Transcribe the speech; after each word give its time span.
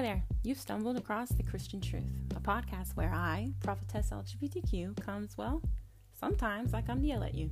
Hi 0.00 0.06
there. 0.06 0.24
You've 0.42 0.56
stumbled 0.56 0.96
across 0.96 1.28
The 1.28 1.42
Christian 1.42 1.78
Truth, 1.78 2.10
a 2.34 2.40
podcast 2.40 2.96
where 2.96 3.12
I, 3.12 3.52
prophetess 3.62 4.08
LGBTQ, 4.08 4.98
comes, 5.04 5.36
well, 5.36 5.60
sometimes 6.18 6.72
I 6.72 6.80
come 6.80 7.02
to 7.02 7.06
yell 7.06 7.22
at 7.22 7.34
you. 7.34 7.50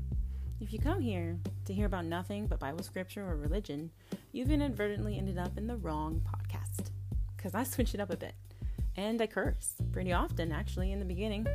If 0.59 0.73
you 0.73 0.79
come 0.79 0.99
here 0.99 1.39
to 1.67 1.75
hear 1.75 1.85
about 1.85 2.07
nothing 2.07 2.47
but 2.47 2.59
Bible 2.59 2.83
scripture 2.83 3.23
or 3.23 3.37
religion, 3.37 3.91
you've 4.33 4.51
inadvertently 4.51 5.19
ended 5.19 5.37
up 5.37 5.59
in 5.59 5.67
the 5.67 5.77
wrong 5.77 6.23
podcast. 6.25 6.87
Because 7.37 7.55
I 7.55 7.65
switch 7.65 7.93
it 7.93 8.01
up 8.01 8.09
a 8.09 8.17
bit. 8.17 8.33
And 8.97 9.21
I 9.21 9.27
curse 9.27 9.75
pretty 9.93 10.15
often, 10.15 10.51
actually, 10.51 10.91
in 10.93 11.01
the 11.01 11.05
beginning. 11.05 11.47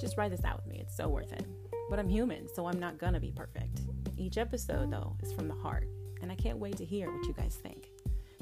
Just 0.00 0.16
ride 0.16 0.32
this 0.32 0.44
out 0.44 0.56
with 0.56 0.66
me, 0.66 0.80
it's 0.80 0.96
so 0.96 1.06
worth 1.06 1.32
it. 1.32 1.46
But 1.88 2.00
I'm 2.00 2.08
human, 2.08 2.52
so 2.52 2.66
I'm 2.66 2.80
not 2.80 2.98
gonna 2.98 3.20
be 3.20 3.30
perfect. 3.30 3.82
Each 4.16 4.38
episode, 4.38 4.90
though, 4.90 5.16
is 5.22 5.32
from 5.32 5.46
the 5.46 5.54
heart, 5.54 5.86
and 6.20 6.32
I 6.32 6.34
can't 6.34 6.58
wait 6.58 6.78
to 6.78 6.84
hear 6.84 7.12
what 7.12 7.28
you 7.28 7.32
guys 7.32 7.60
think. 7.62 7.91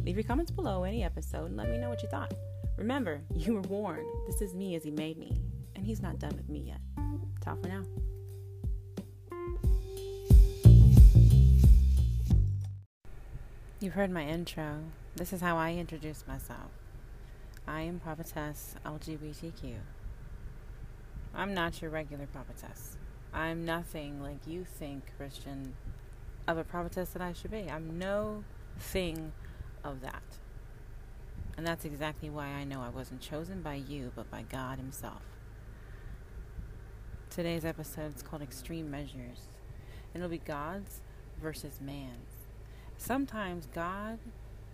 Leave 0.04 0.16
your 0.16 0.24
comments 0.24 0.50
below 0.50 0.84
any 0.84 1.04
episode 1.04 1.46
and 1.46 1.56
let 1.58 1.68
me 1.68 1.76
know 1.76 1.90
what 1.90 2.02
you 2.02 2.08
thought. 2.08 2.32
Remember, 2.78 3.20
you 3.34 3.54
were 3.54 3.60
warned. 3.62 4.06
This 4.26 4.40
is 4.40 4.54
me 4.54 4.74
as 4.74 4.82
he 4.82 4.90
made 4.90 5.18
me, 5.18 5.38
and 5.76 5.84
he's 5.84 6.00
not 6.00 6.18
done 6.18 6.34
with 6.36 6.48
me 6.48 6.60
yet. 6.60 6.80
Ta 7.42 7.54
for 7.54 7.68
now. 7.68 7.84
You've 13.80 13.94
heard 13.94 14.10
my 14.10 14.24
intro. 14.24 14.78
This 15.16 15.32
is 15.34 15.42
how 15.42 15.56
I 15.56 15.74
introduce 15.74 16.26
myself. 16.26 16.70
I 17.68 17.82
am 17.82 18.00
prophetess 18.00 18.76
LGBTQ. 18.86 19.74
I'm 21.34 21.52
not 21.52 21.82
your 21.82 21.90
regular 21.90 22.26
prophetess. 22.26 22.96
I'm 23.34 23.64
nothing 23.64 24.22
like 24.22 24.46
you 24.46 24.64
think, 24.64 25.12
Christian, 25.16 25.74
of 26.48 26.56
a 26.56 26.64
prophetess 26.64 27.10
that 27.10 27.22
I 27.22 27.34
should 27.34 27.50
be. 27.50 27.70
I'm 27.70 27.98
no 27.98 28.44
thing 28.78 29.32
of 29.84 30.00
that. 30.02 30.22
And 31.56 31.66
that's 31.66 31.84
exactly 31.84 32.30
why 32.30 32.46
I 32.46 32.64
know 32.64 32.80
I 32.80 32.88
wasn't 32.88 33.20
chosen 33.20 33.60
by 33.62 33.74
you, 33.74 34.12
but 34.14 34.30
by 34.30 34.42
God 34.50 34.78
Himself. 34.78 35.22
Today's 37.28 37.64
episode 37.64 38.16
is 38.16 38.22
called 38.22 38.42
Extreme 38.42 38.90
Measures, 38.90 39.46
and 40.12 40.22
it'll 40.22 40.30
be 40.30 40.38
God's 40.38 41.00
versus 41.40 41.80
man's. 41.80 42.46
Sometimes 42.96 43.66
God 43.74 44.18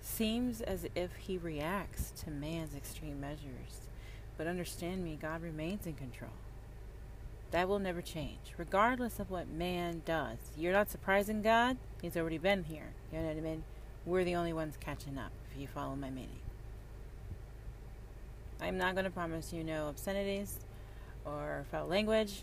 seems 0.01 0.61
as 0.61 0.87
if 0.95 1.15
He 1.17 1.39
reacts 1.39 2.13
to 2.23 2.31
man's 2.31 2.75
extreme 2.75 3.20
measures, 3.20 3.89
but 4.39 4.47
understand 4.47 5.05
me, 5.05 5.19
God 5.20 5.43
remains 5.43 5.87
in 5.87 5.95
control. 5.95 6.31
That 7.51 7.69
will 7.69 7.79
never 7.79 8.03
change, 8.03 8.55
regardless 8.57 9.19
of 9.19 9.31
what 9.31 9.48
man 9.48 10.03
does. 10.05 10.39
You're 10.57 10.73
not 10.73 10.91
surprising 10.91 11.43
God, 11.43 11.77
He's 12.01 12.17
already 12.17 12.39
been 12.39 12.65
here. 12.65 12.93
You 13.13 13.19
know 13.19 13.27
what 13.27 13.37
I 13.37 13.41
mean? 13.41 13.65
We're 14.07 14.25
the 14.25 14.37
only 14.37 14.53
ones 14.53 14.77
catching 14.81 15.19
up, 15.19 15.33
if 15.53 15.61
you 15.61 15.67
follow 15.67 15.97
my 15.97 16.09
meaning. 16.09 16.39
I'm 18.61 18.79
not 18.79 18.95
going 18.95 19.05
to 19.05 19.11
promise 19.11 19.53
you 19.53 19.63
no 19.65 19.89
obscenities 19.89 20.61
or 21.25 21.67
foul 21.71 21.89
language 21.89 22.43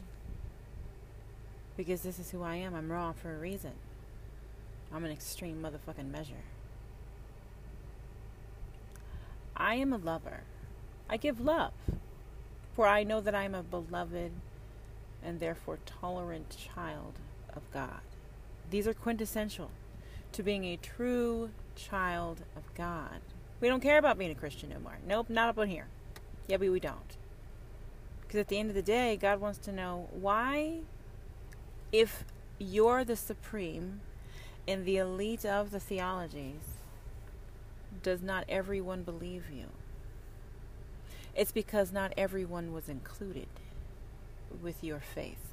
because 1.76 2.02
this 2.02 2.20
is 2.20 2.30
who 2.32 2.44
I 2.44 2.58
am. 2.58 2.76
I'm 2.76 2.92
raw 2.92 3.14
for 3.14 3.34
a 3.34 3.40
reason. 3.40 3.72
I'm 4.94 5.06
an 5.06 5.12
extreme 5.12 5.64
motherfucking 5.64 6.12
measure. 6.12 6.44
I 9.56 9.76
am 9.76 9.94
a 9.94 9.98
lover. 9.98 10.42
I 11.10 11.18
give 11.18 11.40
love, 11.40 11.74
for 12.76 12.88
I 12.88 13.04
know 13.04 13.22
that 13.22 13.34
I 13.34 13.44
am 13.44 13.56
a 13.56 13.64
beloved 13.64 14.32
and 15.24 15.40
therefore 15.40 15.80
tolerant 15.86 16.56
child 16.76 17.14
of 17.56 17.64
God. 17.72 18.02
These 18.70 18.88
are 18.88 18.94
quintessential 18.94 19.72
to 20.34 20.44
being 20.44 20.66
a 20.66 20.78
true 20.78 21.52
child 21.76 22.42
of 22.56 22.64
God. 22.76 23.22
We 23.62 23.68
don't 23.68 23.82
care 23.82 23.98
about 23.98 24.18
being 24.18 24.32
a 24.32 24.36
Christian 24.36 24.70
no 24.70 24.80
more. 24.80 24.98
Nope, 25.08 25.30
not 25.30 25.50
up 25.50 25.58
on 25.58 25.68
here. 25.68 25.88
Yeah, 26.48 26.58
but 26.58 26.70
we 26.70 26.80
don't. 26.80 27.18
Because 28.22 28.42
at 28.42 28.48
the 28.48 28.58
end 28.58 28.70
of 28.70 28.76
the 28.76 28.82
day, 28.82 29.16
God 29.16 29.40
wants 29.40 29.60
to 29.60 29.72
know 29.72 30.10
why, 30.12 30.80
if 31.92 32.26
you're 32.58 33.04
the 33.04 33.16
supreme 33.16 34.02
in 34.68 34.86
the 34.86 34.98
elite 34.98 35.46
of 35.46 35.72
the 35.72 35.80
theologies, 35.80 36.80
does 38.02 38.22
not 38.22 38.44
everyone 38.50 39.04
believe 39.04 39.46
you? 39.52 39.68
It's 41.36 41.52
because 41.52 41.92
not 41.92 42.14
everyone 42.18 42.74
was 42.74 42.90
included 42.90 43.48
with 44.62 44.84
your 44.84 45.00
faith 45.00 45.53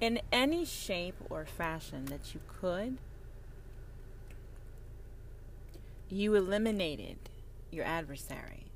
in 0.00 0.20
any 0.30 0.64
shape 0.64 1.16
or 1.28 1.44
fashion 1.44 2.06
that 2.06 2.34
you 2.34 2.40
could, 2.46 2.98
you 6.08 6.34
eliminated 6.34 7.18
your 7.70 7.84
adversary 7.84 8.66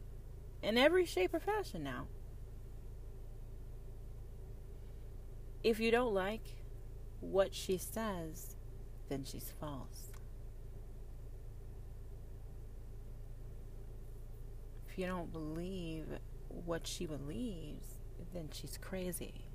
in 0.62 0.76
every 0.76 1.06
shape 1.06 1.32
or 1.32 1.40
fashion 1.40 1.82
now. 1.82 2.06
If 5.62 5.78
you 5.78 5.90
don't 5.90 6.12
like 6.12 6.56
what 7.20 7.54
she 7.54 7.78
says, 7.78 8.56
then 9.08 9.24
she's 9.24 9.52
false. 9.60 10.08
If 14.88 14.98
you 14.98 15.06
don't 15.06 15.32
believe 15.32 16.04
what 16.48 16.86
she 16.86 17.06
believes, 17.06 17.86
then 18.34 18.48
she's 18.52 18.76
crazy. 18.76 19.51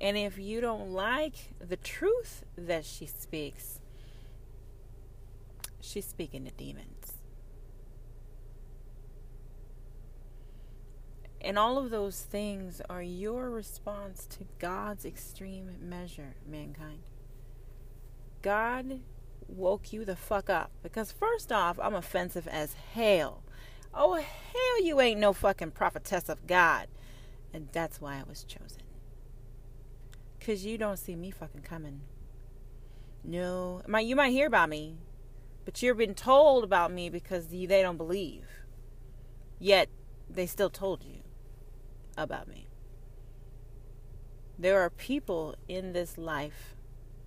And 0.00 0.16
if 0.16 0.38
you 0.38 0.60
don't 0.60 0.90
like 0.90 1.54
the 1.60 1.76
truth 1.76 2.44
that 2.56 2.84
she 2.84 3.06
speaks, 3.06 3.80
she's 5.80 6.06
speaking 6.06 6.44
to 6.44 6.50
demons. 6.50 7.14
And 11.40 11.58
all 11.58 11.76
of 11.76 11.90
those 11.90 12.22
things 12.22 12.80
are 12.88 13.02
your 13.02 13.50
response 13.50 14.26
to 14.30 14.46
God's 14.58 15.04
extreme 15.04 15.76
measure, 15.78 16.36
mankind. 16.46 17.02
God 18.40 19.00
woke 19.46 19.92
you 19.92 20.06
the 20.06 20.16
fuck 20.16 20.48
up. 20.48 20.70
Because, 20.82 21.12
first 21.12 21.52
off, 21.52 21.78
I'm 21.78 21.94
offensive 21.94 22.48
as 22.48 22.74
hell. 22.94 23.42
Oh, 23.92 24.14
hell, 24.14 24.82
you 24.82 25.02
ain't 25.02 25.20
no 25.20 25.34
fucking 25.34 25.72
prophetess 25.72 26.30
of 26.30 26.46
God. 26.46 26.88
And 27.52 27.68
that's 27.72 28.00
why 28.00 28.14
I 28.14 28.22
was 28.26 28.44
chosen. 28.44 28.83
Because 30.44 30.66
you 30.66 30.76
don't 30.76 30.98
see 30.98 31.16
me 31.16 31.30
fucking 31.30 31.62
coming. 31.62 32.02
No. 33.24 33.80
my 33.88 34.00
You 34.00 34.14
might 34.14 34.32
hear 34.32 34.46
about 34.46 34.68
me, 34.68 34.98
but 35.64 35.80
you've 35.80 35.96
been 35.96 36.14
told 36.14 36.64
about 36.64 36.92
me 36.92 37.08
because 37.08 37.46
they 37.46 37.64
don't 37.66 37.96
believe. 37.96 38.44
Yet, 39.58 39.88
they 40.28 40.44
still 40.44 40.68
told 40.68 41.02
you 41.02 41.22
about 42.18 42.46
me. 42.46 42.66
There 44.58 44.82
are 44.82 44.90
people 44.90 45.54
in 45.66 45.94
this 45.94 46.18
life 46.18 46.76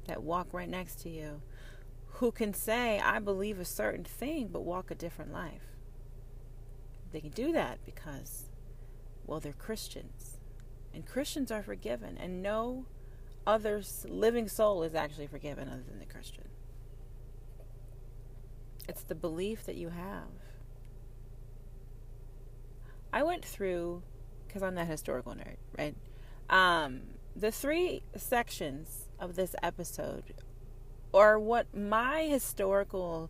that 0.05 0.21
walk 0.21 0.49
right 0.51 0.69
next 0.69 0.99
to 0.99 1.09
you 1.09 1.41
who 2.05 2.31
can 2.31 2.53
say, 2.53 2.99
I 2.99 3.17
believe 3.17 3.59
a 3.59 3.65
certain 3.65 4.03
thing, 4.03 4.49
but 4.49 4.61
walk 4.61 4.91
a 4.91 4.95
different 4.95 5.33
life. 5.33 5.73
They 7.11 7.21
can 7.21 7.31
do 7.31 7.51
that 7.51 7.79
because, 7.83 8.51
well, 9.25 9.39
they're 9.39 9.53
Christians. 9.53 10.37
And 10.93 11.03
Christians 11.03 11.49
are 11.49 11.63
forgiven. 11.63 12.15
And 12.19 12.43
no 12.43 12.85
other 13.47 13.81
living 14.05 14.49
soul 14.49 14.83
is 14.83 14.93
actually 14.93 15.25
forgiven 15.25 15.69
other 15.69 15.83
than 15.87 15.99
the 15.99 16.05
Christian. 16.05 16.43
It's 18.87 19.03
the 19.03 19.15
belief 19.15 19.65
that 19.65 19.75
you 19.75 19.89
have. 19.89 20.27
I 23.11 23.23
went 23.23 23.43
through, 23.43 24.03
because 24.45 24.61
I'm 24.61 24.75
that 24.75 24.87
historical 24.87 25.33
nerd, 25.33 25.55
right? 25.77 25.95
Um, 26.49 27.01
the 27.35 27.51
three 27.51 28.03
sections 28.15 29.07
of 29.19 29.35
this 29.35 29.55
episode 29.63 30.33
are 31.13 31.39
what 31.39 31.73
my 31.75 32.23
historical 32.23 33.29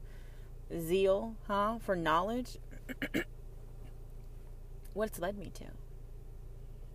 zeal, 0.75 1.35
huh, 1.47 1.77
for 1.79 1.95
knowledge, 1.95 2.57
what 4.93 5.09
it's 5.09 5.19
led 5.19 5.37
me 5.37 5.51
to. 5.55 5.65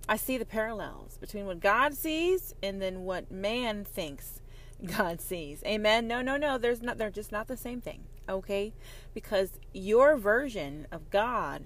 I 0.08 0.16
see 0.16 0.36
the 0.36 0.44
parallels 0.44 1.16
between 1.18 1.46
what 1.46 1.60
God 1.60 1.94
sees 1.94 2.54
and 2.62 2.82
then 2.82 3.02
what 3.02 3.30
man 3.30 3.84
thinks 3.84 4.40
God 4.84 5.20
sees. 5.20 5.62
Amen. 5.64 6.08
No, 6.08 6.20
no, 6.22 6.36
no. 6.36 6.58
There's 6.58 6.82
not. 6.82 6.98
They're 6.98 7.10
just 7.10 7.32
not 7.32 7.48
the 7.48 7.56
same 7.56 7.80
thing. 7.80 8.04
Okay, 8.28 8.72
because 9.14 9.58
your 9.72 10.16
version 10.16 10.86
of 10.92 11.10
God 11.10 11.64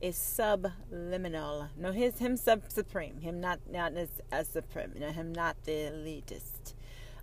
is 0.00 0.16
subliminal. 0.16 1.68
No, 1.76 1.92
his 1.92 2.18
him 2.18 2.36
sub 2.36 2.70
supreme. 2.70 3.20
Him 3.20 3.40
not 3.40 3.60
not 3.70 3.94
as, 3.94 4.08
as 4.30 4.48
supreme. 4.48 4.92
No, 4.98 5.10
him 5.10 5.32
not 5.32 5.56
the 5.64 5.72
elitist 5.72 6.74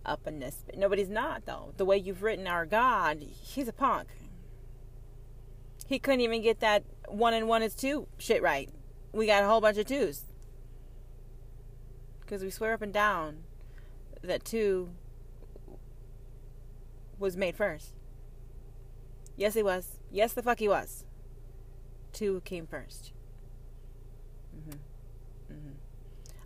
up 0.06 0.28
in 0.28 0.40
this. 0.40 0.64
But 0.66 0.78
Nobody's 0.78 1.10
not 1.10 1.46
though. 1.46 1.74
The 1.78 1.86
way 1.86 1.98
you've 1.98 2.24
written 2.24 2.48
our 2.48 2.66
God, 2.66 3.22
he's 3.22 3.68
a 3.68 3.74
punk. 3.74 4.08
He 5.88 6.00
couldn't 6.00 6.22
even 6.22 6.42
get 6.42 6.60
that 6.62 6.84
one 7.08 7.34
and 7.34 7.48
one 7.48 7.62
is 7.62 7.76
two 7.76 8.08
shit 8.18 8.42
right. 8.42 8.70
We 9.14 9.28
got 9.28 9.44
a 9.44 9.48
whole 9.48 9.62
bunch 9.62 9.78
of 9.78 9.86
twos. 9.86 10.24
Because 12.26 12.42
we 12.42 12.50
swear 12.50 12.74
up 12.74 12.82
and 12.82 12.92
down 12.94 13.44
that 14.22 14.44
two 14.44 14.90
was 17.20 17.38
made 17.38 17.56
first. 17.56 17.94
Yes, 19.38 19.54
he 19.54 19.64
was. 19.64 20.00
Yes, 20.12 20.34
the 20.34 20.42
fuck 20.42 20.60
he 20.60 20.68
was. 20.68 21.06
Two 22.14 22.42
came 22.46 22.66
1st 22.66 23.12
mm-hmm. 24.58 24.72
Mm-hmm. 25.52 25.74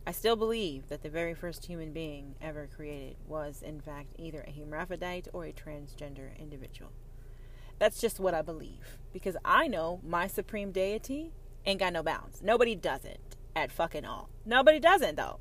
I 0.07 0.11
still 0.11 0.35
believe 0.35 0.89
that 0.89 1.03
the 1.03 1.09
very 1.09 1.35
first 1.35 1.67
human 1.67 1.93
being 1.93 2.33
ever 2.41 2.67
created 2.75 3.17
was, 3.27 3.61
in 3.61 3.79
fact, 3.79 4.15
either 4.17 4.43
a 4.47 4.51
hermaphrodite 4.51 5.27
or 5.31 5.45
a 5.45 5.53
transgender 5.53 6.37
individual. 6.39 6.91
That's 7.77 8.01
just 8.01 8.19
what 8.19 8.33
I 8.33 8.41
believe. 8.41 8.97
Because 9.13 9.37
I 9.45 9.67
know 9.67 10.01
my 10.03 10.25
supreme 10.25 10.71
deity 10.71 11.33
ain't 11.65 11.79
got 11.79 11.93
no 11.93 12.01
bounds. 12.01 12.41
Nobody 12.41 12.75
doesn't 12.75 13.35
at 13.55 13.71
fucking 13.71 14.05
all. 14.05 14.29
Nobody 14.45 14.79
doesn't, 14.79 15.15
though. 15.15 15.39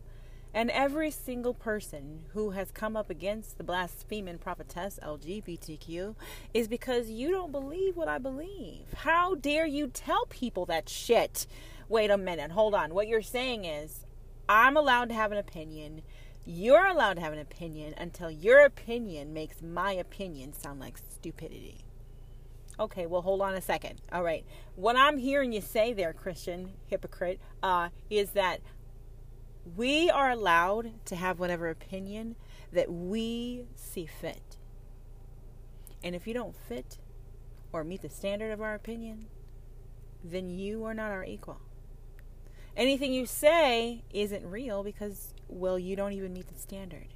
And 0.55 0.71
every 0.71 1.11
single 1.11 1.55
person 1.55 2.25
who 2.33 2.51
has 2.51 2.71
come 2.71 2.97
up 2.97 3.11
against 3.11 3.59
the 3.59 3.65
blaspheming 3.65 4.39
prophetess 4.39 4.99
LGBTQ 5.03 6.15
is 6.55 6.69
because 6.69 7.11
you 7.11 7.31
don't 7.31 7.53
believe 7.53 7.97
what 7.97 8.09
I 8.09 8.19
believe. 8.19 8.87
How 8.97 9.35
dare 9.35 9.67
you 9.67 9.89
tell 9.89 10.27
people 10.27 10.65
that 10.67 10.89
shit? 10.89 11.47
Wait 11.89 12.11
a 12.11 12.19
minute, 12.19 12.51
hold 12.53 12.75
on. 12.75 12.95
What 12.95 13.09
you're 13.09 13.23
saying 13.23 13.65
is, 13.65 14.05
I'm 14.49 14.77
allowed 14.77 15.11
to 15.11 15.15
have 15.15 15.33
an 15.33 15.39
opinion. 15.39 16.03
You're 16.47 16.87
allowed 16.87 17.15
to 17.15 17.21
have 17.21 17.35
an 17.35 17.39
opinion 17.39 17.95
until 17.99 18.31
your 18.31 18.65
opinion 18.65 19.35
makes 19.35 19.61
my 19.61 19.93
opinion 19.93 20.55
sound 20.55 20.81
like 20.81 20.97
stupidity. 20.97 21.85
Okay, 22.81 23.07
well, 23.07 23.23
hold 23.23 23.43
on 23.43 23.55
a 23.55 23.61
second. 23.61 24.01
All 24.13 24.23
right. 24.23 24.45
What 24.77 24.97
I'm 24.97 25.19
hearing 25.19 25.53
you 25.53 25.61
say 25.61 25.93
there, 25.93 26.13
Christian 26.13 26.71
hypocrite, 26.87 27.41
uh, 27.63 27.89
is 28.09 28.31
that 28.31 28.61
we 29.77 30.11
are 30.11 30.31
allowed 30.31 31.05
to 31.07 31.17
have 31.17 31.39
whatever 31.39 31.69
opinion 31.69 32.37
that 32.73 32.91
we 32.93 33.65
see 33.75 34.07
fit. 34.07 34.57
And 36.03 36.15
if 36.15 36.27
you 36.27 36.35
don't 36.35 36.55
fit 36.55 36.99
or 37.73 37.85
meet 37.85 38.03
the 38.03 38.09
standard 38.09 38.53
of 38.53 38.61
our 38.61 38.75
opinion, 38.75 39.27
then 40.23 40.49
you 40.49 40.85
are 40.85 40.95
not 40.95 41.11
our 41.11 41.25
equal. 41.25 41.61
Anything 42.77 43.13
you 43.13 43.27
say 43.27 44.05
isn't 44.13 44.47
real 44.47 44.85
because, 44.85 45.35
well, 45.49 45.79
you 45.79 45.97
don't 45.97 46.13
even 46.13 46.33
meet 46.33 46.47
the 46.49 46.59
standard. 46.59 47.09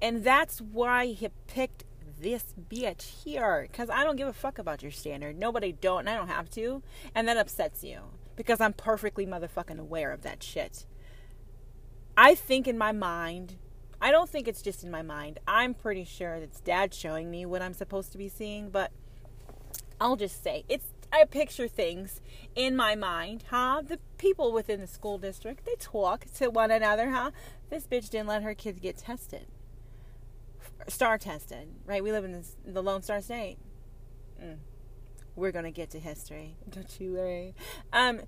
And 0.00 0.24
that's 0.24 0.60
why 0.60 1.06
he 1.06 1.28
picked 1.46 1.84
this 2.20 2.54
bitch 2.70 3.24
here. 3.24 3.66
Because 3.70 3.90
I 3.90 4.04
don't 4.04 4.16
give 4.16 4.28
a 4.28 4.32
fuck 4.32 4.58
about 4.58 4.82
your 4.82 4.92
standard. 4.92 5.38
Nobody 5.38 5.72
don't, 5.72 6.00
and 6.00 6.10
I 6.10 6.16
don't 6.16 6.28
have 6.28 6.50
to. 6.50 6.82
And 7.14 7.26
that 7.26 7.36
upsets 7.36 7.82
you 7.82 8.02
because 8.36 8.60
I'm 8.60 8.72
perfectly 8.72 9.26
motherfucking 9.26 9.78
aware 9.78 10.12
of 10.12 10.22
that 10.22 10.42
shit. 10.42 10.86
I 12.16 12.34
think 12.34 12.68
in 12.68 12.76
my 12.76 12.92
mind, 12.92 13.56
I 14.00 14.10
don't 14.10 14.28
think 14.28 14.48
it's 14.48 14.62
just 14.62 14.84
in 14.84 14.90
my 14.90 15.02
mind. 15.02 15.38
I'm 15.46 15.74
pretty 15.74 16.04
sure 16.04 16.34
it's 16.34 16.60
dad 16.60 16.92
showing 16.92 17.30
me 17.30 17.46
what 17.46 17.62
I'm 17.62 17.74
supposed 17.74 18.12
to 18.12 18.18
be 18.18 18.28
seeing, 18.28 18.70
but 18.70 18.90
I'll 20.00 20.16
just 20.16 20.42
say 20.42 20.64
it's 20.68 20.86
I 21.12 21.24
picture 21.24 21.68
things 21.68 22.22
in 22.56 22.74
my 22.74 22.94
mind, 22.94 23.44
huh? 23.50 23.82
The 23.86 23.98
people 24.16 24.50
within 24.50 24.80
the 24.80 24.86
school 24.86 25.18
district, 25.18 25.66
they 25.66 25.74
talk 25.78 26.24
to 26.36 26.48
one 26.48 26.70
another, 26.70 27.10
huh? 27.10 27.32
This 27.68 27.86
bitch 27.86 28.08
didn't 28.08 28.28
let 28.28 28.42
her 28.42 28.54
kids 28.54 28.80
get 28.80 28.96
tested. 28.96 29.46
Star 30.88 31.18
tested, 31.18 31.68
right? 31.84 32.02
We 32.02 32.12
live 32.12 32.24
in 32.24 32.42
the 32.66 32.82
Lone 32.82 33.02
Star 33.02 33.20
State. 33.20 33.58
Mm 34.42 34.56
we're 35.36 35.52
gonna 35.52 35.70
get 35.70 35.90
to 35.90 36.00
history. 36.00 36.56
Don't 36.68 37.00
you 37.00 37.14
worry. 37.14 37.54
Um, 37.92 38.22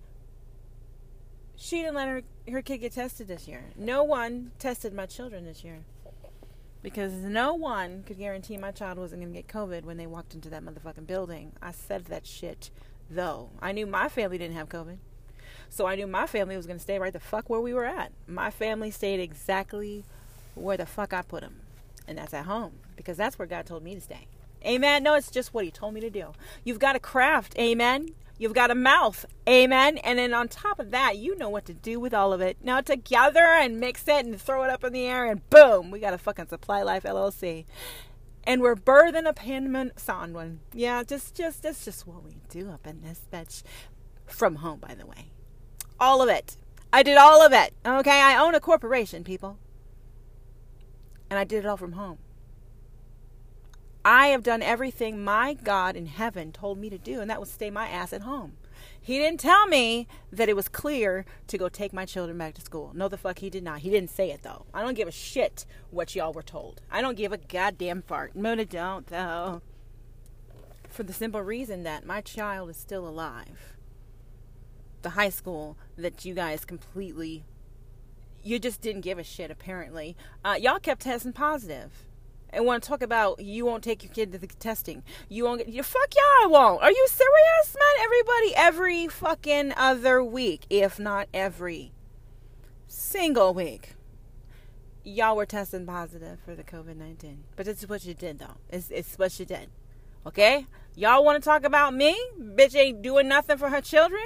she 1.57 1.79
didn't 1.79 1.95
let 1.95 2.09
her 2.09 2.23
her 2.51 2.63
kid 2.63 2.79
get 2.79 2.93
tested 2.93 3.29
this 3.29 3.47
year. 3.49 3.73
No 3.77 4.03
one 4.03 4.53
tested 4.59 4.93
my 4.93 5.07
children 5.07 5.45
this 5.45 5.65
year 5.65 5.85
because 6.83 7.13
no 7.13 7.55
one 7.55 8.03
could 8.05 8.19
guarantee 8.19 8.57
my 8.57 8.71
child 8.71 8.99
wasn't 8.99 9.23
gonna 9.23 9.35
get 9.35 9.49
COVID 9.49 9.85
when 9.85 9.97
they 9.97 10.07
walked 10.07 10.35
into 10.35 10.51
that 10.51 10.65
motherfucking 10.65 11.07
building. 11.07 11.53
I 11.63 11.73
said 11.73 12.07
that 12.07 12.27
shit 12.27 12.71
though. 13.11 13.51
I 13.61 13.73
knew 13.73 13.87
my 13.87 14.09
family 14.09 14.39
didn't 14.39 14.57
have 14.57 14.69
COVID. 14.69 14.99
So 15.69 15.87
I 15.87 15.97
knew 15.97 16.07
my 16.07 16.27
family 16.27 16.57
was 16.57 16.67
going 16.67 16.79
to 16.79 16.83
stay 16.83 16.99
right 16.99 17.13
the 17.13 17.21
fuck 17.21 17.51
where 17.51 17.61
we 17.61 17.75
were 17.75 17.85
at. 17.85 18.13
My 18.27 18.51
family 18.51 18.91
stayed 18.91 19.21
exactly 19.21 20.05
where 20.55 20.77
the 20.77 20.87
fuck 20.87 21.13
I 21.13 21.23
put 21.23 21.41
them. 21.41 21.61
And 22.07 22.19
that's 22.19 22.35
at 22.35 22.45
home 22.45 22.75
because 22.97 23.17
that's 23.17 23.39
where 23.39 23.49
God 23.49 23.67
told 23.67 23.83
me 23.83 23.95
to 23.95 24.01
stay. 24.01 24.29
Amen. 24.65 25.03
No, 25.03 25.15
it's 25.15 25.31
just 25.31 25.53
what 25.53 25.65
he 25.65 25.71
told 25.71 25.95
me 25.95 26.01
to 26.01 26.11
do. 26.11 26.33
You've 26.65 26.79
got 26.79 26.97
a 26.97 27.01
craft. 27.01 27.59
Amen. 27.59 28.09
You've 28.39 28.55
got 28.55 28.71
a 28.71 28.75
mouth. 28.75 29.27
Amen. 29.49 29.99
And 29.99 30.19
then 30.19 30.35
on 30.35 30.49
top 30.49 30.81
of 30.81 30.91
that, 30.91 31.19
you 31.19 31.37
know 31.37 31.49
what 31.49 31.67
to 31.67 31.75
do 31.75 32.01
with 32.01 32.13
all 32.13 32.33
of 32.33 32.41
it. 32.41 32.57
Now 32.63 32.81
together 32.81 33.45
and 33.45 33.79
mix 33.79 34.09
it 34.09 34.27
and 34.27 34.41
throw 34.41 34.65
it 34.65 34.71
up 34.71 34.83
in 34.83 34.93
the 34.93 35.07
air 35.07 35.25
and 35.25 35.49
boom, 35.51 35.91
we 35.91 36.01
got 36.01 36.15
a 36.15 36.19
fucking 36.19 36.49
Supply 36.49 36.83
Life 36.83 37.05
LLC. 37.05 37.65
And 38.43 38.61
we're 38.61 38.75
birthing 38.75 39.29
a 39.29 39.33
Panman 39.33 39.93
one. 40.33 40.61
Yeah, 40.73 41.03
just 41.03 41.35
just 41.35 41.63
that's 41.63 41.85
just 41.85 42.07
what 42.07 42.23
we 42.23 42.37
do 42.51 42.71
up 42.71 42.87
in 42.87 43.03
this 43.03 43.23
bitch. 43.33 43.63
From 44.27 44.57
home, 44.57 44.81
by 44.81 44.95
the 44.95 45.07
way. 45.07 45.31
All 46.01 46.21
of 46.21 46.29
it. 46.29 46.57
I 46.93 47.03
did 47.03 47.17
all 47.17 47.41
of 47.43 47.53
it. 47.53 47.73
Okay, 47.87 48.21
I 48.21 48.37
own 48.37 48.55
a 48.55 48.61
corporation, 48.61 49.25
people. 49.25 49.59
And 51.31 51.39
I 51.39 51.45
did 51.45 51.65
it 51.65 51.67
all 51.67 51.77
from 51.77 51.93
home. 51.93 52.19
I 54.05 54.27
have 54.29 54.43
done 54.43 54.61
everything 54.61 55.25
my 55.25 55.55
God 55.55 55.97
in 55.97 56.07
heaven 56.07 56.53
told 56.53 56.79
me 56.79 56.91
to 56.91 56.99
do, 56.99 57.21
and 57.21 57.31
that 57.31 57.41
was 57.41 57.51
stay 57.51 57.71
my 57.71 57.89
ass 57.89 58.13
at 58.13 58.21
home. 58.21 58.53
He 59.01 59.19
didn't 59.19 59.41
tell 59.41 59.67
me 59.67 60.07
that 60.31 60.49
it 60.49 60.57
was 60.57 60.69
clear 60.69 61.25
to 61.49 61.59
go 61.59 61.71
take 61.71 61.95
my 61.95 62.05
children 62.05 62.37
back 62.37 62.55
to 62.55 62.61
school. 62.61 62.93
No, 62.95 63.09
the 63.09 63.17
fuck, 63.17 63.39
he 63.39 63.49
did 63.49 63.63
not. 63.63 63.81
He 63.81 63.91
didn't 63.91 64.11
say 64.11 64.31
it, 64.31 64.43
though. 64.43 64.67
I 64.75 64.83
don't 64.83 64.95
give 64.95 65.09
a 65.09 65.13
shit 65.13 65.65
what 65.91 66.15
y'all 66.15 66.33
were 66.35 66.43
told. 66.43 66.83
I 66.91 67.01
don't 67.01 67.17
give 67.17 67.33
a 67.33 67.39
goddamn 67.39 68.03
fart. 68.03 68.37
No, 68.37 68.53
I 68.53 68.65
don't, 68.65 69.07
though. 69.07 69.63
For 70.89 71.03
the 71.03 71.13
simple 71.13 71.41
reason 71.41 71.83
that 71.85 72.07
my 72.07 72.21
child 72.21 72.71
is 72.71 72.77
still 72.77 73.09
alive. 73.09 73.75
The 75.01 75.11
high 75.11 75.31
school 75.31 75.79
that 75.97 76.25
you 76.25 76.35
guys 76.35 76.65
completely. 76.65 77.45
You 78.43 78.59
just 78.59 78.83
didn't 78.83 79.03
give 79.03 79.19
a 79.19 79.25
shit, 79.25 79.51
apparently. 79.51 80.15
Uh, 80.45 80.57
y'all 80.61 80.79
kept 80.79 81.03
testing 81.03 81.33
positive 81.33 81.91
and 82.55 82.65
want 82.65 82.83
to 82.83 82.89
talk 82.89 83.03
about 83.03 83.41
you 83.41 83.67
won't 83.67 83.85
take 83.85 84.03
your 84.03 84.13
kid 84.13 84.33
to 84.33 84.39
the 84.39 84.47
testing. 84.47 85.03
You 85.29 85.45
won't 85.45 85.59
get 85.59 85.69
you 85.69 85.83
fuck 85.83 86.13
I 86.43 86.47
won't. 86.47 86.83
Are 86.83 86.91
you 86.91 87.07
serious, 87.09 87.75
man? 87.75 88.05
Everybody 88.05 88.55
every 88.57 89.09
fucking 89.09 89.73
other 89.77 90.23
week, 90.23 90.67
if 90.71 90.99
not 90.99 91.29
every 91.35 91.93
single 92.87 93.55
week. 93.55 93.95
Y'all 95.03 95.37
were 95.37 95.47
testing 95.47 95.85
positive 95.85 96.39
for 96.45 96.55
the 96.55 96.65
COVID 96.65 96.97
nineteen. 96.97 97.45
But 97.57 97.67
this 97.67 97.83
is 97.83 97.89
what 97.89 98.05
you 98.05 98.15
did 98.15 98.39
though. 98.39 98.57
It's 98.71 98.91
it's 98.91 99.19
what 99.19 99.39
you 99.39 99.47
did. 99.47 99.69
Okay? 100.27 100.67
Y'all 100.97 101.25
want 101.25 101.43
to 101.43 101.47
talk 101.47 101.65
about 101.65 101.93
me? 101.93 102.17
Bitch 102.41 102.75
ain't 102.77 103.03
doing 103.03 103.29
nothing 103.29 103.59
for 103.59 103.69
her 103.69 103.81
children? 103.81 104.23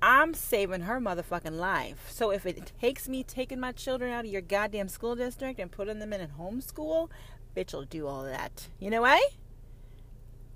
I'm 0.00 0.34
saving 0.34 0.82
her 0.82 1.00
motherfucking 1.00 1.58
life. 1.58 2.08
So 2.10 2.30
if 2.30 2.46
it 2.46 2.72
takes 2.80 3.08
me 3.08 3.24
taking 3.24 3.58
my 3.58 3.72
children 3.72 4.12
out 4.12 4.24
of 4.24 4.30
your 4.30 4.42
goddamn 4.42 4.88
school 4.88 5.16
district 5.16 5.58
and 5.58 5.70
putting 5.70 5.98
them 5.98 6.12
in 6.12 6.20
a 6.20 6.28
homeschool, 6.28 7.10
bitch 7.56 7.72
will 7.72 7.84
do 7.84 8.06
all 8.06 8.22
that. 8.22 8.68
You 8.78 8.90
know 8.90 9.02
why? 9.02 9.26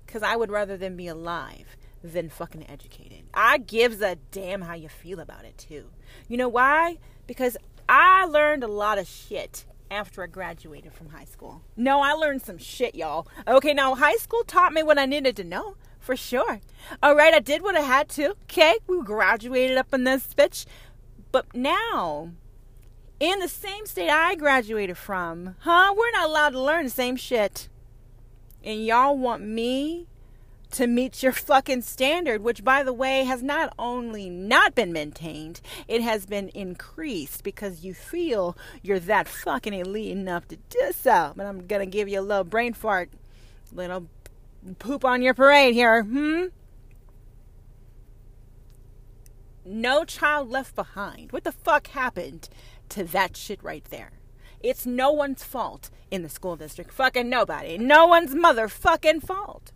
Because 0.05 0.23
I 0.23 0.35
would 0.35 0.51
rather 0.51 0.77
them 0.77 0.95
be 0.95 1.07
alive 1.07 1.75
than 2.03 2.29
fucking 2.29 2.69
educated. 2.69 3.23
I 3.33 3.57
gives 3.57 4.01
a 4.01 4.17
damn 4.31 4.61
how 4.61 4.75
you 4.75 4.89
feel 4.89 5.19
about 5.19 5.45
it 5.45 5.57
too. 5.57 5.89
You 6.27 6.37
know 6.37 6.49
why? 6.49 6.97
Because 7.27 7.57
I 7.89 8.25
learned 8.25 8.63
a 8.63 8.67
lot 8.67 8.97
of 8.97 9.07
shit 9.07 9.65
after 9.91 10.23
I 10.23 10.27
graduated 10.27 10.93
from 10.93 11.09
high 11.09 11.25
school. 11.25 11.61
No, 11.75 12.01
I 12.01 12.13
learned 12.13 12.41
some 12.41 12.57
shit, 12.57 12.95
y'all. 12.95 13.27
Okay, 13.47 13.73
now 13.73 13.95
high 13.95 14.15
school 14.15 14.43
taught 14.43 14.73
me 14.73 14.83
what 14.83 14.97
I 14.97 15.05
needed 15.05 15.35
to 15.37 15.43
know 15.43 15.75
for 16.03 16.15
sure. 16.15 16.59
All 17.01 17.15
right, 17.15 17.33
I 17.33 17.39
did 17.39 17.61
what 17.61 17.75
I 17.75 17.81
had 17.81 18.09
to. 18.09 18.31
Okay, 18.43 18.75
we 18.87 19.01
graduated 19.01 19.77
up 19.77 19.93
in 19.93 20.03
this 20.03 20.27
bitch. 20.37 20.65
But 21.31 21.55
now, 21.55 22.31
in 23.19 23.39
the 23.39 23.47
same 23.47 23.85
state 23.85 24.09
I 24.09 24.35
graduated 24.35 24.97
from, 24.97 25.55
huh? 25.59 25.93
We're 25.97 26.11
not 26.11 26.29
allowed 26.29 26.49
to 26.51 26.61
learn 26.61 26.85
the 26.85 26.91
same 26.91 27.15
shit. 27.15 27.69
And 28.63 28.85
y'all 28.85 29.17
want 29.17 29.43
me 29.43 30.07
to 30.71 30.87
meet 30.87 31.21
your 31.21 31.31
fucking 31.31 31.83
standard, 31.83 32.41
which, 32.41 32.63
by 32.63 32.83
the 32.83 32.93
way, 32.93 33.23
has 33.23 33.43
not 33.43 33.73
only 33.77 34.29
not 34.29 34.75
been 34.75 34.91
maintained, 34.91 35.61
it 35.87 36.01
has 36.01 36.25
been 36.25 36.49
increased 36.49 37.43
because 37.43 37.85
you 37.85 37.93
feel 37.93 38.57
you're 38.81 38.99
that 38.99 39.27
fucking 39.27 39.73
elite 39.73 40.11
enough 40.11 40.47
to 40.47 40.57
do 40.69 40.91
so. 40.91 41.31
But 41.35 41.45
I'm 41.45 41.65
gonna 41.67 41.85
give 41.85 42.09
you 42.09 42.19
a 42.19 42.21
little 42.21 42.43
brain 42.43 42.73
fart, 42.73 43.09
little 43.71 44.07
poop 44.79 45.03
on 45.05 45.21
your 45.21 45.33
parade 45.33 45.73
here, 45.73 46.03
hmm? 46.03 46.45
No 49.65 50.03
child 50.03 50.49
left 50.49 50.75
behind. 50.75 51.31
What 51.31 51.43
the 51.43 51.51
fuck 51.51 51.87
happened 51.87 52.49
to 52.89 53.03
that 53.05 53.37
shit 53.37 53.63
right 53.63 53.85
there? 53.85 54.11
It's 54.61 54.85
no 54.85 55.11
one's 55.11 55.43
fault 55.43 55.89
in 56.11 56.23
the 56.23 56.29
school 56.29 56.55
district. 56.55 56.91
Fucking 56.91 57.29
nobody. 57.29 57.77
No 57.77 58.07
one's 58.07 58.33
motherfucking 58.33 59.25
fault. 59.25 59.71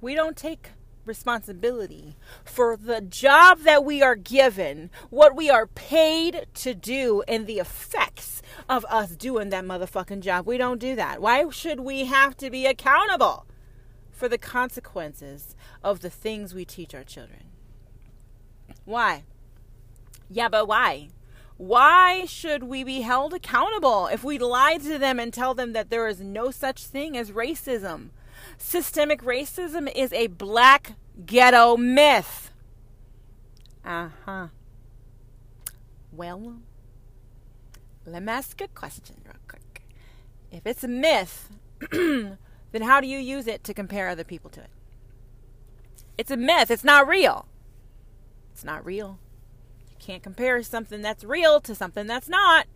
We 0.00 0.14
don't 0.14 0.36
take 0.36 0.70
responsibility 1.06 2.16
for 2.44 2.76
the 2.76 3.00
job 3.00 3.60
that 3.60 3.84
we 3.84 4.02
are 4.02 4.16
given, 4.16 4.90
what 5.08 5.36
we 5.36 5.48
are 5.48 5.66
paid 5.66 6.46
to 6.54 6.74
do, 6.74 7.22
and 7.28 7.46
the 7.46 7.58
effects 7.58 8.42
of 8.68 8.84
us 8.86 9.10
doing 9.16 9.50
that 9.50 9.64
motherfucking 9.64 10.20
job. 10.20 10.46
We 10.46 10.58
don't 10.58 10.80
do 10.80 10.94
that. 10.96 11.22
Why 11.22 11.48
should 11.50 11.80
we 11.80 12.06
have 12.06 12.36
to 12.38 12.50
be 12.50 12.66
accountable 12.66 13.46
for 14.16 14.28
the 14.28 14.38
consequences 14.38 15.54
of 15.84 16.00
the 16.00 16.10
things 16.10 16.54
we 16.54 16.64
teach 16.64 16.94
our 16.94 17.04
children? 17.04 17.44
Why? 18.84 19.24
Yeah, 20.30 20.48
but 20.48 20.66
why? 20.66 21.10
Why 21.58 22.24
should 22.24 22.64
we 22.64 22.82
be 22.82 23.02
held 23.02 23.34
accountable 23.34 24.06
if 24.06 24.24
we 24.24 24.38
lie 24.38 24.78
to 24.78 24.98
them 24.98 25.20
and 25.20 25.32
tell 25.32 25.54
them 25.54 25.72
that 25.74 25.90
there 25.90 26.08
is 26.08 26.20
no 26.20 26.50
such 26.50 26.84
thing 26.84 27.16
as 27.16 27.30
racism? 27.30 28.08
Systemic 28.58 29.22
racism 29.22 29.90
is 29.94 30.12
a 30.12 30.28
black 30.28 30.94
ghetto 31.24 31.76
myth. 31.76 32.50
Uh 33.84 34.08
huh. 34.24 34.48
Well, 36.10 36.56
let 38.06 38.22
me 38.22 38.32
ask 38.32 38.60
a 38.62 38.68
question 38.68 39.16
real 39.24 39.34
quick. 39.46 39.82
If 40.50 40.66
it's 40.66 40.84
a 40.84 40.88
myth, 40.88 41.50
then 42.72 42.82
how 42.82 43.00
do 43.00 43.06
you 43.06 43.18
use 43.18 43.46
it 43.46 43.64
to 43.64 43.74
compare 43.74 44.08
other 44.08 44.24
people 44.24 44.50
to 44.50 44.60
it? 44.60 44.70
It's 46.18 46.30
a 46.30 46.36
myth. 46.36 46.70
It's 46.70 46.84
not 46.84 47.06
real. 47.06 47.46
It's 48.52 48.64
not 48.64 48.84
real. 48.84 49.18
You 49.90 49.96
can't 49.98 50.22
compare 50.22 50.62
something 50.62 51.02
that's 51.02 51.24
real 51.24 51.60
to 51.60 51.74
something 51.74 52.06
that's 52.06 52.28
not. 52.28 52.66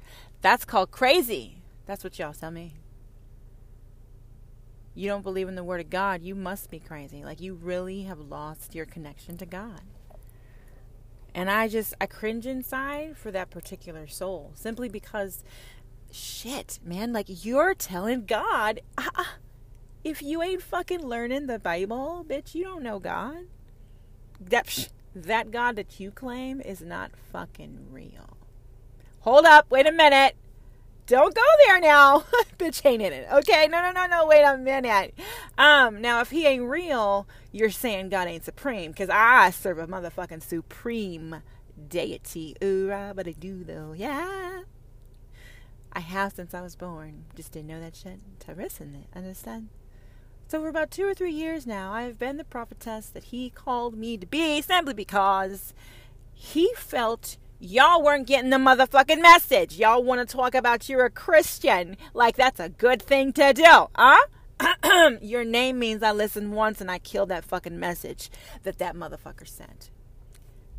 That's 0.43 0.65
called 0.65 0.91
crazy. 0.91 1.63
That's 1.87 2.05
what 2.05 2.19
y'all 2.19 2.33
tell 2.33 2.51
me 2.51 2.75
you 4.95 5.09
don't 5.09 5.23
believe 5.23 5.49
in 5.49 5.55
the 5.55 5.65
word 5.65 5.81
of 5.81 5.91
God, 5.91 6.23
you 6.23 6.35
must 6.35 6.71
be 6.71 6.79
crazy. 6.79 7.25
Like 7.25 7.41
you 7.41 7.55
really 7.55 8.03
have 8.03 8.19
lost 8.19 8.75
your 8.75 8.87
connection 8.87 9.37
to 9.39 9.47
God. 9.47 9.83
And 11.35 11.51
I 11.51 11.69
just 11.69 11.95
I 12.01 12.07
cringe 12.07 12.47
inside 12.47 13.17
for 13.17 13.31
that 13.31 13.51
particular 13.51 14.07
soul 14.09 14.53
simply 14.55 14.89
because 14.89 15.45
shit, 16.11 16.81
man, 16.85 17.13
like 17.13 17.27
you're 17.29 17.75
telling 17.75 18.27
God, 18.27 18.81
uh, 18.99 19.25
if 20.05 20.23
you 20.23 20.43
ain't 20.43 20.63
fucking 20.63 21.03
learning 21.03 21.47
the 21.47 21.59
Bible, 21.59 22.25
bitch, 22.29 22.55
you 22.55 22.65
don't 22.65 22.83
know 22.83 22.99
God. 22.99 23.47
That 24.41 24.67
psh, 24.67 24.89
that 25.15 25.51
God 25.51 25.77
that 25.77 26.01
you 26.01 26.11
claim 26.11 26.61
is 26.61 26.81
not 26.81 27.13
fucking 27.33 27.89
real. 27.91 28.37
Hold 29.21 29.45
up, 29.45 29.71
wait 29.71 29.87
a 29.87 29.93
minute 29.93 30.37
don't 31.11 31.35
go 31.35 31.43
there 31.67 31.81
now. 31.81 32.25
Bitch 32.59 32.87
ain't 32.87 33.03
in 33.03 33.13
it. 33.13 33.27
Okay. 33.33 33.67
No, 33.69 33.83
no, 33.83 33.91
no, 33.91 34.07
no. 34.07 34.27
Wait 34.27 34.43
a 34.43 34.57
minute. 34.57 35.13
Um, 35.59 36.01
now 36.01 36.21
if 36.21 36.31
he 36.31 36.47
ain't 36.47 36.63
real, 36.63 37.27
you're 37.51 37.71
saying 37.71 38.11
God 38.11 38.29
ain't 38.29 38.45
supreme. 38.45 38.95
Cause 38.95 39.09
I 39.11 39.51
serve 39.51 39.79
a 39.79 39.89
motherfucking 39.89 40.43
supreme 40.43 41.43
deity. 41.89 42.55
Ooh, 42.63 42.89
but 43.15 43.27
I 43.27 43.33
do 43.33 43.65
though. 43.65 43.93
Yeah. 43.93 44.63
I 45.93 46.01
have 46.01 46.33
since 46.33 46.55
I 46.55 46.61
was 46.61 46.77
born. 46.77 47.25
Just 47.35 47.53
didn't 47.53 47.69
know 47.69 47.81
that 47.81 47.97
shit. 47.97 48.21
Listen 48.57 48.95
it. 48.95 49.17
Understand? 49.17 49.69
So 50.51 50.61
for 50.61 50.67
about 50.67 50.91
two 50.91 51.07
or 51.07 51.15
three 51.15 51.31
years 51.31 51.65
now, 51.65 51.93
I 51.93 52.03
have 52.03 52.19
been 52.19 52.37
the 52.37 52.43
prophetess 52.43 53.09
that 53.11 53.23
he 53.23 53.51
called 53.51 53.97
me 53.97 54.17
to 54.17 54.27
be 54.27 54.61
simply 54.61 54.95
because 54.95 55.73
he 56.33 56.73
felt 56.75 57.37
y'all 57.61 58.03
weren't 58.03 58.27
getting 58.27 58.51
the 58.51 58.57
motherfucking 58.57 59.23
message. 59.23 59.79
Y'all 59.79 60.03
want 60.03 60.29
to 60.29 60.37
talk 60.37 60.57
about 60.57 60.89
you're 60.89 61.05
a 61.05 61.11
Christian 61.11 61.97
like 62.15 62.35
that's 62.35 62.59
a 62.59 62.69
good 62.69 63.01
thing 63.01 63.33
to 63.35 63.53
do, 63.53 63.87
huh? 63.95 65.11
Your 65.23 65.45
name 65.45 65.79
means 65.79 66.03
I 66.03 66.11
listened 66.11 66.53
once 66.53 66.81
and 66.81 66.91
I 66.91 66.99
killed 66.99 67.29
that 67.29 67.45
fucking 67.45 67.79
message 67.79 68.29
that 68.65 68.79
that 68.79 68.97
motherfucker 68.97 69.47
sent. 69.47 69.91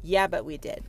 Yeah, 0.03 0.27
but 0.27 0.43
we 0.43 0.57
did. 0.57 0.83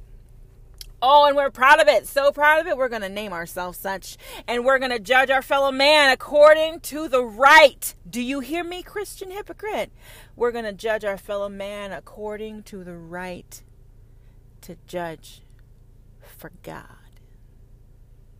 Oh, 1.05 1.27
and 1.27 1.37
we're 1.37 1.51
proud 1.51 1.81
of 1.81 1.89
it. 1.89 2.07
So 2.07 2.31
proud 2.31 2.61
of 2.61 2.69
it. 2.69 2.77
We're 2.77 2.89
going 2.89 3.03
to 3.03 3.09
name 3.09 3.33
ourselves 3.33 3.77
such. 3.77 4.17
And 4.47 4.65
we're 4.65 4.79
going 4.79 4.93
to 4.93 5.01
judge 5.01 5.31
our 5.31 5.43
fellow 5.43 5.73
man 5.73 6.13
according 6.13 6.79
to 6.81 7.09
the 7.09 7.25
right. 7.25 7.95
Do 8.09 8.23
you 8.23 8.39
hear 8.39 8.63
me, 8.63 8.85
Christian 8.85 9.33
hypocrite? 9.33 9.91
We're 10.37 10.53
going 10.53 10.65
to 10.65 10.73
judge 10.73 11.05
our 11.05 11.19
fellow 11.19 11.49
man 11.49 11.91
according 11.91 12.63
to 12.65 12.85
the 12.85 12.95
right 12.95 13.63
to 14.61 14.77
judge 14.87 15.43
for 16.21 16.53
God. 16.63 16.87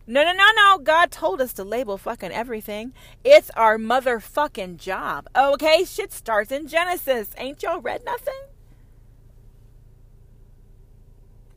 No, 0.07 0.23
no, 0.23 0.31
no, 0.31 0.49
no. 0.55 0.77
God 0.79 1.11
told 1.11 1.41
us 1.41 1.53
to 1.53 1.65
label 1.65 1.97
fucking 1.97 2.31
everything. 2.31 2.93
It's 3.25 3.49
our 3.51 3.77
motherfucking 3.77 4.77
job. 4.77 5.27
Okay? 5.35 5.83
Shit 5.83 6.13
starts 6.13 6.51
in 6.51 6.67
Genesis. 6.67 7.29
Ain't 7.37 7.61
y'all 7.63 7.81
read 7.81 8.05
nothing? 8.05 8.52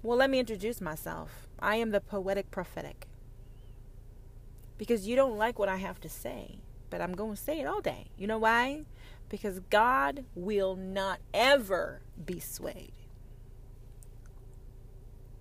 Well, 0.06 0.18
let 0.18 0.30
me 0.30 0.38
introduce 0.38 0.80
myself. 0.80 1.48
I 1.58 1.78
am 1.78 1.90
the 1.90 2.00
poetic 2.00 2.52
prophetic. 2.52 3.08
Because 4.78 5.08
you 5.08 5.16
don't 5.16 5.36
like 5.36 5.58
what 5.58 5.68
I 5.68 5.78
have 5.78 6.00
to 6.02 6.08
say, 6.08 6.60
but 6.90 7.00
I'm 7.00 7.16
going 7.16 7.34
to 7.34 7.42
say 7.42 7.58
it 7.58 7.66
all 7.66 7.80
day. 7.80 8.06
You 8.16 8.28
know 8.28 8.38
why? 8.38 8.84
Because 9.28 9.58
God 9.68 10.24
will 10.36 10.76
not 10.76 11.18
ever 11.34 12.02
be 12.24 12.38
swayed 12.38 12.92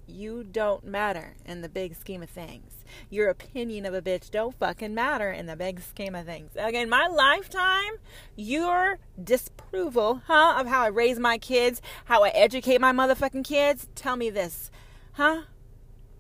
you 0.07 0.43
don't 0.43 0.85
matter 0.85 1.35
in 1.45 1.62
the 1.62 1.69
big 1.69 1.95
scheme 1.95 2.21
of 2.24 2.29
things. 2.29 2.71
Your 3.09 3.29
opinion 3.29 3.85
of 3.85 3.93
a 3.93 4.01
bitch 4.01 4.29
don't 4.29 4.57
fucking 4.57 4.93
matter 4.93 5.31
in 5.31 5.47
the 5.47 5.55
big 5.55 5.81
scheme 5.81 6.15
of 6.15 6.25
things. 6.25 6.51
Again, 6.55 6.89
my 6.89 7.07
lifetime, 7.07 7.93
your 8.35 9.00
disapproval, 9.21 10.21
huh, 10.27 10.55
of 10.59 10.67
how 10.67 10.83
I 10.83 10.88
raise 10.88 11.19
my 11.19 11.38
kids, 11.38 11.81
how 12.05 12.24
I 12.24 12.29
educate 12.29 12.79
my 12.79 12.91
motherfucking 12.91 13.45
kids, 13.45 13.88
tell 13.95 14.15
me 14.15 14.29
this, 14.29 14.69
huh? 15.13 15.43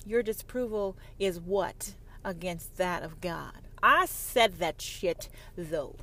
Your 0.05 0.23
disapproval 0.23 0.97
is 1.19 1.39
what 1.39 1.95
against 2.23 2.77
that 2.77 3.03
of 3.03 3.21
God? 3.21 3.67
I 3.81 4.05
said 4.05 4.59
that 4.59 4.81
shit 4.81 5.29
though. 5.55 5.95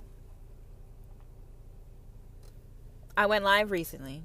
I 3.16 3.26
went 3.26 3.44
live 3.44 3.70
recently 3.70 4.22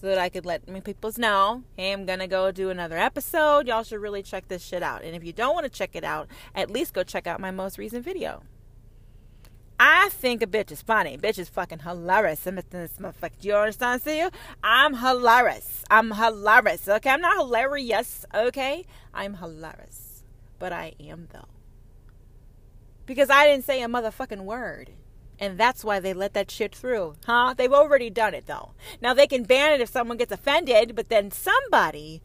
so 0.00 0.06
that 0.06 0.18
I 0.18 0.28
could 0.28 0.46
let 0.46 0.68
my 0.68 0.78
peoples 0.80 1.18
know, 1.18 1.64
hey, 1.76 1.92
I'm 1.92 2.06
gonna 2.06 2.28
go 2.28 2.52
do 2.52 2.70
another 2.70 2.96
episode. 2.96 3.66
Y'all 3.66 3.82
should 3.82 4.00
really 4.00 4.22
check 4.22 4.46
this 4.46 4.64
shit 4.64 4.82
out. 4.82 5.02
And 5.02 5.16
if 5.16 5.24
you 5.24 5.32
don't 5.32 5.54
want 5.54 5.64
to 5.64 5.70
check 5.70 5.96
it 5.96 6.04
out, 6.04 6.28
at 6.54 6.70
least 6.70 6.94
go 6.94 7.02
check 7.02 7.26
out 7.26 7.40
my 7.40 7.50
most 7.50 7.78
recent 7.78 8.04
video. 8.04 8.42
I 9.80 10.08
think 10.10 10.42
a 10.42 10.46
bitch 10.46 10.70
is 10.70 10.82
funny. 10.82 11.16
Bitch 11.16 11.38
is 11.38 11.48
fucking 11.48 11.80
hilarious. 11.80 12.46
I'm 12.46 12.56
this 12.56 12.92
motherfucker. 13.00 13.42
You 13.42 13.54
understand? 13.54 14.02
See 14.02 14.18
you? 14.18 14.30
I'm 14.62 14.94
hilarious. 14.94 15.84
I'm 15.90 16.12
hilarious. 16.12 16.88
Okay, 16.88 17.10
I'm 17.10 17.20
not 17.20 17.36
hilarious. 17.36 18.24
Okay, 18.32 18.86
I'm 19.12 19.34
hilarious, 19.34 20.22
but 20.58 20.72
I 20.72 20.94
am 21.00 21.28
though, 21.32 21.48
because 23.06 23.30
I 23.30 23.46
didn't 23.46 23.64
say 23.64 23.82
a 23.82 23.88
motherfucking 23.88 24.42
word. 24.42 24.90
And 25.38 25.58
that's 25.58 25.84
why 25.84 26.00
they 26.00 26.12
let 26.12 26.34
that 26.34 26.50
shit 26.50 26.74
through. 26.74 27.14
Huh? 27.24 27.54
They've 27.56 27.72
already 27.72 28.10
done 28.10 28.34
it 28.34 28.46
though. 28.46 28.72
Now 29.00 29.14
they 29.14 29.26
can 29.26 29.44
ban 29.44 29.72
it 29.72 29.80
if 29.80 29.88
someone 29.88 30.16
gets 30.16 30.32
offended, 30.32 30.94
but 30.96 31.08
then 31.08 31.30
somebody 31.30 32.22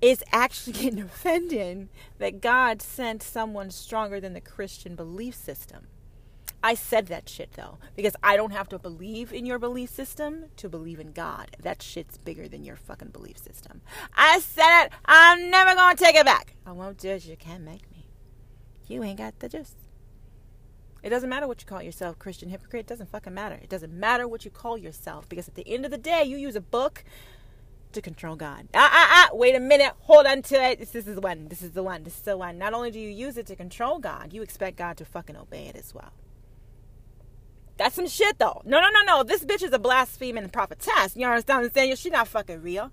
is 0.00 0.22
actually 0.32 0.72
getting 0.80 1.00
offended 1.00 1.88
that 2.18 2.40
God 2.40 2.82
sent 2.82 3.22
someone 3.22 3.70
stronger 3.70 4.20
than 4.20 4.34
the 4.34 4.40
Christian 4.40 4.94
belief 4.94 5.34
system. 5.34 5.86
I 6.64 6.74
said 6.74 7.06
that 7.08 7.28
shit 7.28 7.52
though, 7.52 7.78
because 7.96 8.14
I 8.22 8.36
don't 8.36 8.52
have 8.52 8.68
to 8.68 8.78
believe 8.78 9.32
in 9.32 9.46
your 9.46 9.58
belief 9.58 9.90
system 9.90 10.44
to 10.56 10.68
believe 10.68 11.00
in 11.00 11.12
God. 11.12 11.56
That 11.60 11.82
shit's 11.82 12.18
bigger 12.18 12.46
than 12.46 12.64
your 12.64 12.76
fucking 12.76 13.08
belief 13.08 13.38
system. 13.38 13.80
I 14.16 14.38
said 14.38 14.84
it. 14.84 14.92
I'm 15.04 15.50
never 15.50 15.74
gonna 15.74 15.96
take 15.96 16.14
it 16.14 16.24
back. 16.24 16.54
I 16.64 16.72
won't 16.72 16.98
judge. 16.98 17.26
You 17.26 17.36
can't 17.36 17.64
make 17.64 17.90
me. 17.90 18.06
You 18.86 19.02
ain't 19.02 19.18
got 19.18 19.40
the 19.40 19.48
juice. 19.48 19.74
It 21.02 21.10
doesn't 21.10 21.28
matter 21.28 21.48
what 21.48 21.60
you 21.60 21.66
call 21.66 21.82
yourself, 21.82 22.18
Christian 22.18 22.48
hypocrite. 22.48 22.80
It 22.80 22.86
doesn't 22.86 23.10
fucking 23.10 23.34
matter. 23.34 23.58
It 23.60 23.68
doesn't 23.68 23.92
matter 23.92 24.28
what 24.28 24.44
you 24.44 24.50
call 24.50 24.78
yourself 24.78 25.28
because 25.28 25.48
at 25.48 25.54
the 25.54 25.66
end 25.68 25.84
of 25.84 25.90
the 25.90 25.98
day, 25.98 26.22
you 26.24 26.36
use 26.36 26.54
a 26.54 26.60
book 26.60 27.04
to 27.92 28.00
control 28.00 28.36
God. 28.36 28.68
Ah, 28.74 28.90
ah, 28.92 29.08
ah. 29.10 29.34
Wait 29.34 29.54
a 29.54 29.60
minute. 29.60 29.92
Hold 30.00 30.26
on 30.26 30.42
to 30.42 30.54
it. 30.62 30.78
This, 30.78 30.90
this 30.90 31.06
is 31.06 31.16
the 31.16 31.20
one. 31.20 31.48
This 31.48 31.62
is 31.62 31.72
the 31.72 31.82
one. 31.82 32.04
This 32.04 32.16
is 32.16 32.22
the 32.22 32.36
one. 32.36 32.56
Not 32.56 32.72
only 32.72 32.90
do 32.90 33.00
you 33.00 33.08
use 33.08 33.36
it 33.36 33.46
to 33.46 33.56
control 33.56 33.98
God, 33.98 34.32
you 34.32 34.42
expect 34.42 34.76
God 34.76 34.96
to 34.98 35.04
fucking 35.04 35.36
obey 35.36 35.66
it 35.66 35.76
as 35.76 35.92
well. 35.94 36.12
That's 37.76 37.96
some 37.96 38.06
shit 38.06 38.38
though. 38.38 38.62
No, 38.64 38.80
no, 38.80 38.88
no, 38.90 39.02
no. 39.04 39.22
This 39.24 39.44
bitch 39.44 39.62
is 39.62 39.72
a 39.72 39.78
blaspheming 39.78 40.48
prophetess. 40.50 41.16
You 41.16 41.26
understand 41.26 41.60
what 41.60 41.66
I'm 41.66 41.72
saying? 41.72 41.96
She's 41.96 42.12
not 42.12 42.28
fucking 42.28 42.62
real. 42.62 42.92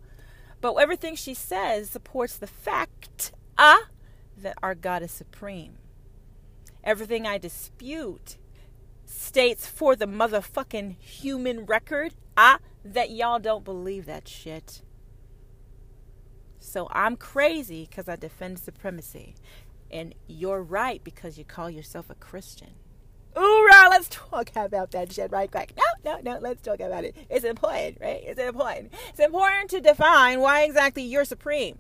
But 0.61 0.73
everything 0.73 1.15
she 1.15 1.33
says 1.33 1.89
supports 1.89 2.37
the 2.37 2.47
fact, 2.47 3.33
ah, 3.57 3.77
uh, 3.77 3.85
that 4.37 4.57
our 4.63 4.75
God 4.75 5.03
is 5.03 5.11
supreme. 5.11 5.77
Everything 6.89 7.27
I 7.27 7.38
dispute 7.38 8.38
states 9.05 9.67
for 9.67 9.96
the 9.96 10.08
motherfucking 10.08 10.96
human 11.00 11.67
record, 11.67 12.15
ah, 12.36 12.58
that 12.84 13.12
y'all 13.12 13.38
don't 13.38 13.63
believe 13.63 14.08
that 14.08 14.27
shit. 14.27 14.81
So 16.58 16.88
I'm 16.91 17.15
crazy 17.15 17.86
because 17.88 18.10
I 18.10 18.15
defend 18.15 18.58
supremacy. 18.58 19.36
And 19.91 20.15
you're 20.25 20.63
right 20.63 21.03
because 21.03 21.38
you 21.38 21.46
call 21.46 21.69
yourself 21.69 22.10
a 22.10 22.15
Christian. 22.15 22.72
Hoorah! 23.36 23.89
let's 23.91 24.08
talk 24.10 24.50
about 24.55 24.89
that 24.89 25.13
shit 25.13 25.31
right 25.31 25.51
quick. 25.51 25.75
No, 25.77 26.15
no, 26.15 26.22
no, 26.24 26.39
let's 26.39 26.63
talk 26.63 26.79
about 26.79 27.03
it. 27.03 27.15
It's 27.29 27.46
important, 27.46 28.00
right? 28.01 28.24
It's 28.25 28.39
important. 28.39 28.93
It's 29.10 29.19
important 29.19 29.69
to 29.69 29.79
define 29.79 30.39
why 30.39 30.63
exactly 30.63 31.03
you're 31.03 31.24
supreme. 31.24 31.77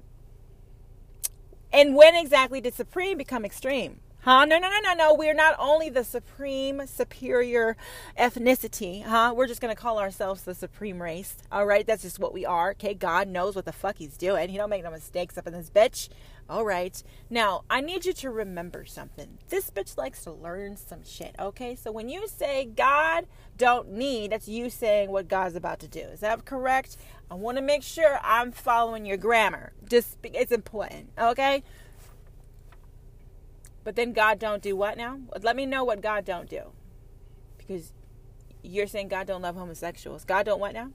And 1.73 1.95
when 1.95 2.15
exactly 2.15 2.61
did 2.61 2.75
supreme 2.75 3.17
become 3.17 3.43
extreme? 3.43 4.01
Huh? 4.21 4.43
No, 4.43 4.59
no, 4.59 4.69
no, 4.69 4.79
no, 4.83 4.93
no. 4.93 5.13
We're 5.13 5.33
not 5.33 5.55
only 5.57 5.89
the 5.89 6.03
supreme 6.03 6.85
superior 6.87 7.77
ethnicity, 8.17 9.03
huh? 9.03 9.33
We're 9.33 9.47
just 9.47 9.61
going 9.61 9.73
to 9.73 9.81
call 9.81 9.97
ourselves 9.97 10.43
the 10.43 10.53
supreme 10.53 11.01
race. 11.01 11.37
All 11.51 11.65
right? 11.65 11.87
That's 11.87 12.01
just 12.01 12.19
what 12.19 12.33
we 12.33 12.45
are. 12.45 12.71
Okay? 12.71 12.93
God 12.93 13.29
knows 13.29 13.55
what 13.55 13.63
the 13.63 13.71
fuck 13.71 13.97
he's 13.97 14.17
doing. 14.17 14.49
He 14.49 14.57
don't 14.57 14.69
make 14.69 14.83
no 14.83 14.91
mistakes 14.91 15.37
up 15.37 15.47
in 15.47 15.53
this 15.53 15.69
bitch. 15.69 16.09
All 16.49 16.65
right. 16.65 17.01
Now, 17.29 17.63
I 17.69 17.79
need 17.79 18.05
you 18.05 18.13
to 18.13 18.29
remember 18.29 18.83
something. 18.83 19.37
This 19.47 19.69
bitch 19.69 19.97
likes 19.97 20.23
to 20.23 20.31
learn 20.31 20.75
some 20.75 21.05
shit, 21.05 21.35
okay? 21.39 21.75
So 21.75 21.91
when 21.91 22.09
you 22.09 22.27
say 22.27 22.65
God 22.65 23.25
don't 23.55 23.91
need, 23.91 24.31
that's 24.31 24.47
you 24.47 24.69
saying 24.69 25.11
what 25.11 25.27
God's 25.27 25.55
about 25.55 25.79
to 25.79 25.87
do. 25.87 25.99
Is 25.99 26.21
that 26.21 26.43
correct? 26.45 26.97
I 27.31 27.35
want 27.35 27.57
to 27.57 27.63
make 27.63 27.83
sure 27.83 28.19
I'm 28.23 28.51
following 28.51 29.05
your 29.05 29.17
grammar. 29.17 29.73
Just 29.87 30.17
it's 30.23 30.51
important, 30.51 31.11
okay? 31.17 31.63
But 33.83 33.95
then 33.95 34.13
God 34.13 34.39
don't 34.39 34.61
do 34.61 34.75
what 34.75 34.97
now? 34.97 35.19
Let 35.41 35.55
me 35.55 35.65
know 35.65 35.83
what 35.83 36.01
God 36.01 36.25
don't 36.25 36.49
do. 36.49 36.71
Because 37.57 37.93
you're 38.61 38.87
saying 38.87 39.07
God 39.07 39.27
don't 39.27 39.41
love 39.41 39.55
homosexuals. 39.55 40.25
God 40.25 40.45
don't 40.45 40.59
what 40.59 40.73
now? 40.73 40.91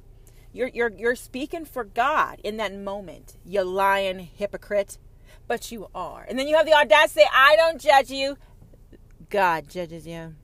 You're 0.53 0.69
you're 0.69 0.93
you're 0.97 1.17
speaking 1.17 1.65
for 1.65 1.85
God 1.85 2.41
in 2.45 2.57
that 2.59 2.75
moment. 2.75 3.37
You 3.45 3.63
lying 3.63 4.21
hypocrite. 4.21 4.99
But 5.47 5.71
you 5.71 5.89
are. 5.95 6.25
And 6.29 6.39
then 6.39 6.49
you 6.49 6.57
have 6.57 6.65
the 6.65 6.73
audacity 6.73 7.27
I 7.33 7.57
don't 7.57 7.81
judge 7.81 8.11
you. 8.11 8.39
God 9.29 9.69
judges 9.69 10.07
you. 10.07 10.35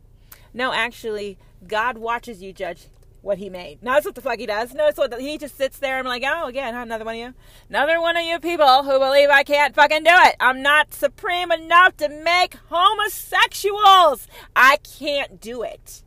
No, 0.53 0.73
actually, 0.73 1.39
God 1.67 1.97
watches 1.97 2.43
you 2.43 2.53
judge 2.53 2.89
what 3.23 3.39
he 3.39 3.51
made. 3.51 3.83
No, 3.83 3.93
that's 3.93 4.07
what 4.07 4.15
the 4.15 4.21
fuck 4.21 4.39
he 4.39 4.47
does. 4.47 4.73
No, 4.75 4.87
it's 4.87 4.99
what 4.99 5.11
the, 5.11 5.21
he 5.21 5.39
just 5.39 5.57
sits 5.57 5.79
there 5.79 5.99
I'm 5.99 6.07
like, 6.07 6.23
oh, 6.27 6.47
again, 6.47 6.75
another 6.75 7.05
one 7.05 7.15
of 7.15 7.21
you. 7.21 7.35
Another 7.69 8.01
one 8.01 8.17
of 8.17 8.25
you 8.25 8.39
people 8.39 8.83
who 8.85 8.99
believe 8.99 9.29
I 9.29 9.43
can't 9.43 9.75
fucking 9.75 10.05
do 10.05 10.11
it. 10.13 10.37
I'm 10.41 10.63
not 10.63 10.95
supreme 10.95 11.53
enough 11.53 11.97
to 11.99 12.09
make 12.09 12.57
homosexuals. 12.69 14.27
I 14.57 14.79
can't 14.79 15.41
do 15.41 15.63
it. 15.63 16.03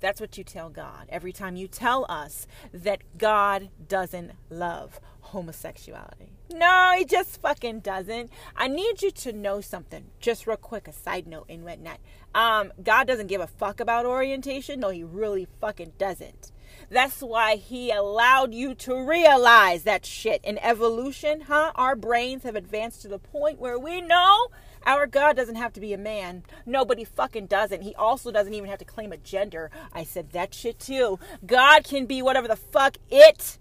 That's 0.00 0.20
what 0.20 0.36
you 0.36 0.42
tell 0.42 0.68
God 0.68 1.06
every 1.10 1.32
time 1.32 1.54
you 1.54 1.68
tell 1.68 2.06
us 2.08 2.46
that 2.72 3.02
God 3.18 3.68
doesn't 3.86 4.32
love 4.50 5.00
homosexuality. 5.20 6.32
No, 6.52 6.94
he 6.96 7.04
just 7.04 7.40
fucking 7.40 7.80
doesn't. 7.80 8.30
I 8.56 8.68
need 8.68 9.02
you 9.02 9.10
to 9.10 9.32
know 9.32 9.60
something. 9.60 10.04
Just 10.20 10.46
real 10.46 10.56
quick, 10.56 10.88
a 10.88 10.92
side 10.92 11.26
note 11.26 11.46
in 11.48 11.64
whatnot. 11.64 11.98
Um, 12.34 12.72
God 12.82 13.06
doesn't 13.06 13.26
give 13.26 13.40
a 13.40 13.46
fuck 13.46 13.80
about 13.80 14.06
orientation. 14.06 14.80
No, 14.80 14.90
he 14.90 15.02
really 15.02 15.46
fucking 15.60 15.92
doesn't. 15.98 16.52
That's 16.90 17.20
why 17.20 17.56
he 17.56 17.90
allowed 17.90 18.54
you 18.54 18.74
to 18.76 19.06
realize 19.06 19.84
that 19.84 20.04
shit. 20.04 20.44
In 20.44 20.58
evolution, 20.58 21.42
huh? 21.42 21.72
Our 21.74 21.96
brains 21.96 22.42
have 22.44 22.56
advanced 22.56 23.02
to 23.02 23.08
the 23.08 23.18
point 23.18 23.58
where 23.58 23.78
we 23.78 24.00
know 24.00 24.48
our 24.84 25.06
God 25.06 25.36
doesn't 25.36 25.56
have 25.56 25.72
to 25.74 25.80
be 25.80 25.92
a 25.92 25.98
man. 25.98 26.42
Nobody 26.66 27.04
fucking 27.04 27.46
doesn't. 27.46 27.82
He 27.82 27.94
also 27.94 28.30
doesn't 28.30 28.54
even 28.54 28.68
have 28.68 28.78
to 28.80 28.84
claim 28.84 29.12
a 29.12 29.16
gender. 29.16 29.70
I 29.92 30.04
said 30.04 30.32
that 30.32 30.54
shit 30.54 30.78
too. 30.78 31.18
God 31.46 31.84
can 31.84 32.06
be 32.06 32.22
whatever 32.22 32.48
the 32.48 32.56
fuck 32.56 32.96
it 33.10 33.58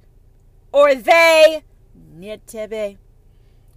or 0.72 0.96
they 0.96 1.64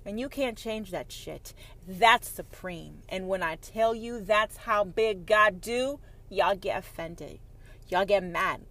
And 0.06 0.20
you 0.20 0.28
can't 0.28 0.58
change 0.58 0.90
that 0.90 1.10
shit. 1.10 1.54
That's 1.86 2.28
supreme. 2.28 2.98
And 3.08 3.28
when 3.28 3.42
I 3.42 3.56
tell 3.56 3.94
you 3.94 4.20
that's 4.20 4.58
how 4.58 4.84
big 4.84 5.26
God 5.26 5.60
do, 5.60 5.98
y'all 6.28 6.56
get 6.56 6.78
offended. 6.78 7.38
Y'all 7.88 8.04
get 8.04 8.22
mad. 8.22 8.62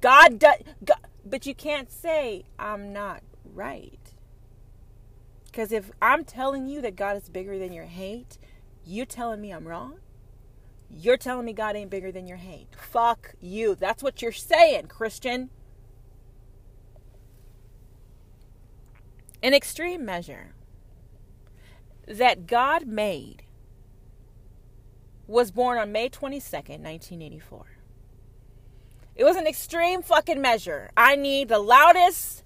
God 0.00 0.38
does, 0.38 0.58
God, 0.84 0.98
but 1.24 1.46
you 1.46 1.54
can't 1.54 1.90
say 1.90 2.44
I'm 2.58 2.92
not 2.92 3.22
right. 3.54 3.98
Because 5.46 5.72
if 5.72 5.90
I'm 6.00 6.24
telling 6.24 6.66
you 6.66 6.80
that 6.80 6.96
God 6.96 7.16
is 7.16 7.28
bigger 7.28 7.58
than 7.58 7.72
your 7.72 7.84
hate, 7.84 8.38
you're 8.86 9.06
telling 9.06 9.40
me 9.40 9.50
I'm 9.50 9.68
wrong. 9.68 9.98
You're 10.90 11.16
telling 11.16 11.46
me 11.46 11.52
God 11.52 11.76
ain't 11.76 11.90
bigger 11.90 12.12
than 12.12 12.26
your 12.26 12.38
hate. 12.38 12.68
Fuck 12.76 13.34
you. 13.40 13.74
That's 13.74 14.02
what 14.02 14.20
you're 14.20 14.32
saying, 14.32 14.86
Christian. 14.86 15.50
An 19.42 19.54
extreme 19.54 20.04
measure 20.04 20.54
that 22.06 22.46
God 22.46 22.86
made 22.86 23.42
was 25.26 25.50
born 25.50 25.78
on 25.78 25.90
May 25.90 26.08
22nd, 26.08 26.78
1984. 26.78 27.66
It 29.16 29.24
was 29.24 29.36
an 29.36 29.48
extreme 29.48 30.02
fucking 30.02 30.40
measure. 30.40 30.90
I 30.96 31.16
need 31.16 31.48
the 31.48 31.58
loudest, 31.58 32.44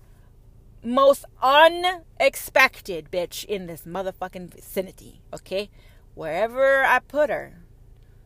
most 0.82 1.26
unexpected 1.42 3.10
bitch 3.10 3.44
in 3.44 3.66
this 3.66 3.82
motherfucking 3.82 4.54
vicinity, 4.54 5.20
okay? 5.34 5.68
Wherever 6.14 6.82
I 6.84 7.00
put 7.00 7.28
her, 7.28 7.60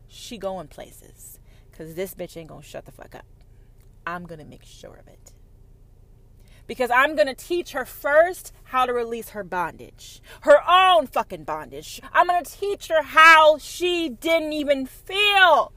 she 0.07 0.37
going 0.37 0.67
places. 0.67 1.39
Cause 1.77 1.95
this 1.95 2.13
bitch 2.13 2.37
ain't 2.37 2.49
gonna 2.49 2.61
shut 2.61 2.85
the 2.85 2.91
fuck 2.91 3.15
up. 3.15 3.25
I'm 4.05 4.25
gonna 4.25 4.45
make 4.45 4.63
sure 4.63 4.95
of 4.95 5.07
it 5.07 5.20
because 6.71 6.89
I'm 6.89 7.17
going 7.17 7.27
to 7.27 7.33
teach 7.33 7.73
her 7.73 7.83
first 7.83 8.53
how 8.63 8.85
to 8.85 8.93
release 8.93 9.31
her 9.31 9.43
bondage, 9.43 10.21
her 10.43 10.59
own 10.65 11.05
fucking 11.05 11.43
bondage. 11.43 11.99
I'm 12.13 12.27
going 12.27 12.41
to 12.41 12.49
teach 12.49 12.87
her 12.87 13.03
how 13.03 13.57
she 13.57 14.07
didn't 14.07 14.53
even 14.53 14.85
feel 14.85 15.73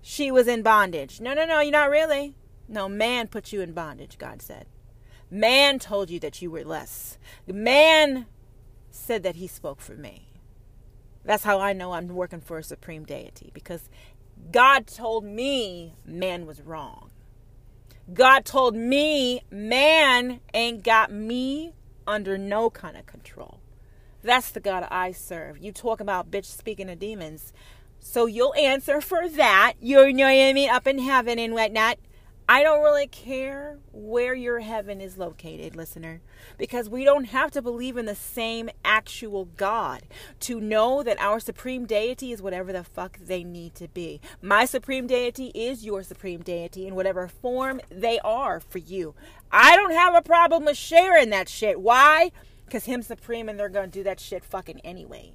she 0.00 0.32
was 0.32 0.48
in 0.48 0.64
bondage. 0.64 1.20
No, 1.20 1.34
no, 1.34 1.46
no, 1.46 1.60
you're 1.60 1.70
not 1.70 1.88
really. 1.88 2.34
No, 2.66 2.88
man 2.88 3.28
put 3.28 3.52
you 3.52 3.60
in 3.60 3.74
bondage, 3.74 4.18
God 4.18 4.42
said. 4.42 4.66
Man 5.30 5.78
told 5.78 6.10
you 6.10 6.18
that 6.18 6.42
you 6.42 6.50
were 6.50 6.64
less. 6.64 7.16
Man 7.46 8.26
said 8.90 9.22
that 9.22 9.36
he 9.36 9.46
spoke 9.46 9.80
for 9.80 9.94
me. 9.94 10.32
That's 11.24 11.44
how 11.44 11.60
I 11.60 11.74
know 11.74 11.92
I'm 11.92 12.08
working 12.08 12.40
for 12.40 12.58
a 12.58 12.64
supreme 12.64 13.04
deity 13.04 13.52
because 13.54 13.88
God 14.50 14.88
told 14.88 15.22
me 15.24 15.94
man 16.04 16.44
was 16.44 16.60
wrong. 16.60 17.11
God 18.12 18.44
told 18.44 18.74
me, 18.74 19.42
man 19.50 20.40
ain't 20.52 20.82
got 20.82 21.10
me 21.10 21.72
under 22.06 22.36
no 22.36 22.68
kind 22.68 22.96
of 22.96 23.06
control. 23.06 23.60
That's 24.22 24.50
the 24.50 24.60
God 24.60 24.86
I 24.90 25.12
serve. 25.12 25.58
You 25.58 25.72
talk 25.72 26.00
about 26.00 26.30
bitch 26.30 26.44
speaking 26.44 26.90
of 26.90 26.98
demons. 26.98 27.52
So 28.00 28.26
you'll 28.26 28.54
answer 28.54 29.00
for 29.00 29.28
that. 29.28 29.74
You 29.80 30.12
know 30.12 30.24
what 30.24 30.30
I 30.30 30.52
mean? 30.52 30.68
Up 30.68 30.86
in 30.86 30.98
heaven 30.98 31.38
and 31.38 31.54
whatnot. 31.54 31.98
I 32.52 32.62
don't 32.62 32.82
really 32.82 33.06
care 33.06 33.78
where 33.92 34.34
your 34.34 34.60
heaven 34.60 35.00
is 35.00 35.16
located, 35.16 35.74
listener, 35.74 36.20
because 36.58 36.86
we 36.86 37.02
don't 37.02 37.24
have 37.24 37.50
to 37.52 37.62
believe 37.62 37.96
in 37.96 38.04
the 38.04 38.14
same 38.14 38.68
actual 38.84 39.46
God 39.46 40.02
to 40.40 40.60
know 40.60 41.02
that 41.02 41.18
our 41.18 41.40
supreme 41.40 41.86
deity 41.86 42.30
is 42.30 42.42
whatever 42.42 42.70
the 42.70 42.84
fuck 42.84 43.18
they 43.18 43.42
need 43.42 43.74
to 43.76 43.88
be. 43.88 44.20
My 44.42 44.66
supreme 44.66 45.06
deity 45.06 45.46
is 45.54 45.86
your 45.86 46.02
supreme 46.02 46.42
deity 46.42 46.86
in 46.86 46.94
whatever 46.94 47.26
form 47.26 47.80
they 47.88 48.18
are 48.18 48.60
for 48.60 48.76
you. 48.76 49.14
I 49.50 49.74
don't 49.74 49.94
have 49.94 50.14
a 50.14 50.20
problem 50.20 50.66
with 50.66 50.76
sharing 50.76 51.30
that 51.30 51.48
shit. 51.48 51.80
Why? 51.80 52.32
Because 52.66 52.84
him 52.84 53.00
supreme 53.00 53.48
and 53.48 53.58
they're 53.58 53.70
going 53.70 53.90
to 53.90 53.98
do 53.98 54.04
that 54.04 54.20
shit 54.20 54.44
fucking 54.44 54.80
anyway. 54.80 55.32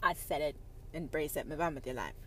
I 0.00 0.14
said 0.14 0.40
it. 0.40 0.54
Embrace 0.92 1.34
it. 1.34 1.48
Move 1.48 1.60
on 1.60 1.74
with 1.74 1.84
your 1.84 1.96
life. 1.96 2.23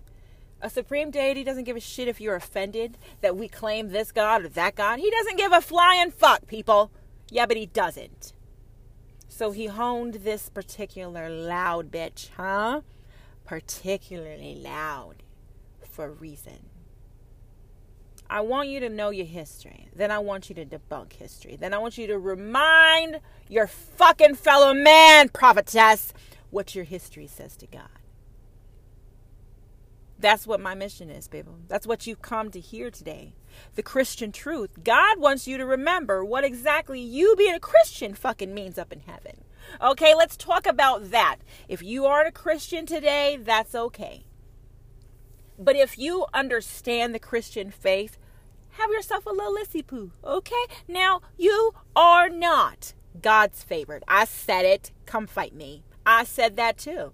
A 0.61 0.69
supreme 0.69 1.11
deity 1.11 1.43
doesn't 1.43 1.65
give 1.65 1.77
a 1.77 1.79
shit 1.79 2.07
if 2.07 2.19
you're 2.19 2.35
offended 2.35 2.97
that 3.21 3.37
we 3.37 3.47
claim 3.47 3.89
this 3.89 4.11
God 4.11 4.45
or 4.45 4.49
that 4.49 4.75
God. 4.75 4.99
He 4.99 5.11
doesn't 5.11 5.37
give 5.37 5.51
a 5.51 5.61
flying 5.61 6.09
fuck, 6.09 6.47
people. 6.47 6.91
Yeah, 7.29 7.45
but 7.45 7.57
he 7.57 7.67
doesn't. 7.67 8.33
So 9.29 9.51
he 9.51 9.67
honed 9.67 10.15
this 10.15 10.49
particular 10.49 11.29
loud 11.29 11.91
bitch, 11.91 12.29
huh? 12.37 12.81
Particularly 13.45 14.55
loud 14.55 15.21
for 15.83 16.05
a 16.05 16.11
reason. 16.11 16.69
I 18.29 18.41
want 18.41 18.69
you 18.69 18.79
to 18.79 18.89
know 18.89 19.09
your 19.09 19.25
history. 19.25 19.89
Then 19.95 20.11
I 20.11 20.19
want 20.19 20.49
you 20.49 20.55
to 20.55 20.65
debunk 20.65 21.13
history. 21.13 21.55
Then 21.55 21.73
I 21.73 21.77
want 21.77 21.97
you 21.97 22.07
to 22.07 22.17
remind 22.17 23.19
your 23.47 23.67
fucking 23.67 24.35
fellow 24.35 24.73
man, 24.73 25.29
prophetess, 25.29 26.13
what 26.49 26.75
your 26.75 26.83
history 26.83 27.27
says 27.27 27.55
to 27.57 27.67
God. 27.67 27.96
That's 30.19 30.47
what 30.47 30.59
my 30.59 30.73
mission 30.73 31.09
is, 31.09 31.27
people. 31.27 31.59
That's 31.67 31.85
what 31.85 32.07
you've 32.07 32.21
come 32.21 32.49
to 32.51 32.59
hear 32.59 32.89
today. 32.89 33.33
The 33.75 33.83
Christian 33.83 34.31
truth. 34.31 34.83
God 34.83 35.19
wants 35.19 35.47
you 35.47 35.57
to 35.57 35.65
remember 35.65 36.25
what 36.25 36.43
exactly 36.43 36.99
you 36.99 37.35
being 37.35 37.53
a 37.53 37.59
Christian 37.59 38.15
fucking 38.15 38.53
means 38.53 38.79
up 38.79 38.91
in 38.91 39.01
heaven. 39.01 39.43
Okay, 39.81 40.15
let's 40.15 40.35
talk 40.35 40.65
about 40.65 41.11
that. 41.11 41.37
If 41.67 41.83
you 41.83 42.05
aren't 42.05 42.29
a 42.29 42.31
Christian 42.31 42.85
today, 42.85 43.37
that's 43.39 43.75
okay. 43.75 44.25
But 45.59 45.75
if 45.75 45.97
you 45.97 46.25
understand 46.33 47.13
the 47.13 47.19
Christian 47.19 47.69
faith, 47.69 48.17
have 48.71 48.91
yourself 48.91 49.25
a 49.25 49.31
little 49.31 49.53
lissy 49.53 49.83
poo, 49.83 50.11
okay? 50.23 50.65
Now, 50.87 51.21
you 51.37 51.73
are 51.95 52.29
not 52.29 52.93
God's 53.21 53.63
favorite. 53.63 54.03
I 54.07 54.25
said 54.25 54.65
it. 54.65 54.91
Come 55.05 55.27
fight 55.27 55.53
me. 55.53 55.83
I 56.05 56.23
said 56.23 56.55
that 56.57 56.77
too 56.77 57.13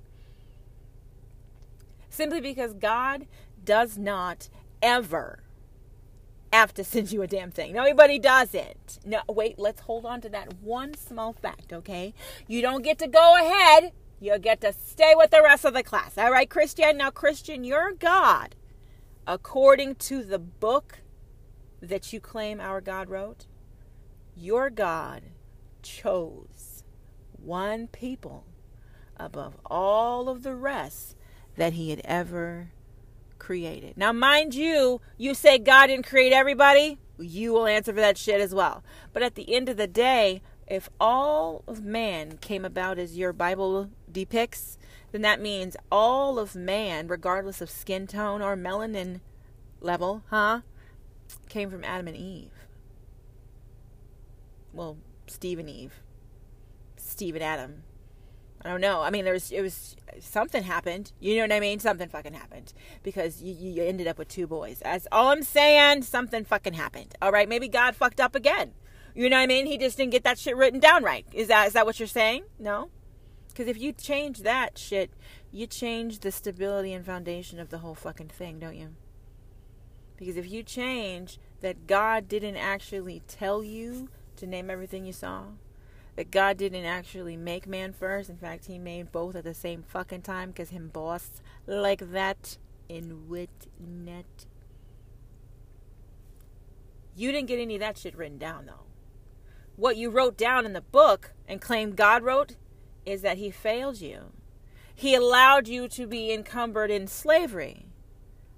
simply 2.13 2.41
because 2.41 2.73
God 2.73 3.28
does 3.63 3.97
not 3.97 4.49
ever 4.82 5.43
have 6.52 6.73
to 6.76 6.84
send 6.84 7.12
you 7.12 7.21
a 7.23 7.28
damn 7.28 7.49
thing. 7.49 7.73
Nobody 7.73 8.19
does 8.19 8.54
it. 8.54 8.99
No, 9.06 9.21
wait, 9.28 9.58
let's 9.58 9.82
hold 9.82 10.06
on 10.06 10.21
to 10.21 10.30
that 10.30 10.54
one 10.62 10.93
small 10.93 11.34
fact, 11.34 11.73
okay? 11.73 12.13
You 12.47 12.62
don't 12.62 12.84
get 12.84 12.99
to 12.99 13.08
go 13.08 13.36
ahead. 13.36 13.91
You 14.19 14.38
get 14.38 14.62
to 14.62 14.71
stay 14.71 15.13
with 15.15 15.32
the 15.32 15.41
rest 15.41 15.65
of 15.65 15.73
the 15.73 15.84
class. 15.84 16.17
All 16.17 16.32
right, 16.32 16.49
Christian? 16.49 16.97
Now, 16.97 17.10
Christian, 17.10 17.63
your 17.63 17.91
God, 17.91 18.56
according 19.26 19.95
to 19.95 20.23
the 20.23 20.39
book 20.39 20.99
that 21.82 22.13
you 22.13 22.19
claim 22.21 22.62
our 22.62 22.82
God 22.82 23.10
wrote, 23.10 23.47
your 24.36 24.69
God 24.69 25.23
chose 25.82 26.84
one 27.32 27.88
people 27.88 28.45
above 29.17 29.58
all 29.65 30.30
of 30.30 30.43
the 30.43 30.56
rest 30.56 31.17
that 31.56 31.74
he 31.74 31.89
had 31.89 32.02
ever 32.04 32.70
created. 33.39 33.98
Now, 33.98 34.12
mind 34.12 34.56
you, 34.56 35.02
you 35.18 35.34
say 35.34 35.58
God 35.58 35.88
didn't 35.88 36.08
create 36.08 36.34
everybody, 36.34 36.98
you 37.20 37.54
will 37.54 37.68
answer 37.68 37.94
for 37.94 38.00
that 38.00 38.18
shit 38.18 38.42
as 38.42 38.54
well. 38.54 38.84
But 39.12 39.24
at 39.24 39.36
the 39.36 39.54
end 39.54 39.70
of 39.70 39.78
the 39.78 39.88
day, 39.88 40.42
if 40.68 40.89
all 41.00 41.63
of 41.68 41.84
man 41.84 42.38
came 42.38 42.66
about 42.66 42.98
as 42.98 43.18
your 43.18 43.34
Bible 43.34 43.89
depicts, 44.12 44.78
then 45.12 45.22
that 45.22 45.42
means 45.42 45.78
all 45.92 46.39
of 46.39 46.56
man, 46.56 47.08
regardless 47.08 47.62
of 47.62 47.70
skin 47.70 48.08
tone 48.08 48.42
or 48.42 48.56
melanin 48.56 49.20
level, 49.82 50.24
huh, 50.30 50.62
came 51.50 51.70
from 51.70 51.84
Adam 51.84 52.08
and 52.08 52.18
Eve. 52.18 52.52
Well, 54.72 54.98
Steve 55.28 55.60
and 55.60 55.70
Eve. 55.70 56.02
Steve 56.96 57.36
and 57.36 57.44
Adam. 57.44 57.84
I 58.63 58.70
don't 58.70 58.82
know. 58.82 59.02
I 59.02 59.10
mean, 59.10 59.26
there's 59.26 59.52
it 59.52 59.62
was 59.62 59.96
something 60.19 60.63
happened. 60.63 61.12
You 61.19 61.36
know 61.36 61.43
what 61.43 61.52
I 61.52 61.60
mean? 61.60 61.80
Something 61.80 62.10
fucking 62.10 62.34
happened 62.34 62.73
because 63.04 63.41
you, 63.41 63.54
you 63.54 63.84
ended 63.84 64.08
up 64.08 64.17
with 64.17 64.28
two 64.28 64.47
boys. 64.47 64.80
That's 64.84 65.08
all 65.12 65.30
I'm 65.30 65.43
saying. 65.43 66.04
Something 66.04 66.45
fucking 66.45 66.73
happened. 66.73 67.15
All 67.21 67.32
right, 67.32 67.47
maybe 67.47 67.67
God 67.67 67.95
fucked 67.95 68.19
up 68.19 68.36
again. 68.36 68.73
You 69.15 69.30
know 69.30 69.38
what 69.38 69.43
I 69.43 69.47
mean? 69.47 69.65
He 69.65 69.78
just 69.78 69.97
didn't 69.97 70.12
get 70.12 70.23
that 70.23 70.39
shit 70.39 70.58
written 70.58 70.80
down 70.80 71.04
right. 71.04 71.26
Is 71.34 71.47
that 71.49 71.67
is 71.67 71.73
that 71.73 71.86
what 71.86 71.99
you're 71.99 72.08
saying? 72.08 72.43
No. 72.58 72.89
Because 73.49 73.67
if 73.67 73.80
you 73.80 73.91
change 73.93 74.39
that 74.39 74.80
shit, 74.80 75.12
you 75.52 75.67
change 75.67 76.19
the 76.19 76.32
stability 76.32 76.91
and 76.93 77.06
foundation 77.06 77.60
of 77.60 77.69
the 77.69 77.78
whole 77.80 77.93
fucking 77.93 78.30
thing, 78.30 78.58
don't 78.58 78.76
you? 78.76 78.95
Because 80.17 80.38
if 80.38 80.49
you 80.49 80.63
change 80.63 81.38
that 81.62 81.86
God 81.86 82.28
didn't 82.28 82.58
actually 82.58 83.21
tell 83.28 83.63
you 83.63 84.10
to 84.38 84.47
name 84.47 84.71
everything 84.71 85.06
you 85.06 85.13
saw, 85.13 85.43
that 86.15 86.32
God 86.32 86.58
didn't 86.58 86.86
actually 86.86 87.38
make 87.38 87.67
man 87.67 87.93
first. 87.93 88.30
In 88.30 88.38
fact, 88.38 88.65
he 88.65 88.78
made 88.78 89.12
both 89.12 89.36
at 89.36 89.43
the 89.43 89.54
same 89.54 89.84
fucking 89.84 90.21
time 90.21 90.49
because 90.49 90.69
him 90.69 90.89
boss 90.89 91.41
like 91.65 92.12
that 92.12 92.58
in 92.88 93.28
wit 93.28 93.67
net. 93.80 94.45
You 97.15 97.32
didn't 97.32 97.47
get 97.47 97.60
any 97.60 97.76
of 97.76 97.82
that 97.82 97.97
shit 97.97 98.15
written 98.17 98.38
down 98.38 98.65
though. 98.65 98.86
What 99.76 99.97
you 99.97 100.10
wrote 100.10 100.38
down 100.38 100.65
in 100.65 100.73
the 100.73 100.82
book 100.82 101.34
and 101.47 101.60
claimed 101.60 101.95
God 101.95 102.23
wrote 102.23 102.58
is 103.06 103.21
that 103.21 103.38
he 103.38 103.49
failed 103.49 103.99
you. 103.99 104.32
He 104.95 105.15
allowed 105.15 105.67
you 105.67 105.88
to 105.89 106.06
be 106.06 106.32
encumbered 106.32 106.91
in 106.91 107.08
slavery. 107.08 107.88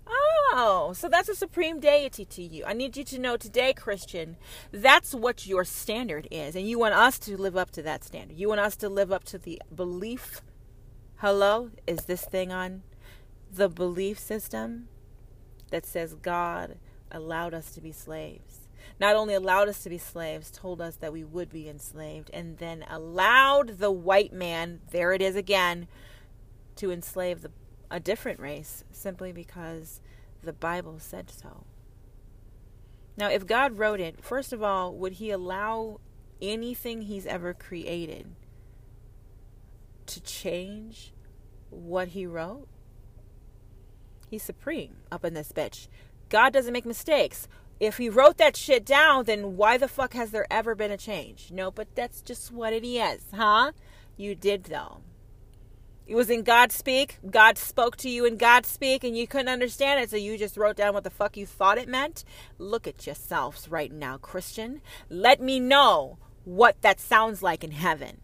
Oh, 0.07 0.93
so 0.95 1.09
that's 1.09 1.29
a 1.29 1.35
supreme 1.35 1.79
deity 1.79 2.25
to 2.25 2.43
you. 2.43 2.63
I 2.65 2.73
need 2.73 2.95
you 2.95 3.03
to 3.05 3.19
know 3.19 3.37
today, 3.37 3.73
Christian, 3.73 4.37
that's 4.71 5.13
what 5.13 5.47
your 5.47 5.63
standard 5.63 6.27
is. 6.31 6.55
And 6.55 6.67
you 6.67 6.77
want 6.79 6.93
us 6.93 7.17
to 7.19 7.37
live 7.37 7.57
up 7.57 7.71
to 7.71 7.81
that 7.81 8.03
standard. 8.03 8.37
You 8.37 8.47
want 8.49 8.61
us 8.61 8.75
to 8.77 8.89
live 8.89 9.11
up 9.11 9.23
to 9.25 9.37
the 9.37 9.61
belief. 9.73 10.41
Hello? 11.17 11.71
Is 11.87 12.05
this 12.05 12.23
thing 12.23 12.51
on? 12.51 12.83
The 13.51 13.69
belief 13.69 14.19
system 14.19 14.87
that 15.71 15.85
says 15.85 16.13
God 16.13 16.77
allowed 17.11 17.53
us 17.53 17.71
to 17.71 17.81
be 17.81 17.91
slaves. 17.91 18.59
Not 18.99 19.15
only 19.15 19.33
allowed 19.33 19.67
us 19.67 19.81
to 19.83 19.89
be 19.89 19.97
slaves, 19.97 20.51
told 20.51 20.79
us 20.79 20.95
that 20.97 21.11
we 21.11 21.23
would 21.23 21.49
be 21.49 21.67
enslaved, 21.67 22.29
and 22.31 22.57
then 22.59 22.85
allowed 22.89 23.79
the 23.79 23.91
white 23.91 24.31
man, 24.31 24.81
there 24.91 25.11
it 25.11 25.21
is 25.21 25.35
again, 25.35 25.87
to 26.75 26.91
enslave 26.91 27.41
the 27.41 27.51
a 27.89 27.99
different 27.99 28.39
race 28.39 28.83
simply 28.91 29.31
because 29.31 30.01
the 30.43 30.53
Bible 30.53 30.99
said 30.99 31.29
so. 31.29 31.65
Now, 33.17 33.29
if 33.29 33.45
God 33.47 33.77
wrote 33.77 33.99
it, 33.99 34.23
first 34.23 34.51
of 34.51 34.61
all, 34.61 34.93
would 34.95 35.13
He 35.13 35.31
allow 35.31 35.99
anything 36.41 37.03
He's 37.03 37.25
ever 37.25 37.53
created 37.53 38.35
to 40.07 40.21
change 40.21 41.13
what 41.69 42.09
He 42.09 42.25
wrote? 42.25 42.67
He's 44.29 44.43
supreme 44.43 44.97
up 45.11 45.23
in 45.23 45.33
this 45.33 45.51
bitch. 45.51 45.87
God 46.29 46.51
doesn't 46.51 46.73
make 46.73 46.85
mistakes. 46.85 47.47
If 47.79 47.97
He 47.97 48.09
wrote 48.09 48.37
that 48.37 48.57
shit 48.57 48.85
down, 48.85 49.25
then 49.25 49.55
why 49.55 49.77
the 49.77 49.87
fuck 49.87 50.13
has 50.13 50.31
there 50.31 50.47
ever 50.51 50.75
been 50.75 50.91
a 50.91 50.97
change? 50.97 51.51
No, 51.51 51.71
but 51.71 51.95
that's 51.95 52.21
just 52.21 52.51
what 52.51 52.73
it 52.73 52.85
is, 52.85 53.23
huh? 53.33 53.71
You 54.17 54.35
did, 54.35 54.65
though. 54.65 55.01
It 56.07 56.13
was 56.13 56.29
in 56.29 56.43
God 56.43 56.71
speak. 56.71 57.17
God 57.29 57.57
spoke 57.57 57.95
to 57.97 58.09
you 58.09 58.25
in 58.25 58.37
God 58.37 58.65
speak, 58.65 59.03
and 59.03 59.17
you 59.17 59.25
couldn't 59.25 59.49
understand 59.49 60.01
it, 60.01 60.11
so 60.11 60.17
you 60.17 60.37
just 60.37 60.55
wrote 60.55 60.75
down 60.75 60.93
what 60.93 61.03
the 61.03 61.09
fuck 61.09 61.35
you 61.35 61.47
thought 61.47 61.79
it 61.79 61.87
meant. 61.87 62.23
Look 62.59 62.85
at 62.87 63.07
yourselves 63.07 63.67
right 63.67 63.91
now, 63.91 64.17
Christian. 64.17 64.81
Let 65.09 65.41
me 65.41 65.59
know 65.59 66.19
what 66.43 66.79
that 66.83 66.99
sounds 66.99 67.41
like 67.41 67.63
in 67.63 67.71
heaven. 67.71 68.21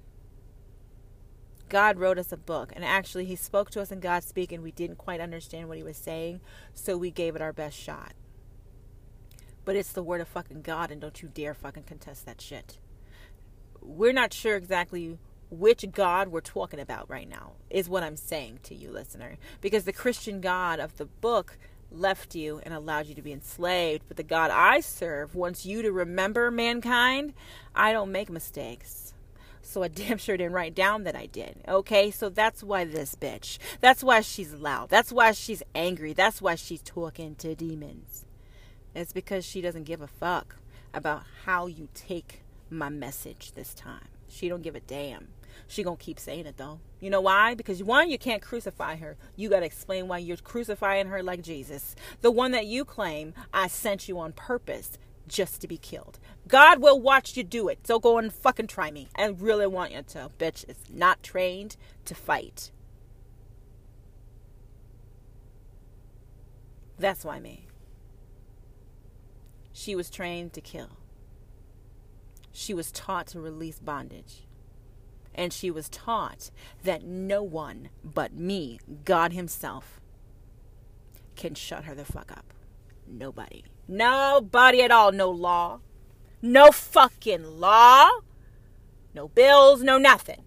God 1.69 1.97
wrote 1.97 2.19
us 2.19 2.31
a 2.31 2.37
book, 2.37 2.71
and 2.75 2.85
actually, 2.85 3.25
He 3.25 3.35
spoke 3.35 3.71
to 3.71 3.81
us 3.81 3.91
in 3.91 3.99
God 3.99 4.23
speak, 4.23 4.51
and 4.51 4.61
we 4.61 4.71
didn't 4.71 4.97
quite 4.97 5.21
understand 5.21 5.67
what 5.67 5.77
He 5.77 5.83
was 5.83 5.97
saying, 5.97 6.41
so 6.75 6.97
we 6.97 7.09
gave 7.09 7.35
it 7.35 7.41
our 7.41 7.53
best 7.53 7.77
shot. 7.77 8.13
But 9.65 9.75
it's 9.75 9.93
the 9.93 10.03
word 10.03 10.21
of 10.21 10.27
fucking 10.27 10.61
God, 10.61 10.91
and 10.91 11.01
don't 11.01 11.21
you 11.21 11.29
dare 11.29 11.55
fucking 11.55 11.83
contest 11.83 12.27
that 12.27 12.41
shit. 12.41 12.77
We're 13.81 14.13
not 14.13 14.33
sure 14.33 14.55
exactly 14.55 15.17
which 15.51 15.85
God 15.91 16.29
we're 16.29 16.41
talking 16.41 16.79
about 16.79 17.09
right 17.09 17.29
now, 17.29 17.51
is 17.69 17.89
what 17.89 18.03
I'm 18.03 18.15
saying 18.15 18.59
to 18.63 18.75
you, 18.75 18.89
listener. 18.89 19.37
Because 19.59 19.83
the 19.83 19.93
Christian 19.93 20.41
God 20.41 20.79
of 20.79 20.97
the 20.97 21.05
book 21.05 21.57
left 21.91 22.35
you 22.35 22.61
and 22.63 22.73
allowed 22.73 23.07
you 23.07 23.15
to 23.15 23.21
be 23.21 23.33
enslaved. 23.33 24.03
But 24.07 24.17
the 24.17 24.23
God 24.23 24.49
I 24.49 24.79
serve 24.79 25.35
wants 25.35 25.65
you 25.65 25.81
to 25.81 25.91
remember 25.91 26.49
mankind. 26.49 27.33
I 27.75 27.91
don't 27.91 28.11
make 28.11 28.29
mistakes. 28.29 29.13
So 29.61 29.83
I 29.83 29.87
damn 29.89 30.17
sure 30.17 30.37
didn't 30.37 30.53
write 30.53 30.73
down 30.73 31.03
that 31.03 31.15
I 31.15 31.25
did. 31.25 31.57
Okay, 31.67 32.11
so 32.11 32.29
that's 32.29 32.63
why 32.63 32.85
this 32.85 33.15
bitch. 33.15 33.57
That's 33.79 34.03
why 34.03 34.21
she's 34.21 34.53
loud. 34.53 34.89
That's 34.89 35.11
why 35.11 35.33
she's 35.33 35.63
angry. 35.75 36.13
That's 36.13 36.41
why 36.41 36.55
she's 36.55 36.81
talking 36.81 37.35
to 37.35 37.55
demons. 37.55 38.25
It's 38.95 39.13
because 39.13 39.45
she 39.45 39.61
doesn't 39.61 39.83
give 39.83 40.01
a 40.01 40.07
fuck 40.07 40.57
about 40.93 41.23
how 41.45 41.67
you 41.67 41.87
take 41.93 42.43
my 42.69 42.89
message 42.89 43.53
this 43.53 43.73
time. 43.73 44.07
She 44.27 44.49
don't 44.49 44.63
give 44.63 44.75
a 44.75 44.81
damn. 44.81 45.29
She 45.67 45.83
gonna 45.83 45.97
keep 45.97 46.19
saying 46.19 46.45
it 46.45 46.57
though. 46.57 46.79
You 46.99 47.09
know 47.09 47.21
why? 47.21 47.55
Because 47.55 47.83
one, 47.83 48.09
you 48.09 48.17
can't 48.17 48.41
crucify 48.41 48.97
her. 48.97 49.17
You 49.35 49.49
gotta 49.49 49.65
explain 49.65 50.07
why 50.07 50.19
you're 50.19 50.37
crucifying 50.37 51.07
her 51.07 51.23
like 51.23 51.41
Jesus, 51.41 51.95
the 52.21 52.31
one 52.31 52.51
that 52.51 52.65
you 52.65 52.85
claim 52.85 53.33
I 53.53 53.67
sent 53.67 54.07
you 54.07 54.19
on 54.19 54.33
purpose 54.33 54.97
just 55.27 55.61
to 55.61 55.67
be 55.67 55.77
killed. 55.77 56.19
God 56.47 56.81
will 56.81 56.99
watch 56.99 57.37
you 57.37 57.43
do 57.43 57.69
it. 57.69 57.87
So 57.87 57.99
go 57.99 58.17
and 58.17 58.33
fucking 58.33 58.67
try 58.67 58.91
me. 58.91 59.07
I 59.15 59.27
really 59.27 59.67
want 59.67 59.91
you 59.91 60.01
to. 60.01 60.29
Bitch 60.37 60.67
is 60.69 60.77
not 60.91 61.23
trained 61.23 61.77
to 62.05 62.13
fight. 62.13 62.71
That's 66.99 67.25
why 67.25 67.39
me. 67.39 67.67
She 69.73 69.95
was 69.95 70.09
trained 70.09 70.53
to 70.53 70.61
kill. 70.61 70.97
She 72.51 72.73
was 72.73 72.91
taught 72.91 73.27
to 73.27 73.39
release 73.39 73.79
bondage 73.79 74.43
and 75.33 75.53
she 75.53 75.71
was 75.71 75.89
taught 75.89 76.51
that 76.83 77.03
no 77.03 77.43
one 77.43 77.89
but 78.03 78.33
me, 78.33 78.79
God 79.05 79.33
Himself, 79.33 79.99
can 81.35 81.55
shut 81.55 81.85
her 81.85 81.95
the 81.95 82.05
fuck 82.05 82.31
up. 82.31 82.53
Nobody. 83.07 83.63
Nobody 83.87 84.81
at 84.81 84.91
all. 84.91 85.11
No 85.11 85.29
law. 85.29 85.79
No 86.41 86.71
fucking 86.71 87.59
law. 87.59 88.09
No 89.13 89.27
bills. 89.27 89.81
No 89.81 89.97
nothing. 89.97 90.43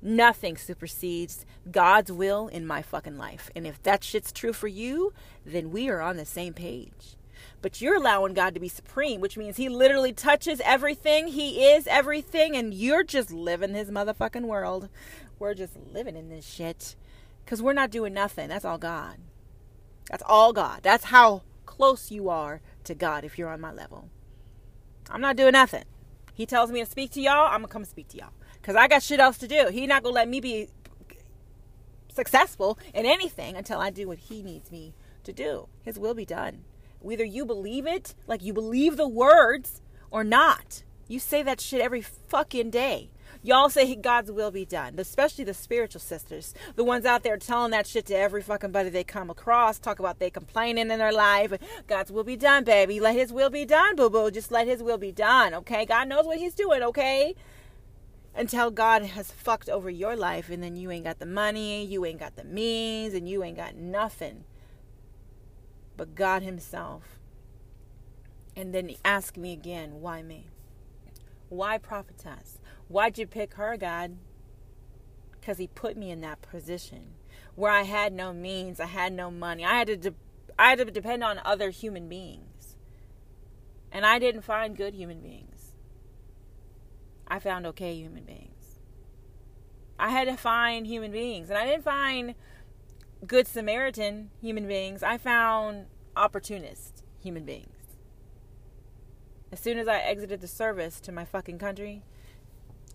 Nothing 0.00 0.56
supersedes 0.56 1.46
God's 1.70 2.10
will 2.10 2.48
in 2.48 2.66
my 2.66 2.82
fucking 2.82 3.16
life. 3.16 3.50
And 3.54 3.66
if 3.66 3.82
that 3.82 4.02
shit's 4.02 4.32
true 4.32 4.52
for 4.52 4.68
you, 4.68 5.12
then 5.44 5.70
we 5.70 5.88
are 5.88 6.00
on 6.00 6.16
the 6.16 6.24
same 6.24 6.54
page 6.54 7.16
but 7.62 7.80
you're 7.80 7.96
allowing 7.96 8.34
God 8.34 8.54
to 8.54 8.60
be 8.60 8.68
supreme, 8.68 9.20
which 9.20 9.38
means 9.38 9.56
He 9.56 9.68
literally 9.68 10.12
touches 10.12 10.60
everything. 10.64 11.28
He 11.28 11.64
is 11.64 11.86
everything, 11.86 12.56
and 12.56 12.74
you're 12.74 13.04
just 13.04 13.30
living 13.30 13.74
His 13.74 13.88
motherfucking 13.88 14.42
world. 14.42 14.88
We're 15.38 15.54
just 15.54 15.76
living 15.92 16.16
in 16.16 16.28
this 16.28 16.46
shit 16.46 16.96
because 17.44 17.62
we're 17.62 17.72
not 17.72 17.90
doing 17.90 18.12
nothing. 18.12 18.48
That's 18.48 18.64
all 18.64 18.78
God. 18.78 19.16
That's 20.10 20.22
all 20.26 20.52
God. 20.52 20.80
That's 20.82 21.04
how 21.04 21.42
close 21.64 22.10
you 22.10 22.28
are 22.28 22.60
to 22.84 22.94
God 22.94 23.24
if 23.24 23.38
you're 23.38 23.48
on 23.48 23.60
my 23.60 23.72
level. 23.72 24.10
I'm 25.10 25.20
not 25.20 25.36
doing 25.36 25.52
nothing. 25.52 25.84
He 26.34 26.46
tells 26.46 26.70
me 26.70 26.80
to 26.80 26.86
speak 26.86 27.10
to 27.12 27.20
y'all, 27.20 27.46
I'm 27.46 27.60
gonna 27.60 27.68
come 27.68 27.84
speak 27.84 28.08
to 28.08 28.18
y'all. 28.18 28.32
Cause 28.62 28.76
I 28.76 28.88
got 28.88 29.02
shit 29.02 29.20
else 29.20 29.38
to 29.38 29.48
do. 29.48 29.68
He 29.72 29.86
not 29.86 30.02
gonna 30.02 30.14
let 30.14 30.28
me 30.28 30.40
be 30.40 30.68
successful 32.14 32.78
in 32.94 33.06
anything 33.06 33.56
until 33.56 33.80
I 33.80 33.90
do 33.90 34.06
what 34.06 34.18
he 34.18 34.42
needs 34.42 34.70
me 34.70 34.94
to 35.24 35.32
do. 35.32 35.68
His 35.82 35.98
will 35.98 36.14
be 36.14 36.24
done. 36.24 36.64
Whether 37.02 37.24
you 37.24 37.44
believe 37.44 37.86
it, 37.86 38.14
like 38.26 38.42
you 38.42 38.52
believe 38.52 38.96
the 38.96 39.08
words, 39.08 39.82
or 40.12 40.22
not. 40.22 40.84
You 41.08 41.18
say 41.18 41.42
that 41.42 41.60
shit 41.60 41.80
every 41.80 42.02
fucking 42.02 42.70
day. 42.70 43.10
Y'all 43.42 43.68
say 43.68 43.96
God's 43.96 44.30
will 44.30 44.52
be 44.52 44.64
done, 44.64 44.94
especially 44.98 45.42
the 45.42 45.54
spiritual 45.54 46.00
sisters, 46.00 46.54
the 46.76 46.84
ones 46.84 47.04
out 47.04 47.24
there 47.24 47.36
telling 47.36 47.72
that 47.72 47.88
shit 47.88 48.06
to 48.06 48.14
every 48.14 48.40
fucking 48.40 48.70
buddy 48.70 48.88
they 48.88 49.02
come 49.02 49.30
across. 49.30 49.80
Talk 49.80 49.98
about 49.98 50.20
they 50.20 50.30
complaining 50.30 50.92
in 50.92 50.98
their 51.00 51.12
life. 51.12 51.52
God's 51.88 52.12
will 52.12 52.22
be 52.22 52.36
done, 52.36 52.62
baby. 52.62 53.00
Let 53.00 53.16
His 53.16 53.32
will 53.32 53.50
be 53.50 53.64
done, 53.64 53.96
boo 53.96 54.10
boo. 54.10 54.30
Just 54.30 54.52
let 54.52 54.68
His 54.68 54.80
will 54.80 54.98
be 54.98 55.10
done, 55.10 55.54
okay? 55.54 55.84
God 55.84 56.06
knows 56.08 56.24
what 56.24 56.38
He's 56.38 56.54
doing, 56.54 56.84
okay? 56.84 57.34
Until 58.36 58.70
God 58.70 59.02
has 59.02 59.32
fucked 59.32 59.68
over 59.68 59.90
your 59.90 60.14
life, 60.14 60.48
and 60.48 60.62
then 60.62 60.76
you 60.76 60.92
ain't 60.92 61.04
got 61.04 61.18
the 61.18 61.26
money, 61.26 61.84
you 61.84 62.06
ain't 62.06 62.20
got 62.20 62.36
the 62.36 62.44
means, 62.44 63.12
and 63.12 63.28
you 63.28 63.42
ain't 63.42 63.56
got 63.56 63.74
nothing 63.74 64.44
but 65.96 66.14
God 66.14 66.42
Himself. 66.42 67.18
And 68.54 68.74
then 68.74 68.94
ask 69.04 69.36
me 69.36 69.52
again, 69.52 70.00
why 70.00 70.22
me? 70.22 70.48
Why 71.48 71.78
prophetess? 71.78 72.58
Why'd 72.88 73.18
you 73.18 73.26
pick 73.26 73.54
her, 73.54 73.76
God? 73.76 74.16
Because 75.32 75.58
He 75.58 75.66
put 75.66 75.96
me 75.96 76.10
in 76.10 76.20
that 76.20 76.42
position 76.42 77.14
where 77.54 77.72
I 77.72 77.82
had 77.82 78.12
no 78.12 78.32
means, 78.32 78.80
I 78.80 78.86
had 78.86 79.12
no 79.12 79.30
money. 79.30 79.64
I 79.64 79.78
had 79.78 79.86
to, 79.88 79.96
de- 79.96 80.14
I 80.58 80.70
had 80.70 80.78
to 80.78 80.84
depend 80.86 81.22
on 81.22 81.40
other 81.44 81.70
human 81.70 82.08
beings, 82.08 82.76
and 83.90 84.06
I 84.06 84.18
didn't 84.18 84.42
find 84.42 84.76
good 84.76 84.94
human 84.94 85.20
beings. 85.20 85.72
I 87.26 87.38
found 87.38 87.66
okay 87.66 87.94
human 87.94 88.24
beings. 88.24 88.48
I 89.98 90.10
had 90.10 90.28
to 90.28 90.36
find 90.36 90.86
human 90.86 91.12
beings, 91.12 91.48
and 91.50 91.58
I 91.58 91.66
didn't 91.66 91.84
find 91.84 92.34
good 93.26 93.46
Samaritan 93.46 94.30
human 94.40 94.66
beings. 94.66 95.02
I 95.02 95.18
found 95.18 95.86
opportunist 96.16 97.04
human 97.20 97.44
beings. 97.44 97.68
As 99.52 99.60
soon 99.60 99.78
as 99.78 99.86
I 99.86 99.98
exited 99.98 100.40
the 100.40 100.48
service 100.48 101.00
to 101.00 101.12
my 101.12 101.24
fucking 101.24 101.58
country, 101.58 102.02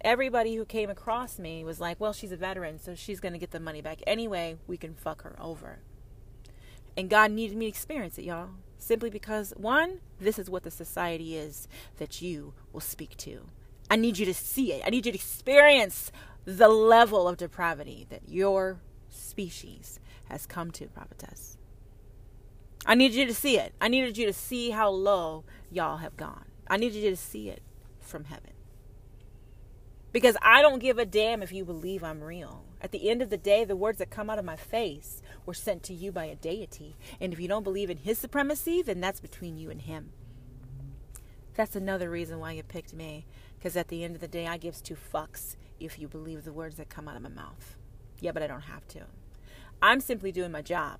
everybody 0.01 0.55
who 0.55 0.65
came 0.65 0.89
across 0.89 1.39
me 1.39 1.63
was 1.63 1.79
like, 1.79 1.99
well, 1.99 2.13
she's 2.13 2.31
a 2.31 2.37
veteran, 2.37 2.79
so 2.79 2.95
she's 2.95 3.19
going 3.19 3.33
to 3.33 3.39
get 3.39 3.51
the 3.51 3.59
money 3.59 3.81
back. 3.81 4.01
Anyway, 4.05 4.57
we 4.67 4.75
can 4.75 4.95
fuck 4.95 5.21
her 5.21 5.35
over. 5.39 5.79
And 6.97 7.09
God 7.09 7.31
needed 7.31 7.57
me 7.57 7.65
to 7.65 7.69
experience 7.69 8.17
it, 8.17 8.25
y'all. 8.25 8.49
Simply 8.79 9.09
because, 9.09 9.53
one, 9.55 9.99
this 10.19 10.39
is 10.39 10.49
what 10.49 10.63
the 10.63 10.71
society 10.71 11.37
is 11.37 11.67
that 11.97 12.21
you 12.21 12.53
will 12.73 12.81
speak 12.81 13.15
to. 13.17 13.45
I 13.89 13.95
need 13.95 14.17
you 14.17 14.25
to 14.25 14.33
see 14.33 14.73
it. 14.73 14.83
I 14.85 14.89
need 14.89 15.05
you 15.05 15.11
to 15.11 15.17
experience 15.17 16.11
the 16.43 16.67
level 16.67 17.27
of 17.27 17.37
depravity 17.37 18.07
that 18.09 18.21
your 18.27 18.79
species 19.09 19.99
has 20.29 20.45
come 20.45 20.71
to, 20.71 20.87
prophetess. 20.87 21.57
I 22.85 22.95
need 22.95 23.13
you 23.13 23.25
to 23.25 23.33
see 23.33 23.57
it. 23.57 23.73
I 23.81 23.87
needed 23.87 24.17
you 24.17 24.25
to 24.27 24.33
see 24.33 24.69
how 24.69 24.89
low 24.89 25.43
y'all 25.71 25.97
have 25.97 26.15
gone. 26.15 26.45
I 26.67 26.77
needed 26.77 27.03
you 27.03 27.09
to 27.09 27.15
see 27.15 27.49
it 27.49 27.61
from 27.99 28.25
heaven. 28.25 28.51
Because 30.11 30.37
I 30.41 30.61
don't 30.61 30.79
give 30.79 30.97
a 30.97 31.05
damn 31.05 31.43
if 31.43 31.51
you 31.51 31.65
believe 31.65 32.03
I'm 32.03 32.23
real. 32.23 32.63
At 32.81 32.91
the 32.91 33.09
end 33.09 33.21
of 33.21 33.29
the 33.29 33.37
day, 33.37 33.65
the 33.65 33.75
words 33.75 33.97
that 33.97 34.09
come 34.09 34.29
out 34.29 34.39
of 34.39 34.45
my 34.45 34.55
face 34.55 35.21
were 35.45 35.53
sent 35.53 35.83
to 35.83 35.93
you 35.93 36.11
by 36.11 36.25
a 36.25 36.35
deity. 36.35 36.95
And 37.19 37.33
if 37.33 37.39
you 37.39 37.47
don't 37.47 37.63
believe 37.63 37.89
in 37.89 37.97
his 37.97 38.17
supremacy, 38.17 38.81
then 38.81 39.01
that's 39.01 39.19
between 39.19 39.57
you 39.57 39.69
and 39.69 39.81
him. 39.81 40.11
That's 41.55 41.75
another 41.75 42.09
reason 42.09 42.39
why 42.39 42.53
you 42.53 42.63
picked 42.63 42.93
me. 42.93 43.25
Because 43.57 43.75
at 43.75 43.89
the 43.89 44.03
end 44.03 44.15
of 44.15 44.21
the 44.21 44.27
day, 44.27 44.47
I 44.47 44.57
gives 44.57 44.79
two 44.79 44.95
fucks 44.95 45.55
if 45.79 45.99
you 45.99 46.07
believe 46.07 46.45
the 46.45 46.53
words 46.53 46.77
that 46.77 46.89
come 46.89 47.07
out 47.07 47.15
of 47.15 47.23
my 47.23 47.29
mouth. 47.29 47.75
Yeah, 48.19 48.31
but 48.31 48.43
I 48.43 48.47
don't 48.47 48.61
have 48.61 48.87
to. 48.89 49.01
I'm 49.81 49.99
simply 49.99 50.31
doing 50.31 50.51
my 50.51 50.61
job. 50.61 50.99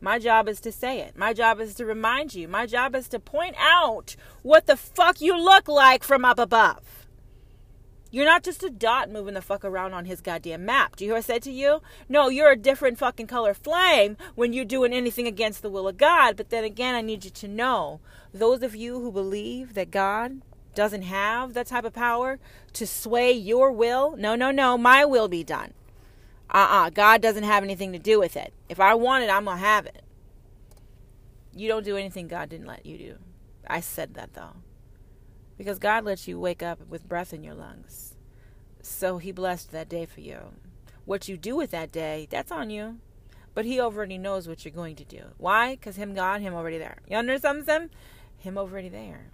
My 0.00 0.18
job 0.18 0.48
is 0.48 0.60
to 0.62 0.72
say 0.72 1.00
it. 1.00 1.16
My 1.16 1.32
job 1.32 1.60
is 1.60 1.74
to 1.74 1.86
remind 1.86 2.34
you. 2.34 2.48
My 2.48 2.66
job 2.66 2.94
is 2.94 3.08
to 3.08 3.20
point 3.20 3.54
out 3.58 4.16
what 4.42 4.66
the 4.66 4.76
fuck 4.76 5.20
you 5.20 5.38
look 5.38 5.68
like 5.68 6.02
from 6.02 6.24
up 6.24 6.38
above. 6.38 7.06
You're 8.10 8.26
not 8.26 8.42
just 8.42 8.62
a 8.62 8.68
dot 8.68 9.10
moving 9.10 9.34
the 9.34 9.40
fuck 9.40 9.64
around 9.64 9.94
on 9.94 10.04
his 10.04 10.20
goddamn 10.20 10.66
map. 10.66 10.96
Do 10.96 11.04
you 11.04 11.10
hear 11.10 11.14
what 11.14 11.24
I 11.24 11.26
said 11.26 11.42
to 11.44 11.52
you? 11.52 11.80
No, 12.08 12.28
you're 12.28 12.50
a 12.50 12.56
different 12.56 12.98
fucking 12.98 13.26
color 13.26 13.54
flame 13.54 14.18
when 14.34 14.52
you're 14.52 14.64
doing 14.66 14.92
anything 14.92 15.26
against 15.26 15.62
the 15.62 15.70
will 15.70 15.88
of 15.88 15.96
God. 15.96 16.36
But 16.36 16.50
then 16.50 16.62
again, 16.62 16.94
I 16.94 17.00
need 17.00 17.24
you 17.24 17.30
to 17.30 17.48
know 17.48 18.00
those 18.34 18.62
of 18.62 18.76
you 18.76 19.00
who 19.00 19.10
believe 19.10 19.74
that 19.74 19.90
God 19.90 20.42
doesn't 20.74 21.02
have 21.02 21.54
that 21.54 21.68
type 21.68 21.84
of 21.84 21.92
power 21.92 22.38
to 22.74 22.86
sway 22.86 23.32
your 23.32 23.70
will, 23.70 24.16
no, 24.16 24.34
no, 24.34 24.50
no, 24.50 24.76
my 24.76 25.04
will 25.04 25.28
be 25.28 25.44
done. 25.44 25.72
Uh 26.52 26.56
uh-uh, 26.56 26.86
uh 26.86 26.90
God 26.90 27.22
doesn't 27.22 27.44
have 27.44 27.64
anything 27.64 27.92
to 27.92 27.98
do 27.98 28.20
with 28.20 28.36
it. 28.36 28.52
If 28.68 28.78
I 28.78 28.94
want 28.94 29.24
it, 29.24 29.30
I'm 29.30 29.46
to 29.46 29.56
have 29.56 29.86
it. 29.86 30.02
You 31.54 31.68
don't 31.68 31.84
do 31.84 31.96
anything 31.96 32.28
God 32.28 32.48
didn't 32.48 32.66
let 32.66 32.86
you 32.86 32.98
do. 32.98 33.16
I 33.66 33.80
said 33.80 34.14
that 34.14 34.34
though. 34.34 34.56
Because 35.58 35.78
God 35.78 36.04
let 36.04 36.26
you 36.26 36.38
wake 36.38 36.62
up 36.62 36.86
with 36.88 37.08
breath 37.08 37.32
in 37.32 37.44
your 37.44 37.54
lungs. 37.54 38.14
So 38.82 39.18
He 39.18 39.32
blessed 39.32 39.70
that 39.72 39.88
day 39.88 40.06
for 40.06 40.20
you. 40.20 40.54
What 41.04 41.28
you 41.28 41.36
do 41.36 41.56
with 41.56 41.70
that 41.72 41.92
day, 41.92 42.26
that's 42.30 42.52
on 42.52 42.70
you. 42.70 42.98
But 43.54 43.64
He 43.64 43.80
already 43.80 44.18
knows 44.18 44.48
what 44.48 44.64
you're 44.64 44.72
going 44.72 44.96
to 44.96 45.04
do. 45.04 45.22
Why? 45.38 45.76
Because 45.76 45.96
Him, 45.96 46.14
God, 46.14 46.40
Him 46.40 46.54
already 46.54 46.78
there. 46.78 46.98
You 47.08 47.16
understand 47.16 47.66
something? 47.66 47.90
Him 48.38 48.58
already 48.58 48.88
there. 48.88 49.30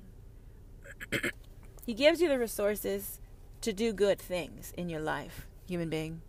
he 1.86 1.94
gives 1.94 2.20
you 2.20 2.28
the 2.28 2.38
resources 2.38 3.20
to 3.60 3.72
do 3.72 3.92
good 3.92 4.18
things 4.18 4.72
in 4.76 4.88
your 4.88 5.00
life, 5.00 5.46
human 5.66 5.88
being. 5.88 6.20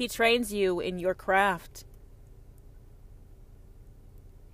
He 0.00 0.08
trains 0.08 0.50
you 0.50 0.80
in 0.80 0.98
your 0.98 1.12
craft. 1.12 1.84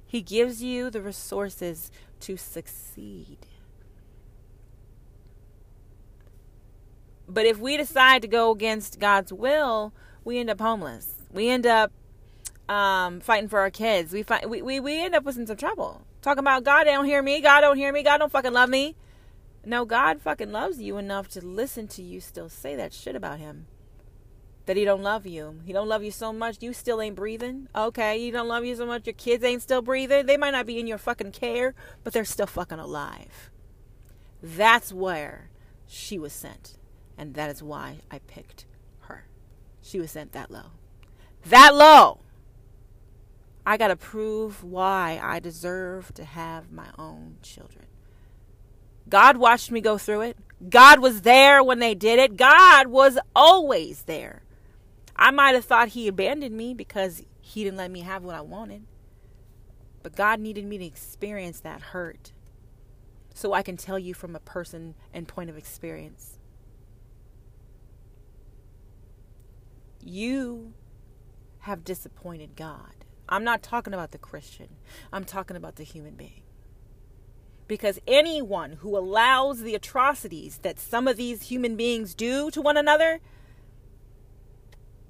He 0.04 0.20
gives 0.20 0.60
you 0.60 0.90
the 0.90 1.00
resources 1.00 1.92
to 2.18 2.36
succeed. 2.36 3.38
But 7.28 7.46
if 7.46 7.60
we 7.60 7.76
decide 7.76 8.22
to 8.22 8.28
go 8.28 8.50
against 8.50 8.98
God's 8.98 9.32
will, 9.32 9.94
we 10.24 10.40
end 10.40 10.50
up 10.50 10.60
homeless. 10.60 11.14
We 11.30 11.48
end 11.48 11.64
up 11.64 11.92
um, 12.68 13.20
fighting 13.20 13.48
for 13.48 13.60
our 13.60 13.70
kids. 13.70 14.12
We, 14.12 14.24
fight, 14.24 14.50
we, 14.50 14.62
we, 14.62 14.80
we 14.80 15.00
end 15.00 15.14
up 15.14 15.22
with 15.22 15.36
some 15.36 15.56
trouble. 15.56 16.02
Talking 16.22 16.40
about 16.40 16.64
God 16.64 16.84
don't 16.86 17.04
hear 17.04 17.22
me. 17.22 17.40
God 17.40 17.60
don't 17.60 17.76
hear 17.76 17.92
me. 17.92 18.02
God 18.02 18.18
don't 18.18 18.32
fucking 18.32 18.52
love 18.52 18.68
me. 18.68 18.96
No, 19.64 19.84
God 19.84 20.20
fucking 20.20 20.50
loves 20.50 20.80
you 20.80 20.98
enough 20.98 21.28
to 21.28 21.40
listen 21.40 21.86
to 21.86 22.02
you 22.02 22.20
still 22.20 22.48
say 22.48 22.74
that 22.74 22.92
shit 22.92 23.14
about 23.14 23.38
him. 23.38 23.68
That 24.66 24.76
he 24.76 24.84
don't 24.84 25.02
love 25.02 25.26
you. 25.26 25.60
He 25.64 25.72
don't 25.72 25.88
love 25.88 26.02
you 26.02 26.10
so 26.10 26.32
much 26.32 26.60
you 26.60 26.72
still 26.72 27.00
ain't 27.00 27.14
breathing. 27.14 27.68
Okay, 27.74 28.18
he 28.18 28.30
don't 28.30 28.48
love 28.48 28.64
you 28.64 28.74
so 28.74 28.84
much 28.84 29.06
your 29.06 29.14
kids 29.14 29.44
ain't 29.44 29.62
still 29.62 29.80
breathing. 29.80 30.26
They 30.26 30.36
might 30.36 30.50
not 30.50 30.66
be 30.66 30.80
in 30.80 30.88
your 30.88 30.98
fucking 30.98 31.32
care, 31.32 31.74
but 32.02 32.12
they're 32.12 32.24
still 32.24 32.46
fucking 32.46 32.80
alive. 32.80 33.50
That's 34.42 34.92
where 34.92 35.50
she 35.86 36.18
was 36.18 36.32
sent. 36.32 36.74
And 37.16 37.34
that 37.34 37.50
is 37.50 37.62
why 37.62 37.98
I 38.10 38.18
picked 38.18 38.66
her. 39.02 39.26
She 39.80 40.00
was 40.00 40.10
sent 40.10 40.32
that 40.32 40.50
low. 40.50 40.72
That 41.44 41.74
low! 41.74 42.18
I 43.64 43.76
got 43.76 43.88
to 43.88 43.96
prove 43.96 44.62
why 44.62 45.20
I 45.22 45.40
deserve 45.40 46.12
to 46.14 46.24
have 46.24 46.70
my 46.70 46.86
own 46.98 47.36
children. 47.42 47.86
God 49.08 49.36
watched 49.36 49.70
me 49.70 49.80
go 49.80 49.98
through 49.98 50.22
it. 50.22 50.36
God 50.68 51.00
was 51.00 51.22
there 51.22 51.62
when 51.62 51.78
they 51.78 51.94
did 51.94 52.18
it. 52.18 52.36
God 52.36 52.88
was 52.88 53.18
always 53.34 54.02
there. 54.02 54.42
I 55.16 55.30
might 55.30 55.54
have 55.54 55.64
thought 55.64 55.88
He 55.88 56.08
abandoned 56.08 56.56
me 56.56 56.74
because 56.74 57.22
He 57.40 57.64
didn't 57.64 57.78
let 57.78 57.90
me 57.90 58.00
have 58.00 58.22
what 58.22 58.34
I 58.34 58.42
wanted. 58.42 58.84
But 60.02 60.14
God 60.14 60.38
needed 60.38 60.64
me 60.64 60.78
to 60.78 60.84
experience 60.84 61.60
that 61.60 61.80
hurt 61.80 62.32
so 63.34 63.52
I 63.52 63.62
can 63.62 63.76
tell 63.76 63.98
you 63.98 64.14
from 64.14 64.34
a 64.34 64.40
person 64.40 64.94
and 65.12 65.28
point 65.28 65.50
of 65.50 65.58
experience. 65.58 66.38
You 70.02 70.72
have 71.60 71.84
disappointed 71.84 72.56
God. 72.56 73.04
I'm 73.28 73.44
not 73.44 73.62
talking 73.62 73.92
about 73.92 74.12
the 74.12 74.18
Christian, 74.18 74.68
I'm 75.12 75.24
talking 75.24 75.56
about 75.56 75.76
the 75.76 75.82
human 75.82 76.14
being. 76.14 76.42
Because 77.66 77.98
anyone 78.06 78.74
who 78.74 78.96
allows 78.96 79.60
the 79.60 79.74
atrocities 79.74 80.58
that 80.58 80.78
some 80.78 81.08
of 81.08 81.16
these 81.16 81.42
human 81.42 81.74
beings 81.74 82.14
do 82.14 82.50
to 82.52 82.62
one 82.62 82.76
another, 82.76 83.20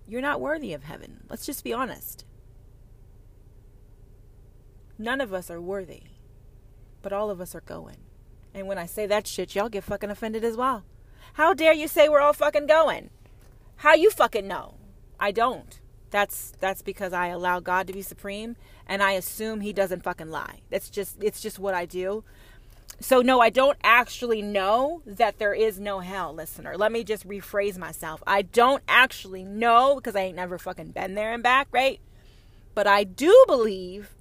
you're 0.08 0.20
not 0.20 0.40
worthy 0.40 0.72
of 0.72 0.84
heaven. 0.84 1.24
Let's 1.28 1.46
just 1.46 1.64
be 1.64 1.72
honest. 1.72 2.24
None 4.98 5.20
of 5.20 5.34
us 5.34 5.50
are 5.50 5.60
worthy, 5.60 6.02
but 7.02 7.12
all 7.12 7.30
of 7.30 7.40
us 7.40 7.54
are 7.54 7.60
going. 7.60 7.98
And 8.54 8.66
when 8.66 8.78
I 8.78 8.86
say 8.86 9.06
that 9.06 9.26
shit, 9.26 9.54
y'all 9.54 9.68
get 9.68 9.84
fucking 9.84 10.10
offended 10.10 10.42
as 10.44 10.56
well. 10.56 10.84
How 11.34 11.52
dare 11.52 11.74
you 11.74 11.88
say 11.88 12.08
we're 12.08 12.20
all 12.20 12.32
fucking 12.32 12.66
going? 12.66 13.10
How 13.76 13.94
you 13.94 14.10
fucking 14.10 14.48
know? 14.48 14.76
I 15.20 15.32
don't. 15.32 15.78
That's 16.10 16.52
that's 16.60 16.82
because 16.82 17.12
I 17.12 17.26
allow 17.26 17.60
God 17.60 17.86
to 17.88 17.92
be 17.92 18.00
supreme 18.00 18.56
and 18.86 19.02
I 19.02 19.12
assume 19.12 19.60
he 19.60 19.72
doesn't 19.72 20.02
fucking 20.02 20.30
lie. 20.30 20.60
That's 20.70 20.88
just 20.88 21.22
it's 21.22 21.42
just 21.42 21.58
what 21.58 21.74
I 21.74 21.84
do. 21.84 22.24
So 23.00 23.20
no, 23.20 23.40
I 23.40 23.50
don't 23.50 23.78
actually 23.84 24.40
know 24.40 25.02
that 25.04 25.38
there 25.38 25.52
is 25.52 25.78
no 25.78 26.00
hell, 26.00 26.32
listener. 26.32 26.76
Let 26.76 26.92
me 26.92 27.04
just 27.04 27.28
rephrase 27.28 27.76
myself. 27.76 28.22
I 28.26 28.42
don't 28.42 28.82
actually 28.88 29.44
know 29.44 29.96
because 29.96 30.16
I 30.16 30.20
ain't 30.20 30.36
never 30.36 30.58
fucking 30.58 30.92
been 30.92 31.14
there 31.14 31.32
and 31.32 31.42
back, 31.42 31.68
right? 31.72 32.00
But 32.74 32.86
I 32.86 33.04
do 33.04 33.44
believe 33.46 34.14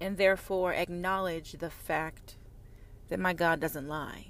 and 0.00 0.16
therefore 0.16 0.72
acknowledge 0.72 1.52
the 1.52 1.70
fact 1.70 2.36
that 3.08 3.20
my 3.20 3.32
God 3.32 3.60
doesn't 3.60 3.88
lie. 3.88 4.28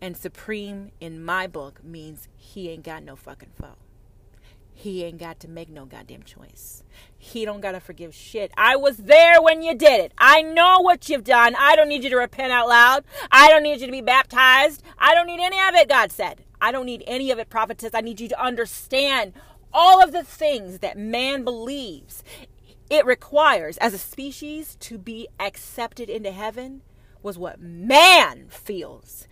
And 0.00 0.16
supreme 0.16 0.92
in 1.00 1.24
my 1.24 1.46
book 1.46 1.82
means 1.82 2.28
he 2.36 2.68
ain't 2.68 2.84
got 2.84 3.02
no 3.02 3.16
fucking 3.16 3.50
foe. 3.60 3.76
He 4.78 5.02
ain't 5.04 5.16
got 5.16 5.40
to 5.40 5.48
make 5.48 5.70
no 5.70 5.86
goddamn 5.86 6.22
choice. 6.22 6.84
He 7.16 7.46
don't 7.46 7.62
got 7.62 7.72
to 7.72 7.80
forgive 7.80 8.14
shit. 8.14 8.52
I 8.58 8.76
was 8.76 8.98
there 8.98 9.40
when 9.40 9.62
you 9.62 9.74
did 9.74 10.00
it. 10.00 10.12
I 10.18 10.42
know 10.42 10.80
what 10.80 11.08
you've 11.08 11.24
done. 11.24 11.56
I 11.58 11.74
don't 11.76 11.88
need 11.88 12.04
you 12.04 12.10
to 12.10 12.18
repent 12.18 12.52
out 12.52 12.68
loud. 12.68 13.04
I 13.30 13.48
don't 13.48 13.62
need 13.62 13.80
you 13.80 13.86
to 13.86 13.92
be 13.92 14.02
baptized. 14.02 14.82
I 14.98 15.14
don't 15.14 15.26
need 15.26 15.40
any 15.40 15.58
of 15.58 15.74
it, 15.74 15.88
God 15.88 16.12
said. 16.12 16.44
I 16.60 16.72
don't 16.72 16.84
need 16.84 17.02
any 17.06 17.30
of 17.30 17.38
it, 17.38 17.48
prophetess. 17.48 17.94
I 17.94 18.02
need 18.02 18.20
you 18.20 18.28
to 18.28 18.40
understand 18.40 19.32
all 19.72 20.02
of 20.02 20.12
the 20.12 20.22
things 20.22 20.80
that 20.80 20.98
man 20.98 21.42
believes 21.42 22.22
it 22.90 23.06
requires 23.06 23.78
as 23.78 23.94
a 23.94 23.98
species 23.98 24.76
to 24.80 24.98
be 24.98 25.26
accepted 25.40 26.10
into 26.10 26.32
heaven 26.32 26.82
was 27.22 27.38
what 27.38 27.62
man 27.62 28.48
feels 28.50 29.26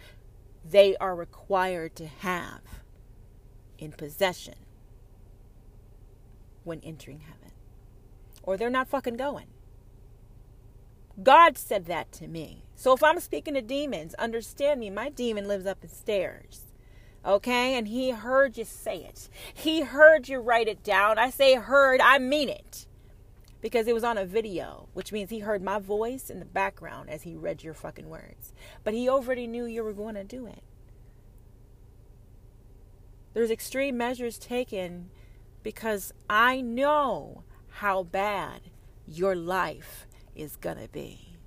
they 0.64 0.96
are 0.96 1.14
required 1.14 1.94
to 1.96 2.06
have 2.06 2.62
in 3.78 3.92
possession 3.92 4.54
when 6.64 6.80
entering 6.80 7.20
heaven. 7.20 7.52
Or 8.42 8.56
they're 8.56 8.70
not 8.70 8.88
fucking 8.88 9.16
going. 9.16 9.46
God 11.22 11.56
said 11.56 11.86
that 11.86 12.10
to 12.12 12.26
me. 12.26 12.64
So 12.74 12.92
if 12.92 13.02
I'm 13.02 13.20
speaking 13.20 13.54
to 13.54 13.62
demons, 13.62 14.14
understand 14.14 14.80
me, 14.80 14.90
my 14.90 15.08
demon 15.08 15.46
lives 15.46 15.66
up 15.66 15.80
the 15.80 15.88
stairs. 15.88 16.62
Okay? 17.24 17.74
And 17.74 17.88
he 17.88 18.10
heard 18.10 18.58
you 18.58 18.64
say 18.64 18.98
it. 18.98 19.28
He 19.52 19.82
heard 19.82 20.28
you 20.28 20.40
write 20.40 20.68
it 20.68 20.82
down. 20.82 21.18
I 21.18 21.30
say 21.30 21.54
heard, 21.54 22.00
I 22.00 22.18
mean 22.18 22.48
it. 22.48 22.86
Because 23.60 23.86
it 23.86 23.94
was 23.94 24.04
on 24.04 24.18
a 24.18 24.26
video, 24.26 24.88
which 24.92 25.12
means 25.12 25.30
he 25.30 25.38
heard 25.38 25.62
my 25.62 25.78
voice 25.78 26.28
in 26.28 26.38
the 26.38 26.44
background 26.44 27.08
as 27.08 27.22
he 27.22 27.34
read 27.34 27.62
your 27.62 27.72
fucking 27.72 28.10
words. 28.10 28.52
But 28.82 28.92
he 28.92 29.08
already 29.08 29.46
knew 29.46 29.64
you 29.64 29.82
were 29.82 29.94
going 29.94 30.16
to 30.16 30.24
do 30.24 30.46
it. 30.46 30.62
There's 33.32 33.50
extreme 33.50 33.96
measures 33.96 34.38
taken 34.38 35.10
because 35.64 36.12
I 36.30 36.60
know 36.60 37.42
how 37.68 38.04
bad 38.04 38.60
your 39.08 39.34
life 39.34 40.06
is 40.36 40.54
going 40.54 40.78
to 40.78 40.88
be. 40.88 41.38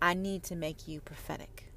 I 0.00 0.14
need 0.14 0.42
to 0.44 0.56
make 0.56 0.88
you 0.88 1.00
prophetic 1.02 1.70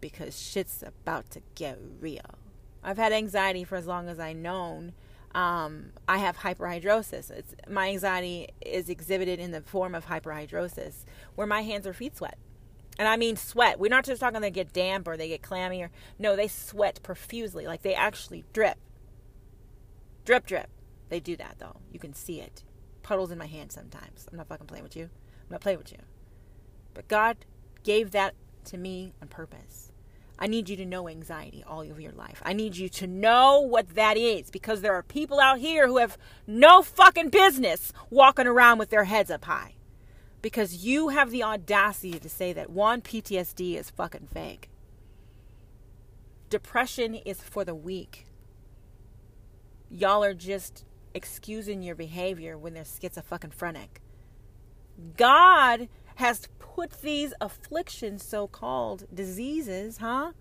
because 0.00 0.40
shit's 0.40 0.82
about 0.82 1.30
to 1.32 1.42
get 1.54 1.78
real. 2.00 2.38
I've 2.82 2.96
had 2.96 3.12
anxiety 3.12 3.64
for 3.64 3.76
as 3.76 3.86
long 3.86 4.08
as 4.08 4.18
I've 4.18 4.36
known. 4.36 4.92
Um, 5.34 5.90
I 6.08 6.18
have 6.18 6.38
hyperhidrosis. 6.38 7.30
It's, 7.30 7.54
my 7.68 7.88
anxiety 7.90 8.48
is 8.60 8.88
exhibited 8.88 9.38
in 9.38 9.50
the 9.50 9.60
form 9.60 9.94
of 9.94 10.06
hyperhidrosis, 10.06 11.04
where 11.34 11.46
my 11.46 11.62
hands 11.62 11.86
or 11.86 11.92
feet 11.92 12.16
sweat. 12.16 12.38
And 12.98 13.08
I 13.08 13.16
mean 13.16 13.36
sweat. 13.36 13.78
We're 13.78 13.88
not 13.88 14.04
just 14.04 14.20
talking 14.20 14.40
they 14.40 14.50
get 14.50 14.72
damp 14.72 15.08
or 15.08 15.16
they 15.16 15.28
get 15.28 15.42
clammy 15.42 15.82
or 15.82 15.90
no, 16.18 16.36
they 16.36 16.48
sweat 16.48 17.00
profusely, 17.02 17.66
like 17.66 17.82
they 17.82 17.94
actually 17.94 18.44
drip. 18.52 18.78
Drip, 20.24 20.46
drip. 20.46 20.68
They 21.08 21.20
do 21.20 21.36
that 21.36 21.56
though. 21.58 21.76
You 21.90 21.98
can 21.98 22.14
see 22.14 22.40
it. 22.40 22.64
Puddles 23.02 23.30
in 23.30 23.38
my 23.38 23.46
hand 23.46 23.72
sometimes. 23.72 24.26
I'm 24.30 24.38
not 24.38 24.48
fucking 24.48 24.66
playing 24.66 24.84
with 24.84 24.96
you. 24.96 25.04
I'm 25.04 25.50
not 25.50 25.60
playing 25.60 25.78
with 25.78 25.92
you. 25.92 25.98
But 26.94 27.08
God 27.08 27.38
gave 27.82 28.12
that 28.12 28.34
to 28.66 28.78
me 28.78 29.12
on 29.20 29.28
purpose. 29.28 29.90
I 30.38 30.46
need 30.46 30.68
you 30.68 30.76
to 30.76 30.86
know 30.86 31.08
anxiety 31.08 31.62
all 31.66 31.82
of 31.82 32.00
your 32.00 32.12
life. 32.12 32.42
I 32.44 32.52
need 32.52 32.76
you 32.76 32.88
to 32.88 33.06
know 33.06 33.60
what 33.60 33.94
that 33.94 34.16
is 34.16 34.50
because 34.50 34.80
there 34.80 34.94
are 34.94 35.02
people 35.02 35.38
out 35.38 35.58
here 35.58 35.86
who 35.86 35.98
have 35.98 36.18
no 36.46 36.82
fucking 36.82 37.28
business 37.28 37.92
walking 38.10 38.46
around 38.46 38.78
with 38.78 38.90
their 38.90 39.04
heads 39.04 39.30
up 39.30 39.44
high. 39.44 39.74
Because 40.40 40.84
you 40.84 41.10
have 41.10 41.30
the 41.30 41.44
audacity 41.44 42.18
to 42.18 42.28
say 42.28 42.52
that 42.52 42.70
one, 42.70 43.02
PTSD 43.02 43.78
is 43.78 43.90
fucking 43.90 44.28
fake. 44.32 44.68
Depression 46.50 47.14
is 47.14 47.40
for 47.40 47.64
the 47.64 47.74
weak 47.74 48.26
y'all 49.92 50.24
are 50.24 50.34
just 50.34 50.84
excusing 51.14 51.82
your 51.82 51.94
behavior 51.94 52.56
when 52.56 52.74
they're 52.74 52.84
schizophrenic. 52.84 54.00
God 55.16 55.88
has 56.16 56.48
put 56.58 57.02
these 57.02 57.34
afflictions, 57.40 58.24
so 58.24 58.46
called 58.46 59.06
diseases, 59.12 59.98
huh? 59.98 60.32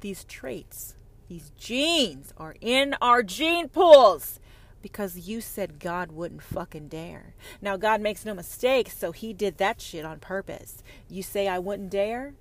These 0.00 0.24
traits, 0.24 0.94
these 1.28 1.50
genes 1.56 2.32
are 2.36 2.54
in 2.60 2.94
our 3.00 3.22
gene 3.22 3.68
pools 3.68 4.38
because 4.82 5.28
you 5.28 5.40
said 5.40 5.80
God 5.80 6.12
wouldn't 6.12 6.42
fucking 6.42 6.88
dare. 6.88 7.34
Now, 7.60 7.76
God 7.76 8.00
makes 8.00 8.24
no 8.24 8.34
mistakes, 8.34 8.96
so 8.96 9.12
He 9.12 9.32
did 9.32 9.58
that 9.58 9.80
shit 9.80 10.04
on 10.04 10.20
purpose. 10.20 10.82
You 11.08 11.22
say 11.22 11.48
I 11.48 11.58
wouldn't 11.58 11.90
dare? 11.90 12.34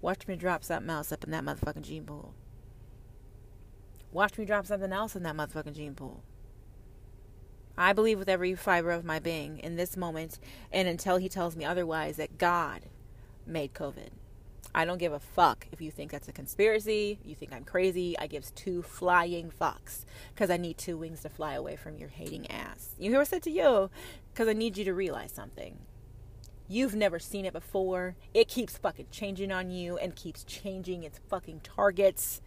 Watch 0.00 0.26
me 0.28 0.36
drop 0.36 0.64
something 0.64 0.90
else 0.90 1.12
up 1.12 1.24
in 1.24 1.30
that 1.30 1.44
motherfucking 1.44 1.82
gene 1.82 2.04
pool. 2.04 2.34
Watch 4.12 4.38
me 4.38 4.44
drop 4.44 4.66
something 4.66 4.92
else 4.92 5.14
in 5.14 5.22
that 5.22 5.36
motherfucking 5.36 5.74
gene 5.74 5.94
pool. 5.94 6.22
I 7.78 7.92
believe 7.92 8.18
with 8.18 8.28
every 8.28 8.54
fiber 8.54 8.90
of 8.90 9.04
my 9.04 9.20
being 9.20 9.58
in 9.58 9.76
this 9.76 9.96
moment 9.96 10.38
and 10.72 10.88
until 10.88 11.16
he 11.16 11.28
tells 11.28 11.56
me 11.56 11.64
otherwise 11.64 12.16
that 12.16 12.36
God 12.36 12.82
made 13.46 13.72
COVID. 13.72 14.10
I 14.74 14.84
don't 14.84 14.98
give 14.98 15.12
a 15.12 15.18
fuck 15.18 15.66
if 15.72 15.80
you 15.80 15.90
think 15.90 16.10
that's 16.10 16.28
a 16.28 16.32
conspiracy, 16.32 17.18
you 17.24 17.34
think 17.34 17.52
I'm 17.52 17.64
crazy. 17.64 18.16
I 18.18 18.26
gives 18.26 18.50
two 18.52 18.82
flying 18.82 19.50
fucks 19.50 20.04
because 20.34 20.50
I 20.50 20.58
need 20.58 20.78
two 20.78 20.96
wings 20.96 21.22
to 21.22 21.28
fly 21.28 21.54
away 21.54 21.76
from 21.76 21.96
your 21.96 22.08
hating 22.08 22.50
ass. 22.50 22.94
You 22.98 23.10
hear 23.10 23.18
what 23.18 23.28
I 23.28 23.30
said 23.30 23.42
to 23.44 23.50
you? 23.50 23.90
Because 24.32 24.46
I 24.46 24.52
need 24.52 24.76
you 24.76 24.84
to 24.84 24.94
realize 24.94 25.32
something. 25.32 25.78
You've 26.68 26.94
never 26.94 27.18
seen 27.18 27.46
it 27.46 27.52
before. 27.52 28.14
It 28.32 28.46
keeps 28.46 28.78
fucking 28.78 29.06
changing 29.10 29.50
on 29.50 29.70
you 29.70 29.96
and 29.98 30.14
keeps 30.14 30.44
changing 30.44 31.02
its 31.02 31.18
fucking 31.28 31.62
targets. 31.64 32.40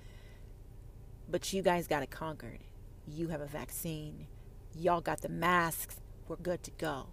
But 1.29 1.51
you 1.53 1.62
guys 1.62 1.88
got 1.88 2.03
it 2.03 2.12
conquered. 2.12 2.59
You 3.07 3.29
have 3.29 3.41
a 3.41 3.47
vaccine. 3.47 4.27
Y'all 4.75 5.01
got 5.01 5.21
the 5.21 5.29
masks. 5.29 6.01
We're 6.27 6.36
good 6.38 6.63
to 6.63 6.71
go. 6.71 7.07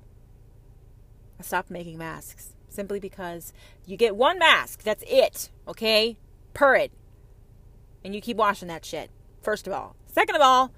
I 1.38 1.42
stopped 1.42 1.70
making 1.70 1.98
masks 1.98 2.54
simply 2.68 3.00
because 3.00 3.52
you 3.86 3.96
get 3.96 4.16
one 4.16 4.38
mask. 4.38 4.82
That's 4.82 5.04
it. 5.06 5.50
Okay? 5.66 6.16
Per 6.54 6.76
it. 6.76 6.92
And 8.04 8.14
you 8.14 8.20
keep 8.20 8.36
washing 8.36 8.68
that 8.68 8.84
shit. 8.84 9.10
First 9.42 9.66
of 9.66 9.72
all. 9.72 9.96
Second 10.06 10.36
of 10.36 10.42
all, 10.42 10.72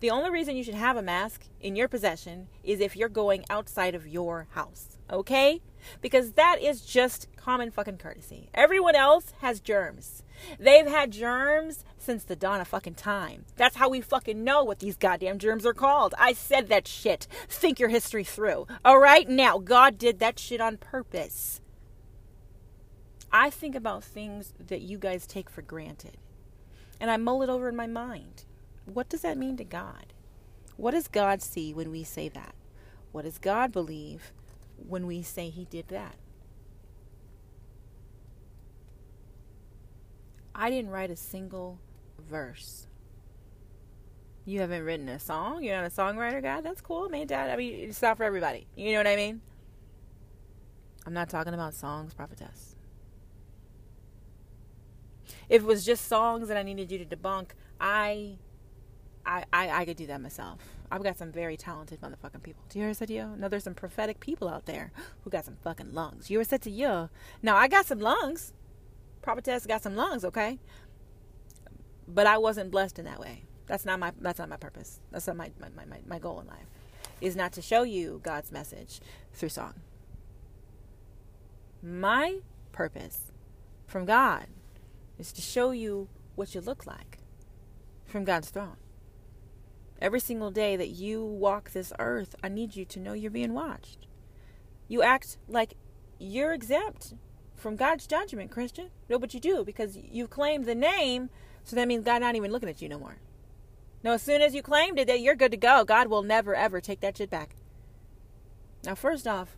the 0.00 0.10
only 0.10 0.30
reason 0.30 0.56
you 0.56 0.62
should 0.62 0.74
have 0.74 0.96
a 0.96 1.02
mask 1.02 1.44
in 1.60 1.76
your 1.76 1.88
possession 1.88 2.48
is 2.62 2.80
if 2.80 2.96
you're 2.96 3.08
going 3.08 3.44
outside 3.50 3.94
of 3.94 4.06
your 4.06 4.46
house. 4.50 4.98
Okay? 5.10 5.60
Because 6.00 6.32
that 6.32 6.60
is 6.60 6.82
just 6.82 7.28
common 7.36 7.70
fucking 7.70 7.98
courtesy. 7.98 8.48
Everyone 8.54 8.94
else 8.94 9.32
has 9.40 9.60
germs. 9.60 10.22
They've 10.58 10.86
had 10.86 11.12
germs 11.12 11.84
since 11.96 12.24
the 12.24 12.36
dawn 12.36 12.60
of 12.60 12.68
fucking 12.68 12.94
time. 12.94 13.44
That's 13.56 13.76
how 13.76 13.88
we 13.88 14.00
fucking 14.00 14.42
know 14.42 14.64
what 14.64 14.78
these 14.78 14.96
goddamn 14.96 15.38
germs 15.38 15.66
are 15.66 15.74
called. 15.74 16.14
I 16.18 16.32
said 16.32 16.68
that 16.68 16.88
shit. 16.88 17.26
Think 17.48 17.78
your 17.78 17.88
history 17.88 18.24
through. 18.24 18.66
All 18.84 18.98
right? 18.98 19.28
Now, 19.28 19.58
God 19.58 19.98
did 19.98 20.18
that 20.18 20.38
shit 20.38 20.60
on 20.60 20.76
purpose. 20.76 21.60
I 23.30 23.50
think 23.50 23.74
about 23.74 24.04
things 24.04 24.54
that 24.58 24.80
you 24.80 24.98
guys 24.98 25.26
take 25.26 25.50
for 25.50 25.62
granted. 25.62 26.16
And 27.00 27.10
I 27.10 27.16
mull 27.16 27.42
it 27.42 27.50
over 27.50 27.68
in 27.68 27.76
my 27.76 27.86
mind. 27.86 28.44
What 28.86 29.08
does 29.08 29.20
that 29.20 29.38
mean 29.38 29.56
to 29.58 29.64
God? 29.64 30.14
What 30.76 30.92
does 30.92 31.08
God 31.08 31.42
see 31.42 31.74
when 31.74 31.90
we 31.90 32.04
say 32.04 32.28
that? 32.30 32.54
What 33.12 33.24
does 33.24 33.38
God 33.38 33.72
believe 33.72 34.32
when 34.76 35.06
we 35.06 35.22
say 35.22 35.50
He 35.50 35.64
did 35.64 35.88
that? 35.88 36.14
I 40.60 40.70
didn't 40.70 40.90
write 40.90 41.10
a 41.12 41.16
single 41.16 41.78
verse. 42.28 42.88
You 44.44 44.60
haven't 44.60 44.82
written 44.82 45.08
a 45.08 45.20
song? 45.20 45.62
You're 45.62 45.76
not 45.76 45.86
a 45.86 45.94
songwriter, 45.94 46.42
God? 46.42 46.64
That's 46.64 46.80
cool, 46.80 47.08
man. 47.08 47.28
Dad. 47.28 47.48
I 47.48 47.56
mean, 47.56 47.88
it's 47.88 48.02
not 48.02 48.16
for 48.16 48.24
everybody. 48.24 48.66
You 48.74 48.92
know 48.92 48.98
what 48.98 49.06
I 49.06 49.14
mean? 49.14 49.40
I'm 51.06 51.14
not 51.14 51.28
talking 51.28 51.54
about 51.54 51.74
songs, 51.74 52.12
prophetess. 52.12 52.74
If 55.48 55.62
it 55.62 55.64
was 55.64 55.86
just 55.86 56.08
songs 56.08 56.48
that 56.48 56.56
I 56.56 56.64
needed 56.64 56.90
you 56.90 56.98
to 56.98 57.04
debunk, 57.04 57.50
I, 57.80 58.38
I, 59.24 59.44
I, 59.52 59.70
I 59.70 59.84
could 59.84 59.96
do 59.96 60.06
that 60.08 60.20
myself. 60.20 60.58
I've 60.90 61.04
got 61.04 61.18
some 61.18 61.30
very 61.30 61.56
talented 61.56 62.00
motherfucking 62.00 62.42
people. 62.42 62.64
Do 62.68 62.78
you 62.80 62.86
hear 62.86 62.94
said 62.94 63.10
you? 63.10 63.34
No, 63.38 63.48
there's 63.48 63.64
some 63.64 63.74
prophetic 63.74 64.18
people 64.18 64.48
out 64.48 64.66
there 64.66 64.90
who 65.22 65.30
got 65.30 65.44
some 65.44 65.56
fucking 65.62 65.92
lungs. 65.92 66.30
You 66.30 66.38
ever 66.38 66.44
said 66.44 66.62
to 66.62 66.70
you? 66.70 67.10
Now 67.42 67.56
I 67.56 67.68
got 67.68 67.86
some 67.86 68.00
lungs. 68.00 68.52
Prophetess 69.22 69.66
got 69.66 69.82
some 69.82 69.96
lungs, 69.96 70.24
okay? 70.24 70.58
But 72.06 72.26
I 72.26 72.38
wasn't 72.38 72.70
blessed 72.70 72.98
in 72.98 73.04
that 73.04 73.20
way. 73.20 73.44
That's 73.66 73.84
not 73.84 73.98
my 73.98 74.12
that's 74.20 74.38
not 74.38 74.48
my 74.48 74.56
purpose. 74.56 75.00
That's 75.10 75.26
not 75.26 75.36
my, 75.36 75.50
my, 75.60 75.68
my, 75.84 75.98
my 76.06 76.18
goal 76.18 76.40
in 76.40 76.46
life. 76.46 76.66
Is 77.20 77.36
not 77.36 77.52
to 77.52 77.62
show 77.62 77.82
you 77.82 78.20
God's 78.22 78.50
message 78.50 79.00
through 79.32 79.50
song. 79.50 79.74
My 81.82 82.38
purpose 82.72 83.32
from 83.86 84.04
God 84.04 84.46
is 85.18 85.32
to 85.32 85.42
show 85.42 85.70
you 85.70 86.08
what 86.34 86.54
you 86.54 86.60
look 86.60 86.86
like 86.86 87.18
from 88.06 88.24
God's 88.24 88.50
throne. 88.50 88.76
Every 90.00 90.20
single 90.20 90.50
day 90.50 90.76
that 90.76 90.88
you 90.88 91.24
walk 91.24 91.72
this 91.72 91.92
earth, 91.98 92.36
I 92.42 92.48
need 92.48 92.76
you 92.76 92.84
to 92.86 93.00
know 93.00 93.12
you're 93.12 93.30
being 93.30 93.52
watched. 93.52 94.06
You 94.86 95.02
act 95.02 95.38
like 95.48 95.74
you're 96.18 96.52
exempt 96.52 97.14
from 97.58 97.76
God's 97.76 98.06
judgment, 98.06 98.50
Christian. 98.50 98.90
No, 99.08 99.18
but 99.18 99.34
you 99.34 99.40
do 99.40 99.64
because 99.64 99.96
you've 99.96 100.30
claimed 100.30 100.66
the 100.66 100.74
name, 100.74 101.30
so 101.64 101.76
that 101.76 101.88
means 101.88 102.04
God 102.04 102.20
not 102.20 102.36
even 102.36 102.52
looking 102.52 102.68
at 102.68 102.80
you 102.80 102.88
no 102.88 102.98
more. 102.98 103.18
No, 104.02 104.12
as 104.12 104.22
soon 104.22 104.42
as 104.42 104.54
you 104.54 104.62
claimed 104.62 104.98
it, 104.98 105.06
that 105.08 105.20
you're 105.20 105.34
good 105.34 105.50
to 105.50 105.56
go. 105.56 105.84
God 105.84 106.08
will 106.08 106.22
never 106.22 106.54
ever 106.54 106.80
take 106.80 107.00
that 107.00 107.16
shit 107.16 107.30
back. 107.30 107.56
Now, 108.84 108.94
first 108.94 109.26
off, 109.26 109.56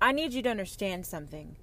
I 0.00 0.12
need 0.12 0.34
you 0.34 0.42
to 0.42 0.50
understand 0.50 1.06
something. 1.06 1.56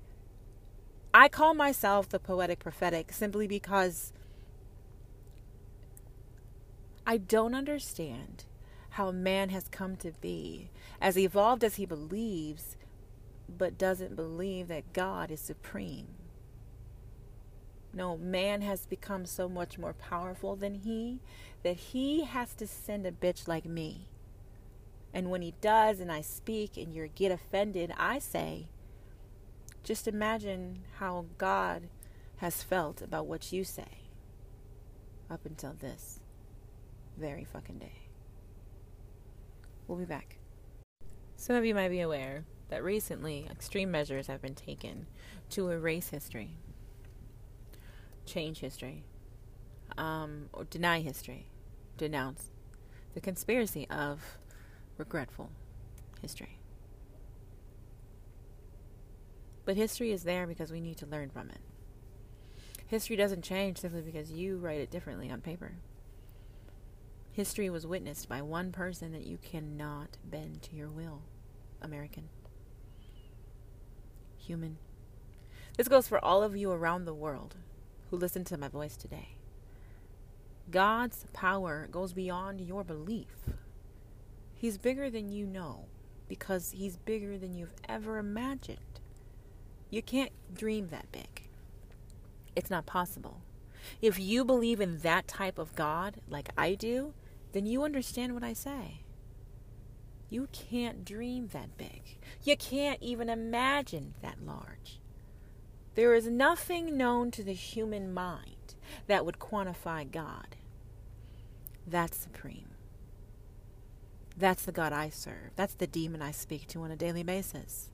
I 1.13 1.27
call 1.27 1.53
myself 1.53 2.09
the 2.09 2.19
poetic 2.19 2.59
prophetic 2.59 3.11
simply 3.11 3.47
because 3.47 4.13
I 7.05 7.17
don't 7.17 7.53
understand 7.53 8.45
how 8.91 9.11
man 9.11 9.49
has 9.49 9.67
come 9.67 9.95
to 9.97 10.11
be, 10.21 10.69
as 10.99 11.17
evolved 11.17 11.63
as 11.63 11.75
he 11.75 11.85
believes, 11.85 12.77
but 13.57 13.77
doesn't 13.77 14.15
believe 14.15 14.67
that 14.67 14.93
God 14.93 15.31
is 15.31 15.39
supreme. 15.39 16.07
No, 17.93 18.17
man 18.17 18.61
has 18.61 18.85
become 18.85 19.25
so 19.25 19.49
much 19.49 19.77
more 19.77 19.93
powerful 19.93 20.55
than 20.55 20.75
he 20.75 21.19
that 21.63 21.77
he 21.77 22.23
has 22.23 22.53
to 22.55 22.67
send 22.67 23.05
a 23.05 23.11
bitch 23.11 23.47
like 23.47 23.65
me. 23.65 24.07
And 25.13 25.29
when 25.29 25.41
he 25.41 25.53
does, 25.59 25.99
and 25.99 26.11
I 26.11 26.21
speak, 26.21 26.77
and 26.77 26.95
you 26.95 27.09
get 27.13 27.31
offended, 27.31 27.93
I 27.97 28.19
say, 28.19 28.69
just 29.83 30.07
imagine 30.07 30.83
how 30.99 31.25
God 31.37 31.89
has 32.37 32.63
felt 32.63 33.01
about 33.01 33.25
what 33.27 33.51
you 33.51 33.63
say 33.63 34.09
up 35.29 35.45
until 35.45 35.73
this 35.73 36.19
very 37.17 37.43
fucking 37.43 37.79
day. 37.79 38.07
We'll 39.87 39.97
be 39.97 40.05
back. 40.05 40.37
Some 41.35 41.55
of 41.55 41.65
you 41.65 41.75
might 41.75 41.89
be 41.89 41.99
aware 41.99 42.45
that 42.71 42.83
recently 42.83 43.47
extreme 43.51 43.91
measures 43.91 44.27
have 44.27 44.41
been 44.41 44.55
taken 44.55 45.05
to 45.49 45.69
erase 45.69 46.07
history, 46.07 46.55
change 48.25 48.59
history, 48.59 49.03
um, 49.97 50.45
or 50.53 50.63
deny 50.63 51.01
history, 51.01 51.47
denounce 51.97 52.49
the 53.13 53.19
conspiracy 53.19 53.87
of 53.89 54.37
regretful 54.97 55.51
history. 56.21 56.59
But 59.65 59.75
history 59.75 60.11
is 60.13 60.23
there 60.23 60.47
because 60.47 60.71
we 60.71 60.79
need 60.79 60.97
to 60.97 61.05
learn 61.05 61.29
from 61.29 61.49
it. 61.49 61.59
History 62.87 63.17
doesn't 63.17 63.43
change 63.43 63.79
simply 63.79 64.01
because 64.01 64.31
you 64.31 64.57
write 64.57 64.79
it 64.79 64.89
differently 64.89 65.29
on 65.29 65.41
paper. 65.41 65.73
History 67.33 67.69
was 67.69 67.85
witnessed 67.85 68.29
by 68.29 68.41
one 68.41 68.71
person 68.71 69.11
that 69.11 69.25
you 69.25 69.37
cannot 69.37 70.17
bend 70.23 70.61
to 70.63 70.75
your 70.75 70.89
will 70.89 71.23
American 71.81 72.29
human. 74.51 74.77
This 75.77 75.87
goes 75.87 76.09
for 76.09 76.23
all 76.23 76.43
of 76.43 76.57
you 76.57 76.71
around 76.73 77.05
the 77.05 77.13
world 77.13 77.55
who 78.09 78.17
listen 78.17 78.43
to 78.43 78.57
my 78.57 78.67
voice 78.67 78.97
today. 78.97 79.37
God's 80.69 81.25
power 81.31 81.87
goes 81.89 82.11
beyond 82.11 82.59
your 82.59 82.83
belief. 82.83 83.45
He's 84.53 84.77
bigger 84.77 85.09
than 85.09 85.29
you 85.29 85.47
know 85.47 85.85
because 86.27 86.71
He's 86.71 86.97
bigger 86.97 87.37
than 87.37 87.53
you've 87.53 87.75
ever 87.87 88.17
imagined. 88.17 88.99
You 89.89 90.01
can't 90.01 90.33
dream 90.53 90.89
that 90.89 91.09
big, 91.13 91.47
it's 92.53 92.69
not 92.69 92.85
possible. 92.85 93.39
If 94.01 94.19
you 94.19 94.43
believe 94.43 94.81
in 94.81 94.97
that 94.97 95.29
type 95.29 95.57
of 95.57 95.75
God, 95.75 96.17
like 96.27 96.49
I 96.57 96.75
do, 96.75 97.13
then 97.53 97.65
you 97.65 97.83
understand 97.83 98.33
what 98.33 98.43
I 98.43 98.51
say. 98.51 99.03
You 100.29 100.49
can't 100.51 101.05
dream 101.05 101.47
that 101.53 101.77
big. 101.77 102.17
You 102.43 102.57
can't 102.57 103.01
even 103.01 103.29
imagine 103.29 104.15
that 104.21 104.43
large. 104.43 104.99
There 105.95 106.15
is 106.15 106.27
nothing 106.27 106.97
known 106.97 107.31
to 107.31 107.43
the 107.43 107.53
human 107.53 108.13
mind 108.13 108.75
that 109.07 109.25
would 109.25 109.39
quantify 109.39 110.09
God. 110.09 110.55
That's 111.85 112.17
supreme. 112.17 112.69
That's 114.37 114.63
the 114.63 114.71
God 114.71 114.93
I 114.93 115.09
serve. 115.09 115.51
That's 115.55 115.75
the 115.75 115.87
demon 115.87 116.21
I 116.21 116.31
speak 116.31 116.67
to 116.69 116.81
on 116.81 116.91
a 116.91 116.95
daily 116.95 117.23
basis. 117.23 117.91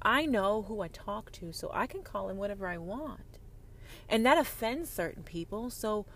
I 0.00 0.26
know 0.26 0.62
who 0.62 0.80
I 0.80 0.88
talk 0.88 1.30
to, 1.32 1.52
so 1.52 1.70
I 1.72 1.86
can 1.86 2.02
call 2.02 2.28
him 2.28 2.36
whatever 2.36 2.66
I 2.66 2.78
want. 2.78 3.38
And 4.08 4.24
that 4.24 4.38
offends 4.38 4.90
certain 4.90 5.22
people, 5.22 5.70
so 5.70 6.06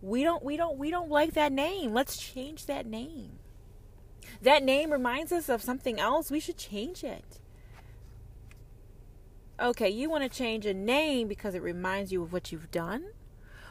we 0.00 0.22
don't 0.22 0.42
we 0.42 0.56
don't 0.56 0.78
we 0.78 0.90
don't 0.90 1.10
like 1.10 1.34
that 1.34 1.52
name. 1.52 1.92
Let's 1.92 2.16
change 2.16 2.66
that 2.66 2.86
name. 2.86 3.38
That 4.42 4.62
name 4.62 4.92
reminds 4.92 5.32
us 5.32 5.48
of 5.48 5.62
something 5.62 5.98
else. 5.98 6.30
We 6.30 6.40
should 6.40 6.56
change 6.56 7.04
it. 7.04 7.38
Okay, 9.60 9.88
you 9.88 10.10
want 10.10 10.22
to 10.22 10.28
change 10.28 10.66
a 10.66 10.74
name 10.74 11.28
because 11.28 11.54
it 11.54 11.62
reminds 11.62 12.12
you 12.12 12.22
of 12.22 12.32
what 12.32 12.52
you've 12.52 12.70
done? 12.70 13.06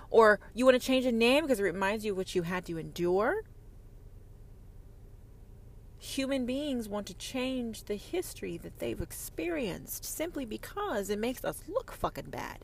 Or 0.09 0.39
you 0.53 0.65
want 0.65 0.79
to 0.79 0.85
change 0.85 1.05
a 1.05 1.11
name 1.11 1.43
because 1.43 1.59
it 1.59 1.63
reminds 1.63 2.05
you 2.05 2.11
of 2.11 2.17
what 2.17 2.33
you 2.33 2.41
had 2.43 2.65
to 2.65 2.77
endure? 2.77 3.43
Human 5.99 6.45
beings 6.45 6.89
want 6.89 7.07
to 7.07 7.13
change 7.13 7.83
the 7.83 7.95
history 7.95 8.57
that 8.57 8.79
they've 8.79 9.01
experienced 9.01 10.05
simply 10.05 10.45
because 10.45 11.09
it 11.09 11.19
makes 11.19 11.43
us 11.43 11.63
look 11.67 11.91
fucking 11.91 12.29
bad. 12.29 12.59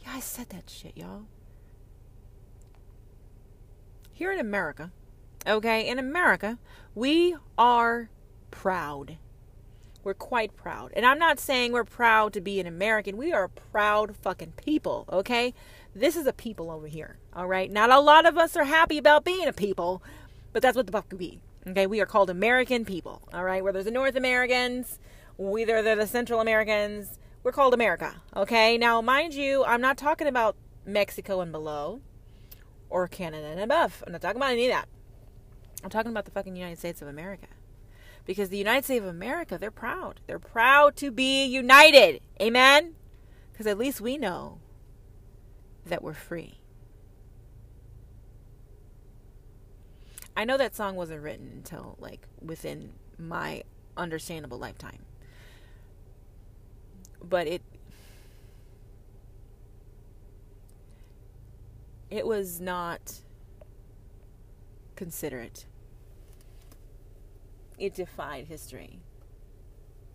Yeah, 0.00 0.12
I 0.14 0.20
said 0.20 0.50
that 0.50 0.70
shit, 0.70 0.96
y'all 0.96 1.26
here 4.22 4.30
in 4.30 4.38
America, 4.38 4.92
okay, 5.46 5.88
in 5.88 5.98
America, 5.98 6.58
we 6.94 7.36
are 7.58 8.10
proud. 8.50 9.18
We're 10.04 10.14
quite 10.14 10.56
proud. 10.56 10.92
And 10.94 11.06
I'm 11.06 11.18
not 11.18 11.38
saying 11.38 11.72
we're 11.72 11.84
proud 11.84 12.32
to 12.32 12.40
be 12.40 12.58
an 12.58 12.66
American. 12.66 13.16
We 13.16 13.32
are 13.32 13.44
a 13.44 13.48
proud 13.48 14.16
fucking 14.16 14.54
people, 14.56 15.06
okay? 15.12 15.54
This 15.94 16.16
is 16.16 16.26
a 16.26 16.32
people 16.32 16.70
over 16.70 16.86
here, 16.86 17.18
all 17.32 17.46
right? 17.46 17.70
Not 17.70 17.90
a 17.90 18.00
lot 18.00 18.26
of 18.26 18.36
us 18.36 18.56
are 18.56 18.64
happy 18.64 18.98
about 18.98 19.24
being 19.24 19.46
a 19.46 19.52
people, 19.52 20.02
but 20.52 20.62
that's 20.62 20.76
what 20.76 20.86
the 20.86 20.92
fuck 20.92 21.06
we 21.12 21.18
be. 21.18 21.40
Okay, 21.64 21.86
we 21.86 22.00
are 22.00 22.06
called 22.06 22.28
American 22.28 22.84
people, 22.84 23.22
all 23.32 23.44
right? 23.44 23.62
Whether 23.62 23.84
the 23.84 23.92
North 23.92 24.16
Americans, 24.16 24.98
whether 25.38 25.80
they're 25.80 25.94
the 25.94 26.08
Central 26.08 26.40
Americans, 26.40 27.20
we're 27.44 27.52
called 27.52 27.74
America, 27.74 28.16
okay? 28.34 28.76
Now, 28.76 29.00
mind 29.00 29.34
you, 29.34 29.64
I'm 29.64 29.80
not 29.80 29.96
talking 29.96 30.26
about 30.26 30.56
Mexico 30.84 31.40
and 31.40 31.52
below 31.52 32.00
or 32.90 33.06
Canada 33.06 33.46
and 33.46 33.60
above. 33.60 34.02
I'm 34.04 34.12
not 34.12 34.22
talking 34.22 34.38
about 34.38 34.52
any 34.52 34.66
of 34.66 34.72
that. 34.72 34.88
I'm 35.82 35.90
talking 35.90 36.10
about 36.10 36.24
the 36.24 36.30
fucking 36.30 36.56
United 36.56 36.78
States 36.78 37.02
of 37.02 37.08
America. 37.08 37.48
Because 38.24 38.50
the 38.50 38.58
United 38.58 38.84
States 38.84 39.02
of 39.02 39.08
America, 39.08 39.58
they're 39.58 39.70
proud. 39.70 40.20
They're 40.26 40.38
proud 40.38 40.96
to 40.96 41.10
be 41.10 41.44
united. 41.44 42.20
Amen? 42.40 42.94
Because 43.50 43.66
at 43.66 43.78
least 43.78 44.00
we 44.00 44.16
know 44.16 44.58
that 45.84 46.02
we're 46.02 46.14
free. 46.14 46.58
I 50.36 50.44
know 50.44 50.56
that 50.56 50.74
song 50.74 50.96
wasn't 50.96 51.22
written 51.22 51.50
until 51.52 51.96
like 51.98 52.26
within 52.40 52.92
my 53.18 53.64
understandable 53.96 54.58
lifetime. 54.58 55.04
But 57.22 57.46
it 57.46 57.62
It 62.12 62.26
was 62.26 62.60
not 62.60 63.20
considerate. 64.96 65.64
It 67.82 67.94
defied 67.94 68.46
history. 68.46 69.00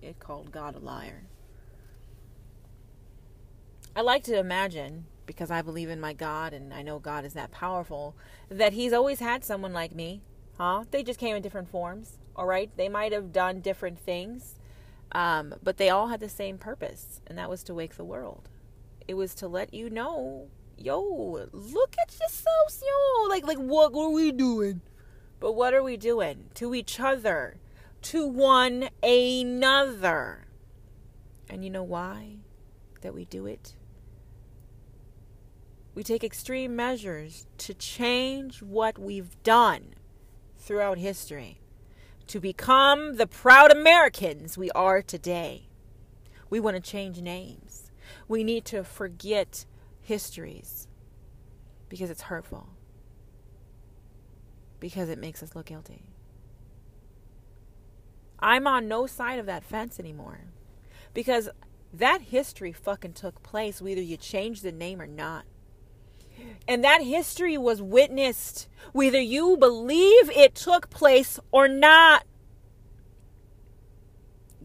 It 0.02 0.20
called 0.20 0.54
God 0.54 0.76
a 0.76 0.80
liar. 0.80 1.24
I 3.94 4.00
like 4.00 4.24
to 4.24 4.40
imagine, 4.40 5.08
because 5.26 5.52
I 5.52 5.62
believe 5.62 5.90
in 5.90 6.00
my 6.00 6.14
God 6.14 6.54
and 6.54 6.74
I 6.74 6.82
know 6.82 6.98
God 6.98 7.26
is 7.26 7.34
that 7.34 7.52
powerful, 7.52 8.16
that 8.48 8.72
He's 8.72 8.94
always 8.94 9.20
had 9.20 9.44
someone 9.44 9.74
like 9.74 9.94
me. 9.94 10.22
Huh? 10.58 10.86
They 10.92 11.04
just 11.04 11.20
came 11.20 11.36
in 11.36 11.42
different 11.42 11.70
forms. 11.70 12.20
All 12.38 12.46
right? 12.46 12.72
They 12.78 12.88
might 12.88 13.12
have 13.12 13.34
done 13.34 13.60
different 13.60 14.00
things, 14.00 14.56
um, 15.12 15.54
but 15.62 15.76
they 15.76 15.90
all 15.90 16.08
had 16.08 16.22
the 16.22 16.30
same 16.30 16.58
purpose, 16.58 17.20
and 17.28 17.38
that 17.38 17.50
was 17.50 17.64
to 17.64 17.74
wake 17.74 17.98
the 17.98 18.06
world. 18.06 18.48
It 19.10 19.16
was 19.16 19.36
to 19.36 19.50
let 19.50 19.74
you 19.74 19.90
know 19.90 20.48
yo, 20.78 21.50
look 21.52 21.96
at 22.00 22.16
yourselves, 22.18 22.82
yo. 22.82 23.28
Like, 23.28 23.46
like, 23.46 23.58
what 23.58 23.94
are 23.94 24.10
we 24.10 24.32
doing? 24.32 24.80
But 25.40 25.54
what 25.54 25.74
are 25.74 25.84
we 25.84 25.98
doing 25.98 26.50
to 26.56 26.74
each 26.74 27.00
other, 27.00 27.58
to 28.04 28.26
one 28.26 28.90
another? 29.04 30.48
And 31.50 31.64
you 31.64 31.70
know 31.70 31.84
why 31.84 32.38
that 33.02 33.14
we 33.14 33.26
do 33.26 33.46
it? 33.46 33.76
We 35.94 36.04
take 36.04 36.24
extreme 36.24 36.76
measures 36.76 37.48
to 37.60 37.74
change 37.74 38.62
what 38.62 39.00
we've 39.00 39.42
done 39.44 39.96
throughout 40.58 40.98
history 40.98 41.60
to 42.28 42.40
become 42.42 43.16
the 43.16 43.26
proud 43.26 43.72
Americans 43.72 44.58
we 44.58 44.70
are 44.72 45.02
today. 45.02 45.70
We 46.50 46.60
want 46.60 46.76
to 46.76 46.82
change 46.82 47.22
names. 47.22 47.92
We 48.28 48.44
need 48.44 48.66
to 48.66 48.84
forget 48.84 49.66
histories 50.02 50.88
because 51.90 52.10
it's 52.10 52.24
hurtful. 52.24 52.70
Because 54.80 55.10
it 55.10 55.18
makes 55.18 55.42
us 55.42 55.56
look 55.56 55.68
guilty. 55.68 56.04
I'm 58.40 58.68
on 58.68 58.88
no 58.88 59.08
side 59.08 59.40
of 59.40 59.46
that 59.48 59.64
fence 59.64 60.00
anymore 60.00 60.42
because 61.14 61.50
that 61.94 62.22
history 62.22 62.72
fucking 62.72 63.14
took 63.14 63.42
place, 63.42 63.82
whether 63.82 64.02
you 64.02 64.18
change 64.18 64.62
the 64.62 64.72
name 64.72 65.02
or 65.02 65.08
not. 65.08 65.46
And 66.68 66.84
that 66.84 67.02
history 67.02 67.58
was 67.58 67.82
witnessed, 67.82 68.68
whether 68.92 69.20
you 69.20 69.58
believe 69.58 70.30
it 70.30 70.54
took 70.54 70.90
place 70.90 71.40
or 71.52 71.68
not. 71.68 72.26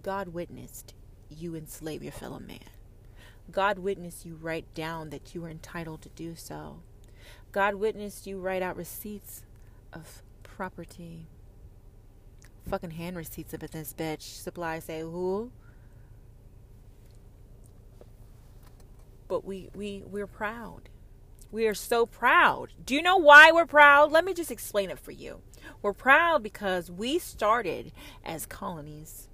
God 0.02 0.28
witnessed 0.28 0.94
you 1.30 1.54
enslave 1.54 2.02
your 2.02 2.12
fellow 2.12 2.40
man. 2.40 2.58
God 3.50 3.78
witnessed 3.78 4.26
you 4.26 4.34
write 4.34 4.72
down 4.74 5.10
that 5.10 5.34
you 5.34 5.42
were 5.42 5.48
entitled 5.48 6.02
to 6.02 6.08
do 6.10 6.34
so. 6.34 6.80
God 7.52 7.76
witnessed 7.76 8.26
you 8.26 8.38
write 8.38 8.62
out 8.62 8.76
receipts 8.76 9.44
of 9.92 10.22
property. 10.42 11.26
Fucking 12.68 12.92
hand 12.92 13.16
receipts 13.16 13.52
up 13.54 13.62
in 13.62 13.70
this 13.72 13.92
bitch. 13.92 14.22
Supply 14.22 14.78
say 14.78 15.00
who? 15.00 15.50
But 19.28 19.44
we 19.44 19.68
we 19.74 20.02
we're 20.06 20.26
proud. 20.26 20.88
We 21.50 21.66
are 21.66 21.74
so 21.74 22.06
proud. 22.06 22.72
Do 22.84 22.94
you 22.94 23.02
know 23.02 23.16
why 23.18 23.52
we're 23.52 23.66
proud? 23.66 24.10
Let 24.10 24.24
me 24.24 24.32
just 24.32 24.50
explain 24.50 24.90
it 24.90 24.98
for 24.98 25.10
you. 25.10 25.42
We're 25.82 25.92
proud 25.92 26.42
because 26.42 26.90
we 26.90 27.18
started 27.18 27.92
as 28.24 28.46
colonies. 28.46 29.28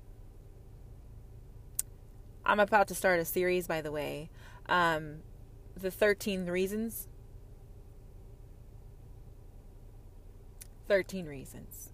I'm 2.44 2.61
about 2.61 2.88
to 2.88 2.94
start 2.94 3.20
a 3.20 3.24
series, 3.24 3.66
by 3.66 3.82
the 3.82 3.92
way. 3.92 4.30
Um, 4.66 5.18
the 5.76 5.90
13 5.90 6.46
Reasons. 6.46 7.06
13 10.89 11.26
Reasons. 11.26 11.93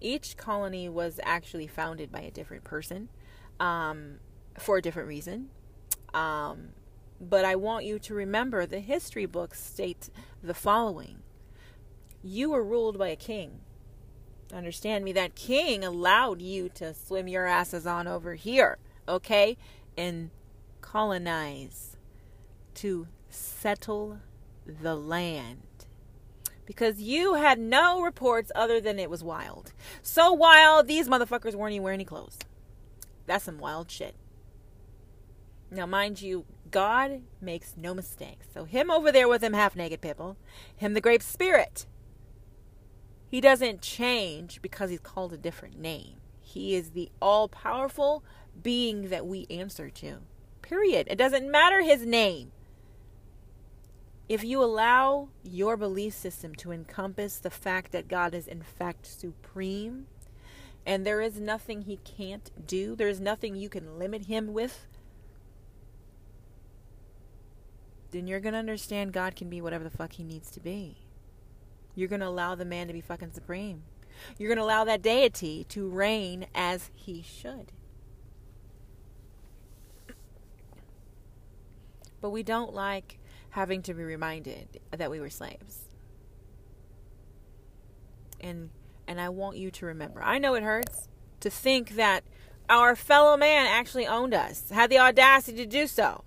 Each 0.00 0.36
colony 0.36 0.88
was 0.88 1.18
actually 1.24 1.66
founded 1.66 2.12
by 2.12 2.20
a 2.20 2.30
different 2.30 2.64
person 2.64 3.08
um, 3.58 4.18
for 4.58 4.76
a 4.76 4.82
different 4.82 5.08
reason. 5.08 5.48
Um, 6.14 6.70
but 7.20 7.44
I 7.44 7.56
want 7.56 7.84
you 7.84 7.98
to 7.98 8.14
remember 8.14 8.66
the 8.66 8.80
history 8.80 9.26
books 9.26 9.60
state 9.60 10.10
the 10.42 10.54
following 10.54 11.22
You 12.22 12.50
were 12.50 12.62
ruled 12.62 12.98
by 12.98 13.08
a 13.08 13.16
king. 13.16 13.60
Understand 14.54 15.04
me, 15.04 15.12
that 15.12 15.34
king 15.34 15.84
allowed 15.84 16.40
you 16.40 16.68
to 16.70 16.94
swim 16.94 17.28
your 17.28 17.46
asses 17.46 17.86
on 17.86 18.06
over 18.06 18.34
here 18.34 18.78
okay? 19.08 19.56
And 19.96 20.30
colonize 20.80 21.96
to 22.74 23.08
settle 23.30 24.18
the 24.66 24.94
land. 24.94 25.62
Because 26.68 27.00
you 27.00 27.32
had 27.32 27.58
no 27.58 28.02
reports 28.02 28.52
other 28.54 28.78
than 28.78 28.98
it 28.98 29.08
was 29.08 29.24
wild. 29.24 29.72
So 30.02 30.34
wild, 30.34 30.86
these 30.86 31.08
motherfuckers 31.08 31.54
weren't 31.54 31.72
even 31.72 31.82
wearing 31.82 31.96
any 31.96 32.04
clothes. 32.04 32.36
That's 33.24 33.46
some 33.46 33.58
wild 33.58 33.90
shit. 33.90 34.14
Now, 35.70 35.86
mind 35.86 36.20
you, 36.20 36.44
God 36.70 37.22
makes 37.40 37.74
no 37.78 37.94
mistakes. 37.94 38.48
So, 38.52 38.64
him 38.64 38.90
over 38.90 39.10
there 39.10 39.28
with 39.28 39.42
him 39.42 39.54
half 39.54 39.76
naked 39.76 40.02
people, 40.02 40.36
him 40.76 40.92
the 40.92 41.00
Great 41.00 41.22
Spirit, 41.22 41.86
he 43.30 43.40
doesn't 43.40 43.80
change 43.80 44.60
because 44.60 44.90
he's 44.90 45.00
called 45.00 45.32
a 45.32 45.38
different 45.38 45.78
name. 45.78 46.16
He 46.42 46.74
is 46.74 46.90
the 46.90 47.10
all 47.22 47.48
powerful, 47.48 48.22
being 48.62 49.08
that 49.08 49.26
we 49.26 49.46
answer 49.48 49.88
to. 49.88 50.18
Period. 50.60 51.06
It 51.10 51.16
doesn't 51.16 51.50
matter 51.50 51.80
his 51.80 52.04
name. 52.04 52.52
If 54.28 54.44
you 54.44 54.62
allow 54.62 55.28
your 55.42 55.76
belief 55.76 56.12
system 56.12 56.54
to 56.56 56.70
encompass 56.70 57.38
the 57.38 57.50
fact 57.50 57.92
that 57.92 58.08
God 58.08 58.34
is 58.34 58.46
in 58.46 58.62
fact 58.62 59.06
supreme 59.06 60.06
and 60.84 61.06
there 61.06 61.22
is 61.22 61.40
nothing 61.40 61.82
he 61.82 61.98
can't 62.04 62.50
do, 62.66 62.94
there 62.94 63.08
is 63.08 63.20
nothing 63.20 63.56
you 63.56 63.70
can 63.70 63.98
limit 63.98 64.26
him 64.26 64.52
with, 64.52 64.86
then 68.10 68.26
you're 68.26 68.40
going 68.40 68.52
to 68.52 68.58
understand 68.58 69.12
God 69.12 69.34
can 69.34 69.48
be 69.48 69.60
whatever 69.60 69.84
the 69.84 69.90
fuck 69.90 70.12
he 70.12 70.24
needs 70.24 70.50
to 70.50 70.60
be. 70.60 70.98
You're 71.94 72.08
going 72.08 72.20
to 72.20 72.28
allow 72.28 72.54
the 72.54 72.64
man 72.64 72.86
to 72.86 72.92
be 72.92 73.00
fucking 73.00 73.32
supreme. 73.32 73.82
You're 74.36 74.48
going 74.48 74.58
to 74.58 74.64
allow 74.64 74.84
that 74.84 75.02
deity 75.02 75.64
to 75.70 75.88
reign 75.88 76.46
as 76.54 76.90
he 76.94 77.22
should. 77.22 77.72
But 82.20 82.30
we 82.30 82.42
don't 82.42 82.74
like 82.74 83.18
having 83.50 83.82
to 83.82 83.94
be 83.94 84.02
reminded 84.02 84.80
that 84.96 85.10
we 85.10 85.20
were 85.20 85.30
slaves. 85.30 85.84
And 88.40 88.70
and 89.06 89.20
I 89.20 89.30
want 89.30 89.56
you 89.56 89.70
to 89.70 89.86
remember. 89.86 90.22
I 90.22 90.38
know 90.38 90.54
it 90.54 90.62
hurts 90.62 91.08
to 91.40 91.50
think 91.50 91.96
that 91.96 92.24
our 92.68 92.94
fellow 92.94 93.36
man 93.36 93.66
actually 93.66 94.06
owned 94.06 94.34
us, 94.34 94.70
had 94.70 94.90
the 94.90 94.98
audacity 94.98 95.56
to 95.58 95.66
do 95.66 95.86
so. 95.86 96.24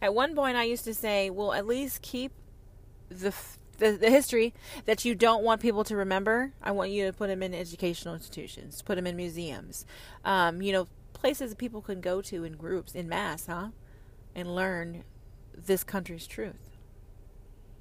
At 0.00 0.14
one 0.14 0.36
point, 0.36 0.56
I 0.56 0.62
used 0.62 0.84
to 0.84 0.94
say, 0.94 1.28
well, 1.28 1.52
at 1.52 1.66
least 1.66 2.02
keep 2.02 2.30
the, 3.08 3.34
the, 3.78 3.92
the 3.92 4.10
history 4.10 4.54
that 4.84 5.04
you 5.04 5.16
don't 5.16 5.42
want 5.42 5.60
people 5.60 5.82
to 5.82 5.96
remember. 5.96 6.52
I 6.62 6.70
want 6.70 6.90
you 6.90 7.06
to 7.06 7.12
put 7.12 7.26
them 7.26 7.42
in 7.42 7.52
educational 7.52 8.14
institutions, 8.14 8.80
put 8.82 8.94
them 8.94 9.08
in 9.08 9.16
museums. 9.16 9.84
Um, 10.24 10.62
you 10.62 10.72
know, 10.72 10.86
places 11.12 11.50
that 11.50 11.58
people 11.58 11.82
can 11.82 12.00
go 12.00 12.22
to 12.22 12.44
in 12.44 12.52
groups, 12.52 12.94
in 12.94 13.08
mass, 13.08 13.46
huh? 13.46 13.68
And 14.38 14.54
learn 14.54 15.02
this 15.52 15.82
country's 15.82 16.24
truth. 16.24 16.78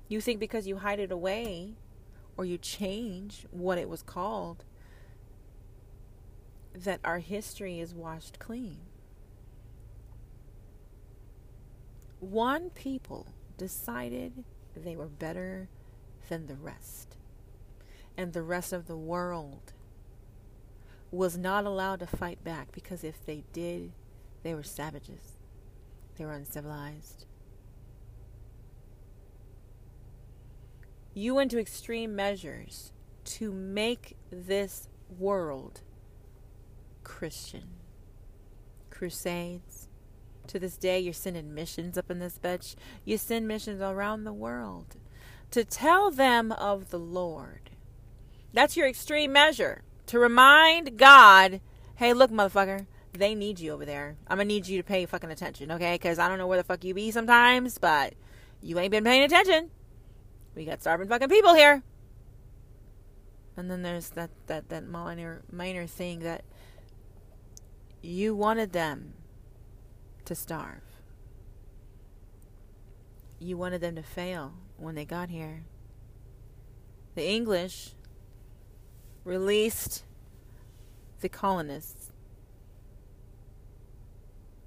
You 0.07 0.19
think 0.19 0.39
because 0.39 0.65
you 0.65 0.77
hide 0.77 0.99
it 0.99 1.11
away 1.11 1.75
or 2.35 2.45
you 2.45 2.57
change 2.57 3.45
what 3.51 3.77
it 3.77 3.87
was 3.87 4.01
called 4.01 4.65
that 6.73 6.99
our 7.03 7.19
history 7.19 7.79
is 7.79 7.93
washed 7.93 8.39
clean. 8.39 8.79
One 12.19 12.71
people 12.71 13.27
decided 13.55 14.43
they 14.75 14.95
were 14.95 15.05
better 15.05 15.69
than 16.27 16.47
the 16.47 16.55
rest. 16.55 17.17
And 18.17 18.33
the 18.33 18.41
rest 18.41 18.73
of 18.73 18.87
the 18.87 18.97
world 18.97 19.73
was 21.11 21.37
not 21.37 21.65
allowed 21.65 21.99
to 21.99 22.07
fight 22.07 22.43
back 22.43 22.71
because 22.71 23.03
if 23.03 23.23
they 23.23 23.43
did, 23.53 23.91
they 24.41 24.55
were 24.55 24.63
savages. 24.63 25.36
They 26.17 26.25
were 26.25 26.33
uncivilized. 26.33 27.25
You 31.13 31.35
went 31.35 31.51
to 31.51 31.59
extreme 31.59 32.15
measures 32.15 32.91
to 33.25 33.51
make 33.51 34.15
this 34.31 34.89
world 35.17 35.81
Christian. 37.03 37.69
Crusades. 38.89 39.87
To 40.47 40.59
this 40.59 40.77
day, 40.77 40.99
you're 40.99 41.13
sending 41.13 41.53
missions 41.53 41.97
up 41.97 42.09
in 42.09 42.19
this 42.19 42.39
bitch. 42.41 42.75
You 43.03 43.17
send 43.17 43.47
missions 43.47 43.81
around 43.81 44.23
the 44.23 44.33
world 44.33 44.95
to 45.51 45.63
tell 45.63 46.09
them 46.09 46.51
of 46.51 46.89
the 46.89 46.99
Lord. 46.99 47.69
That's 48.53 48.77
your 48.77 48.87
extreme 48.87 49.33
measure 49.33 49.83
to 50.07 50.19
remind 50.19 50.97
God, 50.97 51.61
hey, 51.95 52.13
look, 52.13 52.31
motherfucker, 52.31 52.85
they 53.17 53.35
need 53.35 53.59
you 53.59 53.71
over 53.71 53.85
there. 53.85 54.17
I'm 54.27 54.37
gonna 54.37 54.45
need 54.45 54.67
you 54.67 54.77
to 54.77 54.83
pay 54.83 55.05
fucking 55.05 55.31
attention, 55.31 55.71
okay? 55.73 55.95
Because 55.95 56.19
I 56.19 56.27
don't 56.27 56.37
know 56.37 56.47
where 56.47 56.57
the 56.57 56.63
fuck 56.63 56.83
you 56.83 56.93
be 56.93 57.11
sometimes, 57.11 57.77
but 57.77 58.13
you 58.61 58.79
ain't 58.79 58.91
been 58.91 59.03
paying 59.03 59.23
attention. 59.23 59.71
We 60.55 60.65
got 60.65 60.81
starving 60.81 61.07
fucking 61.07 61.29
people 61.29 61.53
here. 61.53 61.83
And 63.55 63.69
then 63.71 63.81
there's 63.81 64.09
that 64.11 64.29
that 64.47 64.69
that 64.69 64.87
minor 64.87 65.41
minor 65.51 65.87
thing 65.87 66.19
that 66.19 66.43
you 68.01 68.35
wanted 68.35 68.71
them 68.71 69.13
to 70.25 70.35
starve. 70.35 70.81
You 73.39 73.57
wanted 73.57 73.81
them 73.81 73.95
to 73.95 74.03
fail 74.03 74.53
when 74.77 74.95
they 74.95 75.05
got 75.05 75.29
here. 75.29 75.63
The 77.15 77.27
English 77.27 77.93
released 79.23 80.03
the 81.21 81.29
colonists 81.29 82.06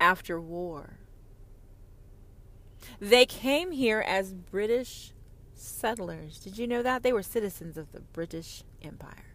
after 0.01 0.41
war. 0.41 0.99
They 2.99 3.27
came 3.27 3.73
here 3.73 4.01
as 4.01 4.33
British 4.33 5.13
settlers. 5.55 6.39
Did 6.39 6.59
you 6.59 6.67
know 6.67 6.83
that? 6.83 7.03
They 7.03 7.13
were 7.13 7.23
citizens 7.23 7.77
of 7.77 7.93
the 7.93 8.01
British 8.01 8.65
Empire. 8.83 9.35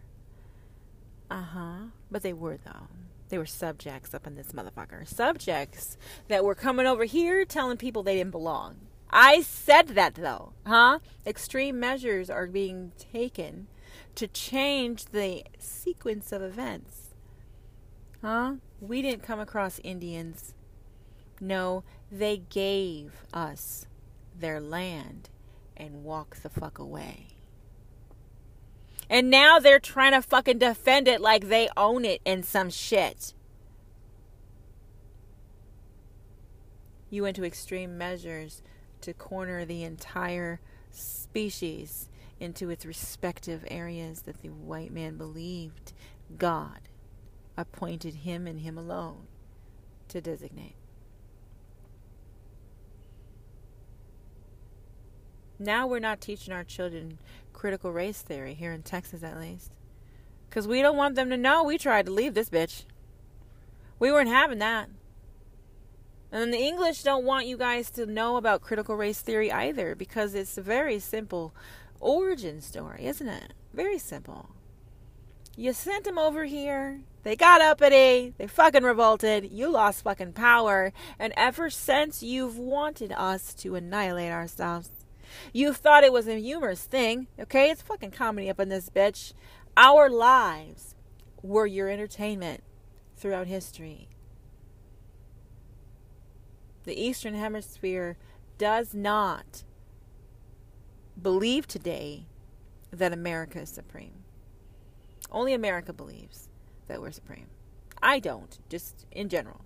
Uh 1.30 1.42
huh. 1.42 1.76
But 2.10 2.22
they 2.22 2.32
were, 2.32 2.58
though. 2.64 2.88
They 3.28 3.38
were 3.38 3.46
subjects 3.46 4.14
up 4.14 4.26
in 4.26 4.34
this 4.36 4.52
motherfucker. 4.52 5.06
Subjects 5.06 5.96
that 6.28 6.44
were 6.44 6.54
coming 6.54 6.86
over 6.86 7.04
here 7.04 7.44
telling 7.44 7.76
people 7.76 8.02
they 8.02 8.16
didn't 8.16 8.30
belong. 8.30 8.76
I 9.10 9.42
said 9.42 9.88
that, 9.88 10.14
though. 10.14 10.52
Huh? 10.66 10.98
Extreme 11.26 11.80
measures 11.80 12.28
are 12.30 12.46
being 12.46 12.92
taken 12.98 13.68
to 14.14 14.26
change 14.26 15.06
the 15.06 15.44
sequence 15.58 16.32
of 16.32 16.42
events. 16.42 17.14
Huh? 18.22 18.54
We 18.80 19.02
didn't 19.02 19.22
come 19.22 19.40
across 19.40 19.80
Indians. 19.82 20.54
No, 21.40 21.84
they 22.10 22.38
gave 22.38 23.24
us 23.32 23.86
their 24.38 24.60
land 24.60 25.28
and 25.76 26.04
walked 26.04 26.42
the 26.42 26.48
fuck 26.48 26.78
away. 26.78 27.28
And 29.08 29.30
now 29.30 29.58
they're 29.58 29.78
trying 29.78 30.12
to 30.12 30.22
fucking 30.22 30.58
defend 30.58 31.06
it 31.06 31.20
like 31.20 31.48
they 31.48 31.68
own 31.76 32.04
it 32.04 32.20
in 32.24 32.42
some 32.42 32.70
shit. 32.70 33.34
You 37.08 37.22
went 37.22 37.36
to 37.36 37.44
extreme 37.44 37.96
measures 37.96 38.62
to 39.02 39.12
corner 39.12 39.64
the 39.64 39.84
entire 39.84 40.60
species 40.90 42.08
into 42.40 42.70
its 42.70 42.84
respective 42.84 43.64
areas 43.70 44.22
that 44.22 44.42
the 44.42 44.48
white 44.48 44.92
man 44.92 45.16
believed 45.16 45.92
God 46.36 46.80
appointed 47.56 48.14
him 48.16 48.46
and 48.46 48.60
him 48.60 48.76
alone 48.76 49.28
to 50.08 50.20
designate. 50.20 50.75
Now 55.58 55.86
we're 55.86 55.98
not 55.98 56.20
teaching 56.20 56.52
our 56.52 56.64
children 56.64 57.18
critical 57.52 57.92
race 57.92 58.20
theory 58.20 58.54
here 58.54 58.72
in 58.72 58.82
Texas, 58.82 59.22
at 59.22 59.40
least. 59.40 59.72
Because 60.48 60.68
we 60.68 60.82
don't 60.82 60.96
want 60.96 61.14
them 61.14 61.30
to 61.30 61.36
know 61.36 61.64
we 61.64 61.78
tried 61.78 62.06
to 62.06 62.12
leave 62.12 62.34
this 62.34 62.50
bitch. 62.50 62.84
We 63.98 64.12
weren't 64.12 64.28
having 64.28 64.58
that. 64.58 64.90
And 66.30 66.52
the 66.52 66.58
English 66.58 67.02
don't 67.02 67.24
want 67.24 67.46
you 67.46 67.56
guys 67.56 67.90
to 67.92 68.04
know 68.04 68.36
about 68.36 68.60
critical 68.60 68.96
race 68.96 69.20
theory 69.20 69.50
either 69.50 69.94
because 69.94 70.34
it's 70.34 70.58
a 70.58 70.62
very 70.62 70.98
simple 70.98 71.54
origin 72.00 72.60
story, 72.60 73.06
isn't 73.06 73.28
it? 73.28 73.52
Very 73.72 73.98
simple. 73.98 74.50
You 75.56 75.72
sent 75.72 76.04
them 76.04 76.18
over 76.18 76.44
here. 76.44 77.00
They 77.22 77.36
got 77.36 77.62
uppity. 77.62 78.34
They 78.36 78.46
fucking 78.46 78.82
revolted. 78.82 79.50
You 79.50 79.70
lost 79.70 80.04
fucking 80.04 80.34
power. 80.34 80.92
And 81.18 81.32
ever 81.36 81.70
since 81.70 82.22
you've 82.22 82.58
wanted 82.58 83.12
us 83.12 83.54
to 83.54 83.74
annihilate 83.74 84.32
ourselves. 84.32 84.90
You 85.52 85.72
thought 85.72 86.04
it 86.04 86.12
was 86.12 86.28
a 86.28 86.40
humorous 86.40 86.84
thing. 86.84 87.26
Okay? 87.38 87.70
It's 87.70 87.82
fucking 87.82 88.12
comedy 88.12 88.48
up 88.50 88.60
in 88.60 88.68
this 88.68 88.90
bitch. 88.90 89.32
Our 89.76 90.08
lives 90.08 90.94
were 91.42 91.66
your 91.66 91.88
entertainment 91.88 92.62
throughout 93.16 93.46
history. 93.46 94.08
The 96.84 96.98
Eastern 96.98 97.34
Hemisphere 97.34 98.16
does 98.58 98.94
not 98.94 99.64
believe 101.20 101.66
today 101.66 102.26
that 102.90 103.12
America 103.12 103.60
is 103.60 103.68
supreme. 103.68 104.24
Only 105.30 105.52
America 105.52 105.92
believes 105.92 106.48
that 106.86 107.00
we're 107.00 107.10
supreme. 107.10 107.48
I 108.02 108.20
don't, 108.20 108.58
just 108.68 109.06
in 109.10 109.28
general. 109.28 109.65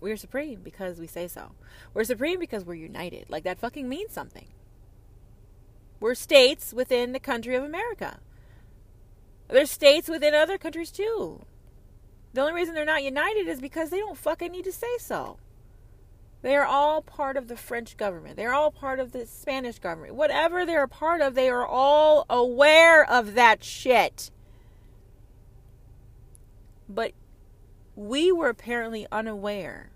We're 0.00 0.16
supreme 0.16 0.60
because 0.62 0.98
we 0.98 1.06
say 1.06 1.28
so. 1.28 1.52
We're 1.94 2.04
supreme 2.04 2.38
because 2.38 2.64
we're 2.64 2.74
united. 2.74 3.26
Like 3.28 3.44
that 3.44 3.58
fucking 3.58 3.88
means 3.88 4.12
something. 4.12 4.48
We're 6.00 6.14
states 6.14 6.72
within 6.72 7.12
the 7.12 7.20
country 7.20 7.54
of 7.54 7.64
America. 7.64 8.18
There's 9.48 9.70
states 9.70 10.08
within 10.08 10.34
other 10.34 10.58
countries 10.58 10.90
too. 10.90 11.44
The 12.34 12.42
only 12.42 12.52
reason 12.52 12.74
they're 12.74 12.84
not 12.84 13.02
united 13.02 13.48
is 13.48 13.60
because 13.60 13.90
they 13.90 13.98
don't 13.98 14.18
fucking 14.18 14.52
need 14.52 14.64
to 14.64 14.72
say 14.72 14.98
so. 14.98 15.38
They 16.42 16.54
are 16.54 16.66
all 16.66 17.00
part 17.00 17.36
of 17.36 17.48
the 17.48 17.56
French 17.56 17.96
government. 17.96 18.36
They're 18.36 18.52
all 18.52 18.70
part 18.70 19.00
of 19.00 19.12
the 19.12 19.26
Spanish 19.26 19.78
government. 19.78 20.14
Whatever 20.14 20.66
they're 20.66 20.82
a 20.82 20.88
part 20.88 21.20
of, 21.22 21.34
they 21.34 21.48
are 21.48 21.66
all 21.66 22.26
aware 22.28 23.08
of 23.08 23.34
that 23.34 23.64
shit. 23.64 24.30
But 26.88 27.12
we 27.96 28.30
were 28.30 28.48
apparently 28.48 29.06
unaware 29.10 29.90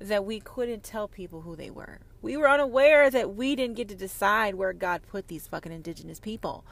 that 0.00 0.24
we 0.24 0.40
couldn't 0.40 0.82
tell 0.82 1.08
people 1.08 1.42
who 1.42 1.56
they 1.56 1.70
were. 1.70 2.00
We 2.22 2.36
were 2.36 2.48
unaware 2.48 3.10
that 3.10 3.34
we 3.34 3.54
didn't 3.54 3.76
get 3.76 3.88
to 3.90 3.94
decide 3.94 4.54
where 4.54 4.72
God 4.72 5.02
put 5.06 5.28
these 5.28 5.46
fucking 5.46 5.72
indigenous 5.72 6.20
people. 6.20 6.64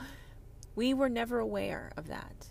We 0.74 0.94
were 0.94 1.10
never 1.10 1.38
aware 1.38 1.92
of 1.96 2.08
that 2.08 2.46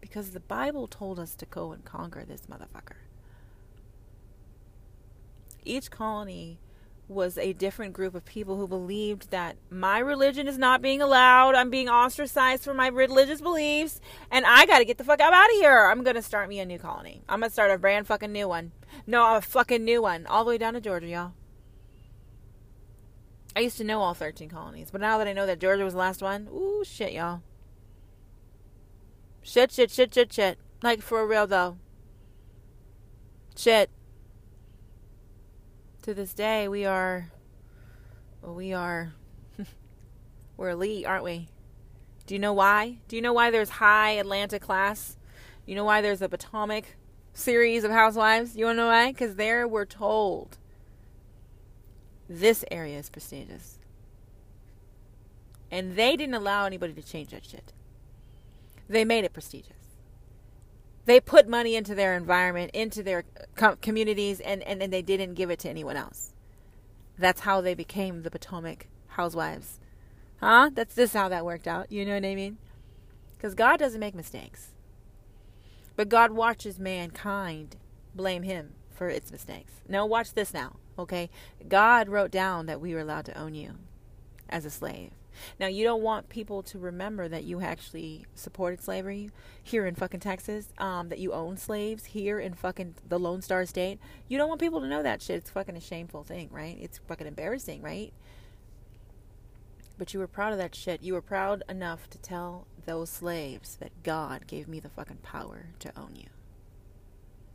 because 0.00 0.32
the 0.32 0.40
Bible 0.40 0.86
told 0.86 1.18
us 1.18 1.34
to 1.36 1.46
go 1.46 1.72
and 1.72 1.84
conquer 1.84 2.24
this 2.24 2.42
motherfucker 2.42 2.96
each 5.66 5.90
colony 5.90 6.58
was 7.08 7.38
a 7.38 7.52
different 7.52 7.92
group 7.92 8.14
of 8.14 8.24
people 8.24 8.56
who 8.56 8.66
believed 8.66 9.30
that 9.30 9.56
my 9.70 9.98
religion 9.98 10.48
is 10.48 10.58
not 10.58 10.82
being 10.82 11.00
allowed. 11.00 11.54
I'm 11.54 11.70
being 11.70 11.88
ostracized 11.88 12.64
for 12.64 12.74
my 12.74 12.88
religious 12.88 13.40
beliefs, 13.40 14.00
and 14.30 14.44
I 14.44 14.66
got 14.66 14.78
to 14.78 14.84
get 14.84 14.98
the 14.98 15.04
fuck 15.04 15.20
out 15.20 15.32
of 15.32 15.56
here. 15.56 15.86
I'm 15.86 16.02
to 16.04 16.22
start 16.22 16.48
me 16.48 16.58
a 16.58 16.66
new 16.66 16.78
colony. 16.78 17.22
I'm 17.28 17.42
to 17.42 17.50
start 17.50 17.70
a 17.70 17.78
brand 17.78 18.06
fucking 18.06 18.32
new 18.32 18.48
one. 18.48 18.72
No, 19.06 19.36
a 19.36 19.40
fucking 19.40 19.84
new 19.84 20.02
one. 20.02 20.26
All 20.26 20.44
the 20.44 20.50
way 20.50 20.58
down 20.58 20.74
to 20.74 20.80
Georgia, 20.80 21.06
y'all. 21.06 21.32
I 23.54 23.60
used 23.60 23.78
to 23.78 23.84
know 23.84 24.00
all 24.00 24.14
13 24.14 24.48
colonies, 24.48 24.90
but 24.90 25.00
now 25.00 25.16
that 25.18 25.28
I 25.28 25.32
know 25.32 25.46
that 25.46 25.60
Georgia 25.60 25.84
was 25.84 25.94
the 25.94 26.00
last 26.00 26.22
one, 26.22 26.48
ooh, 26.52 26.84
shit, 26.84 27.12
y'all. 27.12 27.42
Shit, 29.42 29.72
shit, 29.72 29.90
shit, 29.90 30.12
shit, 30.12 30.32
shit. 30.32 30.58
Like, 30.82 31.00
for 31.00 31.26
real, 31.26 31.46
though. 31.46 31.78
Shit 33.56 33.90
to 36.06 36.14
this 36.14 36.32
day, 36.34 36.68
we 36.68 36.84
are, 36.84 37.32
well, 38.40 38.54
we 38.54 38.72
are, 38.72 39.12
we're 40.56 40.68
elite, 40.68 41.04
aren't 41.04 41.24
we? 41.24 41.48
Do 42.26 42.34
you 42.36 42.38
know 42.38 42.52
why? 42.52 42.98
Do 43.08 43.16
you 43.16 43.22
know 43.22 43.32
why 43.32 43.50
there's 43.50 43.70
high 43.70 44.12
Atlanta 44.12 44.60
class? 44.60 45.16
You 45.66 45.74
know 45.74 45.82
why 45.82 46.02
there's 46.02 46.22
a 46.22 46.28
Potomac 46.28 46.84
series 47.32 47.82
of 47.82 47.90
housewives? 47.90 48.56
You 48.56 48.66
want 48.66 48.76
to 48.76 48.82
know 48.82 48.86
why? 48.86 49.10
Because 49.10 49.34
there 49.34 49.66
we're 49.66 49.84
told 49.84 50.58
this 52.28 52.64
area 52.70 53.00
is 53.00 53.10
prestigious. 53.10 53.80
And 55.72 55.96
they 55.96 56.16
didn't 56.16 56.36
allow 56.36 56.66
anybody 56.66 56.92
to 56.92 57.02
change 57.02 57.30
that 57.30 57.44
shit. 57.44 57.72
They 58.88 59.04
made 59.04 59.24
it 59.24 59.32
prestigious 59.32 59.75
they 61.06 61.20
put 61.20 61.48
money 61.48 61.76
into 61.76 61.94
their 61.94 62.16
environment, 62.16 62.72
into 62.74 63.02
their 63.02 63.24
com- 63.54 63.76
communities, 63.76 64.40
and, 64.40 64.62
and, 64.64 64.82
and 64.82 64.92
they 64.92 65.02
didn't 65.02 65.34
give 65.34 65.50
it 65.50 65.60
to 65.60 65.70
anyone 65.70 65.96
else. 65.96 66.32
That's 67.18 67.40
how 67.40 67.60
they 67.60 67.74
became 67.74 68.22
the 68.22 68.30
Potomac 68.30 68.88
housewives. 69.08 69.80
Huh? 70.40 70.70
That's 70.74 70.94
just 70.94 71.14
how 71.14 71.28
that 71.30 71.46
worked 71.46 71.66
out. 71.66 71.90
You 71.90 72.04
know 72.04 72.14
what 72.14 72.24
I 72.24 72.34
mean? 72.34 72.58
Because 73.36 73.54
God 73.54 73.78
doesn't 73.78 74.00
make 74.00 74.14
mistakes. 74.14 74.72
But 75.94 76.08
God 76.08 76.32
watches 76.32 76.78
mankind 76.78 77.76
blame 78.14 78.42
him 78.42 78.72
for 78.94 79.08
its 79.08 79.30
mistakes. 79.30 79.72
Now, 79.88 80.06
watch 80.06 80.34
this 80.34 80.52
now, 80.52 80.76
okay? 80.98 81.30
God 81.68 82.08
wrote 82.08 82.30
down 82.30 82.66
that 82.66 82.80
we 82.80 82.94
were 82.94 83.00
allowed 83.00 83.26
to 83.26 83.38
own 83.38 83.54
you 83.54 83.76
as 84.48 84.64
a 84.64 84.70
slave. 84.70 85.12
Now, 85.58 85.66
you 85.66 85.84
don't 85.84 86.02
want 86.02 86.28
people 86.28 86.62
to 86.64 86.78
remember 86.78 87.28
that 87.28 87.44
you 87.44 87.60
actually 87.60 88.26
supported 88.34 88.82
slavery 88.82 89.30
here 89.62 89.86
in 89.86 89.94
fucking 89.94 90.20
Texas, 90.20 90.72
um, 90.78 91.08
that 91.08 91.18
you 91.18 91.32
own 91.32 91.56
slaves 91.56 92.06
here 92.06 92.38
in 92.38 92.54
fucking 92.54 92.94
the 93.08 93.18
Lone 93.18 93.42
Star 93.42 93.66
State. 93.66 93.98
You 94.28 94.38
don't 94.38 94.48
want 94.48 94.60
people 94.60 94.80
to 94.80 94.88
know 94.88 95.02
that 95.02 95.22
shit. 95.22 95.36
It's 95.36 95.50
fucking 95.50 95.76
a 95.76 95.80
shameful 95.80 96.22
thing, 96.22 96.48
right? 96.50 96.76
It's 96.80 96.98
fucking 97.06 97.26
embarrassing, 97.26 97.82
right? 97.82 98.12
But 99.98 100.12
you 100.12 100.20
were 100.20 100.26
proud 100.26 100.52
of 100.52 100.58
that 100.58 100.74
shit. 100.74 101.02
You 101.02 101.14
were 101.14 101.22
proud 101.22 101.62
enough 101.68 102.10
to 102.10 102.18
tell 102.18 102.66
those 102.84 103.10
slaves 103.10 103.76
that 103.76 104.02
God 104.02 104.46
gave 104.46 104.68
me 104.68 104.78
the 104.80 104.90
fucking 104.90 105.18
power 105.22 105.66
to 105.80 105.92
own 105.98 106.14
you. 106.14 106.28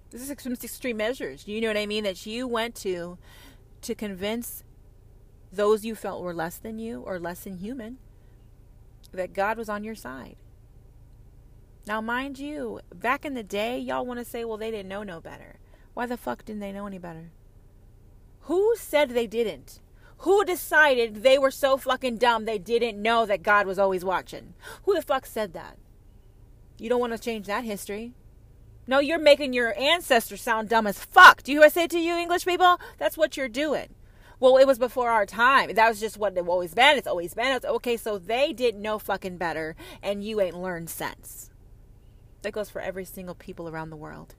This 0.09 0.21
is 0.21 0.31
extreme 0.31 0.97
measures. 0.97 1.47
You 1.47 1.61
know 1.61 1.67
what 1.67 1.77
I 1.77 1.85
mean? 1.85 2.03
That 2.03 2.25
you 2.25 2.47
went 2.47 2.75
to 2.77 3.17
to 3.83 3.95
convince 3.95 4.63
those 5.51 5.85
you 5.85 5.95
felt 5.95 6.23
were 6.23 6.33
less 6.33 6.57
than 6.57 6.79
you 6.79 7.01
or 7.01 7.19
less 7.19 7.41
than 7.41 7.57
human, 7.57 7.97
that 9.11 9.33
God 9.33 9.57
was 9.57 9.69
on 9.69 9.83
your 9.83 9.95
side. 9.95 10.37
Now, 11.85 11.99
mind 11.99 12.39
you, 12.39 12.79
back 12.93 13.25
in 13.25 13.33
the 13.33 13.43
day, 13.43 13.77
y'all 13.77 14.05
want 14.05 14.19
to 14.19 14.25
say, 14.25 14.45
well, 14.45 14.57
they 14.57 14.71
didn't 14.71 14.89
know 14.89 15.03
no 15.03 15.19
better. 15.19 15.57
Why 15.93 16.05
the 16.05 16.15
fuck 16.17 16.45
didn't 16.45 16.61
they 16.61 16.71
know 16.71 16.87
any 16.87 16.99
better? 16.99 17.31
Who 18.41 18.75
said 18.77 19.09
they 19.09 19.27
didn't? 19.27 19.79
Who 20.19 20.45
decided 20.45 21.15
they 21.23 21.39
were 21.39 21.51
so 21.51 21.77
fucking 21.77 22.17
dumb 22.17 22.45
they 22.45 22.59
didn't 22.59 23.01
know 23.01 23.25
that 23.25 23.43
God 23.43 23.65
was 23.65 23.79
always 23.79 24.05
watching? 24.05 24.53
Who 24.83 24.93
the 24.93 25.01
fuck 25.01 25.25
said 25.25 25.53
that? 25.53 25.77
You 26.77 26.89
don't 26.89 26.99
want 26.99 27.13
to 27.13 27.19
change 27.19 27.47
that 27.47 27.63
history. 27.63 28.13
No, 28.87 28.99
you're 28.99 29.19
making 29.19 29.53
your 29.53 29.77
ancestors 29.77 30.41
sound 30.41 30.69
dumb 30.69 30.87
as 30.87 31.03
fuck. 31.03 31.43
Do 31.43 31.51
you 31.51 31.57
hear 31.57 31.61
what 31.61 31.71
I 31.71 31.81
say 31.81 31.87
to 31.87 31.99
you, 31.99 32.15
English 32.15 32.45
people? 32.45 32.79
That's 32.97 33.17
what 33.17 33.35
you're 33.35 33.49
doing 33.49 33.89
well, 34.41 34.57
it 34.57 34.65
was 34.65 34.79
before 34.79 35.11
our 35.11 35.25
time. 35.25 35.73
That 35.75 35.87
was 35.87 35.99
just 35.99 36.17
what 36.17 36.35
it 36.35 36.47
always 36.47 36.73
been. 36.73 36.97
It's 36.97 37.07
always 37.07 37.35
been. 37.35 37.55
It's, 37.55 37.65
okay, 37.65 37.95
so 37.95 38.17
they 38.17 38.51
didn't 38.51 38.81
know 38.81 38.97
fucking 38.97 39.37
better, 39.37 39.75
and 40.01 40.23
you 40.23 40.41
ain't 40.41 40.57
learned 40.57 40.89
since. 40.89 41.51
That 42.41 42.51
goes 42.51 42.67
for 42.67 42.81
every 42.81 43.05
single 43.05 43.35
people 43.35 43.69
around 43.69 43.91
the 43.91 43.95
world. 43.95 44.33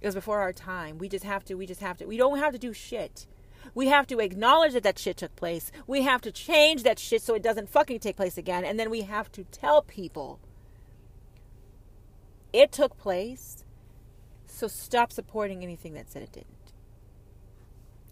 It 0.00 0.06
was 0.06 0.16
before 0.16 0.40
our 0.40 0.52
time. 0.52 0.98
We 0.98 1.08
just 1.08 1.24
have 1.24 1.44
to. 1.44 1.54
We 1.54 1.64
just 1.64 1.80
have 1.80 1.98
to. 1.98 2.06
We 2.06 2.16
don't 2.16 2.38
have 2.38 2.52
to 2.52 2.58
do 2.58 2.72
shit. 2.72 3.28
We 3.72 3.86
have 3.86 4.08
to 4.08 4.18
acknowledge 4.18 4.72
that 4.72 4.82
that 4.82 4.98
shit 4.98 5.18
took 5.18 5.36
place. 5.36 5.70
We 5.86 6.02
have 6.02 6.20
to 6.22 6.32
change 6.32 6.82
that 6.82 6.98
shit 6.98 7.22
so 7.22 7.34
it 7.34 7.42
doesn't 7.44 7.68
fucking 7.68 8.00
take 8.00 8.16
place 8.16 8.36
again. 8.36 8.64
And 8.64 8.80
then 8.80 8.90
we 8.90 9.02
have 9.02 9.30
to 9.32 9.44
tell 9.44 9.82
people 9.82 10.40
it 12.52 12.72
took 12.72 12.98
place. 12.98 13.62
So 14.46 14.66
stop 14.66 15.12
supporting 15.12 15.62
anything 15.62 15.94
that 15.94 16.10
said 16.10 16.22
it 16.22 16.32
didn't. 16.32 16.59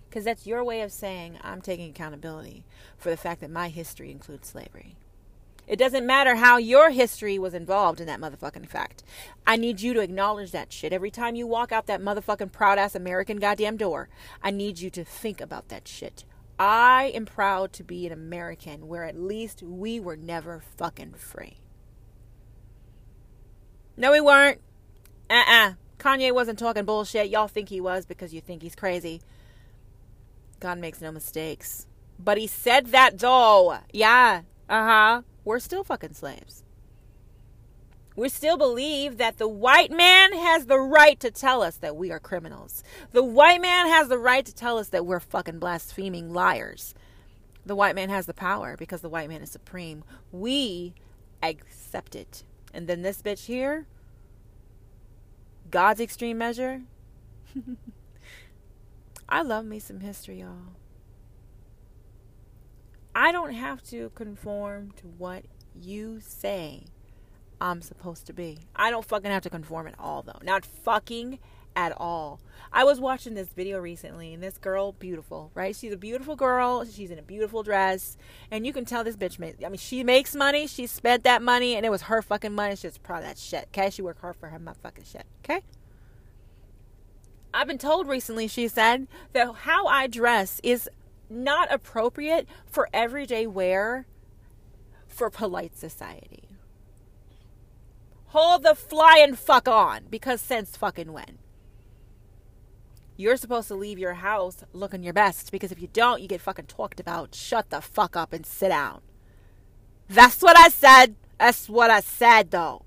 Because 0.08 0.24
that's 0.24 0.46
your 0.46 0.64
way 0.64 0.80
of 0.80 0.92
saying 0.92 1.38
I'm 1.42 1.60
taking 1.60 1.90
accountability 1.90 2.64
for 2.96 3.10
the 3.10 3.16
fact 3.16 3.40
that 3.40 3.50
my 3.50 3.68
history 3.68 4.10
includes 4.10 4.48
slavery. 4.48 4.96
It 5.68 5.78
doesn't 5.78 6.06
matter 6.06 6.36
how 6.36 6.56
your 6.56 6.90
history 6.90 7.38
was 7.38 7.52
involved 7.52 8.00
in 8.00 8.06
that 8.06 8.20
motherfucking 8.20 8.68
fact. 8.68 9.04
I 9.46 9.56
need 9.56 9.82
you 9.82 9.92
to 9.92 10.00
acknowledge 10.00 10.50
that 10.52 10.72
shit. 10.72 10.94
Every 10.94 11.10
time 11.10 11.34
you 11.34 11.46
walk 11.46 11.72
out 11.72 11.86
that 11.86 12.00
motherfucking 12.00 12.52
proud 12.52 12.78
ass 12.78 12.94
American 12.94 13.36
goddamn 13.36 13.76
door, 13.76 14.08
I 14.42 14.50
need 14.50 14.78
you 14.78 14.88
to 14.88 15.04
think 15.04 15.42
about 15.42 15.68
that 15.68 15.86
shit. 15.86 16.24
I 16.58 17.12
am 17.14 17.26
proud 17.26 17.74
to 17.74 17.84
be 17.84 18.06
an 18.06 18.12
American 18.12 18.88
where 18.88 19.04
at 19.04 19.18
least 19.18 19.62
we 19.62 20.00
were 20.00 20.16
never 20.16 20.62
fucking 20.78 21.12
free. 21.14 21.58
No, 23.94 24.10
we 24.10 24.22
weren't. 24.22 24.60
Uh 25.28 25.34
uh-uh. 25.34 25.68
uh 25.68 25.72
Kanye 25.98 26.32
wasn't 26.32 26.58
talking 26.58 26.84
bullshit. 26.84 27.28
Y'all 27.28 27.48
think 27.48 27.68
he 27.68 27.80
was 27.80 28.06
because 28.06 28.32
you 28.32 28.40
think 28.40 28.62
he's 28.62 28.76
crazy. 28.76 29.20
God 30.60 30.78
makes 30.78 31.00
no 31.00 31.12
mistakes. 31.12 31.86
But 32.18 32.38
he 32.38 32.46
said 32.46 32.88
that 32.88 33.18
though. 33.18 33.78
Yeah. 33.92 34.42
Uh 34.68 34.86
huh. 34.86 35.22
We're 35.44 35.60
still 35.60 35.84
fucking 35.84 36.14
slaves. 36.14 36.64
We 38.16 38.28
still 38.28 38.56
believe 38.56 39.18
that 39.18 39.38
the 39.38 39.46
white 39.46 39.92
man 39.92 40.32
has 40.32 40.66
the 40.66 40.80
right 40.80 41.20
to 41.20 41.30
tell 41.30 41.62
us 41.62 41.76
that 41.76 41.94
we 41.94 42.10
are 42.10 42.18
criminals. 42.18 42.82
The 43.12 43.22
white 43.22 43.60
man 43.60 43.86
has 43.86 44.08
the 44.08 44.18
right 44.18 44.44
to 44.44 44.52
tell 44.52 44.76
us 44.76 44.88
that 44.88 45.06
we're 45.06 45.20
fucking 45.20 45.60
blaspheming 45.60 46.32
liars. 46.32 46.94
The 47.64 47.76
white 47.76 47.94
man 47.94 48.08
has 48.08 48.26
the 48.26 48.34
power 48.34 48.76
because 48.76 49.02
the 49.02 49.08
white 49.08 49.28
man 49.28 49.40
is 49.40 49.52
supreme. 49.52 50.02
We 50.32 50.94
accept 51.44 52.16
it. 52.16 52.42
And 52.74 52.88
then 52.88 53.02
this 53.02 53.22
bitch 53.22 53.44
here, 53.46 53.86
God's 55.70 56.00
extreme 56.00 56.38
measure. 56.38 56.82
I 59.28 59.42
love 59.42 59.64
me 59.64 59.78
some 59.78 60.00
history, 60.00 60.40
y'all. 60.40 60.74
I 63.14 63.32
don't 63.32 63.52
have 63.52 63.82
to 63.84 64.10
conform 64.14 64.92
to 64.92 65.06
what 65.06 65.44
you 65.74 66.20
say 66.20 66.84
I'm 67.60 67.82
supposed 67.82 68.26
to 68.26 68.32
be. 68.32 68.60
I 68.76 68.90
don't 68.90 69.04
fucking 69.04 69.30
have 69.30 69.42
to 69.42 69.50
conform 69.50 69.88
at 69.88 69.96
all, 69.98 70.22
though. 70.22 70.38
Not 70.42 70.64
fucking 70.64 71.40
at 71.74 71.92
all. 71.96 72.40
I 72.72 72.84
was 72.84 73.00
watching 73.00 73.34
this 73.34 73.48
video 73.48 73.78
recently, 73.78 74.32
and 74.32 74.42
this 74.42 74.58
girl, 74.58 74.92
beautiful, 74.92 75.50
right? 75.54 75.74
She's 75.74 75.92
a 75.92 75.96
beautiful 75.96 76.36
girl. 76.36 76.84
She's 76.84 77.10
in 77.10 77.18
a 77.18 77.22
beautiful 77.22 77.62
dress, 77.62 78.16
and 78.50 78.66
you 78.66 78.72
can 78.72 78.84
tell 78.84 79.04
this 79.04 79.16
bitch. 79.16 79.38
Made, 79.38 79.64
I 79.64 79.68
mean, 79.68 79.78
she 79.78 80.04
makes 80.04 80.34
money. 80.34 80.66
She 80.66 80.86
spent 80.86 81.24
that 81.24 81.42
money, 81.42 81.74
and 81.74 81.84
it 81.84 81.90
was 81.90 82.02
her 82.02 82.22
fucking 82.22 82.52
money. 82.54 82.76
She's 82.76 82.98
proud 82.98 83.18
of 83.18 83.24
that 83.24 83.38
shit. 83.38 83.68
Okay, 83.74 83.90
she 83.90 84.02
worked 84.02 84.20
hard 84.20 84.36
for 84.36 84.48
her 84.48 84.58
motherfucking 84.58 85.10
shit. 85.10 85.26
Okay. 85.44 85.62
I've 87.52 87.66
been 87.66 87.78
told 87.78 88.08
recently, 88.08 88.46
she 88.46 88.68
said, 88.68 89.08
that 89.32 89.54
how 89.62 89.86
I 89.86 90.06
dress 90.06 90.60
is 90.62 90.88
not 91.30 91.72
appropriate 91.72 92.46
for 92.66 92.88
everyday 92.92 93.46
wear 93.46 94.06
for 95.06 95.30
polite 95.30 95.76
society. 95.76 96.48
Hold 98.28 98.62
the 98.62 98.74
flying 98.74 99.34
fuck 99.34 99.66
on 99.66 100.04
because 100.10 100.40
since 100.40 100.76
fucking 100.76 101.12
when? 101.12 101.38
You're 103.16 103.36
supposed 103.36 103.68
to 103.68 103.74
leave 103.74 103.98
your 103.98 104.14
house 104.14 104.62
looking 104.72 105.02
your 105.02 105.14
best 105.14 105.50
because 105.50 105.72
if 105.72 105.80
you 105.80 105.88
don't, 105.92 106.20
you 106.20 106.28
get 106.28 106.40
fucking 106.40 106.66
talked 106.66 107.00
about. 107.00 107.34
Shut 107.34 107.70
the 107.70 107.80
fuck 107.80 108.14
up 108.16 108.32
and 108.32 108.46
sit 108.46 108.68
down. 108.68 109.00
That's 110.08 110.40
what 110.40 110.56
I 110.56 110.68
said. 110.68 111.16
That's 111.38 111.68
what 111.68 111.90
I 111.90 112.00
said 112.00 112.50
though. 112.50 112.84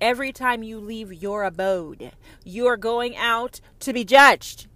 Every 0.00 0.32
time 0.32 0.62
you 0.62 0.78
leave 0.78 1.12
your 1.12 1.44
abode, 1.44 2.12
you 2.44 2.66
are 2.66 2.76
going 2.76 3.16
out 3.16 3.60
to 3.80 3.92
be 3.92 4.04
judged. 4.04 4.66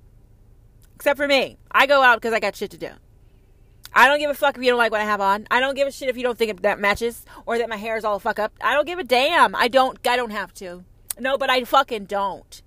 Except 0.95 1.17
for 1.17 1.27
me. 1.27 1.59
I 1.71 1.87
go 1.87 2.03
out 2.03 2.17
because 2.17 2.33
I 2.33 2.41
got 2.41 2.57
shit 2.57 2.71
to 2.73 2.79
do. 2.79 2.91
I 3.95 4.09
don't 4.09 4.19
give 4.19 4.31
a 4.31 4.35
fuck 4.35 4.57
if 4.57 4.63
you 4.63 4.71
don't 4.71 4.79
like 4.79 4.93
what 4.93 5.01
I 5.01 5.05
have 5.05 5.21
on. 5.21 5.47
I 5.51 5.61
don't 5.61 5.77
give 5.77 5.87
a 5.87 5.93
shit 5.93 6.09
if 6.09 6.17
you 6.17 6.25
don't 6.25 6.37
think 6.37 6.63
that 6.63 6.81
matches 6.81 7.25
or 7.47 7.59
that 7.59 7.69
my 7.69 7.77
hair 7.77 7.97
is 7.97 8.05
all 8.05 8.19
fuck 8.19 8.39
up. 8.39 8.53
I 8.61 8.75
don't 8.75 8.87
give 8.87 8.99
a 8.99 9.05
damn. 9.05 9.55
I 9.55 9.69
don't 9.69 9.99
I 10.07 10.17
don't 10.17 10.31
have 10.31 10.53
to. 10.55 10.85
No, 11.19 11.39
but 11.39 11.49
I 11.49 11.63
fucking 11.65 12.07
don't. 12.07 12.61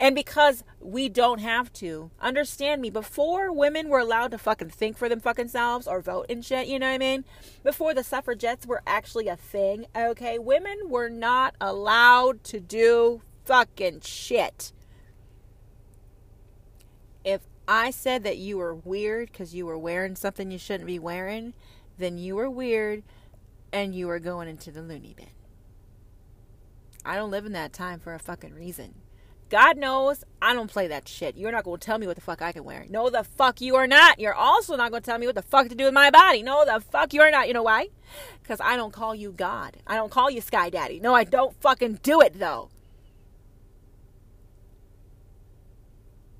And 0.00 0.14
because 0.14 0.64
we 0.80 1.08
don't 1.08 1.40
have 1.40 1.72
to, 1.74 2.10
understand 2.20 2.82
me, 2.82 2.90
before 2.90 3.52
women 3.52 3.88
were 3.88 3.98
allowed 3.98 4.30
to 4.32 4.38
fucking 4.38 4.70
think 4.70 4.96
for 4.96 5.08
them 5.08 5.20
fucking 5.20 5.48
selves 5.48 5.86
or 5.86 6.00
vote 6.00 6.26
and 6.28 6.44
shit, 6.44 6.68
you 6.68 6.78
know 6.78 6.86
what 6.86 6.94
I 6.94 6.98
mean? 6.98 7.24
Before 7.62 7.94
the 7.94 8.04
suffragettes 8.04 8.66
were 8.66 8.82
actually 8.86 9.28
a 9.28 9.36
thing, 9.36 9.86
okay, 9.96 10.38
women 10.38 10.88
were 10.88 11.08
not 11.08 11.54
allowed 11.60 12.44
to 12.44 12.60
do 12.60 13.22
fucking 13.44 14.00
shit. 14.00 14.72
If 17.24 17.42
I 17.66 17.90
said 17.90 18.24
that 18.24 18.38
you 18.38 18.58
were 18.58 18.74
weird 18.74 19.30
because 19.30 19.54
you 19.54 19.66
were 19.66 19.78
wearing 19.78 20.16
something 20.16 20.50
you 20.50 20.58
shouldn't 20.58 20.86
be 20.86 20.98
wearing, 20.98 21.54
then 21.98 22.18
you 22.18 22.36
were 22.36 22.50
weird 22.50 23.02
and 23.72 23.94
you 23.94 24.06
were 24.06 24.18
going 24.18 24.48
into 24.48 24.70
the 24.70 24.82
loony 24.82 25.14
bin. 25.16 25.26
I 27.04 27.16
don't 27.16 27.30
live 27.30 27.46
in 27.46 27.52
that 27.52 27.72
time 27.72 28.00
for 28.00 28.14
a 28.14 28.18
fucking 28.18 28.54
reason. 28.54 28.94
God 29.50 29.78
knows 29.78 30.24
I 30.42 30.52
don't 30.52 30.70
play 30.70 30.88
that 30.88 31.08
shit. 31.08 31.36
You're 31.36 31.52
not 31.52 31.64
going 31.64 31.80
to 31.80 31.84
tell 31.84 31.98
me 31.98 32.06
what 32.06 32.16
the 32.16 32.22
fuck 32.22 32.42
I 32.42 32.52
can 32.52 32.64
wear. 32.64 32.84
No, 32.88 33.08
the 33.08 33.24
fuck 33.24 33.60
you 33.60 33.76
are 33.76 33.86
not. 33.86 34.20
You're 34.20 34.34
also 34.34 34.76
not 34.76 34.90
going 34.90 35.02
to 35.02 35.06
tell 35.06 35.18
me 35.18 35.26
what 35.26 35.34
the 35.34 35.42
fuck 35.42 35.68
to 35.68 35.74
do 35.74 35.84
with 35.84 35.94
my 35.94 36.10
body. 36.10 36.42
No, 36.42 36.64
the 36.64 36.80
fuck 36.80 37.14
you 37.14 37.22
are 37.22 37.30
not. 37.30 37.48
You 37.48 37.54
know 37.54 37.62
why? 37.62 37.88
Because 38.42 38.60
I 38.60 38.76
don't 38.76 38.92
call 38.92 39.14
you 39.14 39.32
God. 39.32 39.78
I 39.86 39.96
don't 39.96 40.10
call 40.10 40.30
you 40.30 40.40
Sky 40.40 40.68
Daddy. 40.68 41.00
No, 41.00 41.14
I 41.14 41.24
don't 41.24 41.54
fucking 41.60 42.00
do 42.02 42.20
it 42.20 42.38
though. 42.38 42.68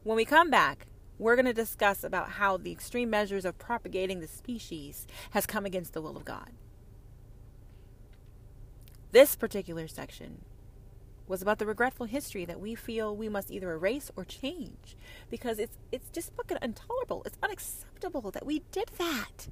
When 0.04 0.16
we 0.16 0.24
come 0.24 0.50
back, 0.50 0.86
we're 1.18 1.36
going 1.36 1.46
to 1.46 1.52
discuss 1.52 2.04
about 2.04 2.30
how 2.30 2.56
the 2.56 2.70
extreme 2.70 3.10
measures 3.10 3.44
of 3.44 3.58
propagating 3.58 4.20
the 4.20 4.28
species 4.28 5.06
has 5.30 5.46
come 5.46 5.66
against 5.66 5.92
the 5.92 6.00
will 6.00 6.16
of 6.16 6.24
God. 6.24 6.50
This 9.10 9.34
particular 9.34 9.88
section 9.88 10.44
was 11.28 11.42
about 11.42 11.58
the 11.58 11.66
regretful 11.66 12.06
history 12.06 12.44
that 12.44 12.60
we 12.60 12.74
feel 12.74 13.14
we 13.14 13.28
must 13.28 13.50
either 13.50 13.72
erase 13.72 14.10
or 14.16 14.24
change 14.24 14.96
because 15.30 15.58
it's 15.58 15.76
it's 15.92 16.08
just 16.10 16.34
fucking 16.34 16.58
intolerable. 16.62 17.22
It's 17.24 17.38
unacceptable 17.42 18.30
that 18.30 18.46
we 18.46 18.62
did 18.72 18.90
that. 18.98 19.48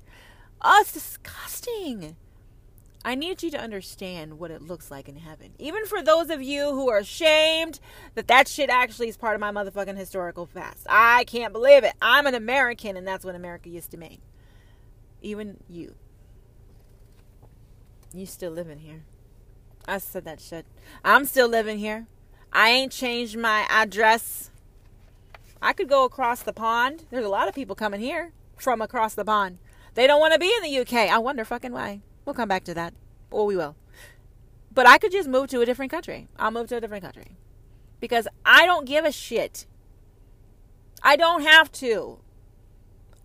Oh, 0.62 0.78
it's 0.80 0.92
disgusting. 0.92 2.16
I 3.04 3.14
need 3.14 3.42
you 3.42 3.52
to 3.52 3.60
understand 3.60 4.40
what 4.40 4.50
it 4.50 4.62
looks 4.62 4.90
like 4.90 5.08
in 5.08 5.14
heaven. 5.14 5.52
Even 5.60 5.86
for 5.86 6.02
those 6.02 6.28
of 6.28 6.42
you 6.42 6.72
who 6.72 6.90
are 6.90 6.98
ashamed 6.98 7.78
that 8.16 8.26
that 8.26 8.48
shit 8.48 8.68
actually 8.68 9.08
is 9.08 9.16
part 9.16 9.34
of 9.36 9.40
my 9.40 9.52
motherfucking 9.52 9.96
historical 9.96 10.48
past. 10.48 10.86
I 10.90 11.22
can't 11.24 11.52
believe 11.52 11.84
it. 11.84 11.92
I'm 12.02 12.26
an 12.26 12.34
American 12.34 12.96
and 12.96 13.06
that's 13.06 13.24
what 13.24 13.36
America 13.36 13.68
used 13.68 13.92
to 13.92 13.96
mean. 13.96 14.18
Even 15.22 15.58
you. 15.68 15.94
You 18.12 18.26
still 18.26 18.50
living 18.50 18.78
here. 18.78 19.04
I 19.88 19.98
said 19.98 20.24
that 20.24 20.40
shit. 20.40 20.66
I'm 21.04 21.24
still 21.24 21.48
living 21.48 21.78
here. 21.78 22.06
I 22.52 22.70
ain't 22.70 22.92
changed 22.92 23.36
my 23.36 23.66
address. 23.68 24.50
I 25.62 25.72
could 25.72 25.88
go 25.88 26.04
across 26.04 26.42
the 26.42 26.52
pond. 26.52 27.04
There's 27.10 27.24
a 27.24 27.30
lot 27.30 27.48
of 27.48 27.54
people 27.54 27.76
coming 27.76 28.00
here 28.00 28.32
from 28.56 28.80
across 28.80 29.14
the 29.14 29.24
pond. 29.24 29.58
They 29.94 30.06
don't 30.06 30.20
want 30.20 30.32
to 30.32 30.38
be 30.38 30.52
in 30.56 30.62
the 30.62 30.78
UK. 30.78 31.10
I 31.10 31.18
wonder 31.18 31.44
fucking 31.44 31.72
why. 31.72 32.02
We'll 32.24 32.34
come 32.34 32.48
back 32.48 32.64
to 32.64 32.74
that. 32.74 32.94
Or 33.30 33.46
we 33.46 33.56
will. 33.56 33.76
But 34.72 34.86
I 34.86 34.98
could 34.98 35.12
just 35.12 35.28
move 35.28 35.48
to 35.48 35.60
a 35.60 35.66
different 35.66 35.90
country. 35.90 36.28
I'll 36.38 36.50
move 36.50 36.68
to 36.68 36.76
a 36.76 36.80
different 36.80 37.04
country. 37.04 37.36
Because 38.00 38.28
I 38.44 38.66
don't 38.66 38.84
give 38.84 39.04
a 39.04 39.12
shit. 39.12 39.66
I 41.02 41.16
don't 41.16 41.42
have 41.42 41.72
to. 41.72 42.18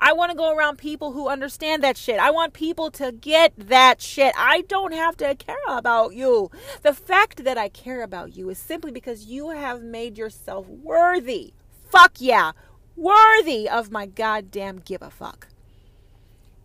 I 0.04 0.14
want 0.14 0.32
to 0.32 0.38
go 0.38 0.52
around 0.52 0.80
people 0.80 1.12
who 1.12 1.28
understand 1.28 1.84
that 1.84 1.96
shit. 1.96 2.20
I 2.20 2.32
want 2.32 2.54
people 2.54 2.90
to 2.92 3.12
get 3.12 3.54
that 3.56 4.02
shit. 4.02 4.34
I 4.36 4.62
don't 4.62 4.94
have 4.94 5.16
to 5.18 5.36
care 5.36 5.56
about 5.70 6.16
you. 6.16 6.50
The 6.82 6.96
fact 6.96 7.44
that 7.44 7.56
I 7.56 7.70
care 7.70 8.02
about 8.02 8.36
you 8.36 8.50
is 8.50 8.58
simply 8.58 8.92
because 8.92 9.28
you 9.28 9.50
have 9.50 9.84
made 9.84 10.18
yourself 10.18 10.68
worthy. 10.68 11.54
Fuck 11.88 12.14
yeah. 12.18 12.54
Worthy 12.96 13.70
of 13.70 13.92
my 13.92 14.08
goddamn 14.08 14.80
give 14.80 15.04
a 15.04 15.12
fuck. 15.12 15.50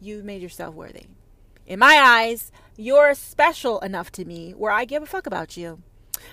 You've 0.00 0.24
made 0.24 0.40
yourself 0.40 0.74
worthy. 0.74 1.04
In 1.66 1.78
my 1.78 2.00
eyes, 2.02 2.50
you're 2.74 3.14
special 3.14 3.80
enough 3.80 4.10
to 4.12 4.24
me 4.24 4.52
where 4.52 4.72
I 4.72 4.86
give 4.86 5.02
a 5.02 5.06
fuck 5.06 5.26
about 5.26 5.58
you. 5.58 5.82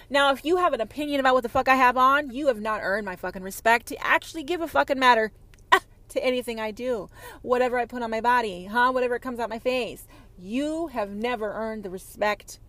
Now, 0.10 0.32
if 0.32 0.46
you 0.46 0.56
have 0.58 0.72
an 0.72 0.80
opinion 0.80 1.20
about 1.20 1.34
what 1.34 1.44
the 1.44 1.50
fuck 1.50 1.68
I 1.68 1.76
have 1.76 1.98
on, 1.98 2.32
you 2.32 2.48
have 2.48 2.62
not 2.62 2.80
earned 2.82 3.06
my 3.06 3.18
fucking 3.18 3.44
respect 3.44 3.88
to 3.88 4.06
actually 4.06 4.44
give 4.44 4.62
a 4.62 4.70
fucking 4.70 5.00
matter 5.00 5.34
to 6.14 6.24
anything 6.24 6.60
I 6.60 6.72
do. 6.72 7.10
Whatever 7.42 7.78
I 7.78 7.86
put 7.86 8.02
on 8.02 8.10
my 8.10 8.22
body, 8.22 8.66
huh? 8.66 8.92
Whatever 8.92 9.20
comes 9.20 9.40
out 9.40 9.50
my 9.50 9.60
face. 9.60 10.08
You 10.38 10.88
have 10.88 11.10
never 11.12 11.52
earned 11.52 11.84
the 11.84 11.90
respect 11.90 12.60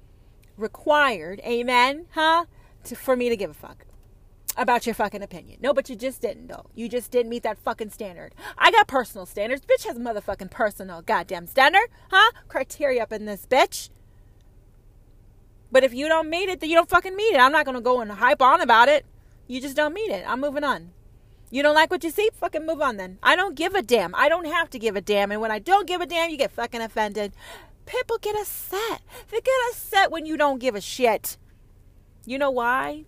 required, 0.57 1.41
amen, 1.45 2.07
huh? 2.13 2.47
To, 2.85 2.95
for 2.95 3.17
me 3.17 3.29
to 3.29 3.37
give 3.37 3.51
a 3.51 3.55
fuck 3.55 3.87
about 4.57 4.87
your 4.87 4.95
fucking 4.95 5.23
opinion. 5.23 5.59
No, 5.61 5.73
but 5.73 5.89
you 5.89 5.97
just 5.97 6.21
didn't, 6.21 6.49
though. 6.49 6.67
You 6.75 6.89
just 6.89 7.11
didn't 7.11 7.31
meet 7.31 7.43
that 7.43 7.59
fucking 7.59 7.91
standard. 7.91 8.35
I 8.57 8.71
got 8.71 8.87
personal 8.87 9.27
standards. 9.27 9.63
Bitch 9.63 9.85
has 9.87 9.99
motherfucking 9.99 10.51
personal 10.51 11.03
goddamn 11.03 11.47
standard, 11.47 11.89
huh? 12.11 12.31
Criteria 12.49 13.03
up 13.03 13.13
in 13.13 13.25
this 13.25 13.47
bitch. 13.47 13.91
But 15.73 15.83
if 15.83 15.93
you 15.93 16.09
don't 16.09 16.31
meet 16.31 16.49
it, 16.49 16.61
then 16.61 16.71
you 16.71 16.77
don't 16.77 16.89
fucking 16.89 17.17
meet 17.17 17.35
it. 17.35 17.41
I'm 17.41 17.53
not 17.53 17.67
gonna 17.67 17.81
go 17.81 18.01
and 18.01 18.13
hype 18.13 18.43
on 18.43 18.61
about 18.61 18.89
it. 18.89 19.05
You 19.49 19.61
just 19.61 19.77
don't 19.77 19.93
meet 19.93 20.11
it. 20.11 20.25
I'm 20.27 20.41
moving 20.41 20.63
on. 20.63 20.91
You 21.55 21.63
don't 21.63 21.77
like 21.77 21.93
what 21.93 22.03
you 22.03 22.11
see? 22.11 22.31
Fucking 22.35 22.67
move 22.67 22.81
on 22.81 22.97
then. 22.97 23.21
I 23.23 23.37
don't 23.37 23.55
give 23.55 23.77
a 23.77 23.83
damn. 23.83 24.13
I 24.17 24.29
don't 24.29 24.49
have 24.49 24.69
to 24.71 24.79
give 24.81 24.97
a 24.97 25.01
damn. 25.01 25.31
And 25.31 25.41
when 25.41 25.53
I 25.53 25.61
don't 25.61 25.87
give 25.87 26.01
a 26.01 26.07
damn, 26.07 26.29
you 26.31 26.37
get 26.37 26.51
fucking 26.51 26.81
offended. 26.81 27.33
People 27.87 28.19
get 28.19 28.35
upset. 28.35 29.03
They 29.31 29.41
get 29.41 29.55
upset 29.71 30.11
when 30.11 30.27
you 30.27 30.37
don't 30.37 30.59
give 30.59 30.75
a 30.75 30.81
shit. 30.81 31.39
You 32.27 32.39
know 32.39 32.51
why? 32.51 33.05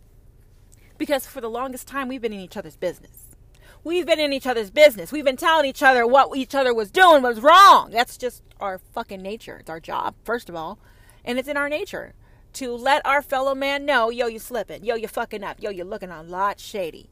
Because 0.97 1.27
for 1.27 1.41
the 1.41 1.51
longest 1.51 1.89
time, 1.89 2.07
we've 2.07 2.23
been 2.23 2.33
in 2.33 2.39
each 2.39 2.57
other's 2.57 2.77
business. 2.77 3.35
We've 3.83 4.07
been 4.07 4.21
in 4.21 4.33
each 4.33 4.47
other's 4.47 4.71
business. 4.71 5.11
We've 5.11 5.25
been 5.25 5.37
telling 5.37 5.67
each 5.67 5.83
other 5.83 6.07
what 6.07 6.37
each 6.37 6.55
other 6.55 6.73
was 6.73 6.93
doing 6.93 7.25
was 7.25 7.41
wrong. 7.41 7.91
That's 7.91 8.17
just 8.17 8.45
our 8.61 8.79
fucking 8.79 9.23
nature. 9.23 9.57
It's 9.57 9.71
our 9.71 9.81
job, 9.81 10.15
first 10.23 10.49
of 10.49 10.55
all. 10.55 10.79
And 11.25 11.41
it's 11.41 11.49
in 11.49 11.57
our 11.57 11.69
nature 11.69 12.15
to 12.53 12.71
let 12.77 13.05
our 13.05 13.23
fellow 13.23 13.57
man 13.57 13.85
know, 13.85 14.09
yo, 14.09 14.29
you're 14.29 14.39
slipping. 14.39 14.85
Yo, 14.85 14.95
you're 14.95 15.09
fucking 15.09 15.43
up. 15.43 15.61
Yo, 15.61 15.71
you're 15.71 15.85
looking 15.85 16.11
a 16.11 16.23
lot 16.23 16.61
shady. 16.61 17.11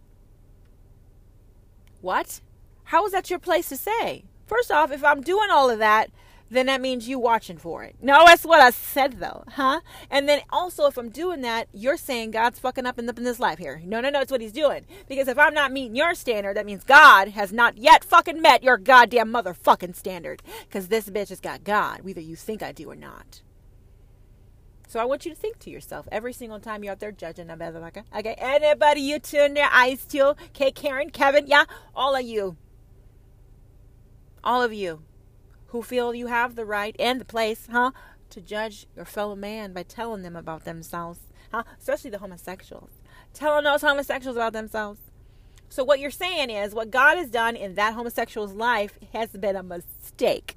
What? 2.05 2.43
How 2.85 3.07
is 3.07 3.13
that 3.13 3.31
your 3.31 3.39
place 3.39 3.71
to 3.71 3.79
say? 3.79 4.25
First 4.47 4.71
off, 4.71 4.93
if 4.93 5.03
I'm 5.03 5.23
doing 5.23 5.49
all 5.51 5.71
of 5.71 5.79
that, 5.79 6.11
then 6.51 6.67
that 6.67 6.83
means 6.83 7.09
you 7.09 7.19
watching 7.19 7.57
for 7.57 7.83
it. 7.83 7.97
No, 8.03 8.27
that's 8.27 8.45
what 8.45 8.61
I 8.61 8.73
said 8.73 9.21
though, 9.21 9.43
huh? 9.49 9.81
And 10.11 10.29
then 10.29 10.43
also, 10.51 10.85
if 10.85 10.99
I'm 10.99 11.09
doing 11.09 11.41
that, 11.41 11.67
you're 11.73 11.97
saying 11.97 12.33
God's 12.33 12.59
fucking 12.59 12.85
up 12.85 12.99
in, 12.99 13.07
this 13.07 13.41
life 13.41 13.59
here. 13.59 13.81
No, 13.87 14.03
no, 14.03 14.11
no, 14.11 14.21
it's 14.21 14.31
what 14.31 14.43
He's 14.43 14.53
doing. 14.53 14.85
Because 15.09 15.29
if 15.29 15.39
I'm 15.39 15.55
not 15.55 15.73
meeting 15.73 15.97
your 15.97 16.15
standard, 16.15 16.59
that 16.59 16.67
means 16.67 16.85
God 16.85 17.29
has 17.29 17.55
not 17.55 17.79
yet 17.79 18.05
fucking 18.05 18.43
met 18.43 18.63
your 18.63 18.77
goddamn 18.77 19.33
motherfucking 19.33 19.97
standard. 19.97 20.43
Because 20.69 20.89
this 20.89 21.09
bitch 21.09 21.31
has 21.31 21.41
got 21.41 21.65
God, 21.65 22.03
whether 22.03 22.21
you 22.21 22.37
think 22.37 22.63
I 22.63 22.73
do 22.73 22.91
or 22.91 22.97
not. 22.97 23.41
So 24.95 25.01
I 25.01 25.07
want 25.07 25.27
you 25.27 25.33
to 25.33 25.37
think 25.37 25.59
to 25.59 25.71
yourself 25.71 26.07
every 26.13 26.33
single 26.33 26.61
time 26.61 26.85
you're 26.85 26.93
out 26.93 27.01
there 27.01 27.11
judging 27.11 27.51
a 27.51 27.57
motherfucker. 27.57 28.05
Okay, 28.17 28.37
anybody 28.39 29.01
you 29.01 29.19
turn 29.19 29.55
their 29.55 29.69
eyes 29.73 30.05
to? 30.05 30.37
Okay, 30.51 30.71
Karen, 30.71 31.11
Kevin, 31.11 31.49
yeah, 31.49 31.65
all 31.97 32.15
of 32.15 32.23
you. 32.23 32.57
All 34.45 34.63
of 34.63 34.73
you 34.73 35.03
who 35.71 35.83
feel 35.83 36.15
you 36.15 36.29
have 36.29 36.55
the 36.55 36.65
right 36.65 36.95
and 37.01 37.21
the 37.21 37.25
place, 37.25 37.67
huh, 37.69 37.91
to 38.31 38.41
judge 38.41 38.87
your 38.95 39.05
fellow 39.05 39.35
man 39.35 39.73
by 39.73 39.83
telling 39.83 40.23
them 40.23 40.37
about 40.37 40.65
themselves, 40.65 41.19
huh? 41.51 41.65
Especially 41.77 42.11
the 42.11 42.19
homosexuals. 42.19 42.91
Telling 43.33 43.65
those 43.65 43.83
homosexuals 43.83 44.37
about 44.37 44.53
themselves. 44.53 45.01
So 45.69 45.83
what 45.83 45.99
you're 45.99 46.13
saying 46.13 46.51
is 46.51 46.73
what 46.73 46.93
God 46.93 47.19
has 47.19 47.31
done 47.31 47.57
in 47.57 47.75
that 47.75 47.95
homosexual's 47.95 48.53
life 48.53 48.97
has 49.13 49.31
been 49.31 49.57
a 49.57 49.65
mistake. 49.65 50.55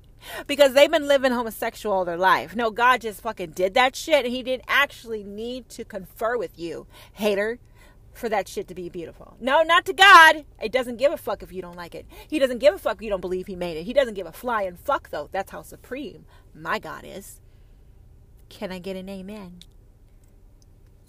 Because 0.48 0.74
they've 0.74 0.92
been 0.92 1.08
living 1.08 1.32
homosexual 1.32 1.96
all 1.96 2.06
their 2.06 2.18
life. 2.18 2.56
No, 2.56 2.72
God 2.72 3.02
just 3.02 3.22
fucking 3.22 3.52
did 3.52 3.74
that 3.76 3.96
shit 3.96 4.26
and 4.26 4.34
he 4.34 4.44
didn't 4.44 4.66
actually 4.68 5.24
need 5.24 5.70
to 5.70 5.86
confer 5.86 6.38
with 6.38 6.58
you, 6.58 6.88
hater 7.14 7.60
for 8.14 8.30
that 8.30 8.48
shit 8.48 8.68
to 8.68 8.76
be 8.76 8.90
beautiful. 8.90 9.38
No, 9.40 9.62
not 9.62 9.86
to 9.86 9.94
God. 9.94 10.46
It 10.62 10.72
doesn't 10.72 10.98
give 10.98 11.14
a 11.14 11.18
fuck 11.18 11.44
if 11.44 11.54
you 11.54 11.62
don't 11.62 11.78
like 11.78 11.96
it. 11.96 12.06
He 12.28 12.40
doesn't 12.40 12.58
give 12.60 12.74
a 12.74 12.80
fuck 12.80 12.98
if 12.98 13.02
you 13.04 13.10
don't 13.10 13.22
believe 13.22 13.48
he 13.48 13.56
made 13.56 13.78
it. 13.78 13.84
He 13.84 13.94
doesn't 13.94 14.16
give 14.16 14.28
a 14.28 14.32
flying 14.32 14.76
fuck 14.76 15.10
though. 15.10 15.30
That's 15.32 15.52
how 15.52 15.62
supreme 15.62 16.26
my 16.54 16.80
God 16.80 17.04
is. 17.06 17.40
Can 18.50 18.72
I 18.72 18.80
get 18.80 18.96
an 18.96 19.10
amen? 19.10 19.60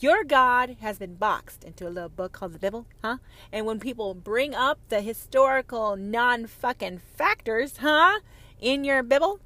Your 0.00 0.22
God 0.22 0.76
has 0.80 0.98
been 0.98 1.16
boxed 1.16 1.64
into 1.64 1.88
a 1.88 1.90
little 1.90 2.08
book 2.08 2.32
called 2.32 2.52
the 2.52 2.58
Bible, 2.60 2.86
huh? 3.02 3.16
And 3.50 3.66
when 3.66 3.80
people 3.80 4.14
bring 4.14 4.54
up 4.54 4.78
the 4.90 5.00
historical 5.00 5.96
non 5.96 6.46
fucking 6.46 7.00
factors, 7.16 7.78
huh, 7.78 8.20
in 8.60 8.84
your 8.84 9.02
Bible, 9.02 9.40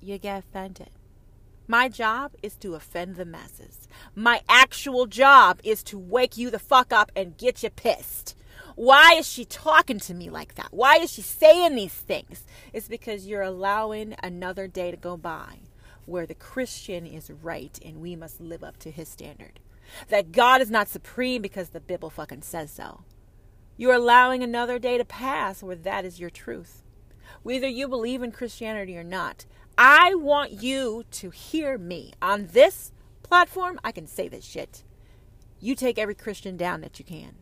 you 0.00 0.18
get 0.18 0.38
offended. 0.40 0.90
My 1.66 1.88
job 1.88 2.32
is 2.42 2.56
to 2.56 2.74
offend 2.74 3.16
the 3.16 3.24
masses. 3.24 3.88
My 4.14 4.42
actual 4.48 5.06
job 5.06 5.60
is 5.64 5.82
to 5.84 5.98
wake 5.98 6.36
you 6.36 6.50
the 6.50 6.58
fuck 6.58 6.92
up 6.92 7.10
and 7.16 7.38
get 7.38 7.62
you 7.62 7.70
pissed. 7.70 8.36
Why 8.76 9.14
is 9.16 9.26
she 9.26 9.44
talking 9.44 9.98
to 10.00 10.14
me 10.14 10.28
like 10.28 10.56
that? 10.56 10.68
Why 10.72 10.96
is 10.96 11.12
she 11.12 11.22
saying 11.22 11.74
these 11.74 11.94
things? 11.94 12.44
It's 12.72 12.88
because 12.88 13.26
you're 13.26 13.42
allowing 13.42 14.14
another 14.22 14.66
day 14.66 14.90
to 14.90 14.96
go 14.96 15.16
by 15.16 15.60
where 16.06 16.26
the 16.26 16.34
Christian 16.34 17.06
is 17.06 17.30
right 17.30 17.78
and 17.84 18.00
we 18.00 18.14
must 18.14 18.40
live 18.40 18.62
up 18.62 18.76
to 18.78 18.90
his 18.90 19.08
standard. 19.08 19.60
That 20.08 20.32
God 20.32 20.60
is 20.60 20.70
not 20.70 20.88
supreme 20.88 21.40
because 21.40 21.70
the 21.70 21.80
Bible 21.80 22.10
fucking 22.10 22.42
says 22.42 22.70
so. 22.70 23.04
You're 23.76 23.94
allowing 23.94 24.42
another 24.42 24.78
day 24.78 24.98
to 24.98 25.04
pass 25.04 25.62
where 25.62 25.76
that 25.76 26.04
is 26.04 26.20
your 26.20 26.30
truth. 26.30 26.83
Whether 27.44 27.68
you 27.68 27.88
believe 27.88 28.22
in 28.22 28.32
Christianity 28.32 28.96
or 28.96 29.04
not, 29.04 29.44
I 29.76 30.14
want 30.14 30.62
you 30.62 31.04
to 31.10 31.28
hear 31.28 31.76
me. 31.76 32.14
On 32.22 32.48
this 32.52 32.90
platform, 33.22 33.78
I 33.84 33.92
can 33.92 34.06
say 34.06 34.28
this 34.28 34.44
shit. 34.44 34.82
You 35.60 35.74
take 35.74 35.98
every 35.98 36.14
Christian 36.14 36.56
down 36.56 36.80
that 36.80 36.98
you 36.98 37.04
can. 37.04 37.34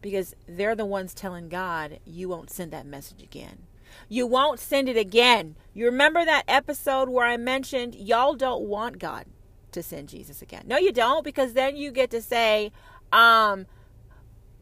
Because 0.00 0.36
they're 0.46 0.76
the 0.76 0.86
ones 0.86 1.12
telling 1.12 1.48
God, 1.48 1.98
you 2.04 2.28
won't 2.28 2.50
send 2.50 2.70
that 2.70 2.86
message 2.86 3.20
again. 3.20 3.64
You 4.08 4.28
won't 4.28 4.60
send 4.60 4.88
it 4.88 4.96
again. 4.96 5.56
You 5.74 5.86
remember 5.86 6.24
that 6.24 6.44
episode 6.46 7.08
where 7.08 7.26
I 7.26 7.36
mentioned 7.36 7.96
y'all 7.96 8.34
don't 8.34 8.62
want 8.62 9.00
God 9.00 9.26
to 9.72 9.82
send 9.82 10.08
Jesus 10.08 10.40
again? 10.40 10.66
No, 10.68 10.78
you 10.78 10.92
don't, 10.92 11.24
because 11.24 11.54
then 11.54 11.76
you 11.76 11.90
get 11.90 12.10
to 12.10 12.22
say, 12.22 12.70
um, 13.12 13.66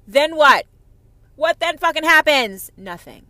then 0.06 0.36
what? 0.36 0.64
What 1.36 1.60
then 1.60 1.76
fucking 1.76 2.04
happens? 2.04 2.72
Nothing. 2.78 3.26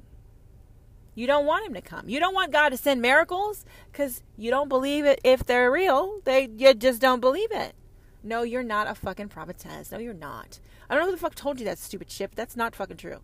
You 1.15 1.27
don't 1.27 1.47
want 1.47 1.67
him 1.67 1.75
to 1.75 1.81
come. 1.81 2.09
You 2.09 2.19
don't 2.19 2.35
want 2.35 2.53
God 2.53 2.71
to 2.71 2.77
send 2.77 3.01
miracles 3.01 3.65
because 3.93 4.23
you 4.37 4.51
don't 4.51 4.69
believe 4.69 5.05
it 5.05 5.21
if 5.23 5.45
they're 5.45 5.71
real. 5.71 6.21
They 6.25 6.49
you 6.57 6.75
just 6.75 7.01
don't 7.01 7.21
believe 7.21 7.53
it. 7.53 7.75
No, 8.23 8.43
you're 8.43 8.62
not 8.62 8.89
a 8.89 8.95
fucking 8.95 9.29
prophetess. 9.29 9.93
No, 9.93 9.99
you're 9.99 10.15
not. 10.15 10.59
I 10.89 10.95
don't 10.95 11.03
know 11.03 11.11
who 11.11 11.17
the 11.17 11.21
fuck 11.21 11.35
told 11.35 11.61
you 11.61 11.65
that 11.67 11.79
stupid 11.79 12.11
shit. 12.11 12.31
But 12.31 12.37
that's 12.37 12.57
not 12.57 12.75
fucking 12.75 12.97
true. 12.97 13.21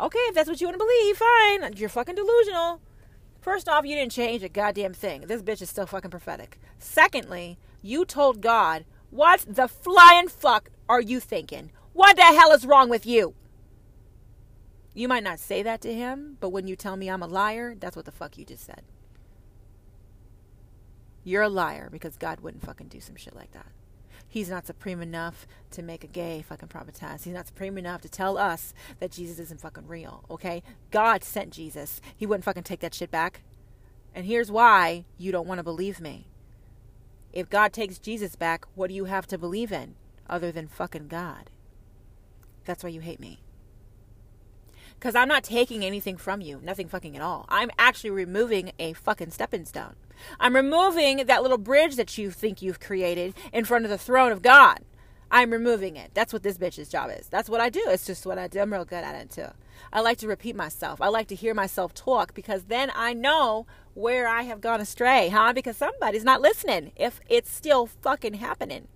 Okay, 0.00 0.18
if 0.20 0.34
that's 0.34 0.48
what 0.48 0.60
you 0.60 0.66
want 0.66 0.78
to 0.78 0.84
believe, 0.84 1.16
fine. 1.16 1.76
You're 1.76 1.88
fucking 1.88 2.14
delusional. 2.14 2.80
First 3.40 3.68
off, 3.68 3.84
you 3.84 3.94
didn't 3.94 4.12
change 4.12 4.42
a 4.42 4.48
goddamn 4.48 4.94
thing. 4.94 5.22
This 5.22 5.42
bitch 5.42 5.60
is 5.60 5.68
still 5.68 5.86
fucking 5.86 6.10
prophetic. 6.10 6.58
Secondly, 6.78 7.58
you 7.82 8.04
told 8.04 8.40
God, 8.40 8.84
what 9.10 9.44
the 9.46 9.68
flying 9.68 10.28
fuck 10.28 10.70
are 10.88 11.00
you 11.00 11.20
thinking? 11.20 11.72
What 11.92 12.16
the 12.16 12.22
hell 12.22 12.52
is 12.52 12.64
wrong 12.64 12.88
with 12.88 13.04
you? 13.04 13.34
You 14.94 15.08
might 15.08 15.24
not 15.24 15.38
say 15.38 15.62
that 15.62 15.80
to 15.82 15.94
him, 15.94 16.36
but 16.40 16.50
when 16.50 16.66
you 16.66 16.76
tell 16.76 16.96
me 16.96 17.08
I'm 17.08 17.22
a 17.22 17.26
liar, 17.26 17.74
that's 17.74 17.96
what 17.96 18.04
the 18.04 18.12
fuck 18.12 18.36
you 18.36 18.44
just 18.44 18.64
said. 18.64 18.82
You're 21.24 21.42
a 21.42 21.48
liar 21.48 21.88
because 21.90 22.16
God 22.16 22.40
wouldn't 22.40 22.64
fucking 22.64 22.88
do 22.88 23.00
some 23.00 23.16
shit 23.16 23.34
like 23.34 23.52
that. 23.52 23.68
He's 24.28 24.50
not 24.50 24.66
supreme 24.66 25.02
enough 25.02 25.46
to 25.72 25.82
make 25.82 26.04
a 26.04 26.06
gay 26.08 26.42
fucking 26.42 26.68
prophetess. 26.68 27.24
He's 27.24 27.34
not 27.34 27.46
supreme 27.46 27.76
enough 27.76 28.00
to 28.00 28.08
tell 28.08 28.38
us 28.38 28.72
that 28.98 29.12
Jesus 29.12 29.38
isn't 29.38 29.60
fucking 29.60 29.86
real, 29.86 30.24
okay? 30.30 30.62
God 30.90 31.22
sent 31.22 31.52
Jesus. 31.52 32.00
He 32.16 32.26
wouldn't 32.26 32.44
fucking 32.44 32.62
take 32.62 32.80
that 32.80 32.94
shit 32.94 33.10
back. 33.10 33.42
And 34.14 34.24
here's 34.24 34.50
why 34.50 35.04
you 35.18 35.32
don't 35.32 35.46
want 35.46 35.58
to 35.58 35.64
believe 35.64 36.00
me. 36.00 36.28
If 37.32 37.50
God 37.50 37.72
takes 37.72 37.98
Jesus 37.98 38.34
back, 38.36 38.66
what 38.74 38.88
do 38.88 38.94
you 38.94 39.04
have 39.04 39.26
to 39.28 39.38
believe 39.38 39.70
in 39.70 39.96
other 40.28 40.50
than 40.50 40.66
fucking 40.66 41.08
God? 41.08 41.50
That's 42.64 42.82
why 42.82 42.90
you 42.90 43.00
hate 43.00 43.20
me. 43.20 43.41
Because 45.02 45.16
I'm 45.16 45.26
not 45.26 45.42
taking 45.42 45.84
anything 45.84 46.16
from 46.16 46.40
you. 46.40 46.60
Nothing 46.62 46.86
fucking 46.86 47.16
at 47.16 47.22
all. 47.22 47.44
I'm 47.48 47.72
actually 47.76 48.10
removing 48.10 48.70
a 48.78 48.92
fucking 48.92 49.32
stepping 49.32 49.64
stone. 49.64 49.96
I'm 50.38 50.54
removing 50.54 51.26
that 51.26 51.42
little 51.42 51.58
bridge 51.58 51.96
that 51.96 52.16
you 52.16 52.30
think 52.30 52.62
you've 52.62 52.78
created 52.78 53.34
in 53.52 53.64
front 53.64 53.84
of 53.84 53.90
the 53.90 53.98
throne 53.98 54.30
of 54.30 54.42
God. 54.42 54.78
I'm 55.28 55.50
removing 55.50 55.96
it. 55.96 56.12
That's 56.14 56.32
what 56.32 56.44
this 56.44 56.56
bitch's 56.56 56.88
job 56.88 57.10
is. 57.10 57.26
That's 57.26 57.50
what 57.50 57.60
I 57.60 57.68
do. 57.68 57.82
It's 57.88 58.06
just 58.06 58.24
what 58.26 58.38
I 58.38 58.46
do. 58.46 58.60
I'm 58.60 58.72
real 58.72 58.84
good 58.84 59.02
at 59.02 59.20
it 59.20 59.30
too. 59.32 59.48
I 59.92 60.02
like 60.02 60.18
to 60.18 60.28
repeat 60.28 60.54
myself. 60.54 61.00
I 61.00 61.08
like 61.08 61.26
to 61.28 61.34
hear 61.34 61.52
myself 61.52 61.92
talk 61.94 62.32
because 62.32 62.66
then 62.66 62.92
I 62.94 63.12
know 63.12 63.66
where 63.94 64.28
I 64.28 64.42
have 64.42 64.60
gone 64.60 64.80
astray, 64.80 65.30
huh? 65.30 65.52
Because 65.52 65.76
somebody's 65.76 66.22
not 66.22 66.40
listening 66.40 66.92
if 66.94 67.18
it's 67.28 67.50
still 67.50 67.86
fucking 67.86 68.34
happening. 68.34 68.86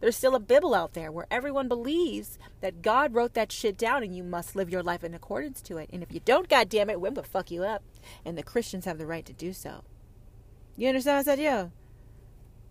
There's 0.00 0.16
still 0.16 0.34
a 0.34 0.40
Bible 0.40 0.74
out 0.74 0.92
there 0.92 1.10
where 1.10 1.26
everyone 1.30 1.68
believes 1.68 2.38
that 2.60 2.82
God 2.82 3.14
wrote 3.14 3.34
that 3.34 3.50
shit 3.50 3.78
down 3.78 4.02
and 4.02 4.14
you 4.14 4.22
must 4.22 4.54
live 4.54 4.70
your 4.70 4.82
life 4.82 5.02
in 5.02 5.14
accordance 5.14 5.62
to 5.62 5.78
it. 5.78 5.88
And 5.92 6.02
if 6.02 6.12
you 6.12 6.20
don't, 6.20 6.48
God 6.48 6.68
damn 6.68 6.90
it, 6.90 7.00
we're 7.00 7.10
gonna 7.10 7.26
fuck 7.26 7.50
you 7.50 7.64
up. 7.64 7.82
And 8.24 8.36
the 8.36 8.42
Christians 8.42 8.84
have 8.84 8.98
the 8.98 9.06
right 9.06 9.24
to 9.24 9.32
do 9.32 9.52
so. 9.52 9.84
You 10.76 10.88
understand 10.88 11.16
what 11.16 11.20
I 11.20 11.24
said? 11.24 11.40
Yeah. 11.40 11.68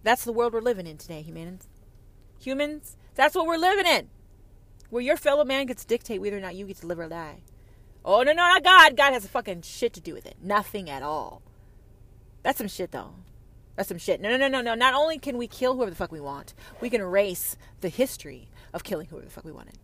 That's 0.04 0.24
the 0.24 0.34
world 0.34 0.54
we're 0.54 0.62
living 0.62 0.86
in 0.86 0.98
today, 0.98 1.24
humans. 1.24 1.68
Humans, 2.40 2.96
that's 3.16 3.34
what 3.34 3.48
we're 3.48 3.58
living 3.58 3.88
in. 3.88 4.10
Where 4.92 5.02
your 5.02 5.18
fellow 5.18 5.44
man 5.44 5.66
gets 5.66 5.82
to 5.82 5.88
dictate 5.88 6.22
whether 6.22 6.38
or 6.38 6.42
not 6.42 6.56
you 6.56 6.68
get 6.68 6.78
to 6.78 6.88
live 6.88 7.00
or 7.00 7.10
die. 7.10 7.42
Oh, 8.04 8.22
no, 8.22 8.34
no, 8.34 8.44
not 8.44 8.64
God. 8.64 8.96
God 8.96 9.14
has 9.14 9.26
a 9.26 9.30
fucking 9.30 9.64
shit 9.64 9.94
to 9.94 10.00
do 10.00 10.14
with 10.14 10.28
it. 10.28 10.36
Nothing 10.44 10.92
at 10.92 11.02
all. 11.02 11.42
That's 12.44 12.60
some 12.60 12.68
shit, 12.68 12.92
though. 12.92 13.16
That's 13.76 13.90
some 13.90 13.98
shit. 13.98 14.22
No, 14.22 14.30
no, 14.30 14.38
no, 14.38 14.48
no, 14.48 14.62
no. 14.62 14.76
Not 14.76 14.94
only 14.94 15.18
can 15.18 15.38
we 15.38 15.48
kill 15.48 15.76
whoever 15.76 15.92
the 15.92 15.98
fuck 15.98 16.12
we 16.12 16.22
want, 16.22 16.54
we 16.80 16.90
can 16.90 17.02
erase 17.02 17.58
the 17.82 17.90
history 17.90 18.50
of 18.74 18.84
killing 18.84 19.08
whoever 19.08 19.26
the 19.26 19.32
fuck 19.32 19.46
we 19.46 19.52
wanted. 19.52 19.78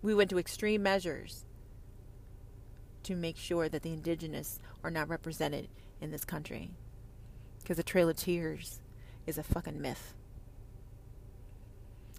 We 0.00 0.14
went 0.14 0.30
to 0.30 0.38
extreme 0.38 0.82
measures 0.82 1.44
to 3.02 3.16
make 3.16 3.36
sure 3.36 3.68
that 3.68 3.82
the 3.82 3.92
indigenous 3.92 4.58
are 4.82 4.90
not 4.90 5.08
represented 5.08 5.68
in 6.00 6.10
this 6.10 6.24
country. 6.24 6.70
Because 7.60 7.76
the 7.76 7.82
Trail 7.82 8.08
of 8.08 8.16
Tears 8.16 8.80
is 9.26 9.38
a 9.38 9.42
fucking 9.42 9.80
myth. 9.80 10.14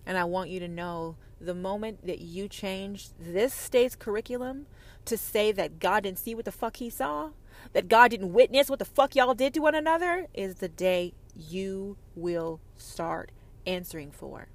And 0.06 0.18
I 0.18 0.24
want 0.24 0.50
you 0.50 0.60
to 0.60 0.68
know 0.68 1.16
the 1.40 1.54
moment 1.54 2.06
that 2.06 2.20
you 2.20 2.48
change 2.48 3.10
this 3.20 3.54
state's 3.54 3.96
curriculum 3.96 4.66
to 5.06 5.18
say 5.18 5.52
that 5.52 5.80
God 5.80 6.04
didn't 6.04 6.20
see 6.20 6.36
what 6.36 6.46
the 6.46 6.52
fuck 6.52 6.78
he 6.78 6.90
saw, 6.90 7.30
that 7.74 7.88
God 7.88 8.12
didn't 8.12 8.34
witness 8.34 8.70
what 8.70 8.80
the 8.80 8.86
fuck 8.86 9.16
y'all 9.16 9.34
did 9.34 9.54
to 9.54 9.60
one 9.62 9.76
another, 9.76 10.28
is 10.34 10.56
the 10.56 10.70
day 10.70 11.14
you 11.36 11.98
will 12.16 12.60
start 12.76 13.32
answering 13.66 14.12
for. 14.12 14.50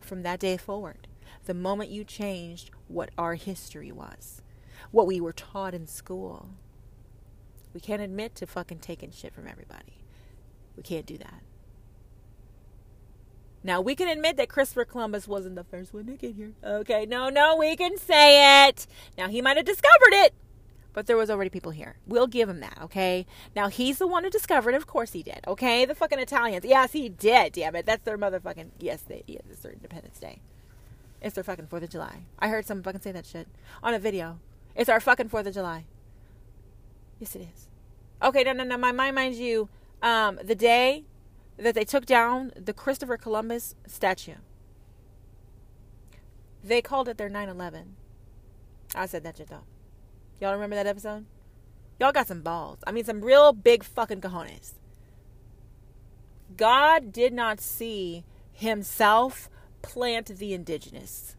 From 0.00 0.22
that 0.22 0.40
day 0.40 0.56
forward, 0.56 1.06
the 1.46 1.54
moment 1.54 1.90
you 1.90 2.04
changed 2.04 2.70
what 2.88 3.10
our 3.16 3.34
history 3.34 3.92
was, 3.92 4.42
what 4.90 5.06
we 5.06 5.20
were 5.20 5.32
taught 5.32 5.74
in 5.74 5.86
school. 5.86 6.50
We 7.72 7.80
can't 7.80 8.02
admit 8.02 8.34
to 8.36 8.46
fucking 8.46 8.80
taking 8.80 9.12
shit 9.12 9.32
from 9.32 9.46
everybody. 9.46 9.98
We 10.76 10.82
can't 10.82 11.06
do 11.06 11.18
that. 11.18 11.42
Now 13.62 13.80
we 13.80 13.94
can 13.94 14.08
admit 14.08 14.36
that 14.38 14.48
Christopher 14.48 14.84
Columbus 14.84 15.28
wasn't 15.28 15.54
the 15.54 15.64
first 15.64 15.92
one 15.92 16.06
to 16.06 16.16
get 16.16 16.34
here. 16.34 16.52
Okay, 16.64 17.04
no, 17.04 17.28
no, 17.28 17.56
we 17.56 17.76
can 17.76 17.98
say 17.98 18.66
it. 18.66 18.86
Now 19.18 19.28
he 19.28 19.42
might 19.42 19.56
have 19.56 19.66
discovered 19.66 20.12
it, 20.12 20.34
but 20.92 21.06
there 21.06 21.16
was 21.16 21.30
already 21.30 21.50
people 21.50 21.70
here. 21.70 21.96
We'll 22.06 22.26
give 22.26 22.48
him 22.48 22.60
that, 22.60 22.78
okay? 22.82 23.26
Now 23.54 23.68
he's 23.68 23.98
the 23.98 24.06
one 24.06 24.24
who 24.24 24.30
discovered. 24.30 24.74
Of 24.74 24.86
course 24.86 25.12
he 25.12 25.22
did, 25.22 25.40
okay? 25.46 25.84
The 25.84 25.94
fucking 25.94 26.18
Italians. 26.18 26.64
Yes, 26.64 26.92
he 26.92 27.08
did, 27.08 27.52
damn 27.52 27.76
it. 27.76 27.86
That's 27.86 28.04
their 28.04 28.18
motherfucking 28.18 28.70
yes, 28.78 29.02
they 29.02 29.22
yes, 29.26 29.42
it's 29.50 29.60
their 29.60 29.72
Independence 29.72 30.18
Day. 30.18 30.40
It's 31.20 31.34
their 31.34 31.44
fucking 31.44 31.66
Fourth 31.66 31.82
of 31.82 31.90
July. 31.90 32.24
I 32.38 32.48
heard 32.48 32.66
someone 32.66 32.82
fucking 32.82 33.02
say 33.02 33.12
that 33.12 33.26
shit 33.26 33.46
on 33.82 33.94
a 33.94 33.98
video. 33.98 34.38
It's 34.74 34.88
our 34.88 35.00
fucking 35.00 35.28
Fourth 35.28 35.46
of 35.46 35.54
July. 35.54 35.84
Yes, 37.18 37.36
it 37.36 37.42
is. 37.42 37.68
Okay, 38.22 38.42
no, 38.42 38.52
no, 38.52 38.64
no. 38.64 38.78
My 38.78 38.92
mind, 38.92 39.14
mind 39.14 39.34
you, 39.34 39.68
um, 40.02 40.38
the 40.42 40.54
day 40.54 41.04
that 41.58 41.74
they 41.74 41.84
took 41.84 42.06
down 42.06 42.52
the 42.56 42.72
Christopher 42.72 43.16
Columbus 43.16 43.74
statue, 43.86 44.36
they 46.64 46.80
called 46.80 47.08
it 47.08 47.18
their 47.18 47.30
9/11. 47.30 47.96
I 48.94 49.06
said 49.06 49.22
that 49.24 49.36
shit 49.36 49.48
though. 49.48 49.64
Y'all 50.40 50.54
remember 50.54 50.76
that 50.76 50.86
episode? 50.86 51.26
Y'all 51.98 52.12
got 52.12 52.26
some 52.26 52.40
balls. 52.40 52.78
I 52.86 52.92
mean, 52.92 53.04
some 53.04 53.20
real 53.20 53.52
big 53.52 53.84
fucking 53.84 54.22
cojones. 54.22 54.72
God 56.56 57.12
did 57.12 57.32
not 57.34 57.60
see 57.60 58.24
himself 58.52 59.50
plant 59.82 60.26
the 60.38 60.54
indigenous. 60.54 61.36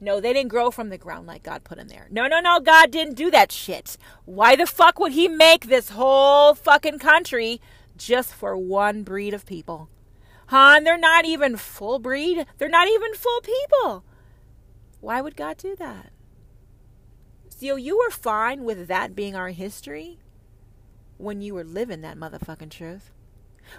No, 0.00 0.20
they 0.20 0.32
didn't 0.32 0.50
grow 0.50 0.70
from 0.70 0.90
the 0.90 0.98
ground 0.98 1.26
like 1.26 1.42
God 1.42 1.64
put 1.64 1.78
them 1.78 1.88
there. 1.88 2.08
No, 2.10 2.26
no, 2.26 2.40
no, 2.40 2.60
God 2.60 2.90
didn't 2.90 3.14
do 3.14 3.30
that 3.30 3.50
shit. 3.50 3.96
Why 4.24 4.56
the 4.56 4.66
fuck 4.66 4.98
would 4.98 5.12
He 5.12 5.28
make 5.28 5.66
this 5.66 5.90
whole 5.90 6.54
fucking 6.54 6.98
country 6.98 7.60
just 7.96 8.32
for 8.32 8.56
one 8.56 9.02
breed 9.02 9.34
of 9.34 9.46
people? 9.46 9.88
Huh? 10.46 10.74
And 10.76 10.86
they're 10.86 10.98
not 10.98 11.24
even 11.24 11.56
full 11.56 11.98
breed. 11.98 12.46
They're 12.58 12.68
not 12.68 12.88
even 12.88 13.14
full 13.14 13.40
people. 13.40 14.04
Why 15.00 15.20
would 15.20 15.36
God 15.36 15.56
do 15.56 15.76
that? 15.76 16.10
So 17.60 17.76
you 17.76 17.98
were 17.98 18.10
fine 18.10 18.64
with 18.64 18.86
that 18.88 19.16
being 19.16 19.34
our 19.34 19.48
history 19.48 20.18
when 21.16 21.40
you 21.40 21.54
were 21.54 21.64
living 21.64 22.02
that 22.02 22.16
motherfucking 22.16 22.70
truth. 22.70 23.10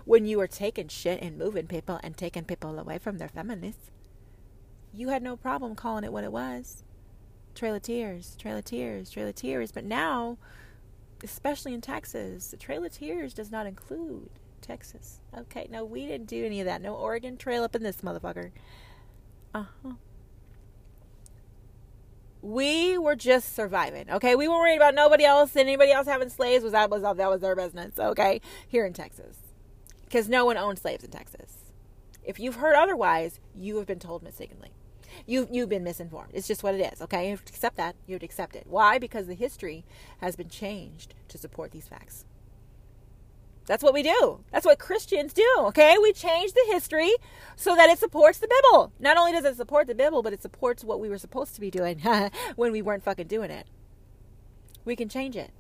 When 0.06 0.26
you 0.26 0.38
were 0.38 0.48
taking 0.48 0.88
shit 0.88 1.22
and 1.22 1.38
moving 1.38 1.68
people 1.68 2.00
and 2.04 2.16
taking 2.16 2.44
people 2.44 2.78
away 2.78 2.98
from 2.98 3.18
their 3.18 3.30
feminists 3.30 3.90
you 4.94 5.10
had 5.10 5.24
no 5.24 5.36
problem 5.38 5.76
calling 5.76 6.04
it 6.04 6.14
what 6.14 6.24
it 6.24 6.32
was. 6.32 6.84
Trail 7.56 7.76
of 7.76 7.82
Tears, 7.82 8.36
Trail 8.38 8.58
of 8.58 8.66
Tears, 8.66 9.10
Trail 9.10 9.28
of 9.28 9.36
Tears. 9.36 9.72
But 9.72 9.84
now, 9.86 10.38
especially 11.24 11.74
in 11.74 11.82
Texas, 11.82 12.52
the 12.52 12.58
Trail 12.58 12.84
of 12.84 12.92
Tears 12.92 13.34
does 13.34 13.52
not 13.52 13.68
include 13.68 14.30
Texas. 14.62 15.22
Okay, 15.38 15.68
no, 15.70 15.84
we 15.84 16.06
didn't 16.06 16.28
do 16.28 16.46
any 16.46 16.60
of 16.60 16.66
that. 16.66 16.82
No 16.82 16.96
Oregon 16.96 17.38
Trail 17.38 17.64
up 17.64 17.76
in 17.76 17.84
this 17.84 17.98
motherfucker. 17.98 18.52
Uh 19.54 19.66
huh. 19.84 19.94
We 22.42 22.98
were 22.98 23.16
just 23.16 23.56
surviving. 23.56 24.10
Okay, 24.10 24.36
we 24.36 24.48
weren't 24.48 24.62
worried 24.62 24.78
about 24.78 24.96
nobody 24.96 25.26
else. 25.26 25.52
And 25.52 25.62
anybody 25.62 25.92
else 25.92 26.08
having 26.08 26.30
slaves 26.30 26.64
was 26.64 26.74
that 26.74 26.90
was 26.90 27.02
that 27.02 27.30
was 27.30 27.42
their 27.42 27.56
business. 27.56 28.00
Okay, 28.00 28.42
here 28.68 28.86
in 28.86 28.94
Texas, 28.94 29.38
because 30.06 30.30
no 30.30 30.46
one 30.46 30.58
owned 30.58 30.80
slaves 30.80 31.04
in 31.04 31.12
Texas. 31.12 31.56
If 32.24 32.40
you've 32.40 32.56
heard 32.56 32.76
otherwise, 32.76 33.40
you 33.56 33.78
have 33.78 33.88
been 33.88 34.00
told 34.00 34.24
mistakenly 34.24 34.72
you 35.26 35.48
you've 35.52 35.70
been 35.70 35.84
misinformed. 35.84 36.32
It's 36.34 36.48
just 36.48 36.64
what 36.64 36.76
it 36.76 36.94
is. 36.94 37.02
Okay, 37.02 37.26
you 37.26 37.32
have 37.32 37.46
to 37.46 37.54
accept 37.54 37.78
that. 37.78 37.96
You 38.08 38.14
have 38.14 38.22
to 38.22 38.26
accept 38.26 38.56
it. 38.56 38.66
Why? 38.68 38.98
Because 38.98 39.28
the 39.28 39.34
history 39.34 39.86
has 40.20 40.36
been 40.36 40.50
changed 40.50 41.14
to 41.30 41.38
support 41.38 41.72
these 41.72 41.88
facts. 41.88 42.26
That's 43.70 43.84
what 43.84 43.94
we 43.94 44.02
do. 44.02 44.44
That's 44.52 44.66
what 44.66 44.80
Christians 44.80 45.32
do. 45.32 45.48
Okay, 45.60 45.96
we 46.02 46.12
change 46.12 46.54
the 46.54 46.66
history 46.72 47.14
so 47.56 47.76
that 47.76 47.88
it 47.88 48.00
supports 48.00 48.40
the 48.40 48.48
Bible. 48.48 48.92
Not 49.00 49.16
only 49.16 49.32
does 49.32 49.46
it 49.46 49.58
support 49.58 49.86
the 49.86 49.94
Bible, 49.94 50.24
but 50.24 50.34
it 50.34 50.42
supports 50.42 50.84
what 50.84 51.00
we 51.00 51.08
were 51.08 51.20
supposed 51.20 51.54
to 51.54 51.62
be 51.62 51.70
doing 51.70 52.00
when 52.56 52.72
we 52.72 52.82
weren't 52.82 53.04
fucking 53.04 53.28
doing 53.28 53.52
it. 53.52 53.68
We 54.86 54.96
can 54.96 55.08
change 55.08 55.36
it. 55.36 55.52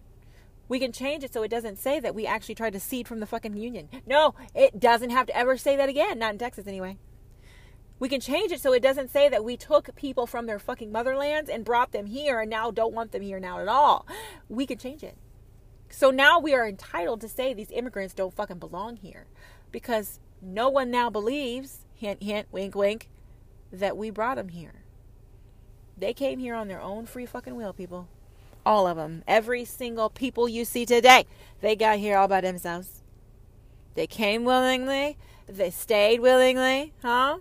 We 0.67 0.79
can 0.79 0.91
change 0.91 1.23
it 1.23 1.31
so 1.31 1.43
it 1.43 1.51
doesn't 1.51 1.77
say 1.77 1.99
that 1.99 2.15
we 2.15 2.25
actually 2.25 2.55
tried 2.55 2.73
to 2.73 2.79
seed 2.79 3.07
from 3.07 3.19
the 3.19 3.27
fucking 3.27 3.55
union. 3.55 3.89
No, 4.07 4.33
it 4.55 4.79
doesn't 4.79 5.11
have 5.11 5.27
to 5.27 5.37
ever 5.37 5.55
say 5.55 5.75
that 5.75 5.87
again. 5.87 6.17
Not 6.17 6.33
in 6.33 6.39
Texas, 6.39 6.65
anyway. 6.65 6.97
We 7.99 8.09
can 8.09 8.21
change 8.21 8.51
it 8.51 8.59
so 8.59 8.73
it 8.73 8.81
doesn't 8.81 9.11
say 9.11 9.29
that 9.29 9.43
we 9.43 9.55
took 9.55 9.95
people 9.95 10.25
from 10.25 10.47
their 10.47 10.57
fucking 10.57 10.91
motherlands 10.91 11.47
and 11.47 11.63
brought 11.63 11.91
them 11.91 12.07
here 12.07 12.39
and 12.39 12.49
now 12.49 12.71
don't 12.71 12.95
want 12.95 13.11
them 13.11 13.21
here 13.21 13.39
now 13.39 13.59
at 13.59 13.67
all. 13.67 14.07
We 14.47 14.65
can 14.65 14.79
change 14.79 15.03
it. 15.03 15.15
So 15.89 16.11
now 16.11 16.39
we 16.39 16.53
are 16.53 16.67
entitled 16.67 17.21
to 17.21 17.27
say 17.27 17.53
these 17.53 17.71
immigrants 17.71 18.13
don't 18.13 18.33
fucking 18.33 18.59
belong 18.59 18.97
here 18.97 19.25
because 19.71 20.19
no 20.41 20.69
one 20.69 20.91
now 20.91 21.09
believes, 21.09 21.85
hint, 21.95 22.23
hint, 22.23 22.47
wink, 22.51 22.75
wink, 22.75 23.09
that 23.71 23.97
we 23.97 24.09
brought 24.09 24.37
them 24.37 24.49
here. 24.49 24.83
They 25.97 26.13
came 26.13 26.39
here 26.39 26.55
on 26.55 26.67
their 26.67 26.81
own 26.81 27.05
free 27.05 27.25
fucking 27.25 27.55
will, 27.55 27.73
people. 27.73 28.07
All 28.65 28.87
of 28.87 28.97
them. 28.97 29.23
Every 29.27 29.65
single 29.65 30.09
people 30.09 30.47
you 30.47 30.63
see 30.63 30.85
today, 30.85 31.25
they 31.59 31.75
got 31.75 31.97
here 31.97 32.17
all 32.17 32.27
by 32.27 32.41
themselves. 32.41 33.01
They 33.95 34.07
came 34.07 34.45
willingly. 34.45 35.17
They 35.47 35.71
stayed 35.71 36.19
willingly, 36.19 36.93
huh? 37.01 37.39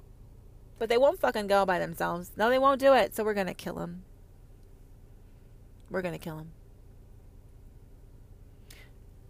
But 0.78 0.88
they 0.88 0.98
won't 0.98 1.20
fucking 1.20 1.46
go 1.46 1.66
by 1.66 1.78
themselves. 1.78 2.32
No, 2.36 2.48
they 2.48 2.58
won't 2.58 2.80
do 2.80 2.94
it. 2.94 3.14
So 3.14 3.22
we're 3.22 3.34
going 3.34 3.46
to 3.46 3.54
kill 3.54 3.74
them. 3.74 4.02
We're 5.90 6.02
going 6.02 6.14
to 6.14 6.18
kill 6.18 6.36
them. 6.36 6.52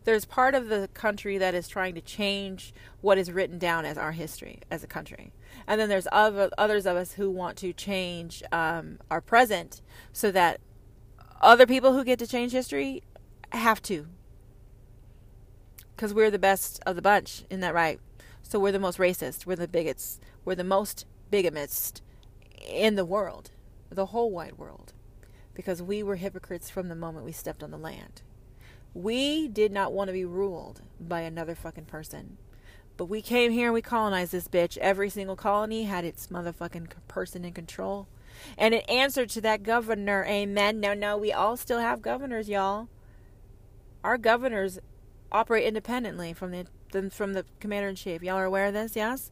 There's 0.08 0.24
part 0.24 0.54
of 0.54 0.70
the 0.70 0.88
country 0.94 1.36
that 1.36 1.54
is 1.54 1.68
trying 1.68 1.94
to 1.94 2.00
change 2.00 2.72
what 3.02 3.18
is 3.18 3.30
written 3.30 3.58
down 3.58 3.84
as 3.84 3.98
our 3.98 4.12
history 4.12 4.60
as 4.70 4.82
a 4.82 4.86
country. 4.86 5.34
And 5.66 5.78
then 5.78 5.90
there's 5.90 6.08
other, 6.10 6.48
others 6.56 6.86
of 6.86 6.96
us 6.96 7.12
who 7.12 7.30
want 7.30 7.58
to 7.58 7.74
change 7.74 8.42
um, 8.50 9.00
our 9.10 9.20
present 9.20 9.82
so 10.14 10.30
that 10.30 10.62
other 11.42 11.66
people 11.66 11.92
who 11.92 12.04
get 12.04 12.18
to 12.20 12.26
change 12.26 12.52
history 12.52 13.02
have 13.52 13.82
to. 13.82 14.06
Because 15.94 16.14
we're 16.14 16.30
the 16.30 16.38
best 16.38 16.80
of 16.86 16.96
the 16.96 17.02
bunch, 17.02 17.44
isn't 17.50 17.60
that 17.60 17.74
right? 17.74 18.00
So 18.42 18.58
we're 18.58 18.72
the 18.72 18.78
most 18.78 18.96
racist. 18.96 19.44
We're 19.44 19.56
the 19.56 19.68
bigots. 19.68 20.20
We're 20.42 20.54
the 20.54 20.64
most 20.64 21.04
bigamist 21.30 22.00
in 22.66 22.94
the 22.94 23.04
world, 23.04 23.50
the 23.90 24.06
whole 24.06 24.30
wide 24.30 24.56
world, 24.56 24.94
because 25.52 25.82
we 25.82 26.02
were 26.02 26.16
hypocrites 26.16 26.70
from 26.70 26.88
the 26.88 26.94
moment 26.94 27.26
we 27.26 27.32
stepped 27.32 27.62
on 27.62 27.70
the 27.70 27.76
land. 27.76 28.22
We 28.94 29.48
did 29.48 29.72
not 29.72 29.92
want 29.92 30.08
to 30.08 30.12
be 30.12 30.24
ruled 30.24 30.82
by 31.00 31.20
another 31.20 31.54
fucking 31.54 31.84
person. 31.84 32.38
But 32.96 33.06
we 33.06 33.22
came 33.22 33.52
here 33.52 33.66
and 33.66 33.74
we 33.74 33.82
colonized 33.82 34.32
this 34.32 34.48
bitch. 34.48 34.76
Every 34.78 35.08
single 35.08 35.36
colony 35.36 35.84
had 35.84 36.04
its 36.04 36.26
motherfucking 36.28 36.88
person 37.06 37.44
in 37.44 37.52
control. 37.52 38.08
And 38.56 38.74
it 38.74 38.88
answered 38.88 39.28
to 39.30 39.40
that 39.42 39.62
governor. 39.62 40.24
Amen. 40.24 40.80
No, 40.80 40.94
no, 40.94 41.16
we 41.16 41.32
all 41.32 41.56
still 41.56 41.78
have 41.78 42.02
governors, 42.02 42.48
y'all. 42.48 42.88
Our 44.02 44.18
governors 44.18 44.78
operate 45.30 45.66
independently 45.66 46.32
from 46.32 46.50
the 46.50 46.66
from 47.10 47.34
the 47.34 47.44
commander 47.60 47.88
in 47.88 47.94
chief. 47.94 48.22
Y'all 48.22 48.36
are 48.36 48.44
aware 48.44 48.66
of 48.66 48.74
this, 48.74 48.96
yes? 48.96 49.30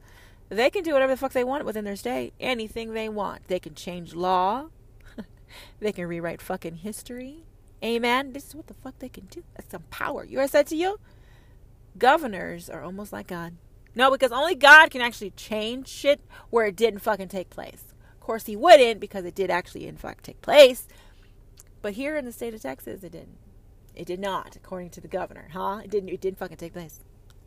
They 0.49 0.71
can 0.71 0.83
do 0.83 0.93
whatever 0.93 1.15
the 1.15 1.17
fuck 1.17 1.33
they 1.33 1.43
want 1.43 1.65
within 1.65 1.85
their 1.85 1.97
state. 1.97 2.35
Anything 2.39 2.93
they 2.93 3.09
want. 3.09 3.49
They 3.49 3.59
can 3.59 3.75
change 3.75 4.15
law. 4.15 4.69
they 5.81 5.91
can 5.91 6.07
rewrite 6.07 6.41
fucking 6.43 6.77
history. 6.77 7.46
Amen. 7.85 8.33
This 8.33 8.49
is 8.49 8.55
what 8.55 8.67
the 8.67 8.75
fuck 8.75 8.99
they 8.99 9.09
can 9.09 9.27
do. 9.27 9.43
That's 9.55 9.71
some 9.71 9.85
power. 9.91 10.25
You 10.25 10.39
ever 10.39 10.49
said 10.49 10.67
to 10.69 10.77
you? 10.77 10.99
Governors 11.99 12.69
are 12.69 12.83
almost 12.83 13.13
like 13.13 13.29
God. 13.29 13.55
No, 13.95 14.11
because 14.11 14.33
only 14.33 14.55
God 14.55 14.91
can 14.91 15.01
actually 15.01 15.31
change 15.31 15.89
shit 15.89 16.21
where 16.51 16.67
it 16.67 16.77
didn't 16.77 17.01
fucking 17.01 17.29
take 17.29 17.51
place. 17.51 17.95
Of 18.13 18.21
course, 18.21 18.47
He 18.47 18.57
wouldn't 18.57 19.01
because 19.01 19.25
it 19.25 19.35
did 19.35 19.51
actually, 19.51 19.87
in 19.87 19.97
fact, 19.97 20.25
take 20.25 20.43
place. 20.43 20.87
But 21.81 21.95
here 21.95 22.17
in 22.17 22.25
the 22.25 22.33
state 22.33 22.55
of 22.55 22.63
Texas, 22.63 23.03
it 23.03 23.13
didn't. 23.13 23.39
It 23.95 24.07
did 24.07 24.21
not, 24.21 24.57
according 24.57 24.91
to 24.91 25.01
the 25.01 25.09
governor, 25.09 25.49
huh? 25.53 25.81
It 25.85 25.91
didn't. 25.91 26.11
It 26.11 26.21
didn't 26.21 26.39
fucking 26.39 26.59
take 26.59 26.75
place. 26.75 27.01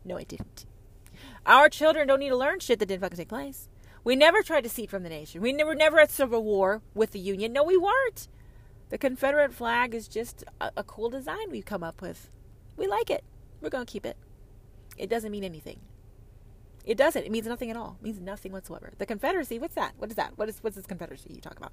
No, 0.04 0.16
it 0.16 0.28
didn't. 0.28 0.66
Our 1.46 1.68
children 1.68 2.08
don't 2.08 2.18
need 2.18 2.30
to 2.30 2.36
learn 2.36 2.60
shit 2.60 2.78
that 2.78 2.86
didn't 2.86 3.02
fucking 3.02 3.18
take 3.18 3.28
place. 3.28 3.68
We 4.02 4.16
never 4.16 4.42
tried 4.42 4.62
to 4.62 4.70
seed 4.70 4.90
from 4.90 5.02
the 5.02 5.08
nation. 5.08 5.42
We 5.42 5.52
were 5.62 5.74
never 5.74 6.00
at 6.00 6.10
civil 6.10 6.42
war 6.42 6.82
with 6.94 7.12
the 7.12 7.18
Union. 7.18 7.52
No, 7.52 7.62
we 7.62 7.76
weren't. 7.76 8.28
The 8.90 8.98
Confederate 8.98 9.52
flag 9.52 9.94
is 9.94 10.08
just 10.08 10.44
a, 10.60 10.70
a 10.78 10.84
cool 10.84 11.08
design 11.10 11.50
we've 11.50 11.64
come 11.64 11.82
up 11.82 12.02
with. 12.02 12.28
We 12.76 12.86
like 12.86 13.08
it. 13.08 13.24
We're 13.60 13.70
going 13.70 13.86
to 13.86 13.90
keep 13.90 14.04
it. 14.04 14.16
It 14.98 15.08
doesn't 15.08 15.30
mean 15.30 15.44
anything. 15.44 15.80
It 16.84 16.96
doesn't. 16.96 17.24
It 17.24 17.30
means 17.30 17.46
nothing 17.46 17.70
at 17.70 17.76
all. 17.76 17.96
It 18.00 18.04
means 18.04 18.20
nothing 18.20 18.52
whatsoever. 18.52 18.92
The 18.98 19.06
Confederacy, 19.06 19.58
what's 19.58 19.74
that? 19.76 19.92
What 19.96 20.10
is 20.10 20.16
that? 20.16 20.36
What 20.36 20.48
is 20.48 20.58
what's 20.60 20.76
this 20.76 20.86
Confederacy 20.86 21.32
you 21.32 21.40
talk 21.40 21.56
about? 21.56 21.72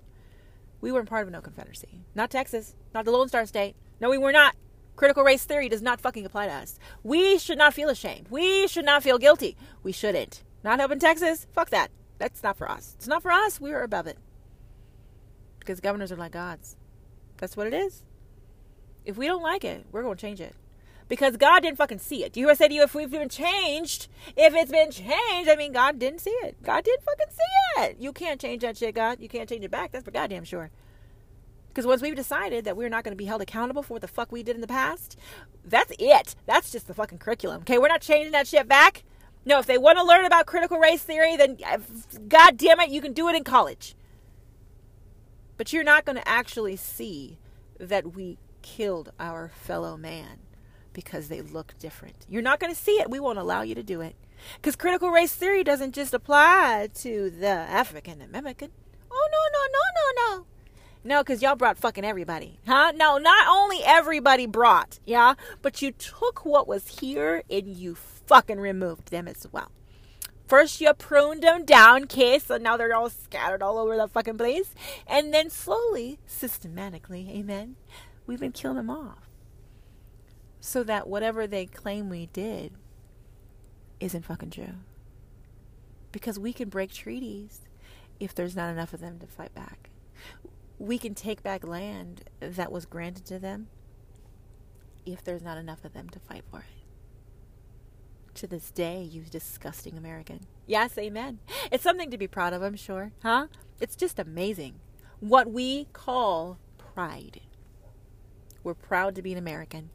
We 0.79 0.91
weren't 0.91 1.09
part 1.09 1.25
of 1.25 1.33
no 1.33 1.41
Confederacy. 1.41 2.01
Not 2.13 2.29
Texas. 2.29 2.75
Not 2.93 3.05
the 3.05 3.11
Lone 3.11 3.27
Star 3.29 3.45
State. 3.45 3.75
No, 3.99 4.09
we 4.09 4.17
were 4.17 4.31
not. 4.31 4.55
Critical 4.95 5.23
race 5.23 5.43
theory 5.43 5.69
does 5.69 5.81
not 5.81 6.01
fucking 6.01 6.25
apply 6.25 6.47
to 6.47 6.53
us. 6.53 6.77
We 7.03 7.39
should 7.39 7.57
not 7.57 7.73
feel 7.73 7.89
ashamed. 7.89 8.27
We 8.29 8.67
should 8.67 8.85
not 8.85 9.01
feel 9.01 9.17
guilty. 9.17 9.57
We 9.81 9.91
shouldn't. 9.91 10.43
Not 10.63 10.79
up 10.79 10.91
in 10.91 10.99
Texas? 10.99 11.47
Fuck 11.51 11.71
that. 11.71 11.89
That's 12.19 12.43
not 12.43 12.57
for 12.57 12.69
us. 12.69 12.93
It's 12.97 13.07
not 13.07 13.21
for 13.23 13.31
us. 13.31 13.59
We 13.59 13.73
are 13.73 13.83
above 13.83 14.07
it. 14.07 14.17
Because 15.59 15.79
governors 15.79 16.11
are 16.11 16.15
like 16.15 16.31
gods. 16.31 16.75
That's 17.37 17.57
what 17.57 17.67
it 17.67 17.73
is. 17.73 18.03
If 19.05 19.17
we 19.17 19.27
don't 19.27 19.43
like 19.43 19.63
it, 19.63 19.85
we're 19.91 20.03
going 20.03 20.17
to 20.17 20.21
change 20.21 20.41
it. 20.41 20.55
Because 21.07 21.37
God 21.37 21.61
didn't 21.61 21.77
fucking 21.77 21.99
see 21.99 22.25
it. 22.25 22.33
Do 22.33 22.41
you 22.41 22.47
hear 22.47 22.51
I 22.51 22.55
say 22.55 22.67
to 22.67 22.73
you, 22.73 22.83
if 22.83 22.93
we've 22.93 23.09
been 23.09 23.29
changed, 23.29 24.09
if 24.35 24.53
it's 24.53 24.71
been 24.71 24.91
changed, 24.91 25.49
I 25.49 25.55
mean, 25.57 25.71
God 25.71 25.99
didn't 25.99 26.19
see 26.19 26.31
it. 26.31 26.61
God 26.63 26.83
didn't 26.83 27.03
fucking 27.03 27.27
see 27.31 27.83
it. 27.83 27.97
You 27.99 28.11
can't 28.11 28.41
change 28.41 28.63
that 28.63 28.77
shit, 28.77 28.95
God. 28.95 29.21
You 29.21 29.29
can't 29.29 29.47
change 29.47 29.63
it 29.63 29.71
back. 29.71 29.91
That's 29.91 30.03
for 30.03 30.11
goddamn 30.11 30.43
sure. 30.43 30.69
Because 31.69 31.85
once 31.87 32.01
we've 32.01 32.15
decided 32.15 32.65
that 32.65 32.75
we're 32.75 32.89
not 32.89 33.03
going 33.03 33.13
to 33.13 33.17
be 33.17 33.25
held 33.25 33.41
accountable 33.41 33.83
for 33.83 33.93
what 33.93 34.01
the 34.01 34.07
fuck 34.07 34.31
we 34.31 34.43
did 34.43 34.55
in 34.55 34.61
the 34.61 34.67
past, 34.67 35.17
that's 35.63 35.93
it. 35.99 36.35
That's 36.45 36.71
just 36.71 36.87
the 36.87 36.93
fucking 36.93 37.19
curriculum. 37.19 37.61
Okay, 37.61 37.77
we're 37.77 37.87
not 37.87 38.01
changing 38.01 38.31
that 38.31 38.47
shit 38.47 38.67
back. 38.67 39.03
No, 39.45 39.59
if 39.59 39.65
they 39.65 39.77
want 39.77 39.97
to 39.97 40.03
learn 40.03 40.25
about 40.25 40.45
critical 40.45 40.79
race 40.79 41.03
theory, 41.03 41.37
then 41.37 41.57
uh, 41.65 41.77
god 42.27 42.57
damn 42.57 42.81
it, 42.81 42.89
you 42.89 42.99
can 42.99 43.13
do 43.13 43.29
it 43.29 43.35
in 43.35 43.45
college. 43.45 43.95
But 45.57 45.73
you're 45.73 45.83
not 45.83 46.05
going 46.05 46.17
to 46.17 46.27
actually 46.27 46.75
see 46.75 47.37
that 47.79 48.15
we 48.15 48.37
killed 48.61 49.11
our 49.19 49.49
fellow 49.49 49.97
man 49.97 50.39
because 50.93 51.27
they 51.27 51.41
look 51.41 51.73
different. 51.79 52.25
You're 52.29 52.41
not 52.41 52.59
going 52.59 52.73
to 52.73 52.79
see 52.79 52.93
it. 52.93 53.09
We 53.09 53.19
won't 53.19 53.39
allow 53.39 53.61
you 53.61 53.75
to 53.75 53.83
do 53.83 54.01
it. 54.01 54.15
Because 54.55 54.75
critical 54.75 55.09
race 55.09 55.33
theory 55.33 55.63
doesn't 55.63 55.93
just 55.93 56.13
apply 56.13 56.89
to 56.95 57.29
the 57.29 57.47
African 57.47 58.21
American. 58.21 58.69
Oh, 59.11 59.29
no, 59.31 59.37
no, 59.53 59.65
no, 59.71 60.35
no, 60.35 60.37
no. 60.37 60.45
No, 61.03 61.23
because 61.23 61.41
y'all 61.41 61.55
brought 61.55 61.77
fucking 61.77 62.03
everybody. 62.03 62.59
Huh? 62.67 62.91
No, 62.95 63.17
not 63.17 63.47
only 63.47 63.79
everybody 63.85 64.45
brought, 64.45 64.99
yeah, 65.05 65.35
but 65.61 65.81
you 65.81 65.91
took 65.91 66.45
what 66.45 66.67
was 66.67 66.99
here 66.99 67.43
and 67.49 67.67
you 67.67 67.95
fucking 67.95 68.59
removed 68.59 69.09
them 69.09 69.27
as 69.27 69.47
well. 69.51 69.71
First, 70.47 70.79
you 70.79 70.93
pruned 70.93 71.43
them 71.43 71.65
down, 71.65 72.03
okay, 72.03 72.39
so 72.39 72.57
now 72.57 72.77
they're 72.77 72.95
all 72.95 73.09
scattered 73.09 73.61
all 73.61 73.77
over 73.77 73.97
the 73.97 74.07
fucking 74.07 74.37
place. 74.37 74.73
And 75.05 75.33
then 75.33 75.49
slowly, 75.49 76.19
systematically, 76.25 77.29
amen, 77.31 77.75
we've 78.25 78.39
been 78.39 78.53
killing 78.53 78.77
them 78.77 78.89
off 78.89 79.27
so 80.61 80.83
that 80.83 81.07
whatever 81.07 81.47
they 81.47 81.65
claim 81.65 82.09
we 82.09 82.27
did 82.27 82.73
isn't 83.99 84.25
fucking 84.25 84.51
true. 84.51 84.75
Because 86.11 86.39
we 86.39 86.53
can 86.53 86.69
break 86.69 86.93
treaties 86.93 87.61
if 88.19 88.33
there's 88.33 88.55
not 88.55 88.71
enough 88.71 88.93
of 88.93 89.01
them 89.01 89.19
to 89.19 89.27
fight 89.27 89.53
back. 89.53 89.89
We 90.79 90.97
can 90.97 91.13
take 91.13 91.43
back 91.43 91.65
land 91.65 92.23
that 92.39 92.71
was 92.71 92.85
granted 92.85 93.25
to 93.25 93.39
them 93.39 93.67
if 95.05 95.23
there's 95.23 95.43
not 95.43 95.57
enough 95.57 95.83
of 95.83 95.93
them 95.93 96.09
to 96.09 96.19
fight 96.19 96.43
for 96.49 96.59
it. 96.59 96.76
To 98.37 98.45
this 98.45 98.69
day, 98.69 99.01
you 99.01 99.23
disgusting 99.23 99.97
American. 99.97 100.41
Yes, 100.67 100.95
amen. 100.99 101.39
It's 101.71 101.83
something 101.83 102.11
to 102.11 102.19
be 102.19 102.27
proud 102.27 102.53
of, 102.53 102.61
I'm 102.61 102.75
sure. 102.75 103.11
Huh? 103.23 103.47
It's 103.81 103.95
just 103.95 104.19
amazing. 104.19 104.75
What 105.19 105.51
we 105.51 105.85
call 105.91 106.59
pride. 106.77 107.41
We're 108.63 108.75
proud 108.75 109.15
to 109.15 109.23
be 109.23 109.31
an 109.31 109.39
American. 109.39 109.89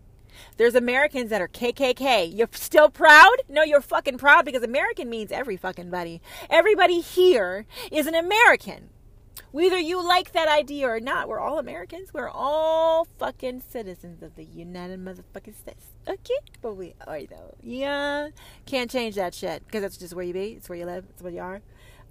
There's 0.56 0.74
Americans 0.74 1.30
that 1.30 1.40
are 1.40 1.46
KKK. 1.46 2.36
You're 2.36 2.48
still 2.50 2.90
proud? 2.90 3.36
No, 3.48 3.62
you're 3.62 3.80
fucking 3.80 4.18
proud 4.18 4.44
because 4.44 4.64
American 4.64 5.08
means 5.08 5.30
every 5.30 5.56
fucking 5.56 5.90
buddy. 5.90 6.20
Everybody 6.50 7.00
here 7.00 7.64
is 7.92 8.08
an 8.08 8.16
American. 8.16 8.88
Whether 9.50 9.78
you 9.78 10.02
like 10.06 10.32
that 10.32 10.48
idea 10.48 10.88
or 10.88 11.00
not, 11.00 11.28
we're 11.28 11.40
all 11.40 11.58
Americans. 11.58 12.12
We're 12.12 12.28
all 12.28 13.06
fucking 13.18 13.62
citizens 13.68 14.22
of 14.22 14.34
the 14.34 14.44
United 14.44 15.04
Motherfucking 15.04 15.56
States. 15.56 15.86
Okay? 16.08 16.38
But 16.60 16.76
we 16.76 16.94
are, 17.06 17.24
though. 17.24 17.54
Yeah. 17.62 18.28
Can't 18.66 18.90
change 18.90 19.14
that 19.16 19.34
shit 19.34 19.64
because 19.66 19.82
that's 19.82 19.96
just 19.96 20.14
where 20.14 20.24
you 20.24 20.32
be. 20.32 20.52
It's 20.52 20.68
where 20.68 20.78
you 20.78 20.86
live. 20.86 21.04
It's 21.10 21.22
where 21.22 21.32
you 21.32 21.40
are. 21.40 21.60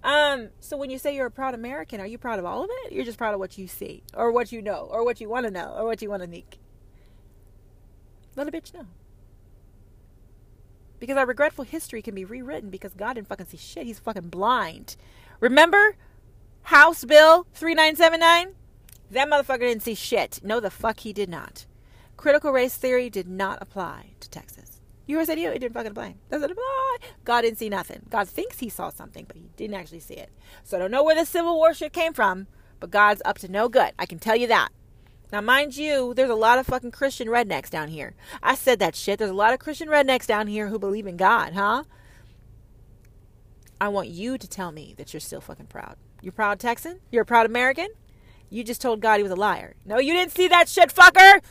Um, 0.04 0.48
so 0.60 0.76
when 0.76 0.90
you 0.90 0.98
say 0.98 1.14
you're 1.14 1.26
a 1.26 1.30
proud 1.30 1.54
American, 1.54 2.00
are 2.00 2.06
you 2.06 2.18
proud 2.18 2.38
of 2.38 2.44
all 2.44 2.64
of 2.64 2.70
it? 2.84 2.92
You're 2.92 3.04
just 3.04 3.18
proud 3.18 3.34
of 3.34 3.40
what 3.40 3.56
you 3.56 3.68
see 3.68 4.02
or 4.14 4.32
what 4.32 4.50
you 4.50 4.60
know 4.60 4.88
or 4.90 5.04
what 5.04 5.20
you 5.20 5.28
want 5.28 5.46
to 5.46 5.52
know 5.52 5.74
or 5.76 5.84
what 5.84 6.02
you 6.02 6.10
want 6.10 6.22
to 6.22 6.28
think. 6.28 6.58
Let 8.34 8.48
a 8.48 8.50
bitch 8.50 8.74
know. 8.74 8.86
Because 10.98 11.16
our 11.16 11.26
regretful 11.26 11.64
history 11.64 12.02
can 12.02 12.14
be 12.14 12.24
rewritten 12.24 12.70
because 12.70 12.94
God 12.94 13.14
didn't 13.14 13.28
fucking 13.28 13.46
see 13.46 13.56
shit. 13.56 13.86
He's 13.86 13.98
fucking 13.98 14.28
blind. 14.28 14.96
Remember 15.40 15.96
House 16.64 17.04
Bill 17.04 17.46
3979? 17.54 18.54
That 19.10 19.28
motherfucker 19.28 19.60
didn't 19.60 19.82
see 19.82 19.94
shit. 19.94 20.40
No, 20.42 20.60
the 20.60 20.70
fuck 20.70 21.00
he 21.00 21.12
did 21.12 21.28
not. 21.28 21.66
Critical 22.16 22.52
race 22.52 22.76
theory 22.76 23.10
did 23.10 23.28
not 23.28 23.58
apply 23.60 24.14
to 24.20 24.30
Texas. 24.30 24.80
You 25.06 25.18
heard 25.18 25.26
said 25.26 25.38
it 25.38 25.58
didn't 25.58 25.74
fucking 25.74 25.90
apply. 25.90 26.14
Doesn't 26.30 26.50
apply. 26.50 26.96
God 27.24 27.42
didn't 27.42 27.58
see 27.58 27.68
nothing. 27.68 28.06
God 28.08 28.28
thinks 28.28 28.60
he 28.60 28.68
saw 28.68 28.90
something, 28.90 29.24
but 29.26 29.36
he 29.36 29.50
didn't 29.56 29.74
actually 29.74 30.00
see 30.00 30.14
it. 30.14 30.30
So 30.62 30.76
I 30.76 30.80
don't 30.80 30.90
know 30.90 31.02
where 31.02 31.16
the 31.16 31.26
Civil 31.26 31.56
War 31.56 31.74
shit 31.74 31.92
came 31.92 32.12
from, 32.12 32.46
but 32.80 32.90
God's 32.90 33.20
up 33.24 33.38
to 33.38 33.48
no 33.48 33.68
good. 33.68 33.92
I 33.98 34.06
can 34.06 34.18
tell 34.18 34.36
you 34.36 34.46
that. 34.46 34.70
Now, 35.32 35.40
mind 35.40 35.76
you, 35.76 36.14
there's 36.14 36.30
a 36.30 36.34
lot 36.34 36.58
of 36.58 36.66
fucking 36.66 36.90
Christian 36.92 37.26
rednecks 37.26 37.70
down 37.70 37.88
here. 37.88 38.14
I 38.42 38.54
said 38.54 38.78
that 38.78 38.94
shit. 38.94 39.18
There's 39.18 39.30
a 39.30 39.34
lot 39.34 39.52
of 39.52 39.58
Christian 39.58 39.88
rednecks 39.88 40.26
down 40.26 40.46
here 40.46 40.68
who 40.68 40.78
believe 40.78 41.06
in 41.06 41.16
God, 41.16 41.54
huh? 41.54 41.84
I 43.80 43.88
want 43.88 44.08
you 44.08 44.38
to 44.38 44.48
tell 44.48 44.70
me 44.70 44.94
that 44.98 45.12
you're 45.12 45.20
still 45.20 45.40
fucking 45.40 45.66
proud. 45.66 45.96
You're 46.22 46.32
proud 46.32 46.58
Texan? 46.58 47.00
You're 47.10 47.22
a 47.22 47.26
proud 47.26 47.44
American? 47.44 47.88
You 48.48 48.64
just 48.64 48.80
told 48.80 49.00
God 49.00 49.18
he 49.18 49.22
was 49.22 49.32
a 49.32 49.36
liar. 49.36 49.74
No, 49.84 49.98
you 49.98 50.14
didn't 50.14 50.32
see 50.32 50.48
that 50.48 50.68
shit, 50.68 50.94
fucker! 50.94 51.42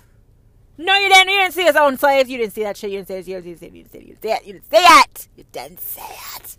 No, 0.78 0.98
you 0.98 1.10
didn't. 1.10 1.30
You 1.32 1.40
didn't 1.42 1.54
see 1.54 1.64
his 1.64 1.76
own 1.76 1.98
slaves. 1.98 2.30
You 2.30 2.38
didn't 2.38 2.54
see 2.54 2.64
that 2.64 2.76
shit. 2.76 2.90
You 2.90 3.04
didn't 3.04 3.08
see 3.10 3.14
it. 3.16 3.28
You 3.28 3.42
didn't 3.42 3.60
see 3.60 3.66
it. 3.68 3.74
You 3.74 3.84
didn't 3.84 3.92
see 3.92 3.98
it. 3.98 4.08
You 4.08 4.14
didn't 4.14 4.22
see 4.22 4.32
it. 4.32 4.48
You 4.48 4.54
didn't 4.54 4.70
see 4.72 4.78
it. 4.78 5.28
You 5.36 5.44
didn't 5.52 5.80
see 5.80 6.02
it. 6.38 6.58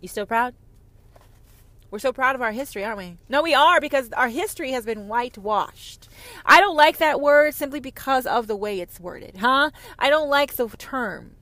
You 0.00 0.08
still 0.08 0.26
proud? 0.26 0.54
We're 1.90 1.98
so 1.98 2.12
proud 2.12 2.34
of 2.34 2.42
our 2.42 2.52
history, 2.52 2.84
aren't 2.84 2.98
we? 2.98 3.18
No, 3.28 3.42
we 3.42 3.54
are 3.54 3.80
because 3.80 4.12
our 4.12 4.28
history 4.28 4.72
has 4.72 4.84
been 4.84 5.08
whitewashed. 5.08 6.08
I 6.44 6.60
don't 6.60 6.76
like 6.76 6.98
that 6.98 7.20
word 7.20 7.54
simply 7.54 7.80
because 7.80 8.26
of 8.26 8.46
the 8.46 8.56
way 8.56 8.80
it's 8.80 9.00
worded, 9.00 9.38
huh? 9.38 9.70
I 9.98 10.10
don't 10.10 10.28
like 10.28 10.54
the 10.54 10.68
term. 10.68 11.36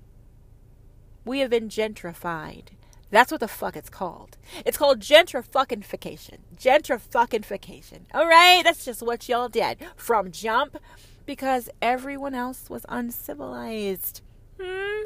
We 1.25 1.41
have 1.41 1.51
been 1.51 1.69
gentrified. 1.69 2.69
That's 3.15 3.31
what 3.31 3.39
the 3.39 3.47
fuck 3.47 3.77
it's 3.77 3.89
called. 3.89 4.37
It's 4.67 4.77
called 4.77 4.99
gentrification. 4.99 6.39
Gentrification. 6.59 8.01
All 8.13 8.27
right, 8.27 8.63
that's 8.65 8.85
just 8.85 9.03
what 9.03 9.29
y'all 9.29 9.49
did 9.49 9.79
from 9.95 10.33
jump 10.33 10.77
because 11.25 11.71
everyone 11.81 12.35
else 12.35 12.69
was 12.69 12.85
uncivilized. 12.89 14.21
Hmm? 14.61 15.05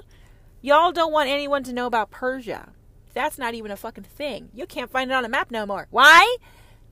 Y'all 0.62 0.90
don't 0.90 1.12
want 1.12 1.28
anyone 1.28 1.62
to 1.64 1.72
know 1.74 1.84
about 1.84 2.10
Persia. 2.10 2.72
That's 3.12 3.36
not 3.36 3.52
even 3.52 3.70
a 3.70 3.76
fucking 3.76 4.04
thing. 4.04 4.48
You 4.54 4.64
can't 4.64 4.90
find 4.90 5.10
it 5.10 5.14
on 5.14 5.26
a 5.26 5.28
map 5.28 5.50
no 5.50 5.66
more. 5.66 5.86
Why? 5.90 6.38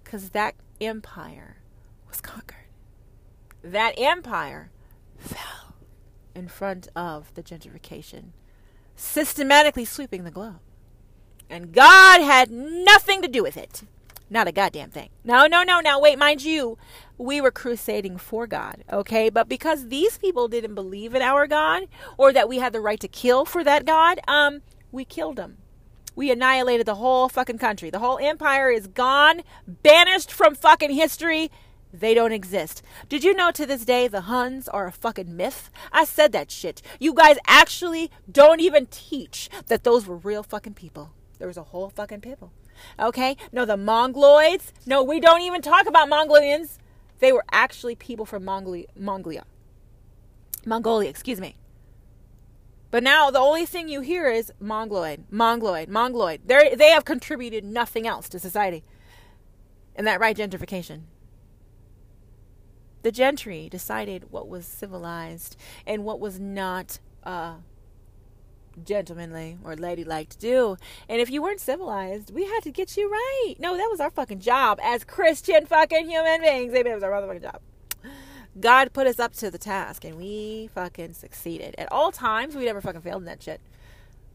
Because 0.05 0.29
that 0.31 0.55
empire 0.83 1.63
was 2.11 2.21
conquered. 2.21 2.69
That 3.63 3.95
empire 3.97 4.71
fell 5.17 5.77
in 6.35 6.49
front 6.49 6.89
of 6.95 7.33
the 7.33 7.43
gentrification, 7.43 8.33
systematically 8.97 9.87
sweeping 9.87 10.25
the 10.25 10.31
globe. 10.31 10.61
And 11.49 11.73
God 11.73 12.21
had 12.21 12.51
nothing 12.51 13.23
to 13.23 13.29
do 13.29 13.43
with 13.43 13.57
it. 13.57 13.83
Not 14.29 14.49
a 14.49 14.53
goddamn 14.53 14.91
thing. 14.91 15.11
No, 15.25 15.47
no, 15.47 15.63
no. 15.63 15.81
Now, 15.81 16.01
wait, 16.01 16.19
mind 16.19 16.43
you, 16.43 16.79
we 17.17 17.41
were 17.41 17.53
crusading 17.53 18.19
for 18.19 18.47
God, 18.47 18.83
okay? 18.93 19.31
But 19.31 19.49
because 19.49 19.89
these 19.89 20.19
people 20.19 20.49
didn't 20.49 20.75
believe 20.75 21.15
in 21.15 21.23
our 21.23 21.47
God 21.47 21.85
or 22.19 22.33
that 22.33 22.49
we 22.49 22.59
had 22.59 22.73
the 22.73 22.81
right 22.81 22.99
to 23.01 23.09
kill 23.09 23.45
for 23.45 23.63
that 23.63 23.85
God, 23.85 24.19
um, 24.27 24.63
we 24.91 25.05
killed 25.05 25.37
them 25.37 25.59
we 26.17 26.31
annihilated 26.31 26.87
the 26.87 26.97
whole 26.97 27.29
fucking 27.29 27.59
country. 27.59 27.91
The 27.91 27.99
whole 27.99 28.19
empire 28.19 28.71
is 28.71 28.87
gone, 28.87 29.43
banished 29.69 30.33
from 30.33 30.55
fucking 30.55 30.91
history. 30.91 31.51
They 31.93 32.15
don't 32.15 32.33
exist. 32.33 32.83
Did 33.09 33.23
you 33.23 33.35
know 33.35 33.51
to 33.53 33.67
this 33.67 33.85
day 33.85 34.09
the 34.09 34.23
Huns 34.23 34.67
are 34.67 34.87
a 34.87 34.93
fucking 34.93 35.37
myth? 35.37 35.71
I 35.93 36.05
said 36.05 36.33
that 36.33 36.51
shit. 36.51 36.83
You 36.99 37.15
guys 37.15 37.37
actually 37.47 38.11
don't 38.31 38.61
even 38.61 38.87
teach 38.87 39.49
that 39.67 39.85
those 39.85 40.07
were 40.07 40.17
real 40.17 40.43
fucking 40.43 40.75
people. 40.75 41.13
There 41.39 41.49
was 41.49 41.57
a 41.57 41.63
whole 41.63 41.91
fucking 41.91 42.21
people. 42.21 42.53
Okay? 42.99 43.37
No, 43.53 43.65
the 43.65 43.77
Mongoloids. 43.77 44.73
No, 44.87 45.03
we 45.03 45.21
don't 45.21 45.43
even 45.43 45.63
talk 45.63 45.87
about 45.87 46.09
Mongolians. 46.09 46.79
They 47.19 47.33
were 47.33 47.45
actually 47.51 47.95
people 47.95 48.27
from 48.27 48.45
Mongolia. 48.45 48.87
Mongolia. 48.97 49.45
Mongolia, 50.65 51.09
excuse 51.09 51.41
me. 51.41 51.57
But 52.91 53.03
now 53.03 53.31
the 53.31 53.39
only 53.39 53.67
thing 53.67 53.89
you 53.89 54.01
hear 54.01 54.29
is 54.29 54.53
Mongoloid, 54.61 55.25
Mongoloid, 55.31 55.89
Mongoloid. 55.89 56.41
They 56.47 56.75
they 56.75 56.91
have 56.91 57.05
contributed 57.05 57.65
nothing 57.65 58.07
else 58.07 58.29
to 58.31 58.39
society. 58.39 58.85
And 59.95 60.07
that 60.07 60.21
right 60.21 60.37
gentrification. 60.37 61.03
The 63.03 63.13
gentry 63.13 63.69
decided 63.69 64.31
what 64.31 64.49
was 64.49 64.67
civilized 64.67 65.57
and 65.87 66.05
what 66.05 66.21
was 66.21 66.41
not 66.41 66.99
uh, 67.23 67.57
gentlemanly 68.85 69.59
or 69.65 69.77
ladylike 69.77 70.31
to 70.31 70.39
do. 70.39 70.77
And 71.09 71.21
if 71.21 71.31
you 71.31 71.43
weren't 71.43 71.61
civilized, 71.61 72.33
we 72.33 72.45
had 72.45 72.61
to 72.61 72.71
get 72.71 72.97
you 72.97 73.11
right. 73.11 73.55
No, 73.59 73.77
that 73.77 73.89
was 73.91 74.01
our 74.01 74.11
fucking 74.11 74.41
job 74.41 74.79
as 74.83 75.05
Christian 75.05 75.67
fucking 75.67 76.09
human 76.09 76.41
beings. 76.41 76.75
It 76.75 76.87
was 76.87 77.03
our 77.03 77.11
motherfucking 77.11 77.43
job. 77.43 77.61
God 78.59 78.93
put 78.93 79.07
us 79.07 79.19
up 79.19 79.35
to 79.35 79.51
the 79.51 79.59
task 79.59 80.05
and 80.05 80.17
we 80.17 80.71
fucking 80.75 81.13
succeeded. 81.13 81.75
At 81.77 81.93
all 81.93 82.11
times, 82.11 82.57
we 82.57 82.65
never 82.65 82.81
fucking 82.81 83.03
failed 83.03 83.23
in 83.23 83.27
that 83.27 83.43
shit. 83.43 83.61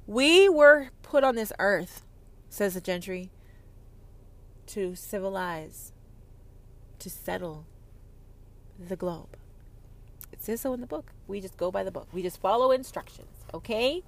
We 0.06 0.50
were 0.50 0.90
put 1.02 1.24
on 1.24 1.36
this 1.36 1.52
earth, 1.58 2.06
says 2.50 2.74
the 2.76 2.82
gentry, 2.82 3.32
to 4.68 4.96
civilize, 4.96 5.92
to 7.00 7.10
settle 7.10 7.66
the 8.80 8.96
globe. 8.96 9.38
It 10.32 10.44
says 10.44 10.62
so 10.62 10.74
in 10.74 10.82
the 10.82 10.88
book. 10.88 11.12
We 11.28 11.42
just 11.42 11.58
go 11.58 11.72
by 11.72 11.84
the 11.84 11.92
book. 11.92 12.08
We 12.12 12.22
just 12.22 12.40
follow 12.40 12.72
instructions, 12.72 13.46
okay? 13.54 14.04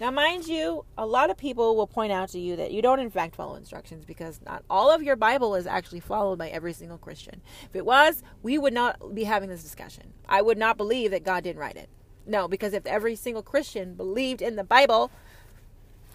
Now, 0.00 0.12
mind 0.12 0.46
you, 0.46 0.84
a 0.96 1.04
lot 1.04 1.28
of 1.28 1.36
people 1.36 1.74
will 1.74 1.88
point 1.88 2.12
out 2.12 2.28
to 2.30 2.38
you 2.38 2.54
that 2.56 2.70
you 2.70 2.80
don't, 2.82 3.00
in 3.00 3.10
fact, 3.10 3.34
follow 3.34 3.56
instructions 3.56 4.04
because 4.04 4.40
not 4.46 4.62
all 4.70 4.92
of 4.92 5.02
your 5.02 5.16
Bible 5.16 5.56
is 5.56 5.66
actually 5.66 5.98
followed 6.00 6.38
by 6.38 6.48
every 6.50 6.72
single 6.72 6.98
Christian. 6.98 7.40
If 7.64 7.74
it 7.74 7.84
was, 7.84 8.22
we 8.42 8.58
would 8.58 8.72
not 8.72 9.14
be 9.14 9.24
having 9.24 9.48
this 9.48 9.62
discussion. 9.62 10.12
I 10.28 10.40
would 10.40 10.58
not 10.58 10.76
believe 10.76 11.10
that 11.10 11.24
God 11.24 11.42
didn't 11.42 11.58
write 11.58 11.76
it. 11.76 11.88
No, 12.26 12.46
because 12.46 12.74
if 12.74 12.86
every 12.86 13.16
single 13.16 13.42
Christian 13.42 13.94
believed 13.94 14.40
in 14.40 14.54
the 14.54 14.62
Bible, 14.62 15.10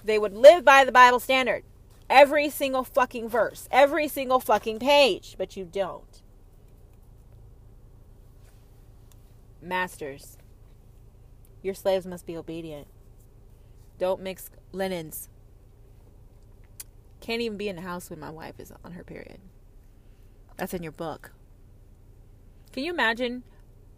they 0.03 0.17
would 0.17 0.33
live 0.33 0.63
by 0.63 0.85
the 0.85 0.91
Bible 0.91 1.19
standard. 1.19 1.63
Every 2.09 2.49
single 2.49 2.83
fucking 2.83 3.27
verse, 3.27 3.67
every 3.69 4.07
single 4.07 4.39
fucking 4.39 4.79
page, 4.79 5.35
but 5.37 5.57
you 5.57 5.65
don't. 5.65 6.21
Masters, 9.61 10.37
your 11.61 11.73
slaves 11.73 12.05
must 12.05 12.25
be 12.25 12.37
obedient. 12.37 12.87
Don't 14.03 14.19
mix 14.19 14.49
linens. 14.73 15.29
Can't 17.21 17.41
even 17.41 17.57
be 17.57 17.69
in 17.69 17.77
the 17.77 17.83
house 17.83 18.09
when 18.09 18.19
my 18.19 18.29
wife 18.29 18.59
is 18.59 18.69
on 18.83 18.91
her 18.91 19.03
period. 19.05 19.39
That's 20.57 20.73
in 20.73 20.83
your 20.83 20.91
book. 20.91 21.31
Can 22.73 22.83
you 22.83 22.91
imagine 22.91 23.43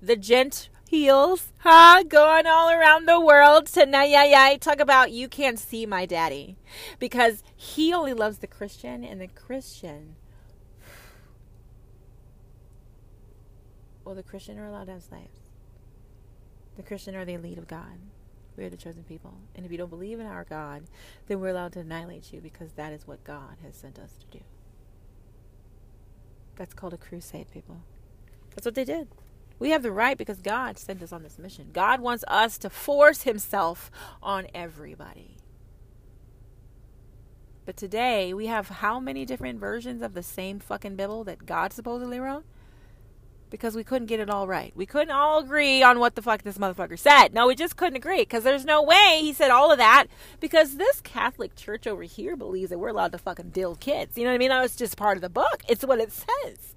the 0.04 0.16
gent 0.16 0.70
heels, 0.88 1.54
huh? 1.58 2.04
Going 2.04 2.46
all 2.46 2.70
around 2.70 3.08
the 3.08 3.20
world 3.20 3.66
to 3.66 3.86
tonight. 3.86 4.12
Yeah, 4.12 4.26
yeah. 4.26 4.56
Talk 4.58 4.80
about 4.80 5.12
you 5.12 5.28
can't 5.28 5.58
see 5.58 5.88
my 5.88 6.06
daddy 6.06 6.56
because 7.00 7.42
he 7.56 7.92
only 7.92 8.14
loves 8.14 8.38
the 8.38 8.46
Christian 8.46 9.04
and 9.04 9.20
the 9.20 9.28
Christian. 9.28 10.18
Well, 14.06 14.14
the 14.14 14.22
Christian 14.22 14.60
are 14.60 14.68
allowed 14.68 14.86
to 14.86 14.92
have 14.92 15.02
slaves. 15.02 15.40
The 16.78 16.84
Christian 16.84 17.16
are 17.16 17.26
the 17.26 17.34
elite 17.34 17.58
of 17.58 17.66
God. 17.66 17.98
We 18.58 18.64
are 18.66 18.70
the 18.70 18.78
chosen 18.78 19.04
people. 19.04 19.34
And 19.56 19.66
if 19.66 19.72
you 19.72 19.78
don't 19.78 19.90
believe 19.90 20.20
in 20.20 20.26
our 20.26 20.44
God, 20.44 20.84
then 21.28 21.40
we're 21.40 21.50
allowed 21.50 21.74
to 21.74 21.80
annihilate 21.80 22.32
you 22.32 22.42
because 22.42 22.74
that 22.74 22.94
is 22.94 23.08
what 23.08 23.24
God 23.24 23.58
has 23.64 23.76
sent 23.76 24.00
us 24.00 24.14
to 24.20 24.38
do. 24.38 24.44
That's 26.56 26.74
called 26.74 26.94
a 26.94 26.98
crusade, 26.98 27.52
people. 27.52 27.82
That's 28.52 28.66
what 28.66 28.76
they 28.76 28.86
did. 28.86 29.10
We 29.60 29.70
have 29.70 29.84
the 29.84 29.92
right 29.92 30.18
because 30.18 30.42
God 30.42 30.78
sent 30.78 31.02
us 31.02 31.12
on 31.12 31.24
this 31.24 31.40
mission. 31.40 31.70
God 31.74 32.02
wants 32.02 32.24
us 32.28 32.58
to 32.60 32.70
force 32.70 33.24
Himself 33.24 33.92
on 34.22 34.48
everybody. 34.54 35.38
But 37.66 37.78
today, 37.78 38.34
we 38.34 38.46
have 38.46 38.70
how 38.70 39.00
many 39.00 39.26
different 39.26 39.60
versions 39.60 40.02
of 40.02 40.14
the 40.14 40.24
same 40.24 40.60
fucking 40.60 40.96
Bible 40.96 41.24
that 41.24 41.46
God 41.46 41.74
supposedly 41.74 42.20
wrote? 42.20 42.46
Because 43.50 43.76
we 43.76 43.84
couldn't 43.84 44.08
get 44.08 44.20
it 44.20 44.30
all 44.30 44.48
right. 44.48 44.72
We 44.76 44.86
couldn't 44.86 45.14
all 45.14 45.40
agree 45.40 45.84
on 45.84 46.00
what 46.00 46.16
the 46.16 46.22
fuck 46.22 46.44
this 46.44 46.58
motherfucker 46.58 46.98
said. 46.98 47.34
No, 47.34 47.48
we 47.48 47.56
just 47.56 47.78
couldn't 47.78 47.96
agree 47.96 48.22
because 48.22 48.44
there's 48.44 48.66
no 48.66 48.82
way 48.82 49.20
he 49.22 49.34
said 49.34 49.52
all 49.52 49.72
of 49.72 49.78
that 49.78 50.08
because 50.40 50.78
this 50.78 51.02
Catholic 51.02 51.56
church 51.56 51.88
over 51.88 52.04
here 52.04 52.36
believes 52.36 52.70
that 52.70 52.80
we're 52.80 52.90
allowed 52.90 53.12
to 53.14 53.18
fucking 53.18 53.52
dill 53.52 53.76
kids. 53.76 54.18
You 54.18 54.24
know 54.24 54.32
what 54.32 54.36
I 54.36 54.40
mean? 54.40 54.52
It's 54.52 54.76
just 54.76 54.98
part 54.98 55.18
of 55.18 55.22
the 55.22 55.30
book. 55.30 55.64
It's 55.68 55.86
what 55.86 56.00
it 56.00 56.12
says. 56.12 56.76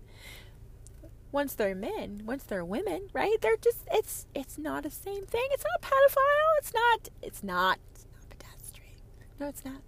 Once 1.30 1.54
they're 1.54 1.74
men, 1.74 2.22
once 2.24 2.44
they're 2.44 2.64
women, 2.64 3.08
right? 3.12 3.36
They're 3.40 3.56
just 3.56 3.86
it's 3.92 4.26
it's 4.34 4.56
not 4.56 4.84
the 4.84 4.90
same 4.90 5.26
thing. 5.26 5.46
It's 5.50 5.64
not 5.64 5.82
pedophile. 5.90 6.58
It's 6.58 6.72
not 6.72 7.08
it's 7.22 7.42
not 7.42 7.78
it's 7.92 8.06
not 8.12 8.30
pedestrian. 8.30 8.94
No, 9.38 9.48
it's 9.48 9.64
not 9.64 9.82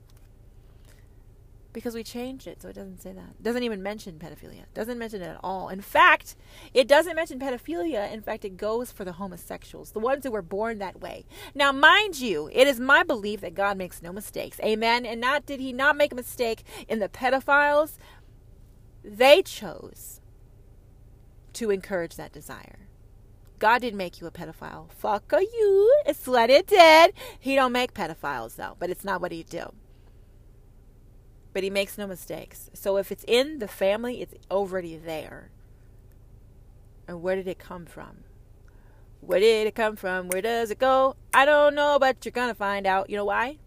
because 1.73 1.95
we 1.95 2.03
changed 2.03 2.47
it 2.47 2.61
so 2.61 2.69
it 2.69 2.75
doesn't 2.75 3.01
say 3.01 3.13
that. 3.13 3.31
It 3.39 3.43
doesn't 3.43 3.63
even 3.63 3.83
mention 3.83 4.19
pedophilia. 4.19 4.63
It 4.63 4.75
doesn't 4.75 4.99
mention 4.99 5.23
it 5.23 5.29
at 5.29 5.41
all. 5.43 5.69
In 5.69 5.81
fact 5.81 6.37
it 6.75 6.89
doesn't 6.89 7.17
mention 7.17 7.39
pedophilia. 7.39 8.11
In 8.13 8.23
fact 8.23 8.45
it 8.45 8.57
goes 8.57 8.93
for 8.93 9.05
the 9.05 9.13
homosexuals 9.13 9.93
the 9.93 10.01
ones 10.01 10.25
who 10.25 10.31
were 10.31 10.43
born 10.43 10.79
that 10.79 11.01
way. 11.01 11.25
Now 11.55 11.73
mind 11.73 12.21
you 12.21 12.51
it 12.53 12.67
is 12.67 12.81
my 12.81 13.03
belief 13.03 13.41
that 13.41 13.55
god 13.55 13.77
makes 13.77 14.03
no 14.03 14.13
mistakes. 14.13 14.59
Amen? 14.61 15.07
And 15.07 15.21
not 15.21 15.47
did 15.47 15.61
he 15.61 15.73
not 15.73 15.97
make 15.97 16.13
a 16.13 16.17
mistake 16.17 16.65
in 16.89 16.99
the 16.99 17.09
pedophiles? 17.09 17.97
They 19.05 19.43
chose 19.43 20.21
to 21.55 21.71
encourage 21.71 22.17
that 22.17 22.33
desire. 22.33 22.89
God 23.59 23.81
didn't 23.83 23.99
make 23.99 24.21
you 24.21 24.27
a 24.27 24.31
pedophile. 24.31 24.91
Fuck 24.91 25.33
you. 25.33 25.95
It's 26.07 26.27
what 26.27 26.49
it 26.49 26.67
did. 26.67 27.13
He 27.39 27.55
don't 27.55 27.73
make 27.73 27.93
pedophiles 27.93 28.57
though, 28.57 28.77
but 28.79 28.91
it's 28.91 29.05
not 29.05 29.21
what 29.21 29.33
he 29.33 29.43
do 29.43 29.73
but 31.53 31.63
he 31.63 31.71
makes 31.71 31.99
no 31.99 32.07
mistakes. 32.07 32.71
So 32.75 32.97
if 32.97 33.11
it's 33.11 33.25
in 33.27 33.59
the 33.59 33.69
family, 33.69 34.23
it's 34.23 34.35
already 34.51 34.97
there. 34.97 35.51
And 37.09 37.23
where 37.23 37.37
did 37.37 37.49
it 37.49 37.59
come 37.59 37.87
from? 37.87 38.25
Where 39.21 39.41
did 39.41 39.67
it 39.67 39.75
come 39.75 39.97
from? 39.97 40.29
Where 40.29 40.43
does 40.43 40.71
it 40.71 40.79
go? 40.79 41.17
I 41.35 41.45
don't 41.45 41.75
know, 41.75 41.99
but 41.99 42.25
you're 42.25 42.33
gonna 42.33 42.55
find 42.55 42.87
out. 42.87 43.11
You 43.11 43.17
know 43.17 43.25
why? 43.25 43.59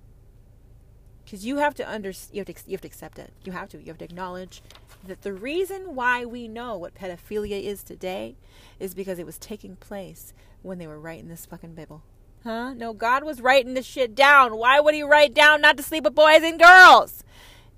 Because 1.24 1.46
you 1.46 1.58
have 1.58 1.76
to 1.76 1.90
under 1.90 2.10
you 2.10 2.44
you 2.66 2.72
have 2.72 2.82
to 2.82 2.88
accept 2.88 3.20
it. 3.20 3.32
You 3.44 3.52
have 3.52 3.70
to 3.70 3.78
you 3.80 3.88
have 3.88 3.98
to 4.00 4.06
acknowledge 4.06 4.62
that 5.06 5.22
the 5.22 5.34
reason 5.34 5.96
why 5.96 6.26
we 6.26 6.48
know 6.48 6.78
what 6.78 6.96
pedophilia 6.96 7.62
is 7.62 7.84
today 7.84 8.36
is 8.80 8.94
because 8.94 9.20
it 9.20 9.26
was 9.26 9.38
taking 9.38 9.76
place 9.76 10.34
when 10.62 10.80
they 10.80 10.88
were 10.88 11.00
writing 11.00 11.28
this 11.28 11.46
fucking 11.46 11.76
Bible. 11.76 12.04
Huh? 12.44 12.74
No, 12.74 12.94
God 12.94 13.24
was 13.24 13.42
writing 13.42 13.74
this 13.74 13.86
shit 13.86 14.16
down. 14.16 14.58
Why 14.58 14.80
would 14.80 14.96
He 14.96 15.04
write 15.04 15.34
down 15.34 15.62
not 15.62 15.78
to 15.78 15.84
sleep 15.84 16.04
with 16.04 16.16
boys 16.16 16.42
and 16.44 16.60
girls? 16.60 17.24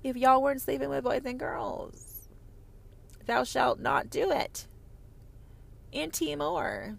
If 0.02 0.16
y'all 0.16 0.42
weren't 0.42 0.60
sleeping 0.60 0.88
with 0.88 1.04
boys 1.04 1.22
and 1.24 1.38
girls. 1.38 2.28
Thou 3.26 3.44
shalt 3.44 3.80
not 3.80 4.08
do 4.08 4.30
it. 4.30 4.66
And 5.92 6.12
Timor. 6.12 6.96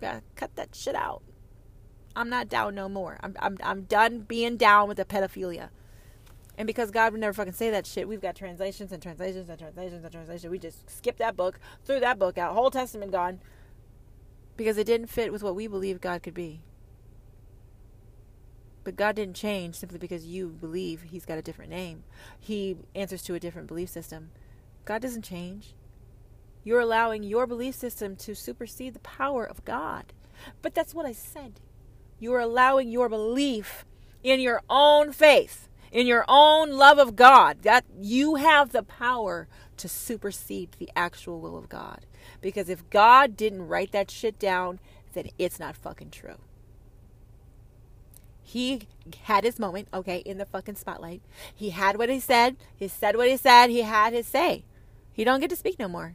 Gotta 0.00 0.22
cut 0.36 0.54
that 0.56 0.74
shit 0.74 0.94
out. 0.94 1.22
I'm 2.16 2.28
not 2.28 2.48
down 2.48 2.74
no 2.74 2.88
more. 2.88 3.18
I'm, 3.22 3.36
I'm, 3.38 3.58
I'm 3.62 3.82
done 3.82 4.20
being 4.20 4.56
down 4.56 4.88
with 4.88 4.96
the 4.96 5.04
pedophilia. 5.04 5.68
And 6.56 6.66
because 6.66 6.90
God 6.90 7.12
would 7.12 7.20
never 7.20 7.32
fucking 7.32 7.52
say 7.52 7.70
that 7.70 7.86
shit, 7.86 8.08
we've 8.08 8.20
got 8.20 8.34
translations 8.34 8.90
and 8.90 9.00
translations 9.00 9.48
and 9.48 9.58
translations 9.58 10.02
and 10.02 10.12
translations. 10.12 10.50
We 10.50 10.58
just 10.58 10.90
skipped 10.90 11.20
that 11.20 11.36
book, 11.36 11.60
threw 11.84 12.00
that 12.00 12.18
book 12.18 12.36
out, 12.36 12.54
whole 12.54 12.70
testament 12.70 13.12
gone. 13.12 13.40
Because 14.56 14.76
it 14.76 14.84
didn't 14.84 15.06
fit 15.06 15.32
with 15.32 15.44
what 15.44 15.54
we 15.54 15.68
believe 15.68 16.00
God 16.00 16.24
could 16.24 16.34
be. 16.34 16.62
But 18.84 18.96
God 18.96 19.16
didn't 19.16 19.36
change 19.36 19.74
simply 19.74 19.98
because 19.98 20.26
you 20.26 20.48
believe 20.48 21.02
He's 21.02 21.26
got 21.26 21.38
a 21.38 21.42
different 21.42 21.70
name. 21.70 22.04
He 22.38 22.76
answers 22.94 23.22
to 23.24 23.34
a 23.34 23.40
different 23.40 23.68
belief 23.68 23.90
system. 23.90 24.30
God 24.84 25.02
doesn't 25.02 25.22
change. 25.22 25.74
You're 26.64 26.80
allowing 26.80 27.22
your 27.22 27.46
belief 27.46 27.74
system 27.74 28.16
to 28.16 28.34
supersede 28.34 28.94
the 28.94 29.00
power 29.00 29.44
of 29.44 29.64
God. 29.64 30.12
But 30.62 30.74
that's 30.74 30.94
what 30.94 31.06
I 31.06 31.12
said. 31.12 31.60
You're 32.18 32.40
allowing 32.40 32.90
your 32.90 33.08
belief 33.08 33.84
in 34.22 34.40
your 34.40 34.62
own 34.68 35.12
faith, 35.12 35.68
in 35.92 36.06
your 36.06 36.24
own 36.28 36.72
love 36.72 36.98
of 36.98 37.16
God, 37.16 37.62
that 37.62 37.84
you 37.98 38.36
have 38.36 38.72
the 38.72 38.82
power 38.82 39.48
to 39.76 39.88
supersede 39.88 40.72
the 40.78 40.90
actual 40.96 41.40
will 41.40 41.56
of 41.56 41.68
God. 41.68 42.06
Because 42.40 42.68
if 42.68 42.88
God 42.90 43.36
didn't 43.36 43.68
write 43.68 43.92
that 43.92 44.10
shit 44.10 44.38
down, 44.38 44.80
then 45.12 45.28
it's 45.38 45.60
not 45.60 45.76
fucking 45.76 46.10
true. 46.10 46.36
He 48.48 48.88
had 49.24 49.44
his 49.44 49.58
moment, 49.58 49.88
okay, 49.92 50.22
in 50.24 50.38
the 50.38 50.46
fucking 50.46 50.76
spotlight. 50.76 51.20
He 51.54 51.68
had 51.68 51.98
what 51.98 52.08
he 52.08 52.18
said. 52.18 52.56
He 52.74 52.88
said 52.88 53.14
what 53.14 53.28
he 53.28 53.36
said. 53.36 53.68
He 53.68 53.82
had 53.82 54.14
his 54.14 54.26
say. 54.26 54.64
He 55.12 55.22
don't 55.22 55.40
get 55.40 55.50
to 55.50 55.56
speak 55.56 55.78
no 55.78 55.86
more. 55.86 56.14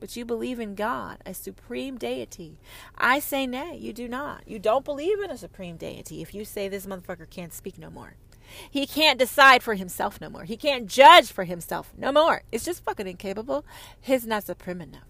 But 0.00 0.14
you 0.16 0.26
believe 0.26 0.60
in 0.60 0.74
God, 0.74 1.16
a 1.24 1.32
supreme 1.32 1.96
deity. 1.96 2.58
I 2.98 3.20
say 3.20 3.46
nay, 3.46 3.78
you 3.78 3.94
do 3.94 4.06
not. 4.06 4.46
You 4.46 4.58
don't 4.58 4.84
believe 4.84 5.18
in 5.20 5.30
a 5.30 5.38
supreme 5.38 5.78
deity 5.78 6.20
if 6.20 6.34
you 6.34 6.44
say 6.44 6.68
this 6.68 6.84
motherfucker 6.84 7.30
can't 7.30 7.54
speak 7.54 7.78
no 7.78 7.88
more. 7.88 8.16
He 8.70 8.86
can't 8.86 9.18
decide 9.18 9.62
for 9.62 9.76
himself 9.76 10.20
no 10.20 10.28
more. 10.28 10.44
He 10.44 10.58
can't 10.58 10.88
judge 10.88 11.32
for 11.32 11.44
himself 11.44 11.94
no 11.96 12.12
more. 12.12 12.42
It's 12.52 12.66
just 12.66 12.84
fucking 12.84 13.06
incapable. 13.06 13.64
He's 13.98 14.26
not 14.26 14.44
supreme 14.44 14.82
enough. 14.82 15.09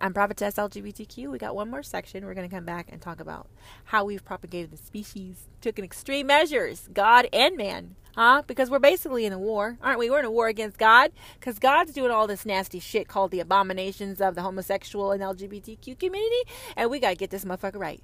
I'm 0.00 0.12
Prophetess 0.12 0.54
LGBTQ. 0.54 1.30
We 1.30 1.38
got 1.38 1.54
one 1.54 1.70
more 1.70 1.82
section. 1.82 2.24
We're 2.24 2.34
going 2.34 2.48
to 2.48 2.54
come 2.54 2.64
back 2.64 2.88
and 2.90 3.00
talk 3.00 3.20
about 3.20 3.48
how 3.84 4.04
we've 4.04 4.24
propagated 4.24 4.70
the 4.72 4.76
species, 4.76 5.48
taken 5.60 5.84
extreme 5.84 6.26
measures, 6.26 6.88
God 6.92 7.28
and 7.32 7.56
man, 7.56 7.96
Huh? 8.14 8.42
Because 8.46 8.70
we're 8.70 8.78
basically 8.78 9.26
in 9.26 9.32
a 9.32 9.38
war, 9.38 9.76
aren't 9.82 9.98
we? 9.98 10.08
We're 10.08 10.20
in 10.20 10.24
a 10.24 10.30
war 10.30 10.46
against 10.46 10.78
God 10.78 11.10
because 11.38 11.58
God's 11.58 11.92
doing 11.92 12.12
all 12.12 12.28
this 12.28 12.46
nasty 12.46 12.78
shit 12.78 13.08
called 13.08 13.32
the 13.32 13.40
abominations 13.40 14.20
of 14.20 14.36
the 14.36 14.42
homosexual 14.42 15.10
and 15.10 15.20
LGBTQ 15.20 15.98
community, 15.98 16.42
and 16.76 16.90
we 16.90 17.00
got 17.00 17.10
to 17.10 17.16
get 17.16 17.30
this 17.30 17.44
motherfucker 17.44 17.80
right. 17.80 18.02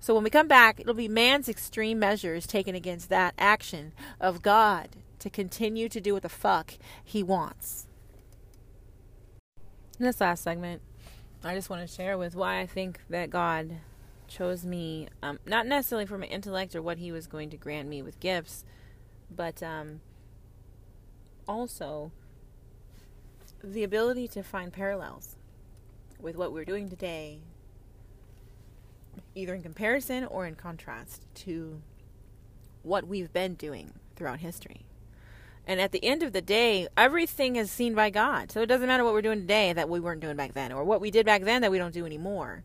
So 0.00 0.14
when 0.14 0.24
we 0.24 0.30
come 0.30 0.48
back, 0.48 0.80
it'll 0.80 0.94
be 0.94 1.06
man's 1.06 1.50
extreme 1.50 1.98
measures 1.98 2.46
taken 2.46 2.74
against 2.74 3.10
that 3.10 3.34
action 3.38 3.92
of 4.20 4.40
God 4.40 4.88
to 5.18 5.28
continue 5.28 5.88
to 5.90 6.00
do 6.00 6.14
what 6.14 6.22
the 6.22 6.28
fuck 6.30 6.74
he 7.04 7.22
wants. 7.22 7.86
In 9.98 10.06
this 10.06 10.20
last 10.20 10.42
segment, 10.42 10.80
I 11.44 11.54
just 11.54 11.68
want 11.68 11.86
to 11.86 11.92
share 11.92 12.16
with 12.16 12.36
why 12.36 12.60
I 12.60 12.66
think 12.66 13.00
that 13.10 13.30
God 13.30 13.78
chose 14.28 14.64
me, 14.64 15.08
um, 15.22 15.40
not 15.44 15.66
necessarily 15.66 16.06
for 16.06 16.16
my 16.16 16.26
intellect 16.26 16.76
or 16.76 16.82
what 16.82 16.98
he 16.98 17.10
was 17.10 17.26
going 17.26 17.50
to 17.50 17.56
grant 17.56 17.88
me 17.88 18.00
with 18.00 18.20
gifts, 18.20 18.64
but 19.34 19.62
um, 19.62 20.00
also 21.48 22.12
the 23.62 23.82
ability 23.82 24.28
to 24.28 24.42
find 24.42 24.72
parallels 24.72 25.36
with 26.20 26.36
what 26.36 26.52
we're 26.52 26.64
doing 26.64 26.88
today 26.88 27.40
either 29.34 29.54
in 29.54 29.62
comparison 29.62 30.24
or 30.24 30.46
in 30.46 30.54
contrast 30.54 31.26
to 31.34 31.80
what 32.82 33.06
we've 33.06 33.32
been 33.32 33.54
doing 33.54 33.92
throughout 34.16 34.40
history. 34.40 34.82
And 35.66 35.80
at 35.80 35.92
the 35.92 36.04
end 36.04 36.22
of 36.22 36.32
the 36.32 36.42
day, 36.42 36.88
everything 36.96 37.56
is 37.56 37.70
seen 37.70 37.94
by 37.94 38.10
God. 38.10 38.50
So 38.50 38.62
it 38.62 38.66
doesn't 38.66 38.86
matter 38.86 39.04
what 39.04 39.12
we're 39.12 39.22
doing 39.22 39.40
today 39.40 39.72
that 39.72 39.88
we 39.88 40.00
weren't 40.00 40.20
doing 40.20 40.36
back 40.36 40.54
then, 40.54 40.72
or 40.72 40.84
what 40.84 41.00
we 41.00 41.10
did 41.10 41.24
back 41.24 41.42
then 41.42 41.62
that 41.62 41.70
we 41.70 41.78
don't 41.78 41.94
do 41.94 42.04
anymore. 42.04 42.64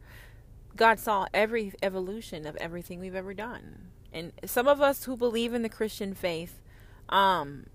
God 0.75 0.99
saw 0.99 1.27
every 1.33 1.73
evolution 1.81 2.45
of 2.45 2.55
everything 2.57 2.99
we've 2.99 3.15
ever 3.15 3.33
done. 3.33 3.89
And 4.11 4.31
some 4.45 4.67
of 4.67 4.81
us 4.81 5.03
who 5.03 5.15
believe 5.15 5.53
in 5.53 5.61
the 5.61 5.69
Christian 5.69 6.13
faith 6.13 6.61
um, 7.09 7.67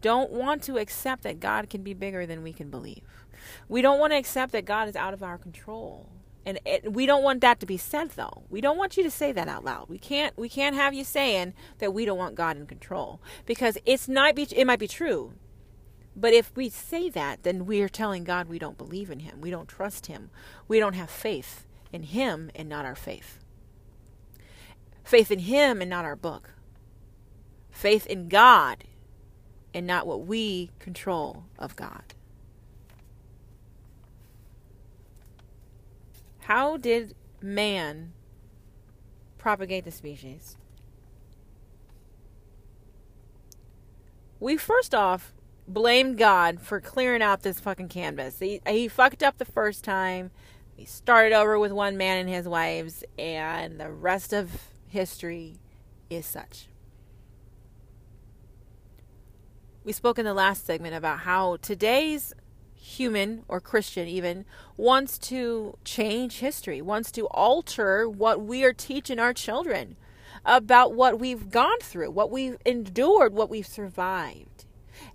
don't 0.00 0.30
want 0.30 0.62
to 0.64 0.78
accept 0.78 1.22
that 1.22 1.40
God 1.40 1.68
can 1.68 1.82
be 1.82 1.94
bigger 1.94 2.24
than 2.24 2.42
we 2.42 2.52
can 2.52 2.70
believe. 2.70 3.26
We 3.68 3.82
don't 3.82 3.98
want 3.98 4.12
to 4.12 4.16
accept 4.16 4.52
that 4.52 4.64
God 4.64 4.88
is 4.88 4.96
out 4.96 5.12
of 5.12 5.22
our 5.22 5.36
control 5.36 6.08
and 6.44 6.58
it, 6.64 6.92
we 6.92 7.06
don't 7.06 7.22
want 7.22 7.40
that 7.42 7.60
to 7.60 7.66
be 7.66 7.76
said 7.76 8.10
though. 8.10 8.42
We 8.50 8.60
don't 8.60 8.76
want 8.76 8.96
you 8.96 9.02
to 9.04 9.10
say 9.10 9.32
that 9.32 9.48
out 9.48 9.64
loud. 9.64 9.88
We 9.88 9.98
can't 9.98 10.36
we 10.36 10.48
can't 10.48 10.74
have 10.74 10.94
you 10.94 11.04
saying 11.04 11.54
that 11.78 11.94
we 11.94 12.04
don't 12.04 12.18
want 12.18 12.34
god 12.34 12.56
in 12.56 12.66
control. 12.66 13.20
Because 13.46 13.78
it's 13.86 14.08
not 14.08 14.34
be 14.34 14.42
it 14.54 14.66
might 14.66 14.78
be 14.78 14.88
true. 14.88 15.34
But 16.14 16.34
if 16.34 16.50
we 16.56 16.68
say 16.68 17.08
that 17.10 17.42
then 17.44 17.64
we 17.64 17.80
are 17.80 17.88
telling 17.88 18.24
god 18.24 18.48
we 18.48 18.58
don't 18.58 18.78
believe 18.78 19.10
in 19.10 19.20
him. 19.20 19.40
We 19.40 19.50
don't 19.50 19.68
trust 19.68 20.06
him. 20.06 20.30
We 20.66 20.80
don't 20.80 20.94
have 20.94 21.10
faith 21.10 21.64
in 21.92 22.02
him 22.04 22.50
and 22.54 22.68
not 22.68 22.84
our 22.84 22.96
faith. 22.96 23.38
Faith 25.04 25.30
in 25.30 25.40
him 25.40 25.80
and 25.80 25.90
not 25.90 26.04
our 26.04 26.16
book. 26.16 26.54
Faith 27.70 28.06
in 28.06 28.28
god 28.28 28.84
and 29.72 29.86
not 29.86 30.06
what 30.06 30.26
we 30.26 30.70
control 30.80 31.44
of 31.58 31.76
god 31.76 32.14
How 36.44 36.76
did 36.76 37.14
man 37.40 38.12
propagate 39.38 39.84
the 39.84 39.90
species? 39.90 40.56
We 44.40 44.56
first 44.56 44.94
off 44.94 45.32
blamed 45.68 46.18
God 46.18 46.60
for 46.60 46.80
clearing 46.80 47.22
out 47.22 47.42
this 47.42 47.60
fucking 47.60 47.88
canvas. 47.88 48.40
He, 48.40 48.60
he 48.66 48.88
fucked 48.88 49.22
up 49.22 49.38
the 49.38 49.44
first 49.44 49.84
time. 49.84 50.32
He 50.76 50.84
started 50.84 51.32
over 51.32 51.58
with 51.58 51.70
one 51.70 51.96
man 51.96 52.18
and 52.18 52.28
his 52.28 52.48
wives, 52.48 53.04
and 53.16 53.78
the 53.78 53.90
rest 53.90 54.32
of 54.32 54.50
history 54.88 55.60
is 56.10 56.26
such. 56.26 56.66
We 59.84 59.92
spoke 59.92 60.18
in 60.18 60.24
the 60.24 60.34
last 60.34 60.66
segment 60.66 60.94
about 60.94 61.20
how 61.20 61.58
today's 61.62 62.34
human 62.82 63.44
or 63.46 63.60
Christian 63.60 64.08
even 64.08 64.44
wants 64.76 65.16
to 65.16 65.78
change 65.84 66.38
history, 66.38 66.82
wants 66.82 67.12
to 67.12 67.26
alter 67.28 68.08
what 68.08 68.42
we 68.42 68.64
are 68.64 68.72
teaching 68.72 69.20
our 69.20 69.32
children 69.32 69.96
about 70.44 70.92
what 70.92 71.20
we've 71.20 71.48
gone 71.48 71.78
through, 71.80 72.10
what 72.10 72.30
we've 72.30 72.56
endured, 72.66 73.32
what 73.32 73.48
we've 73.48 73.66
survived. 73.66 74.64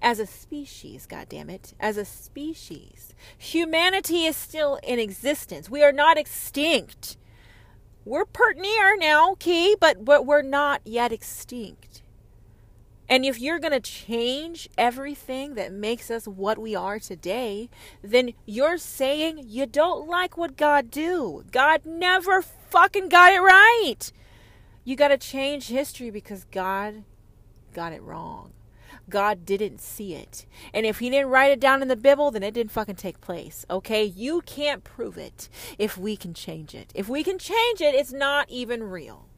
As 0.01 0.19
a 0.19 0.25
species, 0.25 1.05
God 1.05 1.27
damn 1.27 1.49
it, 1.49 1.73
as 1.79 1.97
a 1.97 2.05
species, 2.05 3.13
humanity 3.37 4.25
is 4.25 4.37
still 4.37 4.79
in 4.81 4.97
existence. 4.97 5.69
We 5.69 5.83
are 5.83 5.91
not 5.91 6.17
extinct. 6.17 7.17
We're 8.05 8.25
pert 8.25 8.57
near 8.57 8.95
now, 8.97 9.35
Key, 9.35 9.75
but, 9.79 10.05
but 10.05 10.25
we're 10.25 10.41
not 10.41 10.81
yet 10.85 11.11
extinct. 11.11 12.01
And 13.09 13.25
if 13.25 13.39
you're 13.39 13.59
going 13.59 13.73
to 13.73 13.79
change 13.79 14.67
everything 14.77 15.55
that 15.55 15.71
makes 15.71 16.11
us 16.11 16.27
what 16.27 16.57
we 16.57 16.75
are 16.75 16.99
today, 16.99 17.69
then 18.01 18.33
you're 18.45 18.77
saying 18.77 19.45
you 19.45 19.65
don't 19.65 20.07
like 20.07 20.37
what 20.37 20.57
God 20.57 20.91
do. 20.91 21.43
God 21.51 21.85
never 21.85 22.41
fucking 22.41 23.09
got 23.09 23.33
it 23.33 23.39
right. 23.39 24.11
You 24.83 24.95
got 24.95 25.09
to 25.09 25.17
change 25.17 25.67
history 25.67 26.09
because 26.09 26.45
God 26.45 27.03
got 27.73 27.93
it 27.93 28.01
wrong. 28.01 28.53
God 29.09 29.45
didn't 29.45 29.79
see 29.79 30.13
it. 30.13 30.45
And 30.73 30.85
if 30.85 30.99
he 30.99 31.09
didn't 31.09 31.29
write 31.29 31.51
it 31.51 31.61
down 31.61 31.81
in 31.81 31.87
the 31.87 31.95
Bible, 31.95 32.31
then 32.31 32.43
it 32.43 32.53
didn't 32.53 32.71
fucking 32.71 32.95
take 32.95 33.21
place. 33.21 33.65
Okay? 33.69 34.03
You 34.03 34.41
can't 34.41 34.83
prove 34.83 35.17
it 35.17 35.47
if 35.77 35.97
we 35.97 36.17
can 36.17 36.33
change 36.33 36.75
it. 36.75 36.91
If 36.93 37.07
we 37.07 37.23
can 37.23 37.37
change 37.37 37.79
it, 37.79 37.95
it's 37.95 38.11
not 38.11 38.49
even 38.49 38.83
real. 38.83 39.29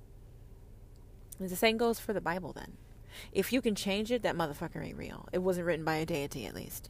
the 1.39 1.55
same 1.55 1.77
goes 1.77 1.99
for 1.99 2.13
the 2.13 2.21
Bible 2.21 2.51
then. 2.51 2.77
If 3.31 3.51
you 3.53 3.61
can 3.61 3.75
change 3.75 4.11
it, 4.11 4.23
that 4.23 4.35
motherfucker 4.35 4.83
ain't 4.83 4.97
real. 4.97 5.27
It 5.31 5.39
wasn't 5.39 5.67
written 5.67 5.85
by 5.85 5.95
a 5.95 6.05
deity, 6.05 6.45
at 6.45 6.55
least. 6.55 6.89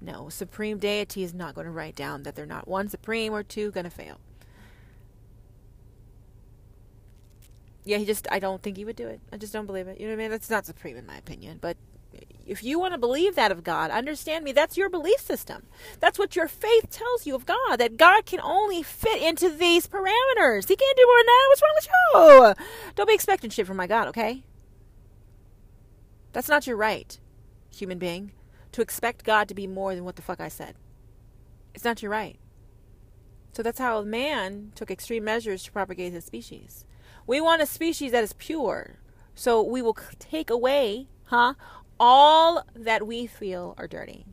No, 0.00 0.28
supreme 0.28 0.78
deity 0.78 1.24
is 1.24 1.34
not 1.34 1.54
going 1.54 1.66
to 1.66 1.70
write 1.70 1.96
down 1.96 2.22
that 2.22 2.36
they're 2.36 2.46
not 2.46 2.68
one 2.68 2.88
supreme 2.88 3.32
or 3.32 3.42
two 3.42 3.70
going 3.70 3.84
to 3.84 3.90
fail. 3.90 4.20
Yeah, 7.84 7.98
he 7.98 8.04
just, 8.04 8.28
I 8.30 8.38
don't 8.38 8.62
think 8.62 8.76
he 8.76 8.84
would 8.84 8.96
do 8.96 9.08
it. 9.08 9.20
I 9.32 9.38
just 9.38 9.52
don't 9.52 9.66
believe 9.66 9.88
it. 9.88 9.98
You 9.98 10.06
know 10.06 10.12
what 10.12 10.20
I 10.20 10.22
mean? 10.24 10.30
That's 10.30 10.50
not 10.50 10.66
supreme 10.66 10.96
in 10.96 11.06
my 11.06 11.16
opinion. 11.16 11.58
But 11.60 11.76
if 12.46 12.62
you 12.62 12.78
want 12.78 12.94
to 12.94 12.98
believe 12.98 13.34
that 13.34 13.50
of 13.50 13.64
God, 13.64 13.90
understand 13.90 14.44
me, 14.44 14.52
that's 14.52 14.76
your 14.76 14.88
belief 14.88 15.20
system. 15.20 15.66
That's 15.98 16.18
what 16.18 16.36
your 16.36 16.48
faith 16.48 16.90
tells 16.90 17.26
you 17.26 17.34
of 17.34 17.46
God, 17.46 17.76
that 17.76 17.96
God 17.96 18.24
can 18.26 18.40
only 18.40 18.82
fit 18.82 19.22
into 19.22 19.50
these 19.50 19.86
parameters. 19.86 20.68
He 20.68 20.76
can't 20.76 20.96
do 20.96 21.06
more 21.06 21.18
than 21.18 21.26
that. 21.26 21.46
What's 21.48 21.62
wrong 21.62 22.54
with 22.54 22.58
you? 22.58 22.64
Don't 22.94 23.08
be 23.08 23.14
expecting 23.14 23.50
shit 23.50 23.66
from 23.66 23.76
my 23.76 23.86
God, 23.86 24.08
okay? 24.08 24.44
That's 26.32 26.48
not 26.48 26.66
your 26.66 26.76
right, 26.76 27.18
human 27.74 27.98
being, 27.98 28.32
to 28.72 28.82
expect 28.82 29.24
God 29.24 29.48
to 29.48 29.54
be 29.54 29.66
more 29.66 29.94
than 29.94 30.04
what 30.04 30.16
the 30.16 30.22
fuck 30.22 30.40
I 30.40 30.48
said. 30.48 30.74
It's 31.74 31.84
not 31.84 32.02
your 32.02 32.10
right. 32.10 32.38
So 33.52 33.62
that's 33.62 33.78
how 33.78 34.02
man 34.02 34.72
took 34.74 34.90
extreme 34.90 35.24
measures 35.24 35.64
to 35.64 35.72
propagate 35.72 36.12
his 36.12 36.24
species. 36.24 36.84
We 37.26 37.40
want 37.40 37.62
a 37.62 37.66
species 37.66 38.12
that 38.12 38.24
is 38.24 38.32
pure. 38.34 38.98
So 39.34 39.62
we 39.62 39.82
will 39.82 39.96
take 40.18 40.50
away, 40.50 41.08
huh, 41.24 41.54
all 41.98 42.64
that 42.74 43.06
we 43.06 43.26
feel 43.26 43.74
are 43.78 43.88
dirty. 43.88 44.26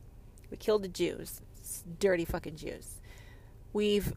We 0.49 0.57
killed 0.57 0.83
the 0.83 0.87
Jews. 0.87 1.41
Dirty 1.99 2.25
fucking 2.25 2.57
Jews. 2.57 3.01
We've 3.73 4.13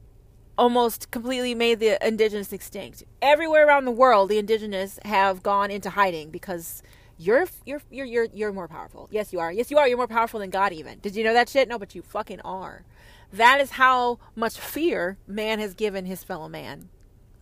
almost 0.56 1.10
completely 1.10 1.55
made 1.55 1.80
the 1.80 2.05
indigenous 2.06 2.52
extinct. 2.52 3.05
Everywhere 3.22 3.66
around 3.66 3.84
the 3.84 3.90
world, 3.90 4.28
the 4.28 4.38
indigenous 4.38 4.98
have 5.05 5.42
gone 5.42 5.70
into 5.70 5.90
hiding 5.90 6.30
because 6.30 6.82
you're 7.19 7.47
you're 7.66 7.82
you're 7.90 8.07
you're 8.07 8.28
you're 8.32 8.53
more 8.53 8.69
powerful. 8.69 9.09
Yes, 9.11 9.32
you 9.32 9.40
are. 9.40 9.53
Yes, 9.53 9.70
you 9.70 9.78
are. 9.78 9.89
You're 9.89 9.97
more 9.97 10.07
powerful 10.07 10.40
than 10.40 10.51
God 10.51 10.73
even. 10.73 11.01
Did 11.01 11.16
you 11.16 11.24
know 11.24 11.35
that 11.35 11.49
shit? 11.49 11.69
No, 11.69 11.78
but 11.78 11.95
you 11.95 12.03
fucking 12.03 12.40
are. 12.43 12.85
That 13.32 13.61
is 13.61 13.73
how 13.73 14.19
much 14.35 14.59
fear 14.59 15.19
man 15.27 15.59
has 15.59 15.74
given 15.74 16.07
his 16.07 16.24
fellow 16.24 16.49
man 16.49 16.89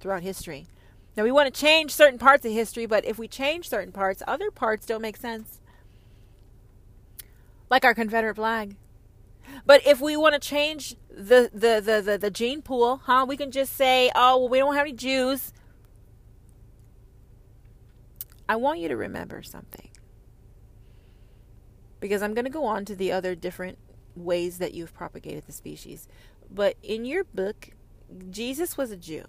throughout 0.01 0.23
history. 0.23 0.67
Now 1.17 1.23
we 1.23 1.31
want 1.31 1.53
to 1.53 1.61
change 1.61 1.95
certain 1.95 2.19
parts 2.19 2.45
of 2.45 2.53
history, 2.53 2.87
but 2.87 3.05
if 3.05 3.19
we 3.19 3.29
change 3.29 3.69
certain 3.69 3.93
parts, 3.93 4.23
other 4.27 4.51
parts 4.51 4.87
don't 4.87 5.03
make 5.03 5.17
sense. 5.17 5.61
Like 7.71 7.85
our 7.85 7.95
Confederate 7.95 8.37
flag. 8.37 8.77
But 9.65 9.87
if 9.87 10.01
we 10.01 10.17
want 10.17 10.35
to 10.35 10.41
change 10.41 10.97
the, 11.09 11.51
the, 11.53 11.81
the, 11.81 12.03
the, 12.05 12.19
the 12.19 12.31
gene 12.31 12.63
pool, 12.63 13.01
huh, 13.05 13.25
we 13.29 13.37
can 13.37 13.51
just 13.51 13.75
say, 13.77 14.11
oh, 14.15 14.39
well, 14.39 14.49
we 14.49 14.59
don't 14.59 14.75
have 14.75 14.87
any 14.87 14.93
Jews. 14.93 15.53
I 18.49 18.57
want 18.57 18.79
you 18.79 18.89
to 18.89 18.97
remember 18.97 19.43
something. 19.43 19.89
Because 22.01 22.23
I'm 22.23 22.35
going 22.35 22.45
to 22.45 22.51
go 22.51 22.65
on 22.65 22.85
to 22.85 22.97
the 22.97 23.11
other 23.13 23.35
different 23.35 23.79
ways 24.15 24.59
that 24.59 24.75
you've 24.75 24.95
propagated 24.95 25.45
the 25.47 25.53
species. 25.53 26.09
But 26.51 26.77
in 26.83 27.05
your 27.05 27.25
book, 27.25 27.71
Jesus 28.31 28.77
was 28.77 28.91
a 28.91 28.97
Jew. 28.97 29.25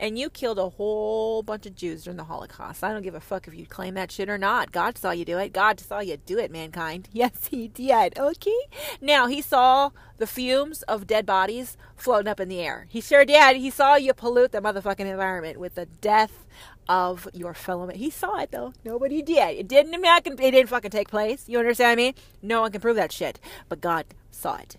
And 0.00 0.16
you 0.16 0.30
killed 0.30 0.60
a 0.60 0.68
whole 0.68 1.42
bunch 1.42 1.66
of 1.66 1.74
Jews 1.74 2.04
during 2.04 2.18
the 2.18 2.24
Holocaust. 2.24 2.84
I 2.84 2.92
don't 2.92 3.02
give 3.02 3.16
a 3.16 3.20
fuck 3.20 3.48
if 3.48 3.54
you 3.54 3.66
claim 3.66 3.94
that 3.94 4.12
shit 4.12 4.28
or 4.28 4.38
not. 4.38 4.70
God 4.70 4.96
saw 4.96 5.10
you 5.10 5.24
do 5.24 5.38
it. 5.38 5.52
God 5.52 5.80
saw 5.80 5.98
you 5.98 6.16
do 6.16 6.38
it, 6.38 6.52
mankind. 6.52 7.08
Yes, 7.18 7.48
he 7.50 7.66
did. 7.66 8.16
Okay? 8.16 8.60
Now, 9.00 9.26
he 9.26 9.42
saw 9.42 9.90
the 10.18 10.26
fumes 10.28 10.82
of 10.82 11.08
dead 11.08 11.26
bodies 11.26 11.76
floating 11.96 12.28
up 12.28 12.38
in 12.38 12.48
the 12.48 12.60
air. 12.60 12.86
He 12.88 13.00
sure 13.00 13.24
did. 13.24 13.56
He 13.56 13.70
saw 13.70 13.96
you 13.96 14.14
pollute 14.14 14.52
the 14.52 14.60
motherfucking 14.60 15.00
environment 15.00 15.58
with 15.58 15.74
the 15.74 15.86
death 15.86 16.46
of 16.88 17.28
your 17.32 17.54
fellow. 17.54 17.88
He 17.88 18.10
saw 18.10 18.40
it 18.40 18.50
though. 18.50 18.72
Nobody 18.84 19.22
did. 19.22 19.58
It 19.58 19.68
didn't. 19.68 20.02
Happen. 20.04 20.34
It 20.34 20.50
didn't 20.52 20.68
fucking 20.68 20.90
take 20.90 21.08
place. 21.08 21.44
You 21.48 21.58
understand 21.58 21.92
I 21.92 21.96
mean? 21.96 22.14
No 22.40 22.62
one 22.62 22.72
can 22.72 22.80
prove 22.80 22.96
that 22.96 23.12
shit. 23.12 23.40
But 23.68 23.80
God 23.80 24.06
saw 24.30 24.56
it. 24.56 24.76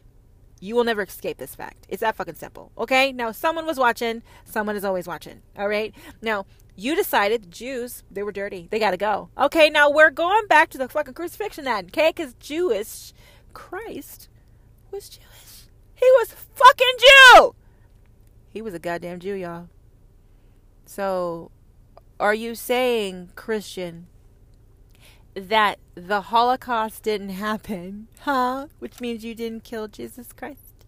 You 0.62 0.76
will 0.76 0.84
never 0.84 1.04
escape 1.04 1.38
this 1.38 1.56
fact. 1.56 1.86
It's 1.88 2.02
that 2.02 2.16
fucking 2.16 2.36
simple. 2.36 2.72
Okay? 2.78 3.12
Now, 3.12 3.32
someone 3.32 3.66
was 3.66 3.78
watching. 3.78 4.24
Someone 4.44 4.76
is 4.76 4.84
always 4.84 5.08
watching. 5.08 5.42
All 5.58 5.70
right? 5.70 5.94
Now, 6.22 6.46
you 6.76 6.96
decided 6.96 7.44
the 7.44 7.48
Jews, 7.48 8.04
they 8.12 8.24
were 8.24 8.32
dirty. 8.32 8.68
They 8.70 8.80
got 8.80 8.92
to 8.92 8.98
go. 8.98 9.30
Okay, 9.38 9.70
now 9.70 9.90
we're 9.90 10.10
going 10.10 10.48
back 10.48 10.70
to 10.72 10.78
the 10.78 10.90
fucking 10.90 11.14
crucifixion 11.14 11.66
then. 11.66 11.86
Okay? 11.86 12.12
Because 12.16 12.34
Jewish, 12.36 13.14
Christ 13.54 14.28
was 14.92 15.10
Jewish. 15.10 15.68
He 15.96 16.06
was 16.20 16.34
fucking 16.34 16.94
Jew. 17.00 17.56
He 18.50 18.62
was 18.62 18.74
a 18.74 18.80
goddamn 18.80 19.20
Jew, 19.20 19.34
y'all. 19.36 19.70
So, 20.86 21.52
are 22.20 22.34
you 22.34 22.56
saying, 22.56 23.32
Christian, 23.36 24.08
that 25.36 25.80
the 25.96 26.22
Holocaust 26.22 27.04
didn't 27.04 27.30
happen, 27.30 28.08
huh? 28.22 28.68
Which 28.80 29.00
means 29.00 29.24
you 29.24 29.36
didn't 29.36 29.64
kill 29.64 29.88
Jesus 29.88 30.34
Christ. 30.34 30.86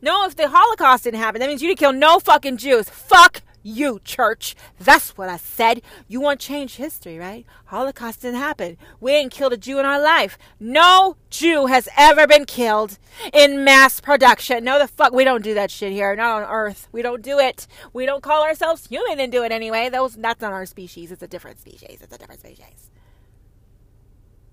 No, 0.00 0.24
if 0.24 0.36
the 0.36 0.48
Holocaust 0.48 1.04
didn't 1.04 1.20
happen, 1.20 1.40
that 1.40 1.48
means 1.48 1.62
you 1.62 1.68
didn't 1.68 1.78
kill 1.78 1.92
no 1.92 2.18
fucking 2.18 2.56
Jews. 2.56 2.88
Fuck 2.88 3.42
you, 3.62 4.00
church. 4.04 4.54
That's 4.78 5.16
what 5.16 5.28
I 5.28 5.36
said. 5.36 5.82
You 6.08 6.20
want 6.20 6.40
to 6.40 6.46
change 6.46 6.76
history, 6.76 7.18
right? 7.18 7.46
Holocaust 7.66 8.22
didn't 8.22 8.40
happen. 8.40 8.76
We 9.00 9.12
ain't 9.12 9.32
killed 9.32 9.52
a 9.52 9.56
Jew 9.56 9.78
in 9.78 9.86
our 9.86 10.00
life. 10.00 10.38
No 10.60 11.16
Jew 11.30 11.66
has 11.66 11.88
ever 11.96 12.26
been 12.26 12.44
killed 12.44 12.98
in 13.32 13.64
mass 13.64 14.00
production. 14.00 14.64
No, 14.64 14.78
the 14.78 14.88
fuck, 14.88 15.12
we 15.12 15.24
don't 15.24 15.44
do 15.44 15.54
that 15.54 15.70
shit 15.70 15.92
here. 15.92 16.14
Not 16.14 16.42
on 16.42 16.48
Earth. 16.50 16.88
We 16.92 17.02
don't 17.02 17.22
do 17.22 17.38
it. 17.38 17.66
We 17.92 18.06
don't 18.06 18.22
call 18.22 18.42
ourselves 18.42 18.86
human 18.86 19.20
and 19.20 19.32
do 19.32 19.42
it 19.44 19.52
anyway. 19.52 19.88
Those, 19.88 20.14
that's 20.16 20.40
not 20.40 20.52
our 20.52 20.66
species. 20.66 21.12
It's 21.12 21.22
a 21.22 21.28
different 21.28 21.60
species. 21.60 21.98
It's 22.00 22.14
a 22.14 22.18
different 22.18 22.40
species. 22.40 22.90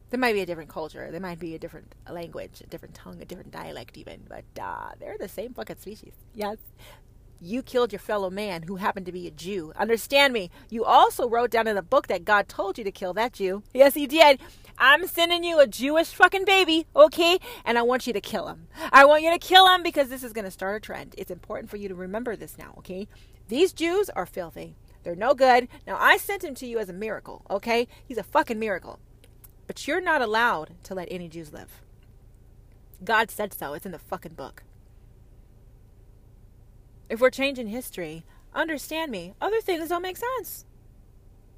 There 0.10 0.20
might 0.20 0.34
be 0.34 0.42
a 0.42 0.46
different 0.46 0.70
culture. 0.70 1.10
There 1.12 1.20
might 1.20 1.38
be 1.38 1.54
a 1.54 1.60
different 1.60 1.94
language, 2.10 2.62
a 2.62 2.68
different 2.68 2.96
tongue, 2.96 3.22
a 3.22 3.26
different 3.26 3.52
dialect, 3.52 3.96
even. 3.96 4.22
But 4.28 4.46
uh, 4.60 4.92
they're 5.00 5.18
the 5.20 5.28
same 5.28 5.54
fucking 5.54 5.78
species. 5.78 6.14
Yes. 6.34 6.58
You 7.42 7.64
killed 7.64 7.94
your 7.94 8.00
fellow 8.00 8.30
man 8.30 8.64
who 8.64 8.76
happened 8.76 9.06
to 9.06 9.12
be 9.14 9.26
a 9.26 9.32
Jew. 9.32 9.72
Understand 9.78 10.34
me. 10.34 10.52
You 10.70 10.84
also 10.84 11.30
wrote 11.30 11.52
down 11.52 11.68
in 11.68 11.78
a 11.78 11.82
book 11.82 12.08
that 12.08 12.26
God 12.26 12.50
told 12.50 12.78
you 12.78 12.84
to 12.84 12.92
kill 12.92 13.14
that 13.14 13.34
Jew. 13.34 13.64
Yes, 13.74 13.94
He 13.94 14.08
did. 14.08 14.40
I'm 14.78 15.08
sending 15.08 15.44
you 15.44 15.60
a 15.60 15.68
Jewish 15.68 16.08
fucking 16.14 16.46
baby, 16.46 16.86
okay? 16.96 17.40
And 17.66 17.78
I 17.78 17.82
want 17.82 18.08
you 18.08 18.14
to 18.14 18.22
kill 18.22 18.48
him. 18.48 18.68
I 18.94 19.04
want 19.04 19.24
you 19.24 19.32
to 19.32 19.38
kill 19.38 19.68
him 19.68 19.84
because 19.84 20.08
this 20.08 20.24
is 20.24 20.32
going 20.32 20.46
to 20.46 20.52
start 20.52 20.78
a 20.78 20.80
trend. 20.80 21.16
It's 21.18 21.32
important 21.32 21.70
for 21.70 21.76
you 21.76 21.90
to 21.90 21.96
remember 21.96 22.38
this 22.38 22.58
now, 22.58 22.76
okay? 22.78 23.10
These 23.50 23.74
Jews 23.74 24.10
are 24.12 24.26
filthy. 24.26 24.78
They're 25.04 25.16
no 25.16 25.34
good. 25.34 25.68
Now, 25.86 25.98
I 26.00 26.16
sent 26.16 26.46
him 26.46 26.56
to 26.56 26.66
you 26.66 26.80
as 26.80 26.88
a 26.88 26.94
miracle, 26.94 27.46
okay? 27.50 27.88
He's 28.06 28.18
a 28.18 28.24
fucking 28.24 28.58
miracle. 28.58 29.00
But 29.68 29.86
you're 29.86 30.02
not 30.02 30.22
allowed 30.22 30.72
to 30.84 30.96
let 30.96 31.10
any 31.12 31.28
Jews 31.28 31.52
live. 31.52 31.82
God 33.04 33.32
said 33.32 33.54
so. 33.54 33.74
It's 33.74 33.86
in 33.86 33.92
the 33.92 34.00
fucking 34.00 34.34
book. 34.34 34.64
If 37.10 37.20
we're 37.20 37.32
changing 37.32 37.68
history, 37.68 38.24
understand 38.54 39.12
me, 39.12 39.34
other 39.42 39.62
things 39.62 39.90
don't 39.90 40.04
make 40.04 40.18
sense. 40.18 40.66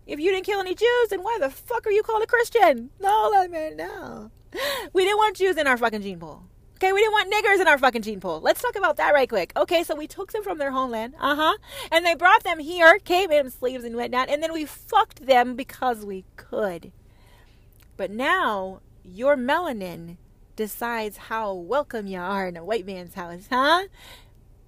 If 0.08 0.20
you 0.20 0.32
didn't 0.32 0.46
kill 0.46 0.62
any 0.62 0.74
Jews, 0.74 1.10
then 1.10 1.22
why 1.22 1.38
the 1.40 1.50
fuck 1.50 1.86
are 1.86 1.92
you 1.92 2.04
called 2.04 2.24
a 2.24 2.28
Christian? 2.28 2.90
No, 3.00 3.30
let 3.32 3.52
me 3.52 3.76
know. 3.76 4.32
We 4.94 5.04
didn't 5.04 5.18
want 5.18 5.38
Jews 5.38 5.58
in 5.58 5.68
our 5.68 5.78
fucking 5.78 6.02
gene 6.02 6.20
pool. 6.20 6.44
Okay, 6.76 6.92
we 6.92 7.00
didn't 7.00 7.14
want 7.14 7.32
niggers 7.32 7.62
in 7.62 7.68
our 7.68 7.78
fucking 7.78 8.02
gene 8.02 8.20
pool. 8.20 8.42
Let's 8.42 8.62
talk 8.62 8.76
about 8.76 8.98
that 8.98 9.14
right 9.14 9.30
quick. 9.30 9.54
Okay, 9.56 9.84
so 9.84 9.96
we 9.96 10.08
took 10.08 10.32
them 10.32 10.42
from 10.42 10.58
their 10.58 10.72
homeland, 10.72 11.14
uh 11.20 11.36
huh, 11.36 11.58
and 11.92 12.06
they 12.06 12.16
brought 12.16 12.44
them 12.44 12.60
here, 12.60 12.96
okay, 12.98 13.28
made 13.28 13.40
them 13.40 13.52
slaves 13.52 13.84
and 13.84 13.96
whatnot, 13.96 14.30
and 14.30 14.42
then 14.42 14.52
we 14.52 14.66
fucked 14.66 15.28
them 15.28 15.56
because 15.56 16.06
we 16.06 16.26
could. 16.38 16.92
But 17.98 18.10
now 18.10 18.82
your 19.04 19.38
melanin 19.38 20.18
decides 20.56 21.18
how 21.18 21.54
welcome 21.54 22.08
you 22.08 22.20
are 22.20 22.48
in 22.48 22.58
a 22.58 22.66
white 22.66 22.86
man's 22.86 23.14
house, 23.14 23.48
huh? 23.50 23.84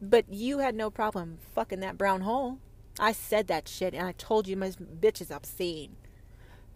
But 0.10 0.26
you 0.30 0.60
had 0.60 0.76
no 0.76 0.90
problem 0.90 1.38
fucking 1.56 1.80
that 1.80 1.98
brown 1.98 2.22
hole. 2.22 2.60
I 3.00 3.14
said 3.14 3.48
that 3.48 3.68
shit 3.68 3.94
and 3.94 4.06
I 4.06 4.12
told 4.12 4.48
you 4.48 4.58
my 4.58 4.70
bitch 4.70 5.22
is 5.22 5.32
obscene. 5.32 5.96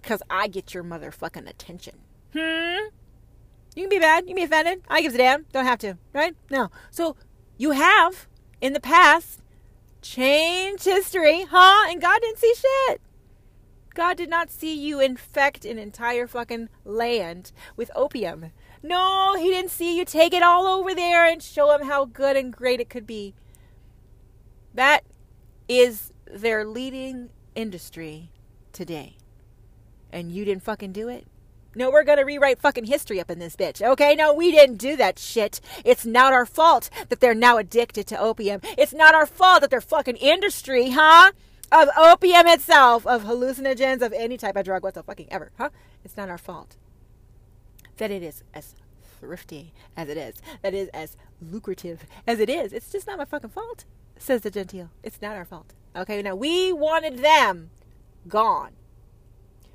Cause 0.02 0.22
I 0.30 0.48
get 0.48 0.74
your 0.74 0.84
motherfucking 0.84 1.50
attention. 1.50 1.96
Hmm? 2.34 2.88
You 3.76 3.84
can 3.84 3.90
be 3.90 4.00
bad, 4.00 4.24
you 4.24 4.28
can 4.30 4.36
be 4.38 4.44
offended. 4.44 4.82
I 4.88 5.02
give 5.02 5.14
a 5.14 5.18
damn. 5.18 5.46
Don't 5.52 5.66
have 5.66 5.80
to, 5.80 5.98
right? 6.14 6.36
No. 6.50 6.72
So 6.90 7.18
you 7.58 7.72
have 7.72 8.28
in 8.62 8.74
the 8.74 8.80
past 8.80 9.42
changed 10.02 10.86
history, 10.86 11.46
huh? 11.50 11.88
And 11.90 12.02
God 12.02 12.20
didn't 12.22 12.38
see 12.38 12.54
shit. 12.56 13.02
God 13.94 14.16
did 14.16 14.30
not 14.30 14.50
see 14.50 14.74
you 14.74 15.00
infect 15.02 15.66
an 15.66 15.78
entire 15.78 16.28
fucking 16.28 16.70
land 16.86 17.52
with 17.76 17.92
opium. 17.96 18.52
No, 18.84 19.36
he 19.38 19.50
didn't 19.50 19.72
see 19.72 19.98
you 19.98 20.06
take 20.06 20.34
it 20.34 20.44
all 20.44 20.68
over 20.68 20.94
there 20.94 21.26
and 21.26 21.42
show 21.42 21.72
him 21.76 21.88
how 21.88 22.06
good 22.06 22.38
and 22.38 22.54
great 22.54 22.80
it 22.80 22.90
could 22.90 23.08
be. 23.08 23.34
That 24.74 25.04
is 25.68 26.12
their 26.26 26.66
leading 26.66 27.30
industry 27.56 28.32
today. 28.72 29.18
And 30.12 30.32
you 30.32 30.46
didn't 30.46 30.64
fucking 30.64 30.92
do 30.92 31.10
it? 31.10 31.28
No, 31.76 31.92
we're 31.92 32.04
gonna 32.04 32.26
rewrite 32.26 32.60
fucking 32.60 32.86
history 32.86 33.20
up 33.20 33.30
in 33.30 33.40
this 33.40 33.56
bitch. 33.56 33.82
Okay? 33.82 34.16
No, 34.16 34.34
we 34.34 34.52
didn't 34.52 34.78
do 34.78 34.96
that 34.96 35.20
shit. 35.20 35.60
It's 35.84 36.06
not 36.06 36.34
our 36.34 36.46
fault 36.46 36.90
that 37.10 37.20
they're 37.20 37.36
now 37.36 37.58
addicted 37.58 38.08
to 38.08 38.20
opium. 38.20 38.62
It's 38.78 38.94
not 38.94 39.14
our 39.14 39.26
fault 39.26 39.62
that 39.62 39.70
their 39.70 39.82
fucking 39.82 40.18
industry, 40.18 40.92
huh? 40.92 41.32
of 41.70 41.90
opium 41.98 42.48
itself, 42.48 43.06
of 43.06 43.24
hallucinogens, 43.24 44.02
of 44.02 44.14
any 44.14 44.38
type 44.38 44.56
of 44.56 44.64
drug 44.64 44.84
whatsoever, 44.84 45.06
fucking 45.06 45.28
ever, 45.30 45.52
huh? 45.58 45.70
It's 46.04 46.16
not 46.16 46.30
our 46.30 46.38
fault 46.38 46.78
that 47.98 48.12
it 48.12 48.24
is 48.24 48.44
as 48.54 48.76
thrifty 49.20 49.74
as 49.96 50.10
it 50.10 50.18
is, 50.18 50.36
that 50.62 50.74
is 50.74 50.90
as 50.90 51.18
lucrative 51.42 52.06
as 52.26 52.40
it 52.40 52.50
is. 52.50 52.74
It's 52.74 52.92
just 52.92 53.08
not 53.08 53.18
my 53.18 53.26
fucking 53.26 53.50
fault, 53.50 53.86
says 54.18 54.42
the 54.42 54.52
genteel. 54.52 54.90
It's 55.04 55.22
not 55.22 55.36
our 55.36 55.46
fault. 55.46 55.74
Okay, 55.96 56.22
now 56.22 56.36
we 56.36 56.72
wanted 56.72 57.20
them 57.20 57.72
gone 58.28 58.74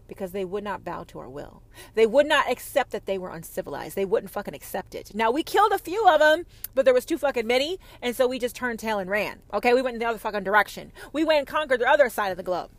because 0.07 0.32
they 0.32 0.44
would 0.44 0.62
not 0.62 0.85
bow 0.85 1.05
to 1.05 1.19
our 1.19 1.28
will. 1.28 1.62
They 1.94 2.07
would 2.07 2.27
not 2.27 2.51
accept 2.51 2.90
that 2.90 3.07
they 3.07 3.16
were 3.16 3.31
uncivilized. 3.31 3.97
They 3.97 4.05
wouldn't 4.05 4.31
fucking 4.31 4.55
accept 4.55 4.94
it. 4.94 5.15
Now 5.15 5.31
we 5.31 5.43
killed 5.43 5.73
a 5.73 5.78
few 5.78 6.07
of 6.07 6.20
them, 6.20 6.44
but 6.74 6.85
there 6.85 6.93
was 6.93 7.07
too 7.07 7.16
fucking 7.16 7.47
many, 7.47 7.78
and 8.03 8.15
so 8.15 8.27
we 8.27 8.39
just 8.39 8.55
turned 8.55 8.78
tail 8.78 8.99
and 8.99 9.09
ran. 9.09 9.40
Okay, 9.55 9.73
we 9.73 9.81
went 9.81 9.94
in 9.94 10.01
the 10.01 10.07
other 10.07 10.19
fucking 10.19 10.44
direction. 10.44 10.93
We 11.12 11.24
went 11.24 11.39
and 11.39 11.47
conquered 11.47 11.81
the 11.81 11.89
other 11.89 12.11
side 12.11 12.31
of 12.31 12.36
the 12.36 12.43
globe. 12.43 12.70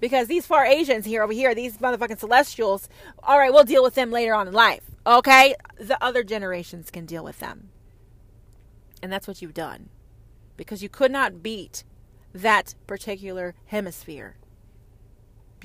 Because 0.00 0.28
these 0.28 0.46
far 0.46 0.64
Asians 0.64 1.04
here 1.04 1.22
over 1.22 1.32
here, 1.32 1.54
these 1.54 1.78
motherfucking 1.78 2.18
celestials, 2.18 2.88
all 3.22 3.38
right, 3.38 3.52
we'll 3.52 3.64
deal 3.64 3.82
with 3.82 3.94
them 3.94 4.10
later 4.10 4.34
on 4.34 4.48
in 4.48 4.54
life. 4.54 4.82
Okay? 5.06 5.54
The 5.78 6.02
other 6.02 6.22
generations 6.22 6.90
can 6.90 7.06
deal 7.06 7.24
with 7.24 7.38
them. 7.38 7.70
And 9.02 9.12
that's 9.12 9.28
what 9.28 9.40
you've 9.40 9.54
done. 9.54 9.88
Because 10.56 10.82
you 10.82 10.88
could 10.88 11.10
not 11.10 11.42
beat 11.42 11.84
that 12.32 12.74
particular 12.86 13.54
hemisphere 13.66 14.36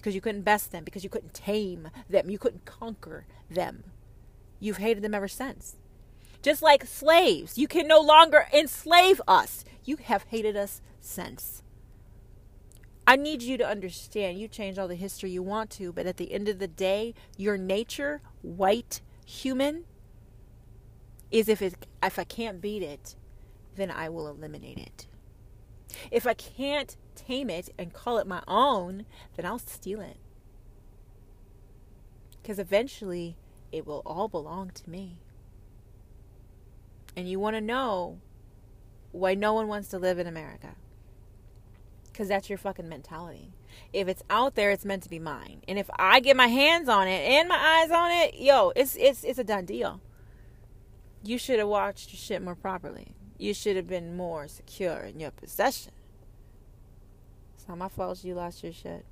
because 0.02 0.16
you 0.16 0.22
couldn't 0.22 0.42
best 0.42 0.72
them, 0.72 0.84
because 0.84 1.04
you 1.04 1.10
couldn't 1.10 1.34
tame 1.34 1.90
them, 2.10 2.30
you 2.30 2.40
couldn't 2.40 2.66
conquer 2.66 3.26
them. 3.50 3.84
You've 4.60 4.78
hated 4.78 5.04
them 5.04 5.14
ever 5.14 5.28
since. 5.28 5.76
Just 6.42 6.64
like 6.64 6.86
slaves, 6.86 7.58
you 7.58 7.68
can 7.68 7.88
no 7.88 8.00
longer 8.00 8.48
enslave 8.52 9.22
us. 9.28 9.64
You 9.86 9.98
have 9.98 10.24
hated 10.24 10.58
us 10.58 10.82
since. 11.00 11.62
I 13.12 13.18
need 13.18 13.42
you 13.42 13.58
to 13.58 13.68
understand 13.68 14.40
you 14.40 14.48
change 14.48 14.80
all 14.80 14.88
the 14.88 14.96
history 14.96 15.32
you 15.32 15.44
want 15.44 15.70
to, 15.72 15.92
but 15.92 16.06
at 16.06 16.16
the 16.16 16.32
end 16.32 16.48
of 16.48 16.60
the 16.60 16.68
day, 16.70 17.14
your 17.36 17.58
nature, 17.58 18.22
white 18.42 19.02
human, 19.26 19.84
is 21.30 21.50
if 21.50 21.62
it 21.62 21.76
if 22.02 22.18
I 22.18 22.24
can't 22.24 22.62
beat 22.62 22.82
it, 22.82 23.18
then 23.76 23.92
I 23.92 24.08
will 24.08 24.30
eliminate 24.30 24.78
it. 24.78 25.08
If 26.10 26.26
I 26.26 26.34
can't 26.34 26.96
tame 27.14 27.50
it 27.50 27.70
and 27.78 27.92
call 27.92 28.18
it 28.18 28.28
my 28.28 28.44
own, 28.48 29.06
then 29.36 29.46
I'll 29.46 29.60
steal 29.60 30.00
it. 30.00 30.16
Because 32.42 32.60
eventually 32.60 33.36
it 33.74 33.86
will 33.86 34.04
all 34.06 34.30
belong 34.30 34.70
to 34.70 34.90
me. 34.90 35.18
And 37.18 37.28
you 37.28 37.42
want 37.42 37.58
to 37.58 37.62
know 37.62 38.22
why 39.12 39.34
no 39.34 39.52
one 39.52 39.68
wants 39.68 39.90
to 39.90 40.00
live 40.00 40.18
in 40.18 40.28
America. 40.28 40.78
Because 42.12 42.28
that's 42.28 42.50
your 42.50 42.58
fucking 42.58 42.90
mentality. 42.90 43.54
If 43.94 44.08
it's 44.08 44.24
out 44.30 44.56
there, 44.56 44.72
it's 44.72 44.86
meant 44.86 45.04
to 45.04 45.10
be 45.10 45.20
mine. 45.20 45.62
And 45.68 45.80
if 45.80 45.90
I 45.98 46.20
get 46.20 46.36
my 46.36 46.48
hands 46.48 46.90
on 46.90 47.08
it 47.08 47.22
and 47.22 47.48
my 47.48 47.56
eyes 47.56 47.92
on 47.92 48.12
it, 48.12 48.36
yo, 48.36 48.74
it's 48.76 48.96
it's 48.98 49.24
it's 49.24 49.40
a 49.40 49.44
done 49.44 49.66
deal. 49.66 50.02
You 51.24 51.38
should 51.38 51.60
have 51.60 51.68
watched 51.68 52.12
your 52.12 52.20
shit 52.20 52.42
more 52.42 52.56
properly. 52.56 53.16
You 53.38 53.54
should 53.54 53.76
have 53.76 53.88
been 53.88 54.16
more 54.16 54.48
secure 54.48 55.00
in 55.00 55.20
your 55.20 55.32
possession. 55.32 55.94
It's 57.56 57.68
not 57.68 57.78
my 57.78 57.90
fault 57.90 58.24
you 58.24 58.36
lost 58.36 58.64
your 58.64 58.74
shit. 58.74 59.06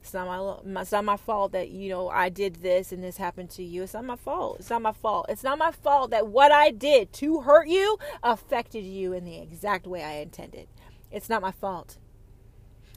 It's 0.00 0.12
not 0.12 0.26
my, 0.64 0.82
it's 0.82 0.92
not 0.92 1.04
my 1.04 1.16
fault 1.16 1.52
that 1.52 1.70
you 1.70 1.88
know 1.88 2.10
I 2.10 2.28
did 2.28 2.56
this 2.56 2.92
and 2.92 3.02
this 3.02 3.16
happened 3.16 3.48
to 3.50 3.64
you. 3.64 3.84
It's 3.84 3.94
not 3.94 4.04
my 4.04 4.16
fault. 4.16 4.58
It's 4.60 4.68
not 4.68 4.82
my 4.82 4.92
fault. 4.92 5.26
It's 5.30 5.42
not 5.42 5.56
my 5.56 5.70
fault 5.70 6.10
that 6.10 6.26
what 6.26 6.52
I 6.52 6.70
did 6.70 7.12
to 7.14 7.40
hurt 7.40 7.68
you 7.68 7.98
affected 8.22 8.84
you 8.84 9.14
in 9.14 9.24
the 9.24 9.38
exact 9.38 9.86
way 9.86 10.02
I 10.02 10.16
intended. 10.16 10.68
It's 11.10 11.30
not 11.30 11.40
my 11.40 11.52
fault. 11.52 11.96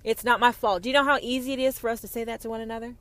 It's 0.08 0.24
not 0.24 0.40
my 0.40 0.54
fault. 0.54 0.84
Do 0.84 0.90
you 0.90 0.94
know 0.94 1.04
how 1.04 1.20
easy 1.22 1.52
it 1.52 1.60
is 1.60 1.78
for 1.78 1.90
us 1.90 2.00
to 2.00 2.08
say 2.08 2.24
that 2.24 2.40
to 2.40 2.50
one 2.50 2.62
another? 2.62 2.96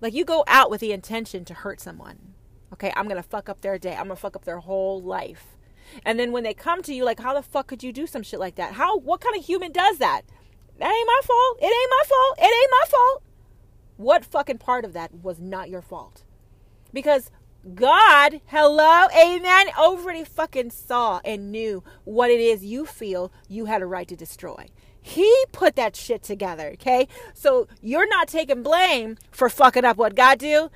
Like 0.00 0.14
you 0.14 0.24
go 0.24 0.42
out 0.48 0.68
with 0.68 0.80
the 0.80 0.90
intention 0.90 1.44
to 1.44 1.54
hurt 1.54 1.80
someone. 1.80 2.34
Okay, 2.72 2.92
I'm 2.96 3.04
going 3.04 3.22
to 3.22 3.28
fuck 3.28 3.48
up 3.48 3.60
their 3.60 3.78
day. 3.78 3.92
I'm 3.92 4.06
going 4.06 4.16
to 4.16 4.16
fuck 4.16 4.34
up 4.34 4.44
their 4.44 4.58
whole 4.58 5.00
life. 5.00 5.56
And 6.04 6.18
then 6.18 6.32
when 6.32 6.42
they 6.42 6.52
come 6.52 6.82
to 6.82 6.92
you 6.92 7.04
like 7.04 7.20
how 7.20 7.34
the 7.34 7.42
fuck 7.42 7.68
could 7.68 7.84
you 7.84 7.92
do 7.92 8.08
some 8.08 8.24
shit 8.24 8.40
like 8.40 8.56
that? 8.56 8.72
How 8.72 8.98
what 8.98 9.20
kind 9.20 9.36
of 9.38 9.44
human 9.44 9.70
does 9.70 9.98
that? 9.98 10.22
That 10.80 10.92
ain't 10.92 11.06
my 11.06 11.20
fault. 11.22 11.58
It 11.62 11.66
ain't 11.66 11.90
my 11.90 12.02
fault. 12.04 12.38
It 12.38 12.52
ain't 12.52 12.70
my 12.72 12.84
fault. 12.90 13.22
What 13.96 14.24
fucking 14.24 14.58
part 14.58 14.84
of 14.84 14.92
that 14.92 15.14
was 15.14 15.38
not 15.38 15.70
your 15.70 15.82
fault? 15.82 16.24
Because 16.92 17.30
God, 17.76 18.40
hello, 18.46 19.06
amen, 19.16 19.68
already 19.78 20.24
fucking 20.24 20.70
saw 20.70 21.20
and 21.24 21.52
knew 21.52 21.84
what 22.02 22.30
it 22.30 22.40
is 22.40 22.64
you 22.64 22.86
feel 22.86 23.32
you 23.48 23.66
had 23.66 23.82
a 23.82 23.86
right 23.86 24.08
to 24.08 24.16
destroy. 24.16 24.66
He 25.06 25.30
put 25.52 25.76
that 25.76 25.94
shit 25.94 26.22
together, 26.22 26.70
okay? 26.74 27.08
So 27.34 27.68
you're 27.82 28.08
not 28.08 28.26
taking 28.26 28.62
blame 28.62 29.18
for 29.30 29.50
fucking 29.50 29.84
up 29.84 29.98
what 29.98 30.14
God 30.14 30.38
do, 30.38 30.70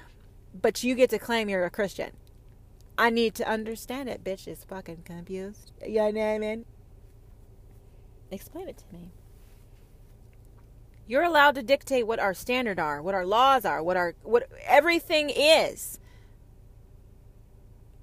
but 0.53 0.85
you 0.85 0.95
get 0.95 1.09
to 1.11 1.19
claim 1.19 1.49
you're 1.49 1.65
a 1.65 1.71
Christian. 1.71 2.11
I 2.99 3.09
need 3.09 3.35
to 3.37 3.49
understand 3.49 4.11
it. 4.11 4.23
Bitch 4.23 4.47
is 4.47 4.65
fucking 4.65 5.05
confused. 5.07 5.73
You 5.83 6.13
know 6.13 6.21
what 6.21 6.35
I 6.35 6.39
mean? 6.39 6.67
Explain 8.31 8.69
it 8.69 8.77
to 8.77 8.85
me. 8.93 9.13
You're 11.07 11.23
allowed 11.23 11.55
to 11.55 11.63
dictate 11.63 12.07
what 12.07 12.21
our 12.21 12.35
standard 12.35 12.79
are, 12.79 13.01
what 13.01 13.15
our 13.15 13.25
laws 13.25 13.65
are, 13.65 13.83
what 13.83 13.97
our 13.97 14.15
what 14.25 14.47
everything 14.67 15.31
is 15.31 15.99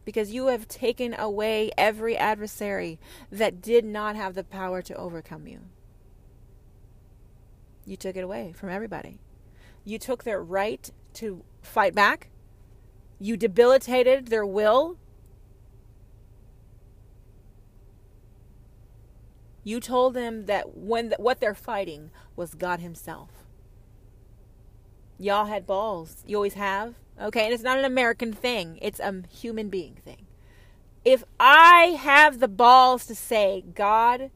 because 0.05 0.31
you 0.31 0.47
have 0.47 0.67
taken 0.67 1.13
away 1.13 1.69
every 1.77 2.17
adversary 2.17 2.99
that 3.31 3.61
did 3.61 3.85
not 3.85 4.15
have 4.15 4.33
the 4.33 4.43
power 4.43 4.81
to 4.81 4.95
overcome 4.95 5.45
you. 5.45 5.59
You 7.85 7.95
took 7.95 8.15
it 8.15 8.23
away 8.23 8.53
from 8.53 8.69
everybody. 8.69 9.19
You 9.83 9.99
took 9.99 10.23
their 10.23 10.41
right 10.41 10.89
to 11.15 11.43
fight 11.61 11.93
back. 11.93 12.29
You 13.19 13.37
debilitated 13.37 14.27
their 14.27 14.45
will. 14.45 14.97
You 19.63 19.79
told 19.79 20.13
them 20.13 20.45
that 20.45 20.75
when 20.77 21.09
the, 21.09 21.15
what 21.17 21.39
they're 21.39 21.55
fighting 21.55 22.11
was 22.35 22.53
God 22.53 22.79
Himself. 22.79 23.29
Y'all 25.17 25.45
had 25.45 25.65
balls. 25.65 26.23
You 26.25 26.37
always 26.37 26.55
have. 26.55 26.95
Okay, 27.19 27.45
and 27.45 27.53
it's 27.53 27.63
not 27.63 27.79
an 27.79 27.85
American 27.85 28.33
thing, 28.33 28.77
it's 28.81 28.99
a 28.99 29.23
human 29.29 29.69
being 29.69 29.95
thing. 30.03 30.25
If 31.05 31.23
I 31.39 31.97
have 31.99 32.39
the 32.39 32.47
balls 32.47 33.05
to 33.05 33.15
say, 33.15 33.63
God 33.73 34.31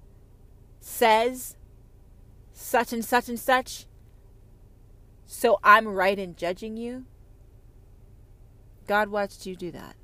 says 0.80 1.58
such 2.60 2.92
and 2.92 3.06
such 3.06 3.30
and 3.30 3.40
such, 3.40 3.86
so 5.26 5.60
I'm 5.64 5.88
right 5.88 6.20
in 6.20 6.36
judging 6.36 6.76
you, 6.76 7.06
God 8.86 9.10
watched 9.10 9.46
you 9.46 9.56
do 9.56 9.72
that. 9.72 9.96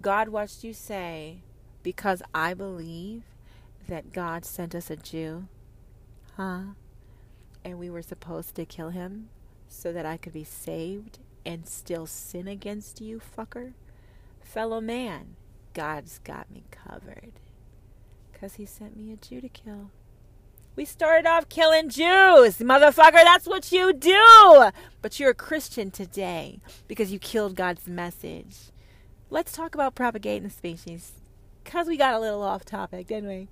God 0.00 0.30
watched 0.30 0.64
you 0.64 0.72
say, 0.72 1.42
because 1.82 2.22
I 2.34 2.54
believe 2.54 3.24
that 3.88 4.12
God 4.12 4.44
sent 4.44 4.74
us 4.74 4.90
a 4.90 4.96
Jew, 4.96 5.48
huh? 6.36 6.62
And 7.62 7.78
we 7.78 7.90
were 7.90 8.02
supposed 8.02 8.54
to 8.54 8.64
kill 8.64 8.90
him 8.90 9.28
so 9.68 9.92
that 9.92 10.06
I 10.06 10.16
could 10.16 10.32
be 10.32 10.44
saved 10.44 11.18
and 11.44 11.68
still 11.68 12.06
sin 12.06 12.48
against 12.48 13.00
you, 13.00 13.20
fucker? 13.20 13.74
Fellow 14.40 14.80
man, 14.80 15.36
God's 15.74 16.20
got 16.20 16.50
me 16.50 16.64
covered. 16.70 17.32
Because 18.32 18.54
he 18.54 18.64
sent 18.64 18.96
me 18.96 19.12
a 19.12 19.16
Jew 19.16 19.40
to 19.40 19.48
kill. 19.48 19.90
We 20.76 20.84
started 20.84 21.26
off 21.26 21.48
killing 21.48 21.88
Jews, 21.88 22.58
motherfucker. 22.58 23.12
That's 23.12 23.46
what 23.46 23.72
you 23.72 23.94
do. 23.94 24.70
But 25.00 25.18
you're 25.18 25.30
a 25.30 25.34
Christian 25.34 25.90
today 25.90 26.60
because 26.86 27.10
you 27.10 27.18
killed 27.18 27.56
God's 27.56 27.88
message. 27.88 28.56
Let's 29.30 29.52
talk 29.52 29.74
about 29.74 29.94
propagating 29.94 30.42
the 30.42 30.50
species. 30.50 31.12
Because 31.64 31.86
we 31.86 31.96
got 31.96 32.12
a 32.12 32.20
little 32.20 32.42
off 32.42 32.66
topic, 32.66 33.06
didn't 33.06 33.30
we? 33.30 33.48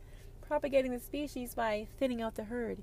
Propagating 0.47 0.93
the 0.93 1.01
species 1.01 1.55
by 1.55 1.87
thinning 1.99 2.21
out 2.21 2.35
the 2.35 2.45
herd. 2.45 2.83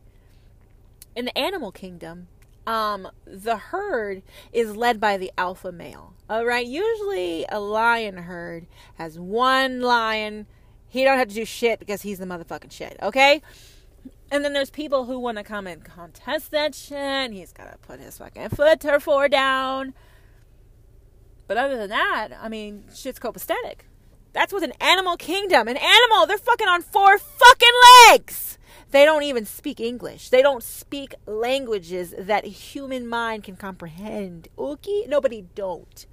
In 1.16 1.26
the 1.26 1.38
animal 1.38 1.72
kingdom, 1.72 2.28
um, 2.66 3.10
the 3.26 3.58
herd 3.58 4.24
is 4.52 4.76
led 4.76 5.00
by 5.00 5.18
the 5.18 5.32
alpha 5.38 5.72
male. 5.72 6.14
All 6.28 6.46
right, 6.46 6.66
usually 6.66 7.46
a 7.48 7.60
lion 7.60 8.18
herd 8.18 8.66
has 8.96 9.20
one 9.20 9.82
lion. 9.82 10.48
He 10.90 11.04
don't 11.04 11.20
have 11.20 11.28
to 11.28 11.36
do 11.36 11.46
shit 11.46 11.78
because 11.78 12.02
he's 12.02 12.18
the 12.18 12.26
motherfucking 12.26 12.72
shit. 12.72 12.98
Okay. 13.04 13.44
And 14.32 14.46
then 14.46 14.54
there's 14.54 14.70
people 14.70 15.04
who 15.04 15.20
want 15.20 15.38
to 15.38 15.44
come 15.44 15.68
and 15.68 15.84
contest 15.84 16.52
that 16.52 16.74
shit. 16.74 17.34
He's 17.34 17.52
got 17.52 17.70
to 17.70 17.78
put 17.80 18.00
his 18.00 18.18
fucking 18.18 18.50
foot 18.50 18.86
or 18.86 19.02
four 19.02 19.28
down. 19.28 19.94
But 21.48 21.58
other 21.58 21.76
than 21.76 21.90
that, 21.90 22.30
I 22.40 22.48
mean, 22.48 22.86
shit's 22.96 23.20
copacetic. 23.20 23.82
That's 24.32 24.54
with 24.54 24.64
an 24.64 24.72
animal 24.80 25.18
kingdom. 25.18 25.68
An 25.68 25.76
animal, 25.76 26.26
they're 26.26 26.38
fucking 26.38 26.70
on 26.70 26.82
four 26.82 27.18
fucking 27.18 27.70
legs. 28.08 28.58
They 28.92 29.04
don't 29.04 29.24
even 29.24 29.46
speak 29.46 29.82
English. 29.82 30.30
They 30.30 30.42
don't 30.42 30.64
speak 30.64 31.14
languages 31.26 32.16
that 32.18 32.46
human 32.46 33.10
mind 33.10 33.44
can 33.44 33.58
comprehend. 33.58 34.48
Okay? 34.58 35.06
Nobody 35.10 35.46
don't. 35.56 36.06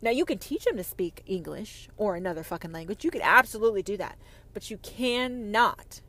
Now 0.00 0.10
you 0.10 0.24
can 0.24 0.38
teach 0.38 0.64
them 0.64 0.78
to 0.78 0.84
speak 0.84 1.22
English 1.26 1.90
or 1.98 2.16
another 2.16 2.42
fucking 2.42 2.72
language. 2.72 3.04
You 3.04 3.10
can 3.10 3.20
absolutely 3.22 3.82
do 3.82 3.98
that, 3.98 4.16
but 4.54 4.70
you 4.70 4.78
cannot 4.78 6.00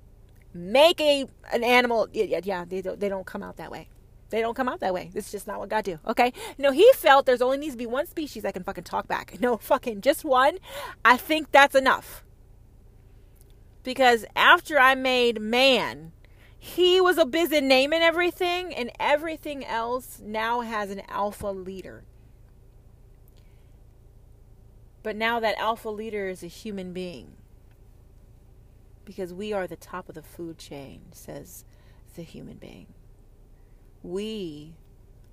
make 0.53 0.99
a 1.01 1.25
an 1.51 1.63
animal. 1.63 2.07
Yeah, 2.11 2.39
yeah 2.43 2.65
they 2.65 2.81
don't. 2.81 2.99
They 2.99 3.09
don't 3.09 3.25
come 3.25 3.43
out 3.43 3.57
that 3.57 3.71
way. 3.71 3.89
They 4.29 4.41
don't 4.41 4.53
come 4.53 4.69
out 4.69 4.79
that 4.81 4.93
way. 4.93 5.09
This 5.13 5.25
is 5.25 5.31
just 5.31 5.47
not 5.47 5.59
what 5.59 5.69
God 5.69 5.83
do. 5.83 5.99
Okay. 6.07 6.33
No, 6.57 6.71
he 6.71 6.89
felt 6.95 7.25
there's 7.25 7.41
only 7.41 7.57
needs 7.57 7.73
to 7.73 7.77
be 7.77 7.85
one 7.87 8.05
species 8.05 8.43
that 8.43 8.53
can 8.53 8.63
fucking 8.63 8.83
talk 8.83 9.07
back. 9.07 9.37
No, 9.39 9.57
fucking 9.57 10.01
just 10.01 10.23
one. 10.25 10.57
I 11.03 11.17
think 11.17 11.51
that's 11.51 11.73
enough. 11.73 12.23
Because 13.83 14.25
after 14.35 14.77
I 14.77 14.93
made 14.93 15.41
man, 15.41 16.11
he 16.57 16.99
was 16.99 17.17
a 17.17 17.25
busy 17.25 17.61
naming 17.61 18.01
everything, 18.01 18.75
and 18.75 18.91
everything 18.99 19.65
else 19.65 20.21
now 20.23 20.59
has 20.59 20.91
an 20.91 21.01
alpha 21.07 21.47
leader. 21.47 22.03
But 25.01 25.15
now 25.15 25.39
that 25.39 25.57
alpha 25.57 25.89
leader 25.89 26.27
is 26.27 26.43
a 26.43 26.47
human 26.47 26.91
being. 26.91 27.38
Because 29.09 29.33
we 29.33 29.53
are 29.53 29.65
the 29.65 29.75
top 29.75 30.07
of 30.07 30.13
the 30.13 30.21
food 30.21 30.59
chain, 30.59 31.01
says 31.13 31.65
the 32.15 32.21
human 32.21 32.57
being. 32.57 32.85
We 34.03 34.75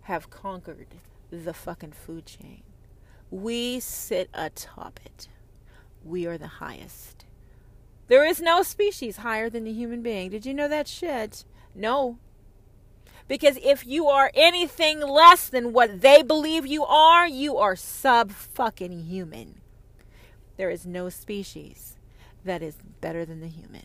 have 0.05 0.31
conquered 0.31 0.95
the 1.31 1.53
fucking 1.53 1.93
food 1.93 2.25
chain. 2.25 2.63
We 3.31 3.79
sit 3.81 4.31
atop 4.33 4.99
it. 5.05 5.29
We 6.03 6.25
are 6.25 6.39
the 6.39 6.47
highest. 6.47 7.27
There 8.09 8.25
is 8.25 8.41
no 8.41 8.63
species 8.63 9.19
higher 9.19 9.51
than 9.51 9.65
the 9.65 9.75
human 9.75 10.01
being. 10.01 10.31
Did 10.31 10.47
you 10.47 10.55
know 10.55 10.69
that 10.69 10.89
shit? 10.89 11.45
No. 11.75 12.17
Because 13.29 13.59
if 13.63 13.87
you 13.87 14.07
are 14.07 14.31
anything 14.33 15.01
less 15.01 15.51
than 15.51 15.75
what 15.75 16.01
they 16.01 16.23
believe 16.23 16.65
you 16.65 16.83
are, 16.87 17.29
you 17.29 17.59
are 17.59 17.77
sub 17.77 18.33
fucking 18.33 19.01
human. 19.01 19.61
There 20.57 20.71
is 20.71 20.87
no 20.87 21.11
species 21.11 21.96
that 22.47 22.63
is 22.63 22.77
better 23.01 23.25
than 23.25 23.41
the 23.41 23.49
human. 23.49 23.85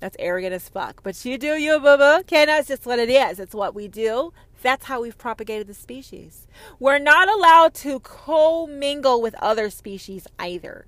That's 0.00 0.16
arrogant 0.18 0.52
as 0.54 0.68
fuck. 0.68 1.02
But 1.02 1.24
you 1.24 1.38
do 1.38 1.54
you, 1.54 1.78
boo 1.78 1.96
boo. 1.96 2.18
Okay, 2.20 2.44
that's 2.44 2.68
just 2.68 2.86
what 2.86 2.98
it 2.98 3.08
is. 3.08 3.38
It's 3.38 3.54
what 3.54 3.74
we 3.74 3.88
do. 3.88 4.32
That's 4.60 4.86
how 4.86 5.02
we've 5.02 5.18
propagated 5.18 5.66
the 5.66 5.74
species. 5.74 6.46
We're 6.78 6.98
not 6.98 7.28
allowed 7.28 7.74
to 7.74 8.00
commingle 8.00 9.22
with 9.22 9.34
other 9.36 9.70
species 9.70 10.26
either 10.38 10.86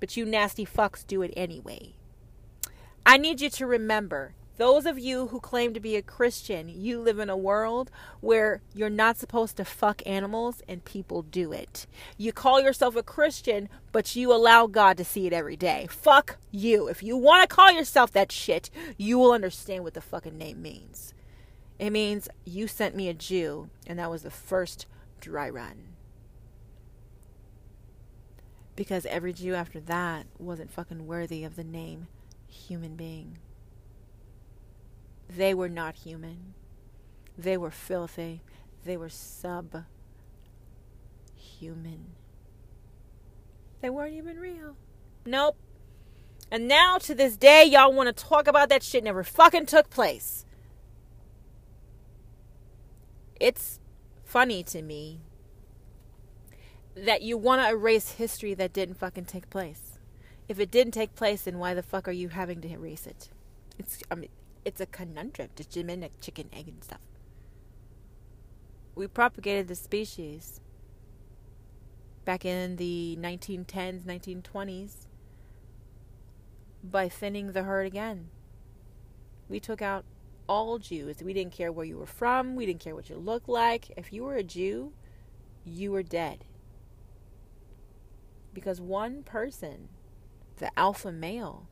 but 0.00 0.16
you 0.16 0.24
nasty 0.24 0.64
fucks 0.64 1.06
do 1.06 1.22
it 1.22 1.32
anyway. 1.36 1.94
I 3.04 3.16
need 3.16 3.40
you 3.40 3.50
to 3.50 3.66
remember 3.66 4.34
those 4.56 4.86
of 4.86 4.98
you 4.98 5.28
who 5.28 5.40
claim 5.40 5.74
to 5.74 5.80
be 5.80 5.96
a 5.96 6.02
Christian, 6.02 6.68
you 6.68 7.00
live 7.00 7.18
in 7.18 7.28
a 7.28 7.36
world 7.36 7.90
where 8.20 8.62
you're 8.74 8.88
not 8.88 9.16
supposed 9.16 9.56
to 9.56 9.64
fuck 9.64 10.02
animals 10.06 10.62
and 10.68 10.84
people 10.84 11.22
do 11.22 11.52
it. 11.52 11.86
You 12.16 12.32
call 12.32 12.60
yourself 12.60 12.96
a 12.96 13.02
Christian, 13.02 13.68
but 13.92 14.16
you 14.16 14.32
allow 14.32 14.66
God 14.66 14.96
to 14.96 15.04
see 15.04 15.26
it 15.26 15.32
every 15.32 15.56
day. 15.56 15.86
Fuck 15.90 16.38
you. 16.50 16.88
If 16.88 17.02
you 17.02 17.16
want 17.16 17.48
to 17.48 17.54
call 17.54 17.70
yourself 17.70 18.12
that 18.12 18.32
shit, 18.32 18.70
you 18.96 19.18
will 19.18 19.32
understand 19.32 19.84
what 19.84 19.94
the 19.94 20.00
fucking 20.00 20.38
name 20.38 20.62
means. 20.62 21.12
It 21.78 21.90
means 21.90 22.28
you 22.44 22.66
sent 22.66 22.96
me 22.96 23.08
a 23.08 23.14
Jew, 23.14 23.68
and 23.86 23.98
that 23.98 24.10
was 24.10 24.22
the 24.22 24.30
first 24.30 24.86
dry 25.20 25.50
run 25.50 25.96
because 28.76 29.06
every 29.06 29.32
Jew 29.32 29.54
after 29.54 29.80
that 29.80 30.26
wasn't 30.38 30.70
fucking 30.70 31.06
worthy 31.06 31.42
of 31.44 31.56
the 31.56 31.64
name 31.64 32.06
human 32.46 32.94
being. 32.94 33.38
They 35.28 35.54
were 35.54 35.68
not 35.68 35.96
human. 35.96 36.54
They 37.36 37.56
were 37.56 37.70
filthy. 37.70 38.42
They 38.84 38.96
were 38.96 39.08
sub 39.08 39.84
human. 41.34 42.12
They 43.80 43.90
weren't 43.90 44.14
even 44.14 44.38
real. 44.38 44.76
Nope. 45.24 45.56
And 46.50 46.68
now 46.68 46.98
to 46.98 47.14
this 47.14 47.36
day, 47.36 47.64
y'all 47.64 47.92
want 47.92 48.14
to 48.14 48.24
talk 48.24 48.46
about 48.46 48.68
that 48.68 48.82
shit 48.82 49.02
never 49.02 49.24
fucking 49.24 49.66
took 49.66 49.90
place. 49.90 50.44
It's 53.40 53.80
funny 54.24 54.62
to 54.64 54.82
me 54.82 55.20
that 56.94 57.22
you 57.22 57.36
want 57.36 57.62
to 57.62 57.68
erase 57.68 58.12
history 58.12 58.54
that 58.54 58.72
didn't 58.72 58.94
fucking 58.94 59.26
take 59.26 59.50
place. 59.50 59.98
If 60.48 60.60
it 60.60 60.70
didn't 60.70 60.92
take 60.92 61.14
place, 61.14 61.42
then 61.42 61.58
why 61.58 61.74
the 61.74 61.82
fuck 61.82 62.06
are 62.08 62.12
you 62.12 62.28
having 62.28 62.60
to 62.62 62.68
erase 62.68 63.06
it? 63.06 63.30
It's 63.78 63.98
I 64.10 64.14
mean, 64.14 64.30
it's 64.66 64.80
a 64.80 64.86
conundrum. 64.86 65.48
to 65.54 65.64
Just 65.64 66.20
chicken, 66.20 66.50
egg, 66.52 66.66
and 66.66 66.82
stuff. 66.82 67.00
We 68.96 69.06
propagated 69.06 69.68
the 69.68 69.76
species 69.76 70.60
back 72.24 72.44
in 72.44 72.74
the 72.74 73.16
1910s, 73.20 74.02
1920s 74.02 75.06
by 76.82 77.08
thinning 77.08 77.52
the 77.52 77.62
herd 77.62 77.86
again. 77.86 78.28
We 79.48 79.60
took 79.60 79.80
out 79.80 80.04
all 80.48 80.78
Jews. 80.78 81.22
We 81.22 81.32
didn't 81.32 81.52
care 81.52 81.70
where 81.70 81.86
you 81.86 81.98
were 81.98 82.06
from. 82.06 82.56
We 82.56 82.66
didn't 82.66 82.80
care 82.80 82.96
what 82.96 83.08
you 83.08 83.16
looked 83.16 83.48
like. 83.48 83.92
If 83.96 84.12
you 84.12 84.24
were 84.24 84.34
a 84.34 84.42
Jew, 84.42 84.92
you 85.64 85.92
were 85.92 86.02
dead. 86.02 86.44
Because 88.52 88.80
one 88.80 89.22
person, 89.22 89.90
the 90.56 90.76
alpha 90.76 91.12
male, 91.12 91.68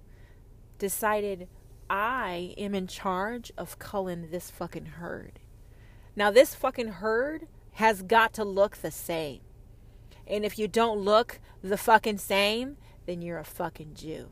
decided, 0.79 1.49
I 1.89 2.55
am 2.57 2.75
in 2.75 2.87
charge 2.87 3.53
of 3.57 3.79
culling 3.79 4.31
this 4.31 4.51
fucking 4.51 4.87
herd. 4.87 5.41
Now, 6.17 6.31
this 6.31 6.55
fucking 6.55 6.89
herd 6.89 7.47
has 7.73 8.03
got 8.03 8.33
to 8.35 8.45
look 8.45 8.77
the 8.77 8.91
same. 8.91 9.41
And 10.27 10.45
if 10.45 10.59
you 10.59 10.69
don't 10.69 11.01
look 11.01 11.41
the 11.63 11.77
fucking 11.77 12.19
same, 12.19 12.77
then 13.07 13.21
you're 13.21 13.39
a 13.39 13.45
fucking 13.45 13.95
Jew. 13.95 14.31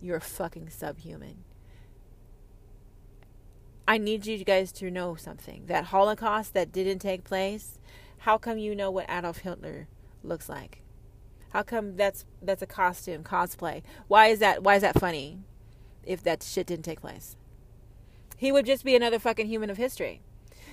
You're 0.00 0.16
a 0.16 0.20
fucking 0.20 0.70
subhuman. 0.70 1.44
I 3.86 3.98
need 3.98 4.26
you 4.26 4.42
guys 4.44 4.72
to 4.72 4.90
know 4.90 5.14
something. 5.14 5.64
That 5.66 5.86
Holocaust 5.86 6.54
that 6.54 6.72
didn't 6.72 7.00
take 7.00 7.24
place, 7.24 7.78
how 8.18 8.38
come 8.38 8.58
you 8.58 8.74
know 8.74 8.90
what 8.90 9.10
Adolf 9.10 9.38
Hitler 9.38 9.88
looks 10.22 10.48
like? 10.48 10.82
How 11.50 11.62
come 11.62 11.96
that's 11.96 12.24
that's 12.40 12.62
a 12.62 12.66
costume, 12.66 13.24
cosplay? 13.24 13.82
Why 14.06 14.28
is 14.28 14.38
that 14.38 14.62
why 14.62 14.76
is 14.76 14.82
that 14.82 14.98
funny 14.98 15.40
if 16.10 16.22
that 16.24 16.42
shit 16.42 16.66
didn't 16.66 16.84
take 16.84 17.00
place? 17.00 17.36
He 18.36 18.52
would 18.52 18.66
just 18.66 18.84
be 18.84 18.96
another 18.96 19.18
fucking 19.18 19.46
human 19.46 19.70
of 19.70 19.76
history 19.76 20.22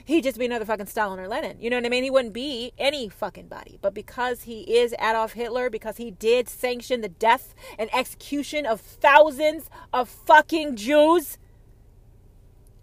he'd 0.07 0.23
just 0.23 0.39
be 0.39 0.45
another 0.45 0.65
fucking 0.65 0.85
Stalin 0.85 1.19
or 1.19 1.27
Lenin. 1.27 1.57
You 1.59 1.69
know 1.69 1.75
what 1.75 1.85
I 1.85 1.89
mean? 1.89 2.03
He 2.03 2.09
wouldn't 2.09 2.33
be 2.33 2.71
any 2.77 3.09
fucking 3.09 3.49
body. 3.49 3.77
But 3.81 3.93
because 3.93 4.43
he 4.43 4.61
is 4.61 4.93
Adolf 4.93 5.33
Hitler, 5.33 5.69
because 5.69 5.97
he 5.97 6.11
did 6.11 6.47
sanction 6.47 7.01
the 7.01 7.09
death 7.09 7.53
and 7.77 7.93
execution 7.93 8.65
of 8.65 8.79
thousands 8.79 9.69
of 9.91 10.07
fucking 10.07 10.77
Jews, 10.77 11.37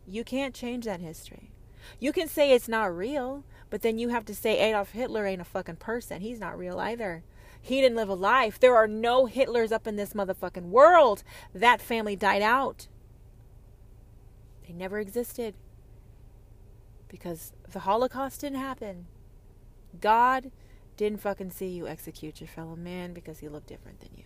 you 0.07 0.23
can't 0.23 0.55
change 0.55 0.85
that 0.85 1.01
history. 1.01 1.51
You 1.99 2.13
can 2.13 2.29
say 2.29 2.53
it's 2.53 2.69
not 2.69 2.95
real, 2.95 3.45
but 3.71 3.81
then 3.81 3.99
you 3.99 4.11
have 4.11 4.27
to 4.27 4.35
say 4.35 4.59
Adolf 4.59 4.91
Hitler 4.91 5.25
ain't 5.25 5.41
a 5.41 5.45
fucking 5.45 5.77
person. 5.77 6.21
He's 6.21 6.41
not 6.41 6.59
real 6.59 6.79
either. 6.79 7.25
He 7.65 7.81
didn't 7.81 7.97
live 7.97 8.11
a 8.11 8.15
life. 8.15 8.61
There 8.61 8.77
are 8.77 8.87
no 8.87 9.27
Hitlers 9.27 9.73
up 9.73 9.87
in 9.87 9.97
this 9.97 10.13
motherfucking 10.13 10.65
world. 10.65 11.25
That 11.55 11.81
family 11.81 12.15
died 12.15 12.43
out. 12.43 12.89
They 14.67 14.75
never 14.75 14.99
existed 14.99 15.55
because 17.09 17.55
the 17.73 17.81
Holocaust 17.81 18.43
didn't 18.43 18.59
happen. 18.59 19.07
God 19.99 20.51
didn't 20.99 21.23
fucking 21.23 21.53
see 21.53 21.69
you 21.69 21.89
execute 21.89 22.39
your 22.39 22.49
fellow 22.49 22.77
man 22.77 23.15
because 23.15 23.39
he 23.39 23.49
looked 23.49 23.69
different 23.69 24.01
than 24.01 24.11
you. 24.15 24.25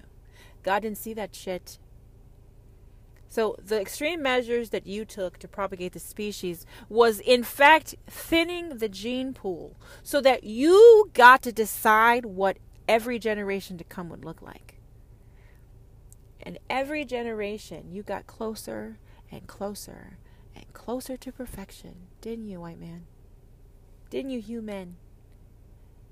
God 0.64 0.80
didn't 0.80 0.98
see 0.98 1.14
that 1.14 1.32
shit. 1.32 1.78
So 3.28 3.54
the 3.64 3.80
extreme 3.80 4.20
measures 4.20 4.70
that 4.70 4.84
you 4.84 5.04
took 5.04 5.38
to 5.38 5.46
propagate 5.46 5.92
the 5.92 6.00
species 6.00 6.66
was 6.88 7.20
in 7.20 7.44
fact 7.44 7.94
thinning 8.08 8.78
the 8.78 8.88
gene 8.88 9.32
pool 9.32 9.76
so 10.02 10.20
that 10.22 10.42
you 10.42 11.08
got 11.14 11.40
to 11.42 11.52
decide 11.52 12.24
what 12.26 12.58
every 12.88 13.18
generation 13.18 13.76
to 13.78 13.84
come 13.84 14.08
would 14.08 14.24
look 14.24 14.40
like. 14.40 14.80
And 16.42 16.58
every 16.70 17.04
generation 17.04 17.90
you 17.92 18.02
got 18.02 18.26
closer 18.26 18.98
and 19.30 19.46
closer 19.46 20.18
and 20.56 20.72
closer 20.72 21.16
to 21.18 21.30
perfection, 21.30 21.94
didn't 22.20 22.48
you, 22.48 22.60
white 22.60 22.80
man? 22.80 23.04
Didn't 24.10 24.30
you, 24.30 24.40
human? 24.40 24.96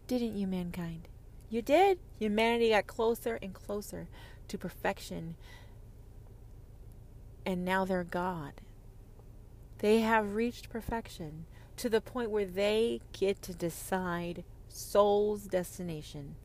Didn't 0.06 0.36
you, 0.36 0.46
mankind? 0.46 1.08
You 1.48 1.62
did. 1.62 1.98
Humanity 2.18 2.70
got 2.70 2.86
closer 2.86 3.38
and 3.40 3.54
closer 3.54 4.08
to 4.48 4.58
perfection. 4.58 5.36
And 7.46 7.64
now 7.64 7.84
they're 7.84 8.04
God. 8.04 8.60
They 9.78 10.00
have 10.00 10.34
reached 10.34 10.68
perfection 10.68 11.46
to 11.76 11.88
the 11.88 12.00
point 12.00 12.30
where 12.30 12.44
they 12.44 13.00
get 13.12 13.40
to 13.42 13.54
decide 13.54 14.44
soul's 14.68 15.46
destination 15.46 16.36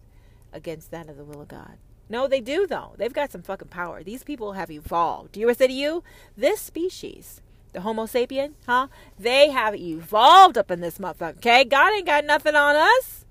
against 0.54 0.92
that 0.92 1.10
of 1.10 1.18
the 1.18 1.24
will 1.24 1.42
of 1.42 1.48
God. 1.48 1.78
No, 2.10 2.28
they 2.28 2.42
do, 2.42 2.68
though. 2.68 2.94
They've 2.98 3.14
got 3.14 3.32
some 3.32 3.42
fucking 3.42 3.70
power. 3.70 4.04
These 4.04 4.24
people 4.24 4.54
have 4.54 4.70
evolved. 4.70 5.32
Do 5.32 5.40
you 5.40 5.48
ever 5.48 5.54
say 5.54 5.68
to 5.68 5.74
you? 5.74 6.04
This 6.36 6.60
species 6.60 7.42
the 7.74 7.82
Homo 7.82 8.06
sapien, 8.06 8.54
huh? 8.66 8.88
They 9.18 9.50
have 9.50 9.76
evolved 9.76 10.58
up 10.58 10.72
in 10.72 10.82
this 10.82 10.98
motherfucker. 10.98 11.38
Okay, 11.38 11.64
God 11.64 11.94
ain't 11.94 12.06
got 12.06 12.26
nothing 12.26 12.56
on 12.56 12.76
us. 12.76 13.26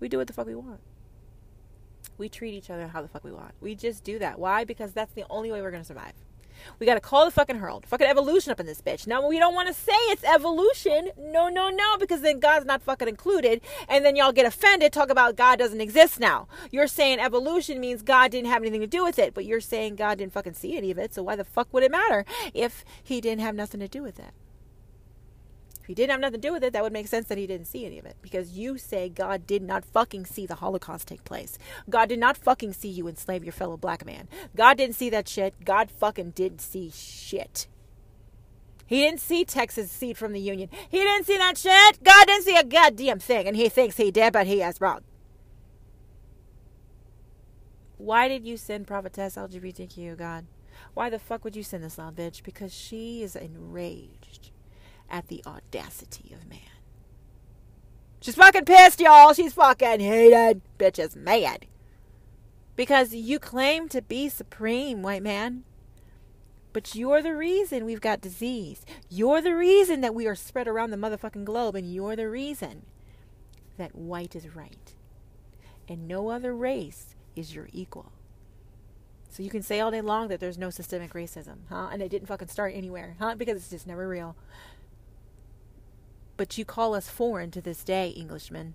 We 0.00 0.08
do 0.08 0.18
what 0.18 0.26
the 0.26 0.32
fuck 0.32 0.46
we 0.46 0.54
want. 0.54 0.80
We 2.18 2.28
treat 2.28 2.54
each 2.54 2.70
other 2.70 2.88
how 2.88 3.02
the 3.02 3.08
fuck 3.08 3.24
we 3.24 3.32
want. 3.32 3.52
We 3.60 3.74
just 3.74 4.02
do 4.02 4.18
that. 4.18 4.38
Why? 4.38 4.64
Because 4.64 4.92
that's 4.92 5.12
the 5.12 5.24
only 5.30 5.52
way 5.52 5.60
we're 5.62 5.70
gonna 5.70 5.84
survive. 5.84 6.12
We 6.78 6.86
gotta 6.86 7.00
call 7.00 7.24
the 7.24 7.30
fucking 7.30 7.56
hurled. 7.56 7.86
Fucking 7.86 8.06
evolution 8.06 8.52
up 8.52 8.60
in 8.60 8.66
this 8.66 8.80
bitch. 8.80 9.06
Now 9.06 9.26
we 9.26 9.38
don't 9.38 9.54
wanna 9.54 9.72
say 9.72 9.92
it's 10.08 10.24
evolution. 10.24 11.10
No, 11.18 11.48
no, 11.48 11.70
no, 11.70 11.96
because 11.98 12.20
then 12.20 12.40
God's 12.40 12.66
not 12.66 12.82
fucking 12.82 13.08
included. 13.08 13.60
And 13.88 14.04
then 14.04 14.16
y'all 14.16 14.32
get 14.32 14.46
offended, 14.46 14.92
talk 14.92 15.10
about 15.10 15.36
God 15.36 15.58
doesn't 15.58 15.80
exist 15.80 16.20
now. 16.20 16.48
You're 16.70 16.86
saying 16.86 17.20
evolution 17.20 17.80
means 17.80 18.02
God 18.02 18.30
didn't 18.30 18.50
have 18.50 18.62
anything 18.62 18.80
to 18.80 18.86
do 18.86 19.04
with 19.04 19.18
it, 19.18 19.34
but 19.34 19.44
you're 19.44 19.60
saying 19.60 19.96
God 19.96 20.18
didn't 20.18 20.32
fucking 20.32 20.54
see 20.54 20.76
any 20.76 20.90
of 20.90 20.98
it, 20.98 21.14
so 21.14 21.22
why 21.22 21.36
the 21.36 21.44
fuck 21.44 21.72
would 21.72 21.82
it 21.82 21.90
matter 21.90 22.24
if 22.54 22.84
he 23.02 23.20
didn't 23.20 23.42
have 23.42 23.54
nothing 23.54 23.80
to 23.80 23.88
do 23.88 24.02
with 24.02 24.18
it? 24.18 24.32
If 25.86 25.90
he 25.90 25.94
didn't 25.94 26.10
have 26.10 26.20
nothing 26.20 26.40
to 26.40 26.48
do 26.48 26.52
with 26.52 26.64
it, 26.64 26.72
that 26.72 26.82
would 26.82 26.92
make 26.92 27.06
sense 27.06 27.28
that 27.28 27.38
he 27.38 27.46
didn't 27.46 27.68
see 27.68 27.86
any 27.86 28.00
of 28.00 28.06
it. 28.06 28.16
Because 28.20 28.58
you 28.58 28.76
say 28.76 29.08
God 29.08 29.46
did 29.46 29.62
not 29.62 29.84
fucking 29.84 30.26
see 30.26 30.44
the 30.44 30.56
Holocaust 30.56 31.06
take 31.06 31.22
place. 31.22 31.58
God 31.88 32.08
did 32.08 32.18
not 32.18 32.36
fucking 32.36 32.72
see 32.72 32.88
you 32.88 33.06
enslave 33.06 33.44
your 33.44 33.52
fellow 33.52 33.76
black 33.76 34.04
man. 34.04 34.26
God 34.56 34.78
didn't 34.78 34.96
see 34.96 35.10
that 35.10 35.28
shit. 35.28 35.64
God 35.64 35.92
fucking 35.92 36.32
didn't 36.32 36.60
see 36.60 36.90
shit. 36.90 37.68
He 38.84 39.00
didn't 39.00 39.20
see 39.20 39.44
Texas 39.44 39.92
secede 39.92 40.18
from 40.18 40.32
the 40.32 40.40
Union. 40.40 40.70
He 40.88 40.98
didn't 40.98 41.24
see 41.24 41.36
that 41.38 41.56
shit. 41.56 42.02
God 42.02 42.26
didn't 42.26 42.46
see 42.46 42.56
a 42.56 42.64
goddamn 42.64 43.20
thing. 43.20 43.46
And 43.46 43.56
he 43.56 43.68
thinks 43.68 43.96
he 43.96 44.10
did, 44.10 44.32
but 44.32 44.48
he 44.48 44.62
is 44.62 44.80
wrong. 44.80 45.02
Why 47.96 48.26
did 48.26 48.44
you 48.44 48.56
send 48.56 48.88
Prophetess 48.88 49.36
LGBTQ, 49.36 50.18
God? 50.18 50.46
Why 50.94 51.10
the 51.10 51.20
fuck 51.20 51.44
would 51.44 51.54
you 51.54 51.62
send 51.62 51.84
this 51.84 51.96
little 51.96 52.12
bitch? 52.12 52.42
Because 52.42 52.74
she 52.74 53.22
is 53.22 53.36
enraged 53.36 54.50
at 55.10 55.28
the 55.28 55.42
audacity 55.46 56.32
of 56.34 56.48
man. 56.48 56.60
She's 58.20 58.34
fucking 58.34 58.64
pissed, 58.64 59.00
y'all. 59.00 59.34
She's 59.34 59.52
fucking 59.52 60.00
hated. 60.00 60.62
Bitch 60.78 60.98
is 60.98 61.14
mad. 61.14 61.66
Because 62.74 63.14
you 63.14 63.38
claim 63.38 63.88
to 63.88 64.02
be 64.02 64.28
supreme, 64.28 65.02
white 65.02 65.22
man. 65.22 65.64
But 66.72 66.94
you're 66.94 67.22
the 67.22 67.34
reason 67.34 67.84
we've 67.84 68.00
got 68.00 68.20
disease. 68.20 68.84
You're 69.08 69.40
the 69.40 69.54
reason 69.54 70.00
that 70.02 70.14
we 70.14 70.26
are 70.26 70.34
spread 70.34 70.68
around 70.68 70.90
the 70.90 70.96
motherfucking 70.96 71.44
globe. 71.44 71.74
And 71.74 71.92
you're 71.92 72.16
the 72.16 72.28
reason 72.28 72.82
that 73.78 73.94
white 73.94 74.34
is 74.34 74.54
right. 74.54 74.94
And 75.88 76.08
no 76.08 76.28
other 76.28 76.54
race 76.54 77.14
is 77.34 77.54
your 77.54 77.68
equal. 77.72 78.12
So 79.30 79.42
you 79.42 79.50
can 79.50 79.62
say 79.62 79.80
all 79.80 79.90
day 79.90 80.00
long 80.00 80.28
that 80.28 80.40
there's 80.40 80.58
no 80.58 80.70
systemic 80.70 81.12
racism, 81.12 81.58
huh? 81.68 81.90
And 81.92 82.02
it 82.02 82.08
didn't 82.08 82.28
fucking 82.28 82.48
start 82.48 82.72
anywhere, 82.74 83.16
huh? 83.18 83.34
Because 83.36 83.56
it's 83.58 83.70
just 83.70 83.86
never 83.86 84.08
real. 84.08 84.34
But 86.36 86.58
you 86.58 86.64
call 86.64 86.94
us 86.94 87.08
foreign 87.08 87.50
to 87.52 87.60
this 87.60 87.82
day, 87.82 88.14
Englishmen. 88.16 88.74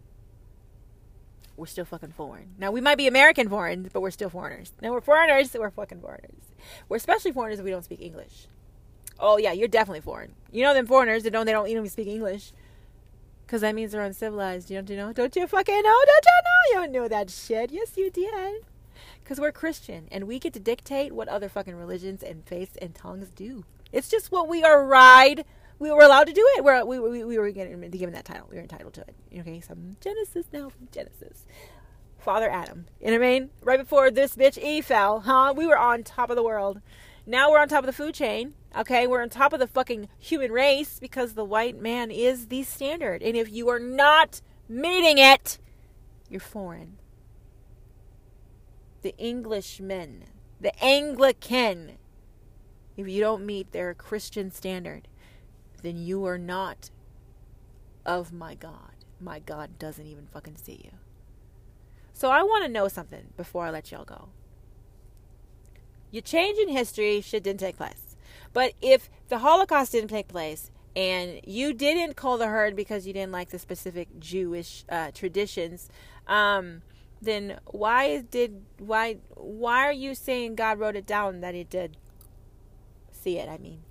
We're 1.57 1.67
still 1.67 1.85
fucking 1.85 2.13
foreign. 2.13 2.55
Now, 2.57 2.71
we 2.71 2.81
might 2.81 2.97
be 2.97 3.07
American 3.07 3.47
foreign, 3.47 3.89
but 3.93 4.01
we're 4.01 4.11
still 4.11 4.29
foreigners. 4.29 4.73
Now, 4.81 4.91
we're 4.91 5.01
foreigners, 5.01 5.53
we're 5.59 5.69
fucking 5.69 6.01
foreigners. 6.01 6.41
We're 6.89 6.97
especially 6.97 7.31
foreigners 7.31 7.59
if 7.59 7.65
we 7.65 7.71
don't 7.71 7.83
speak 7.83 8.01
English. 8.01 8.47
Oh, 9.19 9.37
yeah, 9.37 9.51
you're 9.51 9.67
definitely 9.67 10.01
foreign. 10.01 10.33
You 10.51 10.63
know 10.63 10.73
them 10.73 10.87
foreigners 10.87 11.23
that 11.23 11.31
don't, 11.31 11.45
they 11.45 11.51
don't 11.51 11.67
even 11.67 11.87
speak 11.87 12.07
English. 12.07 12.51
Because 13.45 13.61
that 13.61 13.75
means 13.75 13.91
they're 13.91 14.01
uncivilized. 14.01 14.71
You 14.71 14.77
don't 14.77 14.89
you 14.89 14.95
know? 14.95 15.13
Don't 15.13 15.35
you 15.35 15.45
fucking 15.45 15.75
know? 15.75 15.81
Don't 16.05 16.25
you 16.25 16.41
know? 16.43 16.69
You 16.69 16.73
don't 16.73 16.91
know 16.93 17.07
that 17.09 17.29
shit. 17.29 17.71
Yes, 17.71 17.97
you 17.97 18.09
did. 18.09 18.63
Because 19.21 19.39
we're 19.39 19.51
Christian 19.51 20.07
and 20.11 20.25
we 20.25 20.39
get 20.39 20.53
to 20.53 20.59
dictate 20.59 21.11
what 21.11 21.27
other 21.27 21.49
fucking 21.49 21.75
religions 21.75 22.23
and 22.23 22.45
faiths 22.45 22.77
and 22.81 22.95
tongues 22.95 23.29
do. 23.29 23.65
It's 23.91 24.09
just 24.09 24.31
what 24.31 24.47
we 24.47 24.63
are 24.63 24.85
ride 24.85 25.43
we 25.81 25.91
were 25.91 26.03
allowed 26.03 26.27
to 26.27 26.33
do 26.33 26.47
it. 26.55 26.63
We're, 26.63 26.85
we, 26.85 26.99
we, 26.99 27.23
we 27.23 27.39
were 27.39 27.49
getting, 27.49 27.81
given 27.89 28.13
that 28.13 28.23
title. 28.23 28.47
We 28.47 28.57
were 28.57 28.61
entitled 28.61 28.93
to 28.93 29.01
it. 29.01 29.15
Okay, 29.39 29.61
so 29.61 29.75
Genesis 29.99 30.45
now 30.53 30.69
from 30.69 30.87
Genesis. 30.91 31.47
Father 32.19 32.51
Adam. 32.51 32.85
You 32.99 33.07
know 33.07 33.13
what 33.13 33.25
I 33.25 33.29
mean? 33.31 33.49
Right 33.63 33.79
before 33.79 34.11
this 34.11 34.35
bitch 34.35 34.59
Eve 34.59 34.85
fell, 34.85 35.21
huh? 35.21 35.55
We 35.57 35.65
were 35.65 35.79
on 35.79 36.03
top 36.03 36.29
of 36.29 36.35
the 36.35 36.43
world. 36.43 36.81
Now 37.25 37.49
we're 37.49 37.57
on 37.57 37.67
top 37.67 37.79
of 37.79 37.87
the 37.87 37.93
food 37.93 38.13
chain. 38.13 38.53
Okay, 38.77 39.07
we're 39.07 39.23
on 39.23 39.29
top 39.29 39.53
of 39.53 39.59
the 39.59 39.65
fucking 39.65 40.07
human 40.19 40.51
race 40.51 40.99
because 40.99 41.33
the 41.33 41.43
white 41.43 41.81
man 41.81 42.11
is 42.11 42.49
the 42.49 42.61
standard. 42.61 43.23
And 43.23 43.35
if 43.35 43.51
you 43.51 43.67
are 43.69 43.79
not 43.79 44.39
meeting 44.69 45.17
it, 45.17 45.57
you're 46.29 46.39
foreign. 46.39 46.99
The 49.01 49.19
Englishmen, 49.19 50.25
the 50.59 50.79
Anglican, 50.83 51.93
if 52.95 53.07
you 53.07 53.19
don't 53.19 53.47
meet 53.47 53.71
their 53.71 53.95
Christian 53.95 54.51
standard, 54.51 55.07
then 55.81 55.97
you 55.97 56.25
are 56.25 56.37
not 56.37 56.89
of 58.05 58.31
my 58.31 58.55
God. 58.55 58.95
My 59.19 59.39
God 59.39 59.77
doesn't 59.77 60.05
even 60.05 60.27
fucking 60.27 60.57
see 60.57 60.81
you. 60.83 60.91
So 62.13 62.29
I 62.29 62.43
want 62.43 62.63
to 62.65 62.71
know 62.71 62.87
something 62.87 63.33
before 63.37 63.65
I 63.65 63.71
let 63.71 63.91
y'all 63.91 64.05
go. 64.05 64.29
Your 66.11 66.21
change 66.21 66.59
in 66.59 66.69
history, 66.69 67.21
shit 67.21 67.43
didn't 67.43 67.59
take 67.59 67.77
place. 67.77 68.15
But 68.53 68.73
if 68.81 69.09
the 69.29 69.39
Holocaust 69.39 69.93
didn't 69.93 70.09
take 70.09 70.27
place 70.27 70.71
and 70.95 71.39
you 71.45 71.73
didn't 71.73 72.15
call 72.15 72.37
the 72.37 72.47
herd 72.47 72.75
because 72.75 73.07
you 73.07 73.13
didn't 73.13 73.31
like 73.31 73.49
the 73.49 73.59
specific 73.59 74.19
Jewish 74.19 74.83
uh, 74.89 75.11
traditions, 75.11 75.89
um, 76.27 76.81
then 77.21 77.59
why 77.67 78.21
did 78.21 78.63
why 78.79 79.17
why 79.35 79.85
are 79.85 79.93
you 79.93 80.15
saying 80.15 80.55
God 80.55 80.79
wrote 80.79 80.95
it 80.95 81.05
down 81.05 81.41
that 81.41 81.55
it 81.55 81.69
did? 81.69 81.97
See 83.11 83.37
it, 83.37 83.47
I 83.47 83.57
mean. 83.57 83.83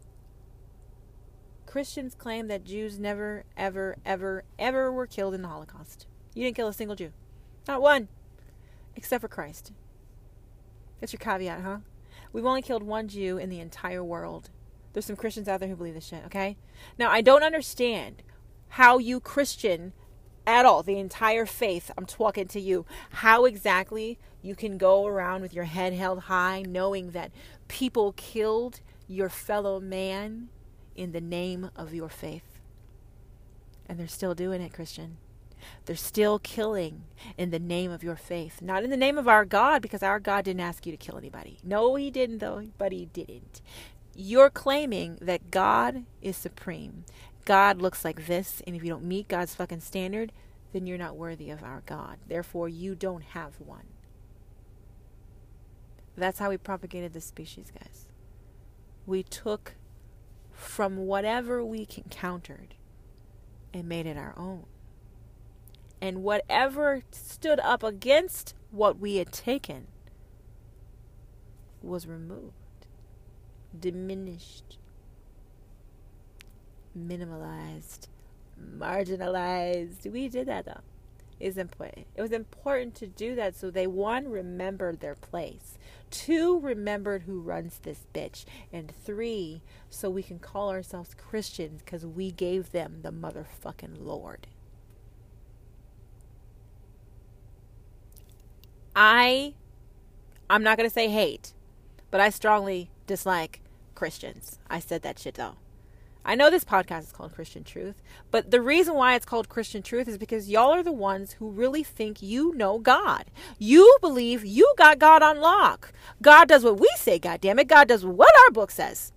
Christians 1.71 2.17
claim 2.17 2.49
that 2.49 2.65
Jews 2.65 2.99
never, 2.99 3.45
ever, 3.57 3.97
ever, 4.05 4.43
ever 4.59 4.91
were 4.91 5.07
killed 5.07 5.35
in 5.35 5.43
the 5.43 5.47
Holocaust. 5.47 6.09
You 6.35 6.43
didn't 6.43 6.57
kill 6.57 6.67
a 6.67 6.73
single 6.73 6.97
Jew. 6.97 7.13
Not 7.69 7.81
one. 7.81 8.09
Except 8.97 9.21
for 9.21 9.29
Christ. 9.29 9.71
That's 10.99 11.13
your 11.13 11.21
caveat, 11.21 11.61
huh? 11.61 11.79
We've 12.33 12.45
only 12.45 12.61
killed 12.61 12.83
one 12.83 13.07
Jew 13.07 13.39
in 13.39 13.51
the 13.51 13.61
entire 13.61 14.03
world. 14.03 14.51
There's 14.93 15.05
some 15.05 15.15
Christians 15.15 15.47
out 15.47 15.61
there 15.61 15.69
who 15.69 15.77
believe 15.77 15.95
this 15.95 16.09
shit, 16.09 16.25
okay? 16.27 16.57
Now, 16.99 17.09
I 17.09 17.21
don't 17.21 17.45
understand 17.45 18.25
how 18.71 18.99
you 18.99 19.21
Christian 19.21 19.93
at 20.49 20.67
all, 20.67 20.83
the 20.83 20.99
entire 20.99 21.47
faith, 21.47 21.93
I'm 21.97 22.07
talking 22.07 22.49
to 22.49 22.61
you, 22.61 22.85
how 23.11 23.45
exactly 23.45 24.19
you 24.43 24.57
can 24.57 24.77
go 24.77 25.07
around 25.07 25.43
with 25.43 25.55
your 25.55 25.65
head 25.65 25.93
held 25.93 26.23
high 26.23 26.65
knowing 26.67 27.13
that 27.13 27.31
people 27.69 28.11
killed 28.15 28.81
your 29.07 29.29
fellow 29.29 29.79
man 29.79 30.49
in 30.95 31.13
the 31.13 31.21
name 31.21 31.71
of 31.77 31.95
your 31.95 32.09
faith. 32.09 32.59
And 33.89 33.99
they're 33.99 34.09
still 34.09 34.35
doing 34.35 34.61
it, 34.61 34.73
Christian. 34.73 35.17
They're 35.85 35.97
still 35.97 36.39
killing 36.39 37.05
in 37.37 37.51
the 37.51 37.59
name 37.59 37.91
of 37.91 38.03
your 38.03 38.17
faith. 38.17 38.63
Not 38.63 38.85
in 38.85 38.91
the 38.91 38.97
name 38.97 39.19
of 39.19 39.29
our 39.29 39.45
God, 39.45 39.83
because 39.83 40.03
our 40.03 40.21
God 40.21 40.45
didn't 40.45 40.61
ask 40.61 40.87
you 40.87 40.93
to 40.93 40.97
kill 40.97 41.19
anybody. 41.19 41.59
No, 41.63 41.97
He 41.97 42.11
didn't, 42.11 42.39
though, 42.39 42.65
but 42.79 42.93
He 42.93 43.07
didn't. 43.07 43.61
You're 44.15 44.51
claiming 44.51 45.19
that 45.21 45.51
God 45.51 46.05
is 46.23 46.37
supreme. 46.37 47.05
God 47.45 47.81
looks 47.81 48.05
like 48.05 48.27
this, 48.27 48.63
and 48.67 48.77
if 48.77 48.83
you 48.83 48.91
don't 48.91 49.05
meet 49.05 49.29
God's 49.29 49.55
fucking 49.55 49.81
standard, 49.81 50.33
then 50.73 50.87
you're 50.87 50.99
not 50.99 51.17
worthy 51.17 51.51
of 51.51 51.63
our 51.63 51.83
God. 51.87 52.19
Therefore, 52.29 52.69
you 52.69 52.95
don't 52.95 53.25
have 53.25 53.61
one. 53.61 53.87
That's 56.17 56.39
how 56.39 56.51
we 56.51 56.59
propagated 56.59 57.13
the 57.13 57.21
species, 57.21 57.73
guys. 57.73 58.07
We 59.07 59.23
took 59.23 59.75
from 60.61 60.99
whatever 60.99 61.65
we 61.65 61.89
encountered 61.97 62.75
and 63.73 63.89
made 63.89 64.07
it 64.07 64.17
our 64.17 64.35
own. 64.37 64.67
And 66.03 66.23
whatever 66.23 67.03
stood 67.11 67.61
up 67.61 67.83
against 67.83 68.55
what 68.71 68.99
we 68.99 69.17
had 69.17 69.33
taken 69.33 69.87
was 71.83 72.07
removed, 72.07 72.53
diminished, 73.79 74.79
minimalized, 76.97 78.09
marginalized. 78.61 80.11
We 80.11 80.29
did 80.29 80.47
that 80.47 80.67
though 80.67 80.83
is 81.41 81.57
important. 81.57 82.07
It 82.15 82.23
was 82.23 82.33
important 82.33 82.95
to 82.97 83.07
do 83.07 83.35
that 83.35 83.57
so 83.57 83.71
they 83.71 83.87
one 83.87 84.29
remembered 84.29 85.01
their 85.01 85.15
place, 85.15 85.79
two 86.11 86.61
remembered 86.61 87.23
who 87.23 87.41
runs 87.41 87.79
this 87.79 88.07
bitch, 88.15 88.45
and 88.73 88.93
three 89.05 89.63
so 89.89 90.11
we 90.11 90.23
can 90.23 90.39
call 90.39 90.71
ourselves 90.71 91.15
Christians 91.15 91.83
because 91.83 92.05
we 92.05 92.31
gave 92.31 92.73
them 92.73 93.01
the 93.03 93.13
motherfucking 93.13 94.05
Lord. 94.05 94.47
I 98.95 99.55
I'm 100.49 100.65
not 100.65 100.77
going 100.77 100.89
to 100.89 100.93
say 100.93 101.09
hate, 101.09 101.53
but 102.11 102.21
I 102.21 102.31
strongly 102.31 102.91
dislike 103.07 103.61
Christians. 103.95 104.59
I 104.69 104.81
said 104.81 105.03
that 105.03 105.19
shit 105.19 105.35
though. 105.35 105.57
I 106.25 106.35
know 106.35 106.51
this 106.51 106.65
podcast 106.65 107.05
is 107.05 107.13
called 107.13 107.35
Christian 107.35 107.65
Truth, 107.65 108.03
but 108.31 108.51
the 108.51 108.61
reason 108.61 108.95
why 108.95 109.15
it's 109.15 109.25
called 109.25 109.49
Christian 109.49 109.83
Truth 109.83 110.07
is 110.07 110.19
because 110.19 110.51
y'all 110.51 110.73
are 110.73 110.83
the 110.83 110.93
ones 110.93 111.33
who 111.33 111.51
really 111.51 111.83
think 111.83 112.21
you 112.21 112.55
know 112.55 112.79
God. 112.79 113.25
You 113.59 113.97
believe 114.01 114.45
you 114.45 114.73
got 114.77 114.99
God 114.99 115.23
on 115.23 115.41
lock. 115.41 115.93
God 116.21 116.49
does 116.49 116.63
what 116.63 116.79
we 116.79 116.89
say, 116.97 117.19
God 117.19 117.41
damn 117.41 117.59
it. 117.59 117.69
God 117.69 117.89
does 117.89 118.05
what 118.05 118.35
our 118.45 118.51
book 118.51 118.71
says. 118.71 119.13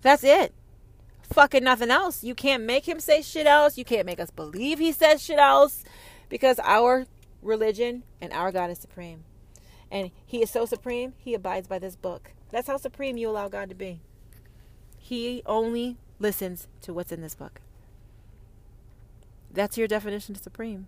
That's 0.00 0.24
it. 0.24 0.54
Fucking 1.22 1.64
nothing 1.64 1.90
else. 1.90 2.24
You 2.24 2.34
can't 2.34 2.62
make 2.62 2.88
him 2.88 3.00
say 3.00 3.20
shit 3.20 3.46
else. 3.46 3.76
You 3.76 3.84
can't 3.84 4.06
make 4.06 4.20
us 4.20 4.30
believe 4.30 4.78
he 4.78 4.92
says 4.92 5.22
shit 5.22 5.38
else 5.38 5.84
because 6.30 6.58
our 6.64 7.06
religion 7.42 8.04
and 8.20 8.32
our 8.32 8.52
God 8.52 8.70
is 8.70 8.78
supreme. 8.78 9.24
And 9.90 10.10
he 10.24 10.42
is 10.42 10.50
so 10.50 10.64
supreme, 10.64 11.14
he 11.18 11.34
abides 11.34 11.68
by 11.68 11.78
this 11.78 11.96
book. 11.96 12.32
That's 12.50 12.68
how 12.68 12.78
supreme 12.78 13.18
you 13.18 13.28
allow 13.28 13.48
God 13.48 13.68
to 13.68 13.74
be. 13.74 14.00
He 14.98 15.42
only 15.46 15.96
listens 16.18 16.66
to 16.82 16.92
what's 16.92 17.12
in 17.12 17.20
this 17.20 17.34
book. 17.34 17.60
That's 19.50 19.78
your 19.78 19.88
definition 19.88 20.34
of 20.34 20.42
supreme. 20.42 20.86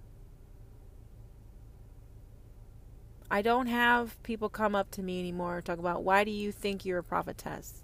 I 3.31 3.43
don't 3.43 3.69
have 3.69 4.21
people 4.25 4.49
come 4.49 4.75
up 4.75 4.91
to 4.93 5.03
me 5.03 5.21
anymore 5.21 5.57
and 5.57 5.65
talk 5.65 5.79
about 5.79 6.03
why 6.03 6.25
do 6.25 6.33
you 6.33 6.51
think 6.51 6.85
you're 6.85 6.99
a 6.99 7.05
prophetess? 7.05 7.83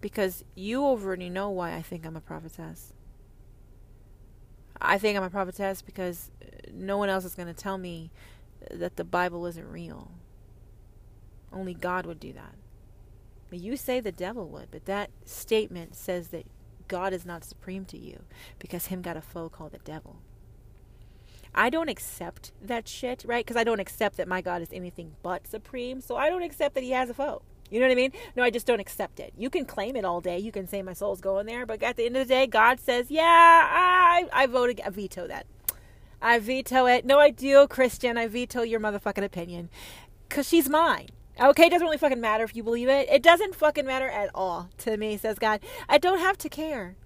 Because 0.00 0.44
you 0.54 0.84
already 0.84 1.30
know 1.30 1.48
why 1.48 1.74
I 1.74 1.82
think 1.82 2.04
I'm 2.04 2.16
a 2.16 2.20
prophetess. 2.20 2.92
I 4.80 4.98
think 4.98 5.16
I'm 5.16 5.24
a 5.24 5.30
prophetess 5.30 5.82
because 5.82 6.30
no 6.72 6.98
one 6.98 7.08
else 7.08 7.24
is 7.24 7.34
going 7.34 7.48
to 7.48 7.54
tell 7.54 7.78
me 7.78 8.10
that 8.70 8.96
the 8.96 9.04
Bible 9.04 9.46
isn't 9.46 9.70
real. 9.70 10.10
Only 11.52 11.74
God 11.74 12.06
would 12.06 12.20
do 12.20 12.32
that. 12.34 12.54
You 13.58 13.76
say 13.76 14.00
the 14.00 14.12
devil 14.12 14.48
would, 14.48 14.70
but 14.70 14.86
that 14.86 15.10
statement 15.24 15.94
says 15.94 16.28
that 16.28 16.46
God 16.88 17.12
is 17.12 17.24
not 17.24 17.44
supreme 17.44 17.84
to 17.86 17.98
you 17.98 18.24
because 18.58 18.86
him 18.86 19.02
got 19.02 19.16
a 19.16 19.22
foe 19.22 19.48
called 19.48 19.72
the 19.72 19.78
devil. 19.78 20.20
I 21.54 21.70
don't 21.70 21.88
accept 21.88 22.52
that 22.62 22.86
shit, 22.86 23.24
right? 23.26 23.44
Because 23.44 23.56
I 23.56 23.64
don't 23.64 23.80
accept 23.80 24.16
that 24.16 24.28
my 24.28 24.40
God 24.40 24.62
is 24.62 24.68
anything 24.72 25.14
but 25.22 25.46
supreme. 25.46 26.00
So 26.00 26.16
I 26.16 26.28
don't 26.28 26.42
accept 26.42 26.74
that 26.74 26.84
he 26.84 26.90
has 26.90 27.10
a 27.10 27.14
foe. 27.14 27.42
You 27.70 27.78
know 27.78 27.86
what 27.86 27.92
I 27.92 27.96
mean? 27.96 28.12
No, 28.36 28.42
I 28.42 28.50
just 28.50 28.66
don't 28.66 28.80
accept 28.80 29.20
it. 29.20 29.32
You 29.36 29.48
can 29.48 29.64
claim 29.64 29.94
it 29.94 30.04
all 30.04 30.20
day. 30.20 30.38
You 30.38 30.50
can 30.50 30.66
say 30.66 30.82
my 30.82 30.92
soul's 30.92 31.20
going 31.20 31.46
there, 31.46 31.64
but 31.66 31.82
at 31.82 31.96
the 31.96 32.06
end 32.06 32.16
of 32.16 32.26
the 32.26 32.34
day, 32.34 32.46
God 32.46 32.80
says, 32.80 33.10
"Yeah, 33.10 33.22
I 33.24 34.28
I 34.32 34.46
vote 34.46 34.80
I 34.84 34.90
veto 34.90 35.28
that. 35.28 35.46
I 36.20 36.40
veto 36.40 36.86
it. 36.86 37.04
No, 37.04 37.20
I 37.20 37.30
do, 37.30 37.68
Christian. 37.68 38.18
I 38.18 38.26
veto 38.26 38.62
your 38.62 38.80
motherfucking 38.80 39.24
opinion, 39.24 39.70
cause 40.28 40.48
she's 40.48 40.68
mine. 40.68 41.10
Okay, 41.40 41.66
it 41.66 41.70
doesn't 41.70 41.86
really 41.86 41.96
fucking 41.96 42.20
matter 42.20 42.44
if 42.44 42.54
you 42.54 42.62
believe 42.62 42.88
it. 42.90 43.08
It 43.08 43.22
doesn't 43.22 43.54
fucking 43.54 43.86
matter 43.86 44.08
at 44.08 44.28
all 44.34 44.68
to 44.78 44.98
me, 44.98 45.16
says 45.16 45.38
God. 45.38 45.60
I 45.88 45.96
don't 45.96 46.18
have 46.18 46.36
to 46.38 46.50
care. 46.50 46.96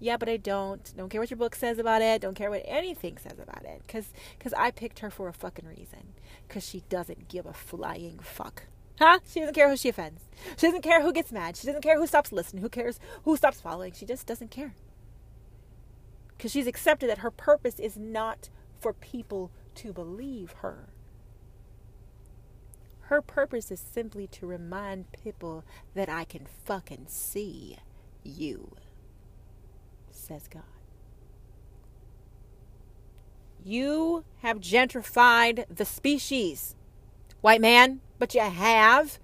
Yeah, 0.00 0.16
but 0.16 0.28
I 0.28 0.38
don't. 0.38 0.90
Don't 0.96 1.10
care 1.10 1.20
what 1.20 1.30
your 1.30 1.36
book 1.36 1.54
says 1.54 1.78
about 1.78 2.00
it. 2.00 2.22
Don't 2.22 2.34
care 2.34 2.48
what 2.48 2.62
anything 2.64 3.18
says 3.18 3.38
about 3.38 3.64
it. 3.64 3.82
Because 3.86 4.06
cause 4.40 4.54
I 4.56 4.70
picked 4.70 5.00
her 5.00 5.10
for 5.10 5.28
a 5.28 5.34
fucking 5.34 5.66
reason. 5.66 6.14
Because 6.46 6.66
she 6.66 6.82
doesn't 6.88 7.28
give 7.28 7.44
a 7.44 7.52
flying 7.52 8.18
fuck. 8.20 8.64
Huh? 8.98 9.18
She 9.28 9.40
doesn't 9.40 9.54
care 9.54 9.68
who 9.68 9.76
she 9.76 9.90
offends. 9.90 10.22
She 10.56 10.66
doesn't 10.66 10.82
care 10.82 11.02
who 11.02 11.12
gets 11.12 11.30
mad. 11.30 11.56
She 11.56 11.66
doesn't 11.66 11.82
care 11.82 11.98
who 11.98 12.06
stops 12.06 12.32
listening. 12.32 12.62
Who 12.62 12.70
cares 12.70 12.98
who 13.24 13.36
stops 13.36 13.60
following. 13.60 13.92
She 13.92 14.06
just 14.06 14.26
doesn't 14.26 14.50
care. 14.50 14.74
Because 16.36 16.52
she's 16.52 16.66
accepted 16.66 17.10
that 17.10 17.18
her 17.18 17.30
purpose 17.30 17.78
is 17.78 17.98
not 17.98 18.48
for 18.80 18.94
people 18.94 19.50
to 19.74 19.92
believe 19.92 20.52
her. 20.60 20.88
Her 23.08 23.22
purpose 23.22 23.70
is 23.70 23.80
simply 23.80 24.26
to 24.26 24.46
remind 24.46 25.10
people 25.12 25.64
that 25.94 26.10
I 26.10 26.24
can 26.24 26.46
fucking 26.66 27.06
see 27.08 27.78
you, 28.22 28.76
says 30.10 30.46
God. 30.46 30.62
You 33.64 34.24
have 34.42 34.60
gentrified 34.60 35.64
the 35.74 35.86
species, 35.86 36.76
white 37.40 37.62
man, 37.62 38.02
but 38.18 38.34
you 38.34 38.42
have. 38.42 39.18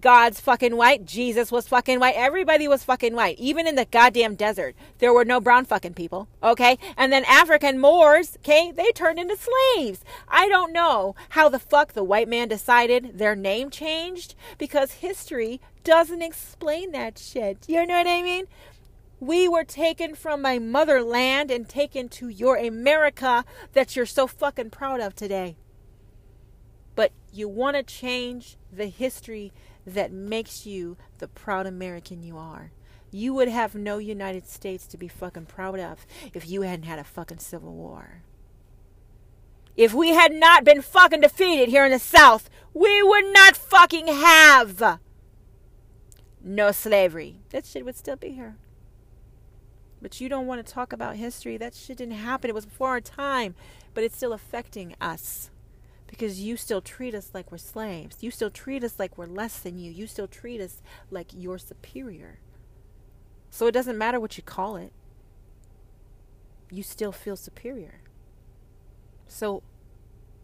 God's 0.00 0.40
fucking 0.40 0.76
white. 0.76 1.04
Jesus 1.04 1.50
was 1.50 1.68
fucking 1.68 2.00
white. 2.00 2.14
Everybody 2.16 2.68
was 2.68 2.84
fucking 2.84 3.14
white. 3.14 3.38
Even 3.38 3.66
in 3.66 3.74
the 3.74 3.84
goddamn 3.84 4.34
desert, 4.34 4.74
there 4.98 5.12
were 5.12 5.24
no 5.24 5.40
brown 5.40 5.64
fucking 5.64 5.94
people. 5.94 6.28
Okay? 6.42 6.78
And 6.96 7.12
then 7.12 7.24
African 7.24 7.78
Moors, 7.78 8.36
okay, 8.38 8.72
they 8.72 8.90
turned 8.92 9.18
into 9.18 9.36
slaves. 9.36 10.04
I 10.28 10.48
don't 10.48 10.72
know 10.72 11.14
how 11.30 11.48
the 11.48 11.58
fuck 11.58 11.92
the 11.92 12.04
white 12.04 12.28
man 12.28 12.48
decided 12.48 13.18
their 13.18 13.36
name 13.36 13.70
changed 13.70 14.34
because 14.58 14.92
history 14.92 15.60
doesn't 15.84 16.22
explain 16.22 16.92
that 16.92 17.18
shit. 17.18 17.64
You 17.66 17.86
know 17.86 17.96
what 17.96 18.06
I 18.06 18.22
mean? 18.22 18.46
We 19.20 19.48
were 19.48 19.64
taken 19.64 20.14
from 20.14 20.42
my 20.42 20.58
motherland 20.58 21.50
and 21.50 21.68
taken 21.68 22.08
to 22.10 22.28
your 22.28 22.56
America 22.56 23.44
that 23.72 23.96
you're 23.96 24.06
so 24.06 24.26
fucking 24.26 24.70
proud 24.70 25.00
of 25.00 25.16
today. 25.16 25.56
But 26.94 27.12
you 27.32 27.48
want 27.48 27.76
to 27.76 27.82
change 27.82 28.56
the 28.72 28.86
history 28.86 29.52
that 29.94 30.12
makes 30.12 30.66
you 30.66 30.96
the 31.18 31.28
proud 31.28 31.66
American 31.66 32.22
you 32.22 32.36
are. 32.36 32.72
You 33.10 33.32
would 33.34 33.48
have 33.48 33.74
no 33.74 33.98
United 33.98 34.46
States 34.46 34.86
to 34.88 34.98
be 34.98 35.08
fucking 35.08 35.46
proud 35.46 35.80
of 35.80 36.06
if 36.34 36.48
you 36.48 36.62
hadn't 36.62 36.84
had 36.84 36.98
a 36.98 37.04
fucking 37.04 37.38
civil 37.38 37.72
war. 37.72 38.22
If 39.76 39.94
we 39.94 40.08
had 40.08 40.32
not 40.32 40.64
been 40.64 40.82
fucking 40.82 41.20
defeated 41.20 41.68
here 41.68 41.84
in 41.84 41.92
the 41.92 41.98
South, 41.98 42.50
we 42.74 43.02
would 43.02 43.32
not 43.32 43.56
fucking 43.56 44.08
have 44.08 44.98
no 46.42 46.72
slavery. 46.72 47.40
That 47.50 47.64
shit 47.64 47.84
would 47.84 47.96
still 47.96 48.16
be 48.16 48.30
here. 48.30 48.56
But 50.02 50.20
you 50.20 50.28
don't 50.28 50.46
want 50.46 50.64
to 50.64 50.72
talk 50.72 50.92
about 50.92 51.16
history. 51.16 51.56
That 51.56 51.74
shit 51.74 51.98
didn't 51.98 52.14
happen. 52.14 52.50
It 52.50 52.54
was 52.54 52.66
before 52.66 52.88
our 52.88 53.00
time. 53.00 53.54
But 53.94 54.04
it's 54.04 54.16
still 54.16 54.32
affecting 54.32 54.94
us 55.00 55.50
because 56.08 56.40
you 56.40 56.56
still 56.56 56.80
treat 56.80 57.14
us 57.14 57.30
like 57.32 57.52
we're 57.52 57.58
slaves. 57.58 58.16
You 58.20 58.32
still 58.32 58.50
treat 58.50 58.82
us 58.82 58.98
like 58.98 59.16
we're 59.16 59.26
less 59.26 59.60
than 59.60 59.78
you. 59.78 59.92
You 59.92 60.08
still 60.08 60.26
treat 60.26 60.60
us 60.60 60.82
like 61.10 61.28
you're 61.32 61.58
superior. 61.58 62.40
So 63.50 63.66
it 63.66 63.72
doesn't 63.72 63.96
matter 63.96 64.18
what 64.18 64.36
you 64.36 64.42
call 64.42 64.76
it, 64.76 64.92
you 66.70 66.82
still 66.82 67.12
feel 67.12 67.36
superior. 67.36 68.00
So 69.26 69.62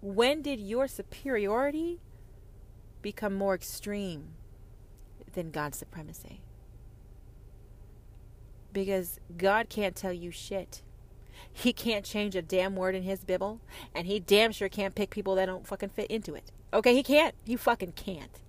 when 0.01 0.43
did 0.43 0.61
your 0.61 0.86
superiority 0.86 2.01
become 3.03 3.35
more 3.35 3.55
extreme 3.55 4.35
than 5.32 5.51
God's 5.51 5.78
supremacy? 5.78 6.41
Because 8.73 9.19
God 9.36 9.69
can't 9.69 9.97
tell 9.97 10.12
you 10.12 10.31
shit. 10.31 10.82
He 11.53 11.73
can't 11.73 12.05
change 12.05 12.35
a 12.35 12.43
damn 12.43 12.77
word 12.77 12.95
in 12.95 13.03
his 13.03 13.25
Bible, 13.25 13.61
and 13.95 14.07
he 14.07 14.21
damn 14.21 14.53
sure 14.53 14.69
can't 14.69 14.95
pick 14.95 15.11
people 15.11 15.35
that 15.37 15.47
don't 15.47 15.66
fucking 15.66 15.91
fit 15.91 16.11
into 16.11 16.35
it. 16.35 16.51
Okay, 16.73 16.95
he 16.95 17.03
can't. 17.03 17.35
He 17.45 17.57
fucking 17.57 17.93
can't. 17.93 18.41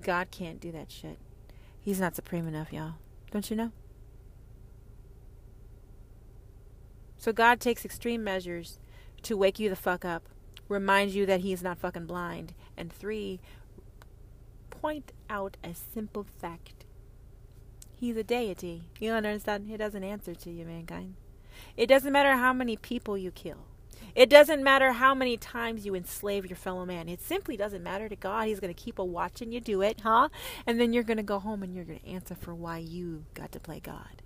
God 0.00 0.30
can't 0.30 0.60
do 0.60 0.72
that 0.72 0.90
shit. 0.90 1.18
He's 1.80 2.00
not 2.00 2.16
supreme 2.16 2.46
enough, 2.46 2.72
y'all. 2.72 2.94
Don't 3.30 3.48
you 3.50 3.56
know? 3.56 3.72
So 7.18 7.32
God 7.32 7.60
takes 7.60 7.84
extreme 7.84 8.22
measures 8.22 8.78
to 9.22 9.36
wake 9.36 9.58
you 9.58 9.68
the 9.68 9.76
fuck 9.76 10.04
up, 10.04 10.28
remind 10.68 11.10
you 11.10 11.26
that 11.26 11.40
he's 11.40 11.62
not 11.62 11.78
fucking 11.78 12.06
blind, 12.06 12.54
and 12.76 12.92
three, 12.92 13.40
point 14.70 15.12
out 15.28 15.56
a 15.64 15.74
simple 15.74 16.24
fact. 16.40 16.84
He's 17.96 18.16
a 18.16 18.22
deity. 18.22 18.84
You 19.00 19.12
understand? 19.12 19.66
He 19.66 19.76
doesn't 19.76 20.04
answer 20.04 20.34
to 20.34 20.50
you, 20.50 20.64
mankind. 20.64 21.16
It 21.78 21.86
doesn't 21.86 22.12
matter 22.12 22.32
how 22.32 22.52
many 22.52 22.76
people 22.76 23.16
you 23.16 23.30
kill. 23.30 23.58
It 24.16 24.28
doesn't 24.28 24.64
matter 24.64 24.90
how 24.90 25.14
many 25.14 25.36
times 25.36 25.86
you 25.86 25.94
enslave 25.94 26.44
your 26.44 26.56
fellow 26.56 26.84
man. 26.84 27.08
It 27.08 27.22
simply 27.22 27.56
doesn't 27.56 27.84
matter 27.84 28.08
to 28.08 28.16
God. 28.16 28.48
He's 28.48 28.58
going 28.58 28.74
to 28.74 28.82
keep 28.82 28.98
a 28.98 29.04
watching 29.04 29.52
you 29.52 29.60
do 29.60 29.80
it, 29.80 30.00
huh? 30.00 30.28
And 30.66 30.80
then 30.80 30.92
you're 30.92 31.04
going 31.04 31.18
to 31.18 31.22
go 31.22 31.38
home 31.38 31.62
and 31.62 31.76
you're 31.76 31.84
going 31.84 32.00
to 32.00 32.08
answer 32.08 32.34
for 32.34 32.52
why 32.52 32.78
you 32.78 33.26
got 33.34 33.52
to 33.52 33.60
play 33.60 33.78
God. 33.78 34.22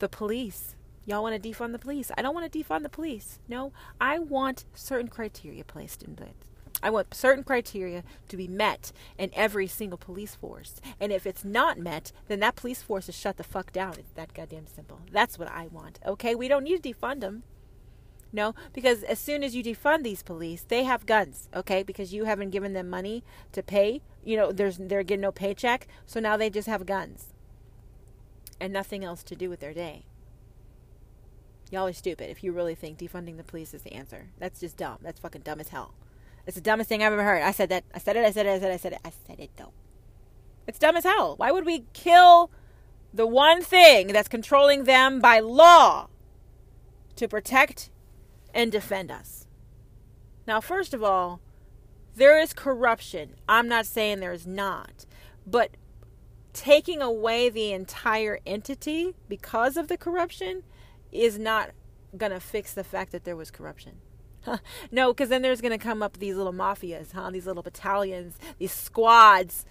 The 0.00 0.08
police. 0.08 0.74
Y'all 1.06 1.22
want 1.22 1.40
to 1.40 1.48
defund 1.48 1.70
the 1.70 1.78
police. 1.78 2.10
I 2.18 2.22
don't 2.22 2.34
want 2.34 2.50
to 2.50 2.58
defund 2.58 2.82
the 2.82 2.88
police. 2.88 3.38
No, 3.46 3.72
I 4.00 4.18
want 4.18 4.64
certain 4.74 5.06
criteria 5.06 5.62
placed 5.62 6.02
in 6.02 6.14
it. 6.14 6.47
I 6.82 6.90
want 6.90 7.14
certain 7.14 7.44
criteria 7.44 8.04
to 8.28 8.36
be 8.36 8.46
met 8.46 8.92
in 9.18 9.30
every 9.32 9.66
single 9.66 9.98
police 9.98 10.34
force. 10.34 10.80
And 11.00 11.12
if 11.12 11.26
it's 11.26 11.44
not 11.44 11.78
met, 11.78 12.12
then 12.28 12.40
that 12.40 12.56
police 12.56 12.82
force 12.82 13.08
is 13.08 13.16
shut 13.16 13.36
the 13.36 13.44
fuck 13.44 13.72
down. 13.72 13.94
It's 13.98 14.12
that 14.14 14.34
goddamn 14.34 14.66
simple. 14.66 15.00
That's 15.10 15.38
what 15.38 15.50
I 15.50 15.66
want. 15.66 15.98
Okay? 16.06 16.34
We 16.34 16.48
don't 16.48 16.64
need 16.64 16.82
to 16.82 16.94
defund 16.94 17.20
them. 17.20 17.42
No, 18.32 18.54
because 18.74 19.02
as 19.04 19.18
soon 19.18 19.42
as 19.42 19.56
you 19.56 19.64
defund 19.64 20.02
these 20.02 20.22
police, 20.22 20.62
they 20.62 20.84
have 20.84 21.06
guns, 21.06 21.48
okay? 21.54 21.82
Because 21.82 22.12
you 22.12 22.24
haven't 22.24 22.50
given 22.50 22.74
them 22.74 22.90
money 22.90 23.24
to 23.52 23.62
pay. 23.62 24.02
You 24.22 24.36
know, 24.36 24.52
there's 24.52 24.76
they're 24.76 25.02
getting 25.02 25.22
no 25.22 25.32
paycheck, 25.32 25.86
so 26.04 26.20
now 26.20 26.36
they 26.36 26.50
just 26.50 26.68
have 26.68 26.84
guns. 26.84 27.32
And 28.60 28.72
nothing 28.72 29.02
else 29.02 29.22
to 29.24 29.34
do 29.34 29.48
with 29.48 29.60
their 29.60 29.72
day. 29.72 30.04
Y'all 31.70 31.86
are 31.86 31.92
stupid 31.92 32.30
if 32.30 32.44
you 32.44 32.52
really 32.52 32.74
think 32.74 32.98
defunding 32.98 33.38
the 33.38 33.44
police 33.44 33.72
is 33.72 33.82
the 33.82 33.92
answer. 33.92 34.28
That's 34.38 34.60
just 34.60 34.76
dumb. 34.76 34.98
That's 35.00 35.20
fucking 35.20 35.42
dumb 35.42 35.60
as 35.60 35.68
hell. 35.68 35.94
It's 36.48 36.54
the 36.54 36.62
dumbest 36.62 36.88
thing 36.88 37.02
I've 37.02 37.12
ever 37.12 37.22
heard. 37.22 37.42
I 37.42 37.50
said 37.50 37.68
that. 37.68 37.84
I 37.94 37.98
said 37.98 38.16
it. 38.16 38.24
I 38.24 38.30
said 38.30 38.46
it. 38.46 38.48
I 38.48 38.58
said 38.58 38.70
it. 38.70 38.72
I 38.72 38.76
said 38.78 38.92
it. 38.94 39.00
I 39.04 39.10
said 39.10 39.38
it 39.38 39.50
though. 39.58 39.74
It's 40.66 40.78
dumb 40.78 40.96
as 40.96 41.04
hell. 41.04 41.36
Why 41.36 41.52
would 41.52 41.66
we 41.66 41.84
kill 41.92 42.50
the 43.12 43.26
one 43.26 43.60
thing 43.60 44.06
that's 44.08 44.28
controlling 44.28 44.84
them 44.84 45.20
by 45.20 45.40
law 45.40 46.08
to 47.16 47.28
protect 47.28 47.90
and 48.54 48.72
defend 48.72 49.10
us? 49.10 49.46
Now, 50.46 50.62
first 50.62 50.94
of 50.94 51.04
all, 51.04 51.42
there 52.16 52.40
is 52.40 52.54
corruption. 52.54 53.34
I'm 53.46 53.68
not 53.68 53.84
saying 53.84 54.20
there's 54.20 54.46
not. 54.46 55.04
But 55.46 55.72
taking 56.54 57.02
away 57.02 57.50
the 57.50 57.72
entire 57.72 58.40
entity 58.46 59.14
because 59.28 59.76
of 59.76 59.88
the 59.88 59.98
corruption 59.98 60.62
is 61.12 61.38
not 61.38 61.72
going 62.16 62.32
to 62.32 62.40
fix 62.40 62.72
the 62.72 62.84
fact 62.84 63.12
that 63.12 63.24
there 63.24 63.36
was 63.36 63.50
corruption. 63.50 63.98
no, 64.92 65.12
because 65.12 65.28
then 65.28 65.42
there's 65.42 65.60
going 65.60 65.76
to 65.76 65.82
come 65.82 66.02
up 66.02 66.18
these 66.18 66.36
little 66.36 66.52
mafias, 66.52 67.12
huh? 67.12 67.30
These 67.30 67.46
little 67.46 67.62
battalions, 67.62 68.38
these 68.58 68.72
squads 68.72 69.64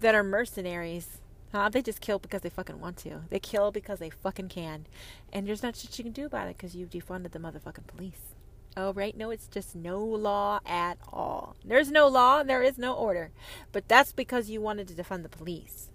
that 0.00 0.14
are 0.14 0.24
mercenaries. 0.24 1.18
Huh? 1.52 1.70
They 1.70 1.80
just 1.80 2.00
kill 2.00 2.18
because 2.18 2.42
they 2.42 2.50
fucking 2.50 2.78
want 2.78 2.98
to. 2.98 3.22
They 3.30 3.38
kill 3.38 3.70
because 3.70 3.98
they 3.98 4.10
fucking 4.10 4.48
can. 4.48 4.86
And 5.32 5.46
there's 5.46 5.62
not 5.62 5.76
shit 5.76 5.98
you 5.98 6.04
can 6.04 6.12
do 6.12 6.26
about 6.26 6.48
it 6.48 6.56
because 6.58 6.76
you've 6.76 6.90
defunded 6.90 7.32
the 7.32 7.38
motherfucking 7.38 7.86
police. 7.86 8.34
Oh, 8.76 8.92
right? 8.92 9.16
No, 9.16 9.30
it's 9.30 9.48
just 9.48 9.74
no 9.74 9.98
law 10.04 10.60
at 10.66 10.98
all. 11.10 11.56
There's 11.64 11.90
no 11.90 12.06
law, 12.06 12.42
there 12.42 12.62
is 12.62 12.78
no 12.78 12.94
order. 12.94 13.30
But 13.72 13.88
that's 13.88 14.12
because 14.12 14.50
you 14.50 14.60
wanted 14.60 14.88
to 14.88 14.94
defund 14.94 15.22
the 15.22 15.28
police. 15.28 15.90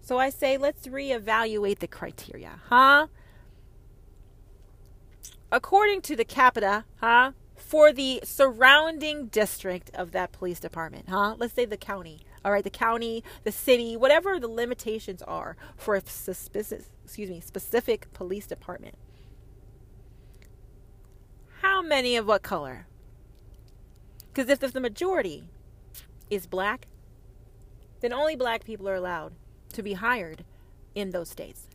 So 0.00 0.18
I 0.18 0.28
say, 0.28 0.58
let's 0.58 0.86
reevaluate 0.86 1.78
the 1.78 1.88
criteria, 1.88 2.60
huh? 2.68 3.06
According 5.54 6.02
to 6.02 6.16
the 6.16 6.24
capita, 6.24 6.84
huh, 6.96 7.30
for 7.54 7.92
the 7.92 8.20
surrounding 8.24 9.28
district 9.28 9.88
of 9.94 10.10
that 10.10 10.32
police 10.32 10.58
department, 10.58 11.08
huh? 11.08 11.36
Let's 11.38 11.54
say 11.54 11.64
the 11.64 11.76
county. 11.76 12.26
All 12.44 12.50
right, 12.50 12.64
the 12.64 12.70
county, 12.70 13.22
the 13.44 13.52
city, 13.52 13.96
whatever 13.96 14.40
the 14.40 14.48
limitations 14.48 15.22
are 15.22 15.56
for 15.76 15.94
a 15.94 16.02
specific, 16.04 16.86
excuse 17.04 17.30
me, 17.30 17.40
specific 17.40 18.12
police 18.12 18.46
department. 18.48 18.96
How 21.62 21.80
many 21.80 22.16
of 22.16 22.26
what 22.26 22.42
color? 22.42 22.86
Because 24.32 24.50
if, 24.50 24.62
if 24.62 24.72
the 24.72 24.80
majority 24.80 25.44
is 26.28 26.48
black, 26.48 26.88
then 28.00 28.12
only 28.12 28.34
black 28.34 28.64
people 28.64 28.88
are 28.88 28.96
allowed 28.96 29.34
to 29.72 29.82
be 29.84 29.92
hired 29.92 30.44
in 30.96 31.10
those 31.10 31.30
states 31.30 31.68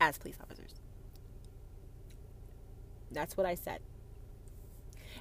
as 0.00 0.16
police 0.16 0.36
officers. 0.42 0.75
That's 3.16 3.36
what 3.36 3.46
I 3.46 3.54
said. 3.54 3.80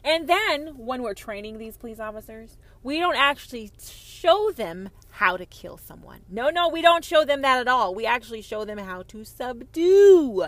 And 0.04 0.28
then 0.28 0.78
when 0.78 1.02
we're 1.02 1.16
training 1.16 1.58
these 1.58 1.78
police 1.78 2.00
officers, 2.00 2.58
we 2.84 3.00
don't 3.00 3.16
actually 3.16 3.72
show 3.82 4.52
them 4.52 4.90
how 5.12 5.36
to 5.38 5.46
kill 5.48 5.78
someone. 5.78 6.20
No, 6.30 6.50
no, 6.50 6.70
we 6.70 6.84
don't 6.84 7.04
show 7.04 7.26
them 7.26 7.42
that 7.42 7.60
at 7.60 7.68
all. 7.68 7.96
We 7.96 8.06
actually 8.06 8.44
show 8.44 8.66
them 8.66 8.78
how 8.78 9.02
to 9.04 9.24
subdue. 9.26 10.46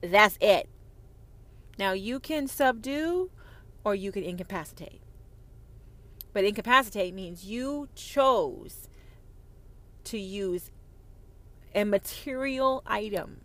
That's 0.00 0.38
it. 0.40 0.70
Now, 1.78 1.92
you 1.92 2.18
can 2.18 2.46
subdue 2.46 3.30
or 3.84 3.94
you 3.94 4.10
can 4.10 4.22
incapacitate. 4.22 5.02
But 6.32 6.44
incapacitate 6.44 7.12
means 7.12 7.44
you 7.44 7.88
chose 7.94 8.88
to 10.04 10.18
use 10.18 10.70
a 11.74 11.84
material 11.84 12.82
item 12.86 13.40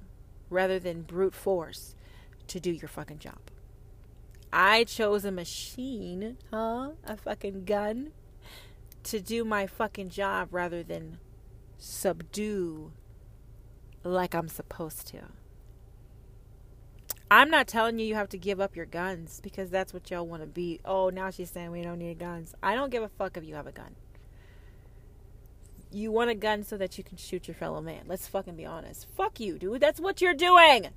rather 0.50 0.80
than 0.80 1.02
brute 1.02 1.36
force 1.36 1.96
to 2.50 2.60
do 2.60 2.72
your 2.72 2.88
fucking 2.88 3.20
job. 3.20 3.40
I 4.52 4.84
chose 4.84 5.26
a 5.26 5.32
machine, 5.32 6.38
huh? 6.52 6.92
A 7.06 7.18
fucking 7.18 7.66
gun 7.66 8.12
to 9.04 9.20
do 9.20 9.46
my 9.46 9.68
fucking 9.68 10.10
job 10.10 10.50
rather 10.52 10.84
than 10.84 11.20
subdue 11.78 12.92
like 14.04 14.34
I'm 14.34 14.48
supposed 14.48 15.08
to. 15.08 15.20
I'm 17.32 17.52
not 17.52 17.68
telling 17.68 18.00
you 18.00 18.08
you 18.08 18.16
have 18.16 18.30
to 18.30 18.40
give 18.40 18.60
up 18.60 18.76
your 18.76 18.88
guns 18.88 19.40
because 19.44 19.70
that's 19.70 19.94
what 19.94 20.10
y'all 20.10 20.26
want 20.26 20.42
to 20.42 20.48
be. 20.48 20.80
Oh, 20.84 21.10
now 21.10 21.30
she's 21.30 21.52
saying 21.52 21.70
we 21.70 21.84
don't 21.84 22.00
need 22.00 22.18
guns. 22.18 22.56
I 22.64 22.74
don't 22.74 22.90
give 22.90 23.04
a 23.04 23.10
fuck 23.10 23.38
if 23.38 23.44
you 23.44 23.54
have 23.54 23.68
a 23.68 23.72
gun. 23.72 23.96
You 25.92 26.12
want 26.12 26.32
a 26.32 26.36
gun 26.36 26.64
so 26.64 26.76
that 26.78 26.98
you 26.98 27.04
can 27.04 27.18
shoot 27.18 27.48
your 27.48 27.56
fellow 27.56 27.82
man. 27.82 28.06
Let's 28.08 28.28
fucking 28.28 28.56
be 28.56 28.66
honest. 28.66 29.08
Fuck 29.16 29.40
you, 29.40 29.60
dude. 29.60 29.80
That's 29.80 30.00
what 30.00 30.22
you're 30.22 30.34
doing. 30.34 30.90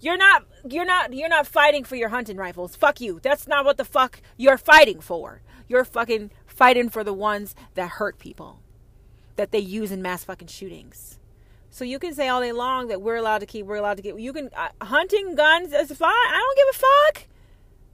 You're 0.00 0.16
not 0.16 0.44
you're 0.68 0.84
not 0.84 1.14
you're 1.14 1.28
not 1.28 1.46
fighting 1.46 1.84
for 1.84 1.96
your 1.96 2.10
hunting 2.10 2.36
rifles. 2.36 2.76
Fuck 2.76 3.00
you. 3.00 3.20
That's 3.22 3.46
not 3.48 3.64
what 3.64 3.76
the 3.76 3.84
fuck 3.84 4.20
you're 4.36 4.58
fighting 4.58 5.00
for. 5.00 5.40
You're 5.68 5.84
fucking 5.84 6.30
fighting 6.46 6.90
for 6.90 7.02
the 7.02 7.14
ones 7.14 7.54
that 7.74 7.90
hurt 7.90 8.18
people. 8.18 8.60
That 9.36 9.52
they 9.52 9.58
use 9.58 9.90
in 9.92 10.02
mass 10.02 10.24
fucking 10.24 10.48
shootings. 10.48 11.18
So 11.70 11.84
you 11.84 11.98
can 11.98 12.14
say 12.14 12.28
all 12.28 12.40
day 12.40 12.52
long 12.52 12.88
that 12.88 13.02
we're 13.02 13.16
allowed 13.16 13.40
to 13.40 13.46
keep, 13.46 13.66
we're 13.66 13.76
allowed 13.76 13.98
to 13.98 14.02
keep. 14.02 14.18
You 14.18 14.32
can 14.32 14.50
uh, 14.56 14.68
hunting 14.82 15.34
guns 15.34 15.72
is 15.72 15.92
fine. 15.92 16.10
I 16.10 16.40
don't 16.40 16.56
give 16.56 16.68
a 16.70 17.18
fuck. 17.18 17.28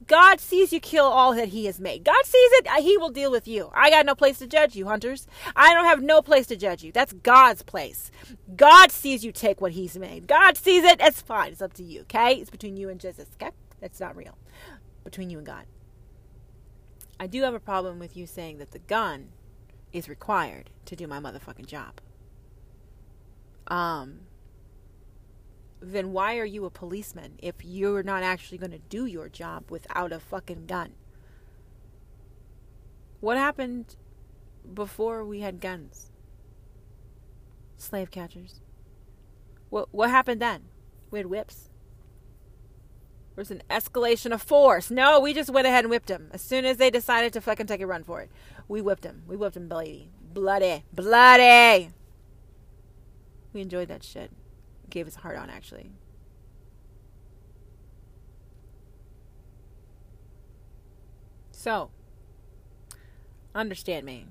God 0.07 0.39
sees 0.39 0.73
you 0.73 0.79
kill 0.79 1.05
all 1.05 1.33
that 1.35 1.49
He 1.49 1.65
has 1.65 1.79
made. 1.79 2.03
God 2.03 2.25
sees 2.25 2.51
it. 2.53 2.67
Uh, 2.67 2.81
he 2.81 2.97
will 2.97 3.09
deal 3.09 3.31
with 3.31 3.47
you. 3.47 3.71
I 3.73 3.89
got 3.89 4.05
no 4.05 4.15
place 4.15 4.39
to 4.39 4.47
judge 4.47 4.75
you, 4.75 4.85
hunters. 4.87 5.27
I 5.55 5.73
don't 5.73 5.85
have 5.85 6.01
no 6.01 6.21
place 6.21 6.47
to 6.47 6.55
judge 6.55 6.83
you. 6.83 6.91
That's 6.91 7.13
God's 7.13 7.63
place. 7.63 8.11
God 8.55 8.91
sees 8.91 9.23
you 9.23 9.31
take 9.31 9.61
what 9.61 9.73
He's 9.73 9.97
made. 9.97 10.27
God 10.27 10.57
sees 10.57 10.83
it. 10.83 10.99
It's 11.01 11.21
fine. 11.21 11.51
It's 11.51 11.61
up 11.61 11.73
to 11.73 11.83
you. 11.83 12.01
Okay? 12.01 12.35
It's 12.35 12.49
between 12.49 12.77
you 12.77 12.89
and 12.89 12.99
Jesus. 12.99 13.27
Okay? 13.41 13.51
That's 13.79 13.99
not 13.99 14.15
real. 14.15 14.37
Between 15.03 15.29
you 15.29 15.37
and 15.37 15.47
God. 15.47 15.65
I 17.19 17.27
do 17.27 17.41
have 17.43 17.53
a 17.53 17.59
problem 17.59 17.99
with 17.99 18.17
you 18.17 18.25
saying 18.25 18.57
that 18.57 18.71
the 18.71 18.79
gun 18.79 19.29
is 19.91 20.09
required 20.09 20.69
to 20.85 20.95
do 20.95 21.07
my 21.07 21.19
motherfucking 21.19 21.67
job 21.67 22.01
um, 23.67 24.21
then 25.91 26.13
why 26.13 26.37
are 26.37 26.45
you 26.45 26.65
a 26.65 26.69
policeman 26.69 27.33
if 27.39 27.55
you're 27.63 28.03
not 28.03 28.23
actually 28.23 28.57
going 28.57 28.71
to 28.71 28.79
do 28.79 29.05
your 29.05 29.27
job 29.27 29.69
without 29.69 30.13
a 30.13 30.19
fucking 30.19 30.65
gun? 30.65 30.93
What 33.19 33.37
happened 33.37 33.95
before 34.73 35.25
we 35.25 35.41
had 35.41 35.59
guns? 35.59 36.11
Slave 37.77 38.11
catchers. 38.11 38.61
What 39.69 39.89
what 39.91 40.09
happened 40.09 40.41
then? 40.41 40.63
We 41.11 41.19
had 41.19 41.25
whips. 41.25 41.69
There 43.35 43.41
was 43.41 43.51
an 43.51 43.63
escalation 43.69 44.31
of 44.31 44.41
force. 44.41 44.91
No, 44.91 45.19
we 45.19 45.33
just 45.33 45.49
went 45.49 45.67
ahead 45.67 45.83
and 45.83 45.89
whipped 45.89 46.09
him. 46.09 46.29
As 46.31 46.41
soon 46.41 46.65
as 46.65 46.77
they 46.77 46.91
decided 46.91 47.33
to 47.33 47.41
fucking 47.41 47.65
take 47.65 47.81
a 47.81 47.87
run 47.87 48.03
for 48.03 48.21
it, 48.21 48.29
we 48.67 48.79
whipped 48.79 49.03
him. 49.03 49.23
We 49.27 49.35
whipped 49.35 49.57
him 49.57 49.67
bloody. 49.67 50.11
Bloody. 50.21 50.83
Bloody. 50.93 51.89
We 53.51 53.61
enjoyed 53.61 53.87
that 53.87 54.03
shit. 54.03 54.31
Gave 54.93 55.07
a 55.07 55.19
hard 55.19 55.35
on, 55.35 55.49
actually. 55.49 55.91
So, 61.51 61.89
understand 63.55 64.05
me. 64.05 64.27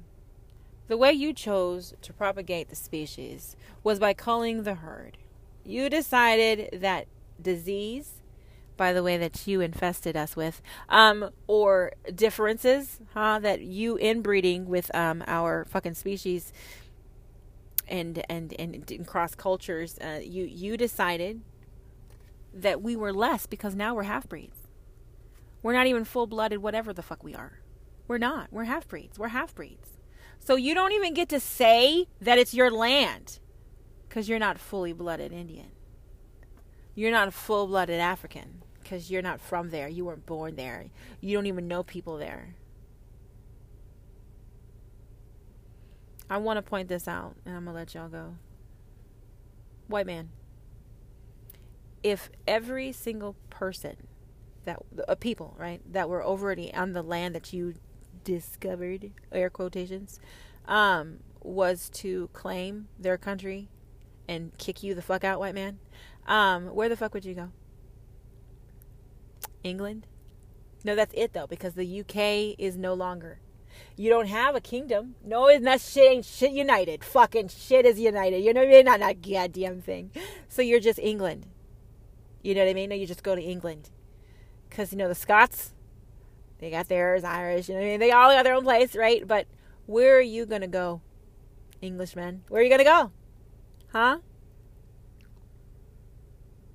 The 0.87 0.97
way 0.97 1.13
you 1.13 1.33
chose 1.33 1.95
to 2.03 2.13
propagate 2.13 2.69
the 2.69 2.77
species 2.77 3.57
was 3.83 3.99
by 3.99 4.15
culling 4.15 4.63
the 4.63 4.75
herd. 4.75 5.19
You 5.65 5.89
decided 5.89 6.81
that 6.81 7.07
disease, 7.41 8.23
by 8.77 8.93
the 8.93 9.03
way, 9.03 9.17
that 9.17 9.47
you 9.47 9.61
infested 9.61 10.17
us 10.17 10.37
with, 10.37 10.61
um, 10.89 11.31
or 11.47 11.93
differences, 12.15 13.01
huh, 13.15 13.39
that 13.41 13.63
you 13.63 13.97
inbreeding 13.97 14.67
with 14.67 14.95
um, 14.95 15.25
our 15.27 15.65
fucking 15.65 15.95
species 15.95 16.53
and 17.93 18.25
and 18.29 18.55
and 18.59 18.91
in 18.91 19.05
cross 19.05 19.35
cultures, 19.35 19.99
uh, 19.99 20.21
you 20.23 20.45
you 20.45 20.77
decided 20.77 21.43
that 22.55 22.83
we 22.83 22.97
were 22.97 23.13
less 23.13 23.47
because 23.47 23.75
now 23.77 23.95
we're 23.95 24.03
half 24.05 24.29
breeds. 24.29 24.57
We're 25.63 25.75
not 25.75 25.87
even 25.87 26.05
full 26.05 26.27
blooded, 26.27 26.59
whatever 26.59 26.93
the 26.93 27.03
fuck 27.03 27.23
we 27.23 27.35
are. 27.35 27.61
We're 28.09 28.19
not. 28.19 28.49
We're 28.51 28.65
half 28.65 28.89
breeds. 28.89 29.19
We're 29.19 29.29
half 29.29 29.55
breeds. 29.55 29.91
So 30.41 30.57
you 30.57 30.75
don't 30.75 30.93
even 30.93 31.15
get 31.15 31.29
to 31.29 31.39
say 31.39 32.09
that 32.21 32.39
it's 32.39 32.53
your 32.53 32.71
land 32.71 33.39
because 34.09 34.29
you're 34.29 34.41
not 34.41 34.59
fully 34.59 34.93
blooded 34.93 35.33
Indian. 35.33 35.71
You're 36.95 37.13
not 37.13 37.29
a 37.29 37.31
full 37.31 37.69
blooded 37.69 38.01
African 38.01 38.63
because 38.83 39.11
you're 39.11 39.23
not 39.23 39.41
from 39.41 39.71
there. 39.71 39.87
You 39.87 40.05
weren't 40.07 40.27
born 40.27 40.57
there. 40.57 40.87
You 41.21 41.37
don't 41.37 41.47
even 41.47 41.69
know 41.69 41.83
people 41.85 42.17
there. 42.19 42.57
I 46.31 46.39
want 46.39 46.57
to 46.57 46.63
point 46.63 46.89
this 46.89 47.07
out, 47.07 47.37
and 47.45 47.57
I'm 47.57 47.65
going 47.65 47.75
to 47.75 47.81
let 47.81 47.95
y'all 47.95 48.09
go. 48.09 48.37
White 49.89 50.07
man. 50.07 50.31
If 52.03 52.31
every 52.47 52.93
single 52.93 53.37
person 53.51 54.09
that, 54.65 54.79
uh, 55.07 55.15
people, 55.15 55.55
right, 55.59 55.81
that 55.93 56.09
were 56.09 56.25
already 56.25 56.73
on 56.75 56.93
the 56.93 57.03
land 57.03 57.35
that 57.35 57.53
you 57.53 57.75
discovered, 58.25 59.13
air 59.31 59.51
quotations, 59.51 60.19
um, 60.67 61.19
was 61.43 61.89
to 61.91 62.29
claim 62.33 62.89
their 62.99 63.19
country 63.19 63.69
and 64.29 64.57
kick 64.59 64.83
you 64.83 64.95
the 64.95 65.03
fuck 65.03 65.25
out, 65.25 65.41
white 65.41 65.55
man, 65.55 65.79
um, 66.27 66.67
where 66.75 66.89
the 66.89 66.97
fuck 66.97 67.15
would 67.15 67.25
you 67.25 67.35
go? 67.35 67.51
England? 69.63 70.07
No, 70.85 70.95
that's 70.95 71.15
it 71.17 71.33
though, 71.33 71.47
because 71.47 71.75
the 71.75 72.01
UK 72.01 72.57
is 72.59 72.77
no 72.77 72.95
longer 72.95 73.39
you 73.97 74.11
don't 74.11 74.29
have 74.29 74.55
a 74.55 74.61
kingdom. 74.61 75.15
No, 75.25 75.47
it's 75.47 75.63
not 75.63 75.81
shit 75.81 76.11
ain't 76.11 76.25
shit 76.25 76.53
united. 76.53 77.05
Fucking 77.05 77.49
shit 77.49 77.87
is 77.87 77.99
united. 77.99 78.39
You 78.39 78.55
know 78.55 78.61
what 78.61 78.69
I 78.69 78.73
mean? 78.73 78.85
Not 78.85 79.01
that 79.01 79.23
goddamn 79.23 79.81
thing. 79.81 80.11
So 80.49 80.63
you're 80.63 80.81
just 80.81 80.99
England. 80.99 81.47
You 82.43 82.55
know 82.55 82.65
what 82.65 82.71
I 82.71 82.75
mean? 82.75 82.91
No, 82.91 82.97
you 82.97 83.07
just 83.07 83.23
go 83.23 83.35
to 83.35 83.43
England. 83.43 83.91
Because, 84.69 84.93
you 84.93 84.99
know, 84.99 85.09
the 85.09 85.15
Scots, 85.15 85.75
they 86.59 86.71
got 86.71 86.89
theirs, 86.89 87.25
Irish, 87.25 87.69
you 87.69 87.75
know 87.75 87.81
what 87.81 87.87
I 87.87 87.91
mean? 87.91 88.01
They 88.01 88.11
all 88.11 88.33
got 88.33 88.45
their 88.45 88.55
own 88.55 88.65
place, 88.65 88.97
right? 88.97 89.27
But 89.27 89.47
where 89.87 90.17
are 90.17 90.21
you 90.21 90.47
to 90.63 90.67
go, 90.67 91.03
Englishmen? 91.83 92.43
Where 92.49 92.61
are 92.61 92.65
you 92.65 92.71
to 92.79 92.85
go? 92.85 93.13
Huh? 93.93 94.19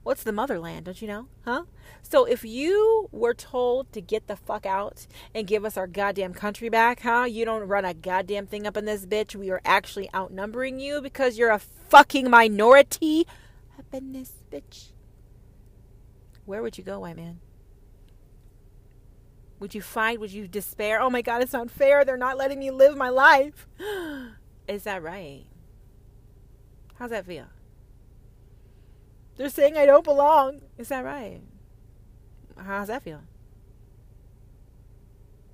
What's 0.08 0.24
the 0.24 0.32
motherland? 0.32 0.86
Don't 0.86 1.02
you 1.02 1.08
know? 1.10 1.28
Huh? 1.44 1.64
So 2.02 2.24
if 2.24 2.46
you 2.46 3.10
were 3.12 3.34
told 3.34 3.92
to 3.92 4.00
get 4.00 4.28
the 4.28 4.38
fuck 4.38 4.66
out 4.66 5.06
and 5.36 5.46
give 5.46 5.66
us 5.66 5.76
our 5.76 5.86
goddamn 5.86 6.34
country 6.34 6.70
back, 6.70 7.02
huh? 7.02 7.26
You 7.26 7.44
don't 7.44 7.68
run 7.68 7.84
a 7.84 7.94
goddamn 7.94 8.48
thing 8.48 8.66
up 8.66 8.78
in 8.78 8.86
this 8.86 9.06
bitch. 9.06 9.36
We 9.36 9.50
are 9.50 9.60
actually 9.66 10.10
outnumbering 10.16 10.80
you 10.80 11.02
because 11.02 11.38
you're 11.38 11.50
a 11.50 11.60
fucking 11.60 12.30
minority 12.30 13.28
up 13.78 13.88
in 13.92 14.14
this 14.14 14.32
bitch. 14.50 14.92
Where 16.46 16.62
would 16.62 16.78
you 16.78 16.86
go, 16.86 17.00
white 17.02 17.18
man? 17.18 17.42
Would 19.60 19.76
you 19.76 19.82
fight? 19.82 20.22
Would 20.22 20.32
you 20.32 20.48
despair? 20.48 21.02
Oh 21.02 21.10
my 21.10 21.22
God, 21.22 21.42
it's 21.42 21.52
not 21.52 21.70
fair. 21.70 22.06
They're 22.06 22.16
not 22.16 22.38
letting 22.38 22.60
me 22.60 22.72
live 22.72 22.96
my 22.96 23.10
life. 23.10 23.68
Is 24.70 24.84
that 24.84 25.04
right? 25.04 25.44
How's 26.98 27.10
that 27.10 27.26
feel? 27.26 27.48
They're 29.38 29.50
saying 29.50 29.78
I 29.78 29.86
don't 29.86 30.04
belong. 30.04 30.62
Is 30.78 30.90
that 30.90 31.06
right? 31.06 31.42
How's 32.58 32.88
that 32.88 33.04
feel? 33.04 33.22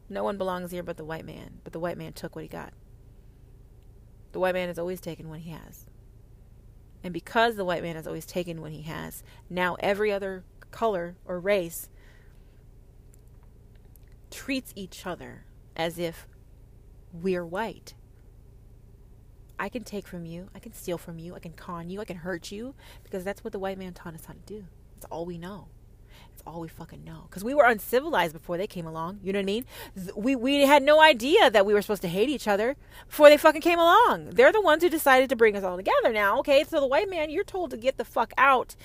No 0.09 0.23
one 0.23 0.37
belongs 0.37 0.71
here 0.71 0.83
but 0.83 0.97
the 0.97 1.03
white 1.03 1.25
man. 1.25 1.59
But 1.63 1.73
the 1.73 1.79
white 1.79 1.97
man 1.97 2.13
took 2.13 2.35
what 2.35 2.43
he 2.43 2.47
got. 2.47 2.73
The 4.31 4.39
white 4.39 4.55
man 4.55 4.69
has 4.69 4.79
always 4.79 5.01
taken 5.01 5.29
what 5.29 5.39
he 5.39 5.51
has. 5.51 5.85
And 7.03 7.13
because 7.13 7.55
the 7.55 7.65
white 7.65 7.83
man 7.83 7.95
has 7.95 8.07
always 8.07 8.25
taken 8.25 8.61
what 8.61 8.71
he 8.71 8.83
has, 8.83 9.23
now 9.49 9.75
every 9.79 10.11
other 10.11 10.45
color 10.71 11.17
or 11.25 11.39
race 11.39 11.89
treats 14.31 14.71
each 14.75 15.05
other 15.05 15.45
as 15.75 15.99
if 15.99 16.27
we're 17.11 17.45
white. 17.45 17.93
I 19.59 19.69
can 19.69 19.83
take 19.83 20.07
from 20.07 20.25
you, 20.25 20.49
I 20.55 20.59
can 20.59 20.73
steal 20.73 20.97
from 20.97 21.19
you, 21.19 21.35
I 21.35 21.39
can 21.39 21.53
con 21.53 21.89
you, 21.89 22.01
I 22.01 22.05
can 22.05 22.17
hurt 22.17 22.51
you, 22.51 22.75
because 23.03 23.23
that's 23.23 23.43
what 23.43 23.53
the 23.53 23.59
white 23.59 23.77
man 23.77 23.93
taught 23.93 24.15
us 24.15 24.25
how 24.25 24.33
to 24.33 24.39
do. 24.45 24.65
That's 24.95 25.05
all 25.11 25.25
we 25.25 25.37
know. 25.37 25.67
It's 26.33 26.43
all 26.45 26.61
we 26.61 26.67
fucking 26.67 27.03
know. 27.03 27.25
Because 27.29 27.43
we 27.43 27.53
were 27.53 27.65
uncivilized 27.65 28.33
before 28.33 28.57
they 28.57 28.67
came 28.67 28.85
along. 28.85 29.19
You 29.23 29.33
know 29.33 29.39
what 29.39 29.43
I 29.43 29.45
mean? 29.45 29.65
We, 30.15 30.35
we 30.35 30.61
had 30.61 30.81
no 30.81 31.01
idea 31.01 31.49
that 31.51 31.65
we 31.65 31.73
were 31.73 31.81
supposed 31.81 32.01
to 32.03 32.07
hate 32.07 32.29
each 32.29 32.47
other 32.47 32.75
before 33.07 33.29
they 33.29 33.37
fucking 33.37 33.61
came 33.61 33.79
along. 33.79 34.31
They're 34.31 34.51
the 34.51 34.61
ones 34.61 34.83
who 34.83 34.89
decided 34.89 35.29
to 35.29 35.35
bring 35.35 35.55
us 35.55 35.63
all 35.63 35.77
together 35.77 36.11
now. 36.11 36.39
Okay, 36.39 36.63
so 36.63 36.79
the 36.79 36.87
white 36.87 37.09
man, 37.09 37.29
you're 37.29 37.43
told 37.43 37.71
to 37.71 37.77
get 37.77 37.97
the 37.97 38.05
fuck 38.05 38.33
out. 38.37 38.75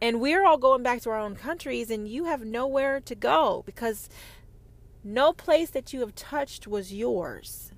And 0.00 0.20
we're 0.20 0.44
all 0.44 0.58
going 0.58 0.82
back 0.82 1.00
to 1.02 1.10
our 1.10 1.18
own 1.18 1.36
countries, 1.36 1.90
and 1.90 2.06
you 2.06 2.24
have 2.24 2.44
nowhere 2.44 3.00
to 3.00 3.14
go 3.14 3.62
because 3.64 4.08
no 5.02 5.32
place 5.32 5.70
that 5.70 5.92
you 5.92 6.00
have 6.00 6.14
touched 6.14 6.66
was 6.66 6.92
yours. 6.92 7.72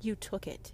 You 0.00 0.14
took 0.14 0.46
it. 0.46 0.72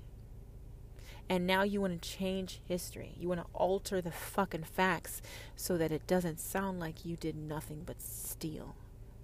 And 1.28 1.46
now 1.46 1.62
you 1.62 1.80
want 1.80 2.00
to 2.00 2.08
change 2.08 2.60
history. 2.64 3.14
You 3.18 3.28
want 3.28 3.40
to 3.40 3.46
alter 3.52 4.00
the 4.00 4.12
fucking 4.12 4.64
facts 4.64 5.20
so 5.56 5.76
that 5.76 5.90
it 5.90 6.06
doesn't 6.06 6.38
sound 6.38 6.78
like 6.78 7.04
you 7.04 7.16
did 7.16 7.36
nothing 7.36 7.82
but 7.84 8.00
steal 8.00 8.76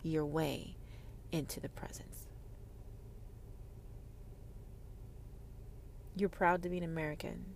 your 0.02 0.26
way 0.26 0.76
into 1.30 1.60
the 1.60 1.68
presence. 1.68 2.26
You're 6.16 6.28
proud 6.28 6.62
to 6.62 6.68
be 6.68 6.78
an 6.78 6.84
American 6.84 7.54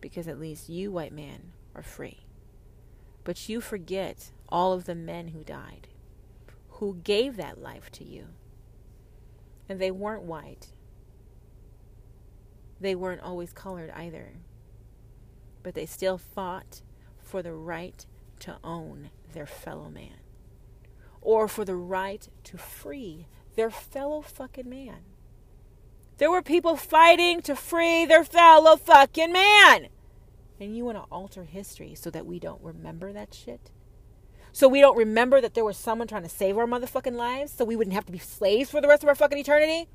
because 0.00 0.26
at 0.26 0.40
least 0.40 0.68
you, 0.68 0.90
white 0.90 1.12
man, 1.12 1.52
are 1.74 1.82
free. 1.82 2.20
But 3.24 3.48
you 3.48 3.60
forget 3.60 4.30
all 4.48 4.72
of 4.72 4.84
the 4.84 4.94
men 4.94 5.28
who 5.28 5.44
died, 5.44 5.88
who 6.70 7.00
gave 7.04 7.36
that 7.36 7.60
life 7.60 7.90
to 7.92 8.04
you. 8.04 8.28
And 9.68 9.80
they 9.80 9.90
weren't 9.90 10.22
white. 10.22 10.68
They 12.80 12.94
weren't 12.94 13.22
always 13.22 13.52
colored 13.52 13.90
either. 13.90 14.34
But 15.62 15.74
they 15.74 15.86
still 15.86 16.18
fought 16.18 16.82
for 17.18 17.42
the 17.42 17.52
right 17.52 18.06
to 18.40 18.58
own 18.62 19.10
their 19.32 19.46
fellow 19.46 19.88
man 19.88 20.20
or 21.26 21.48
for 21.48 21.64
the 21.64 21.74
right 21.74 22.28
to 22.44 22.56
free 22.56 23.26
their 23.56 23.70
fellow 23.70 24.22
fucking 24.22 24.68
man. 24.68 24.98
There 26.18 26.30
were 26.30 26.40
people 26.40 26.76
fighting 26.76 27.42
to 27.42 27.56
free 27.56 28.04
their 28.04 28.22
fellow 28.22 28.76
fucking 28.76 29.32
man. 29.32 29.88
And 30.60 30.76
you 30.76 30.84
want 30.84 30.98
to 30.98 31.04
alter 31.10 31.44
history 31.44 31.94
so 31.96 32.10
that 32.10 32.26
we 32.26 32.38
don't 32.38 32.62
remember 32.62 33.12
that 33.12 33.34
shit? 33.34 33.70
So 34.52 34.68
we 34.68 34.80
don't 34.80 34.96
remember 34.96 35.40
that 35.40 35.54
there 35.54 35.64
was 35.64 35.76
someone 35.76 36.08
trying 36.08 36.22
to 36.22 36.28
save 36.28 36.56
our 36.56 36.66
motherfucking 36.66 37.16
lives 37.16 37.52
so 37.52 37.64
we 37.64 37.76
wouldn't 37.76 37.94
have 37.94 38.06
to 38.06 38.12
be 38.12 38.18
slaves 38.18 38.70
for 38.70 38.80
the 38.80 38.88
rest 38.88 39.02
of 39.02 39.08
our 39.08 39.14
fucking 39.14 39.36
eternity? 39.36 39.88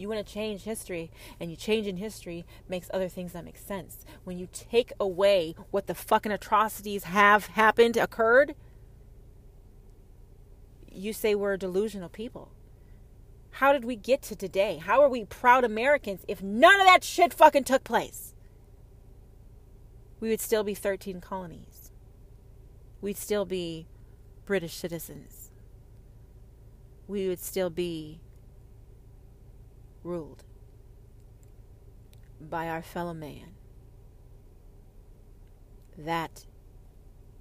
You 0.00 0.08
want 0.08 0.26
to 0.26 0.32
change 0.32 0.62
history, 0.62 1.10
and 1.38 1.50
you 1.50 1.58
change 1.58 1.86
in 1.86 1.98
history 1.98 2.46
makes 2.66 2.88
other 2.90 3.10
things 3.10 3.34
that 3.34 3.44
make 3.44 3.58
sense. 3.58 4.06
When 4.24 4.38
you 4.38 4.48
take 4.50 4.94
away 4.98 5.54
what 5.70 5.88
the 5.88 5.94
fucking 5.94 6.32
atrocities 6.32 7.04
have 7.04 7.48
happened, 7.48 7.98
occurred, 7.98 8.54
you 10.90 11.12
say 11.12 11.34
we're 11.34 11.58
delusional 11.58 12.08
people. 12.08 12.50
How 13.50 13.74
did 13.74 13.84
we 13.84 13.94
get 13.94 14.22
to 14.22 14.34
today? 14.34 14.78
How 14.78 15.02
are 15.02 15.08
we 15.10 15.26
proud 15.26 15.64
Americans 15.64 16.24
if 16.26 16.42
none 16.42 16.80
of 16.80 16.86
that 16.86 17.04
shit 17.04 17.34
fucking 17.34 17.64
took 17.64 17.84
place? 17.84 18.34
We 20.18 20.30
would 20.30 20.40
still 20.40 20.64
be 20.64 20.74
13 20.74 21.20
colonies. 21.20 21.90
We'd 23.02 23.18
still 23.18 23.44
be 23.44 23.86
British 24.46 24.72
citizens. 24.72 25.50
We 27.06 27.28
would 27.28 27.40
still 27.40 27.68
be 27.68 28.20
ruled 30.02 30.44
by 32.40 32.68
our 32.68 32.82
fellow 32.82 33.14
man. 33.14 33.54
That 35.98 36.46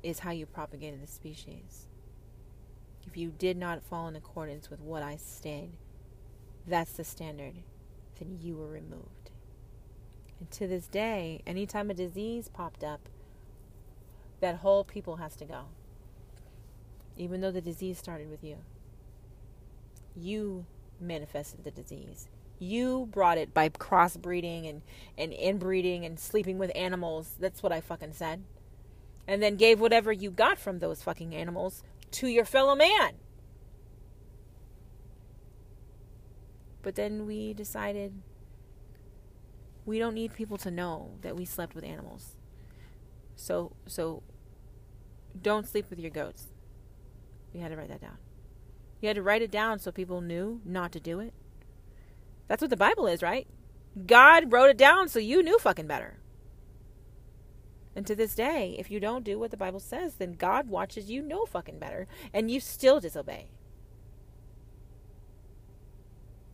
is 0.03 0.19
how 0.19 0.31
you 0.31 0.45
propagated 0.45 1.01
the 1.01 1.07
species. 1.07 1.87
If 3.07 3.17
you 3.17 3.29
did 3.37 3.57
not 3.57 3.81
fall 3.81 4.07
in 4.07 4.15
accordance 4.15 4.69
with 4.69 4.81
what 4.81 5.01
I 5.01 5.17
said, 5.17 5.71
that's 6.67 6.91
the 6.91 7.03
standard, 7.03 7.55
then 8.19 8.37
you 8.41 8.55
were 8.55 8.67
removed. 8.67 9.31
And 10.39 10.51
to 10.51 10.67
this 10.67 10.87
day, 10.87 11.41
anytime 11.47 11.89
a 11.89 11.93
disease 11.93 12.49
popped 12.49 12.83
up, 12.83 13.09
that 14.39 14.57
whole 14.57 14.83
people 14.83 15.17
has 15.17 15.35
to 15.37 15.45
go. 15.45 15.65
Even 17.17 17.41
though 17.41 17.51
the 17.51 17.61
disease 17.61 17.97
started 17.97 18.29
with 18.29 18.43
you. 18.43 18.57
You 20.15 20.65
manifested 20.99 21.63
the 21.63 21.71
disease. 21.71 22.27
You 22.59 23.07
brought 23.09 23.37
it 23.37 23.53
by 23.53 23.69
crossbreeding 23.69 24.69
and, 24.69 24.81
and 25.17 25.33
inbreeding 25.33 26.05
and 26.05 26.19
sleeping 26.19 26.57
with 26.57 26.71
animals. 26.75 27.35
That's 27.39 27.63
what 27.63 27.71
I 27.71 27.79
fucking 27.79 28.13
said. 28.13 28.43
And 29.27 29.41
then 29.41 29.55
gave 29.55 29.79
whatever 29.79 30.11
you 30.11 30.29
got 30.29 30.59
from 30.59 30.79
those 30.79 31.01
fucking 31.01 31.33
animals 31.33 31.83
to 32.11 32.27
your 32.27 32.45
fellow 32.45 32.75
man. 32.75 33.13
But 36.81 36.95
then 36.95 37.25
we 37.25 37.53
decided 37.53 38.13
we 39.85 39.99
don't 39.99 40.13
need 40.13 40.33
people 40.33 40.57
to 40.57 40.71
know 40.71 41.11
that 41.21 41.35
we 41.35 41.45
slept 41.45 41.75
with 41.75 41.83
animals. 41.83 42.35
So 43.35 43.73
so 43.85 44.23
don't 45.41 45.67
sleep 45.67 45.89
with 45.89 45.99
your 45.99 46.11
goats. 46.11 46.47
We 47.53 47.59
had 47.59 47.69
to 47.69 47.77
write 47.77 47.89
that 47.89 48.01
down. 48.01 48.17
You 49.01 49.07
had 49.07 49.15
to 49.15 49.23
write 49.23 49.41
it 49.41 49.51
down 49.51 49.79
so 49.79 49.91
people 49.91 50.21
knew 50.21 50.61
not 50.65 50.91
to 50.91 50.99
do 50.99 51.19
it. 51.19 51.33
That's 52.49 52.61
what 52.61 52.71
the 52.71 52.77
Bible 52.77 53.07
is, 53.07 53.21
right? 53.21 53.47
God 54.05 54.51
wrote 54.51 54.71
it 54.71 54.77
down 54.77 55.07
so 55.07 55.19
you 55.19 55.41
knew 55.41 55.57
fucking 55.59 55.87
better. 55.87 56.17
And 57.95 58.05
to 58.07 58.15
this 58.15 58.35
day, 58.35 58.75
if 58.79 58.89
you 58.89 58.99
don't 58.99 59.23
do 59.23 59.39
what 59.39 59.51
the 59.51 59.57
Bible 59.57 59.79
says, 59.79 60.15
then 60.15 60.33
God 60.33 60.67
watches 60.67 61.09
you 61.09 61.21
know 61.21 61.45
fucking 61.45 61.79
better 61.79 62.07
and 62.33 62.49
you 62.49 62.59
still 62.59 62.99
disobey. 62.99 63.51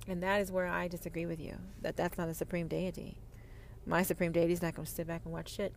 And 0.07 0.21
that 0.21 0.41
is 0.41 0.51
where 0.51 0.67
I 0.67 0.87
disagree 0.87 1.25
with 1.25 1.39
you. 1.39 1.57
That 1.81 1.95
that's 1.95 2.17
not 2.17 2.29
a 2.29 2.33
supreme 2.33 2.67
deity. 2.67 3.17
My 3.85 4.03
supreme 4.03 4.31
deity 4.31 4.53
is 4.53 4.61
not 4.61 4.75
going 4.75 4.85
to 4.85 4.91
sit 4.91 5.07
back 5.07 5.21
and 5.23 5.33
watch 5.33 5.53
shit. 5.53 5.73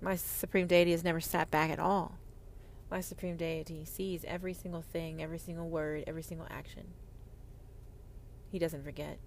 My 0.00 0.16
supreme 0.16 0.66
deity 0.66 0.90
has 0.90 1.04
never 1.04 1.20
sat 1.20 1.50
back 1.50 1.70
at 1.70 1.78
all. 1.78 2.18
My 2.90 3.00
supreme 3.00 3.36
deity 3.36 3.84
sees 3.84 4.24
every 4.26 4.54
single 4.54 4.82
thing, 4.82 5.22
every 5.22 5.38
single 5.38 5.68
word, 5.68 6.04
every 6.06 6.22
single 6.22 6.46
action. 6.50 6.94
He 8.50 8.58
doesn't 8.58 8.84
forget. 8.84 9.18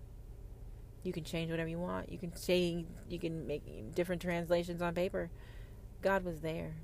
You 1.04 1.14
can 1.14 1.24
change 1.24 1.50
whatever 1.50 1.70
you 1.70 1.80
want. 1.80 2.12
You 2.12 2.18
can 2.18 2.36
say 2.36 2.86
you 3.10 3.20
can 3.20 3.48
make 3.48 3.94
different 3.96 4.22
translations 4.22 4.82
on 4.82 4.94
paper. 4.94 5.30
God 6.02 6.24
was 6.24 6.42
there. 6.42 6.76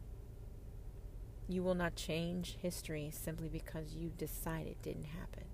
You 1.47 1.63
will 1.63 1.75
not 1.75 1.95
change 1.95 2.57
history 2.61 3.11
simply 3.13 3.47
because 3.47 3.95
you 3.95 4.11
decide 4.17 4.67
it 4.67 4.81
didn't 4.81 5.05
happen. 5.05 5.45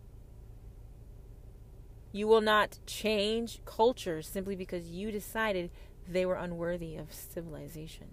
You 2.11 2.27
will 2.27 2.41
not 2.41 2.79
change 2.85 3.59
cultures 3.65 4.27
simply 4.27 4.55
because 4.55 4.87
you 4.87 5.11
decided 5.11 5.71
they 6.07 6.25
were 6.25 6.35
unworthy 6.35 6.95
of 6.95 7.13
civilization. 7.13 8.07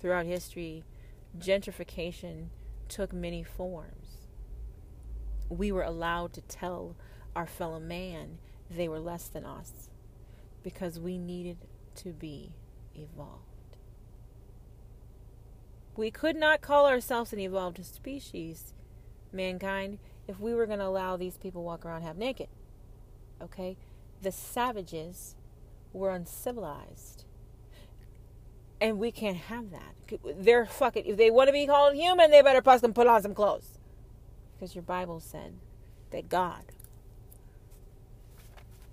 Throughout 0.00 0.26
history, 0.26 0.84
gentrification 1.38 2.48
took 2.88 3.12
many 3.12 3.42
forms. 3.42 4.07
We 5.48 5.72
were 5.72 5.82
allowed 5.82 6.32
to 6.34 6.40
tell 6.42 6.96
our 7.34 7.46
fellow 7.46 7.80
man 7.80 8.38
they 8.70 8.88
were 8.88 9.00
less 9.00 9.28
than 9.28 9.44
us 9.44 9.90
because 10.62 11.00
we 11.00 11.18
needed 11.18 11.58
to 11.96 12.10
be 12.10 12.52
evolved. 12.94 13.44
We 15.96 16.10
could 16.10 16.36
not 16.36 16.60
call 16.60 16.86
ourselves 16.86 17.32
an 17.32 17.40
evolved 17.40 17.84
species, 17.84 18.72
mankind, 19.32 19.98
if 20.28 20.38
we 20.38 20.54
were 20.54 20.66
going 20.66 20.78
to 20.78 20.86
allow 20.86 21.16
these 21.16 21.36
people 21.36 21.64
walk 21.64 21.84
around 21.84 22.02
half 22.02 22.16
naked. 22.16 22.48
Okay? 23.42 23.76
The 24.22 24.30
savages 24.30 25.34
were 25.92 26.10
uncivilized. 26.10 27.24
And 28.80 28.98
we 28.98 29.10
can't 29.10 29.36
have 29.36 29.70
that. 29.70 30.20
They're 30.36 30.66
fucking 30.66 31.06
if 31.06 31.16
they 31.16 31.30
want 31.30 31.48
to 31.48 31.52
be 31.52 31.66
called 31.66 31.94
human, 31.94 32.30
they 32.30 32.42
better 32.42 32.62
fucking 32.62 32.92
put 32.92 33.06
on 33.06 33.22
some 33.22 33.34
clothes. 33.34 33.77
Because 34.58 34.74
your 34.74 34.82
Bible 34.82 35.20
said 35.20 35.54
that 36.10 36.28
God 36.28 36.64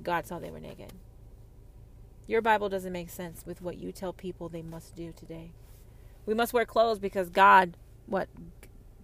God 0.05 0.25
saw 0.25 0.39
they 0.39 0.51
were 0.51 0.59
naked. 0.59 0.93
Your 2.27 2.41
Bible 2.41 2.69
doesn't 2.69 2.93
make 2.93 3.09
sense 3.09 3.45
with 3.45 3.61
what 3.61 3.77
you 3.77 3.91
tell 3.91 4.13
people 4.13 4.49
they 4.49 4.61
must 4.61 4.95
do 4.95 5.11
today. 5.11 5.51
We 6.25 6.33
must 6.33 6.53
wear 6.53 6.65
clothes 6.65 6.99
because 6.99 7.29
God, 7.29 7.77
what? 8.05 8.29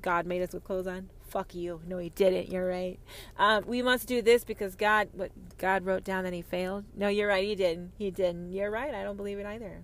God 0.02 0.26
made 0.26 0.42
us 0.42 0.54
with 0.54 0.64
clothes 0.64 0.88
on? 0.88 1.10
Fuck 1.28 1.54
you. 1.54 1.82
No, 1.88 1.98
He 1.98 2.10
didn't. 2.10 2.52
You're 2.52 2.68
right. 2.68 3.00
Um, 3.38 3.64
we 3.68 3.82
must 3.82 4.08
do 4.08 4.22
this 4.22 4.44
because 4.44 4.76
God, 4.76 5.10
what? 5.14 5.32
God 5.58 5.86
wrote 5.86 6.04
down 6.04 6.24
that 6.24 6.34
He 6.34 6.42
failed? 6.42 6.86
No, 6.96 7.08
you're 7.08 7.28
right. 7.28 7.44
He 7.44 7.56
didn't. 7.56 7.92
He 7.98 8.10
didn't. 8.10 8.52
You're 8.52 8.72
right. 8.72 8.94
I 8.94 9.04
don't 9.04 9.18
believe 9.18 9.40
it 9.40 9.46
either. 9.46 9.84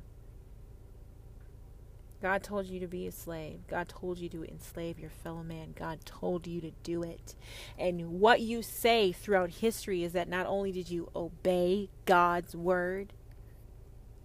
God 2.22 2.42
told 2.42 2.66
you 2.66 2.80
to 2.80 2.88
be 2.88 3.06
a 3.06 3.12
slave. 3.12 3.60
God 3.68 3.88
told 3.88 4.18
you 4.18 4.28
to 4.30 4.44
enslave 4.44 4.98
your 4.98 5.12
fellow 5.12 5.44
man. 5.44 5.74
God 5.76 6.00
told 6.04 6.48
you 6.48 6.60
to 6.62 6.72
do 6.84 7.04
it. 7.04 7.36
And 7.78 8.20
what 8.20 8.42
you 8.42 8.64
say 8.64 9.12
throughout 9.12 9.50
history 9.50 10.04
is 10.04 10.14
that 10.14 10.28
not 10.28 10.48
only 10.48 10.72
did 10.72 10.90
you 10.90 11.12
obey 11.16 11.90
God's 12.06 12.56
word, 12.56 13.14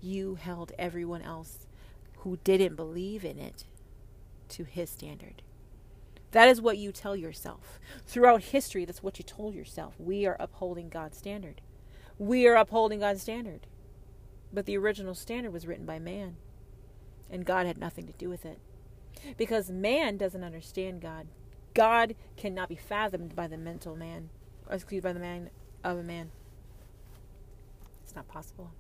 you 0.01 0.37
held 0.37 0.73
everyone 0.79 1.23
else 1.23 1.67
who 2.19 2.39
didn't 2.45 2.77
believe 2.77 3.25
in 3.25 3.39
it 3.39 3.67
to 4.49 4.65
his 4.65 4.89
standard. 4.89 5.43
That 6.31 6.49
is 6.49 6.63
what 6.63 6.79
you 6.79 6.93
tell 6.93 7.15
yourself. 7.15 7.79
Throughout 8.07 8.43
history, 8.43 8.87
that's 8.87 9.03
what 9.03 9.19
you 9.19 9.25
told 9.25 9.55
yourself. 9.55 9.95
We 9.99 10.25
are 10.25 10.37
upholding 10.41 10.89
God's 10.89 11.19
standard. 11.19 11.61
We 12.19 12.47
are 12.47 12.55
upholding 12.55 13.01
God's 13.01 13.21
standard. 13.21 13.67
But 14.51 14.65
the 14.65 14.79
original 14.79 15.15
standard 15.15 15.53
was 15.53 15.67
written 15.67 15.85
by 15.85 15.99
man 15.99 16.37
and 17.33 17.47
God 17.47 17.67
had 17.67 17.79
nothing 17.79 18.07
to 18.07 18.13
do 18.13 18.29
with 18.29 18.45
it. 18.45 18.59
Because 19.37 19.71
man 19.71 20.17
doesn't 20.17 20.45
understand 20.45 21.01
God. 21.01 21.27
God 21.75 22.15
cannot 22.37 22.69
be 22.69 22.77
fathomed 22.77 23.35
by 23.35 23.47
the 23.49 23.57
mental 23.57 23.97
man, 23.97 24.29
or 24.69 24.75
excuse 24.75 25.03
by 25.03 25.13
the 25.13 25.21
man 25.21 25.51
of 25.83 25.99
a 25.99 26.03
man. 26.03 26.31
It's 28.05 28.15
not 28.15 28.29
possible. 28.29 28.73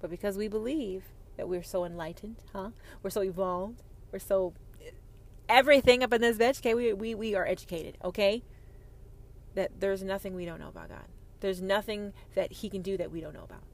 But 0.00 0.10
because 0.10 0.38
we 0.38 0.48
believe 0.48 1.04
that 1.36 1.48
we're 1.48 1.62
so 1.64 1.84
enlightened, 1.84 2.36
huh? 2.52 2.70
We're 3.02 3.10
so 3.10 3.22
evolved, 3.22 3.82
we're 4.12 4.20
so 4.20 4.54
everything 5.48 6.04
up 6.04 6.12
in 6.12 6.20
this 6.20 6.38
bitch, 6.38 6.60
okay? 6.60 6.74
We 6.74 6.92
we 6.92 7.14
we 7.14 7.34
are 7.34 7.46
educated, 7.46 7.98
okay? 8.04 8.42
That 9.54 9.80
there's 9.80 10.04
nothing 10.04 10.34
we 10.34 10.44
don't 10.44 10.60
know 10.60 10.68
about 10.68 10.90
God. 10.90 11.06
There's 11.40 11.60
nothing 11.60 12.12
that 12.34 12.52
he 12.52 12.70
can 12.70 12.82
do 12.82 12.96
that 12.96 13.10
we 13.10 13.20
don't 13.20 13.34
know 13.34 13.44
about. 13.44 13.64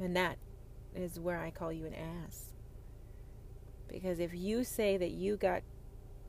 And 0.00 0.16
that 0.16 0.38
is 0.98 1.18
where 1.18 1.38
I 1.38 1.50
call 1.50 1.72
you 1.72 1.86
an 1.86 1.94
ass. 1.94 2.52
Because 3.88 4.20
if 4.20 4.34
you 4.34 4.64
say 4.64 4.96
that 4.96 5.10
you 5.10 5.36
got 5.36 5.62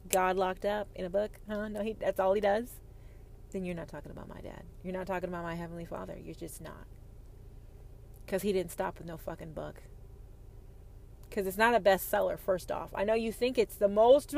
God 0.10 0.38
locked 0.38 0.66
up 0.66 0.88
in 0.96 1.06
a 1.06 1.10
book, 1.10 1.32
huh? 1.48 1.68
No, 1.68 1.84
he, 1.84 1.94
that's 1.94 2.20
all 2.20 2.34
he 2.34 2.42
does. 2.42 2.80
Then 3.52 3.66
you're 3.66 3.76
not 3.76 3.88
talking 3.88 4.12
about 4.12 4.30
my 4.30 4.42
dad. 4.42 4.64
You're 4.84 4.94
not 4.94 5.08
talking 5.08 5.30
about 5.30 5.44
my 5.44 5.56
heavenly 5.56 5.86
father. 5.86 6.16
You're 6.22 6.36
just 6.36 6.62
not. 6.62 6.86
Because 8.26 8.44
he 8.44 8.54
didn't 8.54 8.72
stop 8.72 8.98
with 8.98 9.08
no 9.08 9.18
fucking 9.18 9.54
book. 9.54 9.82
Because 11.28 11.48
it's 11.48 11.58
not 11.58 11.76
a 11.76 11.80
bestseller, 11.80 12.40
first 12.40 12.72
off. 12.72 12.92
I 12.96 13.04
know 13.04 13.14
you 13.14 13.32
think 13.32 13.58
it's 13.58 13.76
the 13.76 13.88
most. 13.88 14.34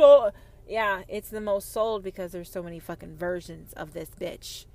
Yeah, 0.67 1.03
it's 1.07 1.29
the 1.29 1.41
most 1.41 1.71
sold 1.71 2.03
because 2.03 2.31
there's 2.31 2.49
so 2.49 2.63
many 2.63 2.79
fucking 2.79 3.17
versions 3.17 3.73
of 3.73 3.93
this 3.93 4.09
bitch. 4.19 4.65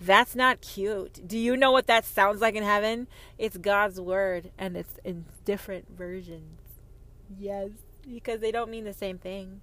That's 0.00 0.34
not 0.34 0.60
cute. 0.60 1.26
Do 1.26 1.38
you 1.38 1.56
know 1.56 1.72
what 1.72 1.86
that 1.86 2.04
sounds 2.04 2.40
like 2.40 2.54
in 2.54 2.62
heaven? 2.62 3.08
It's 3.38 3.56
God's 3.56 4.00
word 4.00 4.50
and 4.58 4.76
it's 4.76 4.98
in 5.04 5.24
different 5.44 5.96
versions. 5.96 6.60
Yes, 7.38 7.70
because 8.06 8.40
they 8.40 8.52
don't 8.52 8.70
mean 8.70 8.84
the 8.84 8.92
same 8.92 9.18
thing. 9.18 9.62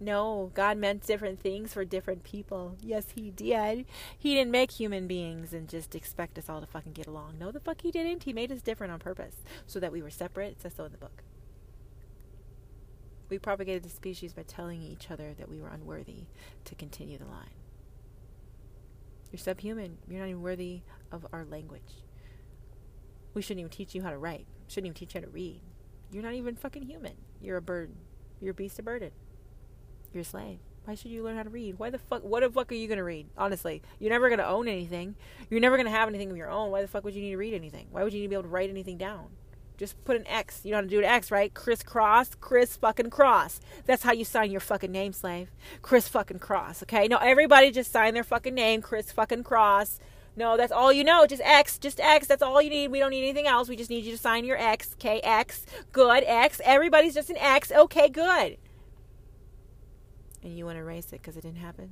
No, 0.00 0.50
God 0.54 0.78
meant 0.78 1.06
different 1.06 1.40
things 1.40 1.72
for 1.72 1.84
different 1.84 2.24
people. 2.24 2.76
Yes, 2.82 3.06
He 3.14 3.30
did. 3.30 3.86
He 4.18 4.34
didn't 4.34 4.50
make 4.50 4.72
human 4.72 5.06
beings 5.06 5.52
and 5.52 5.68
just 5.68 5.94
expect 5.94 6.38
us 6.38 6.48
all 6.48 6.60
to 6.60 6.66
fucking 6.66 6.92
get 6.92 7.06
along. 7.06 7.36
No, 7.38 7.52
the 7.52 7.60
fuck 7.60 7.82
He 7.82 7.92
didn't. 7.92 8.24
He 8.24 8.32
made 8.32 8.50
us 8.50 8.62
different 8.62 8.92
on 8.92 8.98
purpose 8.98 9.36
so 9.66 9.78
that 9.78 9.92
we 9.92 10.02
were 10.02 10.10
separate. 10.10 10.52
It 10.52 10.62
says 10.62 10.74
so 10.76 10.84
in 10.84 10.92
the 10.92 10.98
book. 10.98 11.22
We 13.28 13.38
propagated 13.38 13.84
the 13.84 13.90
species 13.90 14.32
by 14.32 14.42
telling 14.42 14.82
each 14.82 15.10
other 15.10 15.34
that 15.38 15.48
we 15.48 15.60
were 15.60 15.68
unworthy 15.68 16.24
to 16.64 16.74
continue 16.74 17.16
the 17.16 17.26
line. 17.26 17.61
You're 19.32 19.38
subhuman. 19.38 19.96
You're 20.08 20.20
not 20.20 20.28
even 20.28 20.42
worthy 20.42 20.82
of 21.10 21.26
our 21.32 21.44
language. 21.46 22.04
We 23.34 23.40
shouldn't 23.40 23.60
even 23.60 23.70
teach 23.70 23.94
you 23.94 24.02
how 24.02 24.10
to 24.10 24.18
write. 24.18 24.46
Shouldn't 24.68 24.88
even 24.88 24.94
teach 24.94 25.14
you 25.14 25.20
how 25.20 25.26
to 25.26 25.32
read. 25.32 25.62
You're 26.12 26.22
not 26.22 26.34
even 26.34 26.54
fucking 26.54 26.82
human. 26.82 27.14
You're 27.40 27.56
a 27.56 27.62
burden. 27.62 27.96
You're 28.40 28.50
a 28.50 28.54
beast 28.54 28.78
of 28.78 28.84
burden. 28.84 29.10
You're 30.12 30.20
a 30.20 30.24
slave. 30.24 30.58
Why 30.84 30.94
should 30.94 31.12
you 31.12 31.22
learn 31.22 31.36
how 31.36 31.44
to 31.44 31.50
read? 31.50 31.78
Why 31.78 31.88
the 31.88 31.98
fuck? 31.98 32.22
What 32.24 32.40
the 32.40 32.50
fuck 32.50 32.70
are 32.70 32.74
you 32.74 32.88
gonna 32.88 33.04
read? 33.04 33.28
Honestly, 33.38 33.82
you're 33.98 34.10
never 34.10 34.28
gonna 34.28 34.42
own 34.42 34.68
anything. 34.68 35.14
You're 35.48 35.60
never 35.60 35.76
gonna 35.78 35.90
have 35.90 36.08
anything 36.08 36.30
of 36.30 36.36
your 36.36 36.50
own. 36.50 36.70
Why 36.70 36.82
the 36.82 36.88
fuck 36.88 37.04
would 37.04 37.14
you 37.14 37.22
need 37.22 37.30
to 37.30 37.36
read 37.36 37.54
anything? 37.54 37.86
Why 37.90 38.02
would 38.02 38.12
you 38.12 38.18
need 38.18 38.26
to 38.26 38.30
be 38.30 38.34
able 38.34 38.42
to 38.42 38.48
write 38.48 38.68
anything 38.68 38.98
down? 38.98 39.28
Just 39.82 40.04
put 40.04 40.14
an 40.14 40.24
X. 40.28 40.60
You 40.62 40.70
know 40.70 40.76
how 40.76 40.82
to 40.82 40.86
do 40.86 41.00
an 41.00 41.04
X, 41.04 41.32
right? 41.32 41.52
Chris 41.52 41.82
Cross, 41.82 42.36
Chris 42.36 42.76
fucking 42.76 43.10
Cross. 43.10 43.58
That's 43.84 44.04
how 44.04 44.12
you 44.12 44.24
sign 44.24 44.52
your 44.52 44.60
fucking 44.60 44.92
name, 44.92 45.12
slave. 45.12 45.50
Chris 45.82 46.06
fucking 46.06 46.38
Cross, 46.38 46.84
okay? 46.84 47.08
No, 47.08 47.16
everybody 47.16 47.72
just 47.72 47.90
sign 47.90 48.14
their 48.14 48.22
fucking 48.22 48.54
name, 48.54 48.80
Chris 48.80 49.10
fucking 49.10 49.42
Cross. 49.42 49.98
No, 50.36 50.56
that's 50.56 50.70
all 50.70 50.92
you 50.92 51.02
know. 51.02 51.26
Just 51.26 51.42
X. 51.42 51.78
Just 51.78 51.98
X. 51.98 52.28
That's 52.28 52.44
all 52.44 52.62
you 52.62 52.70
need. 52.70 52.92
We 52.92 53.00
don't 53.00 53.10
need 53.10 53.24
anything 53.24 53.48
else. 53.48 53.68
We 53.68 53.74
just 53.74 53.90
need 53.90 54.04
you 54.04 54.12
to 54.12 54.18
sign 54.18 54.44
your 54.44 54.56
X. 54.56 54.94
Okay, 54.94 55.18
X. 55.18 55.66
Good. 55.90 56.22
X. 56.28 56.60
Everybody's 56.64 57.14
just 57.14 57.30
an 57.30 57.38
X. 57.38 57.72
Okay, 57.72 58.08
good. 58.08 58.58
And 60.44 60.56
you 60.56 60.64
want 60.64 60.76
to 60.76 60.82
erase 60.82 61.06
it 61.06 61.22
because 61.22 61.36
it 61.36 61.42
didn't 61.42 61.58
happen? 61.58 61.90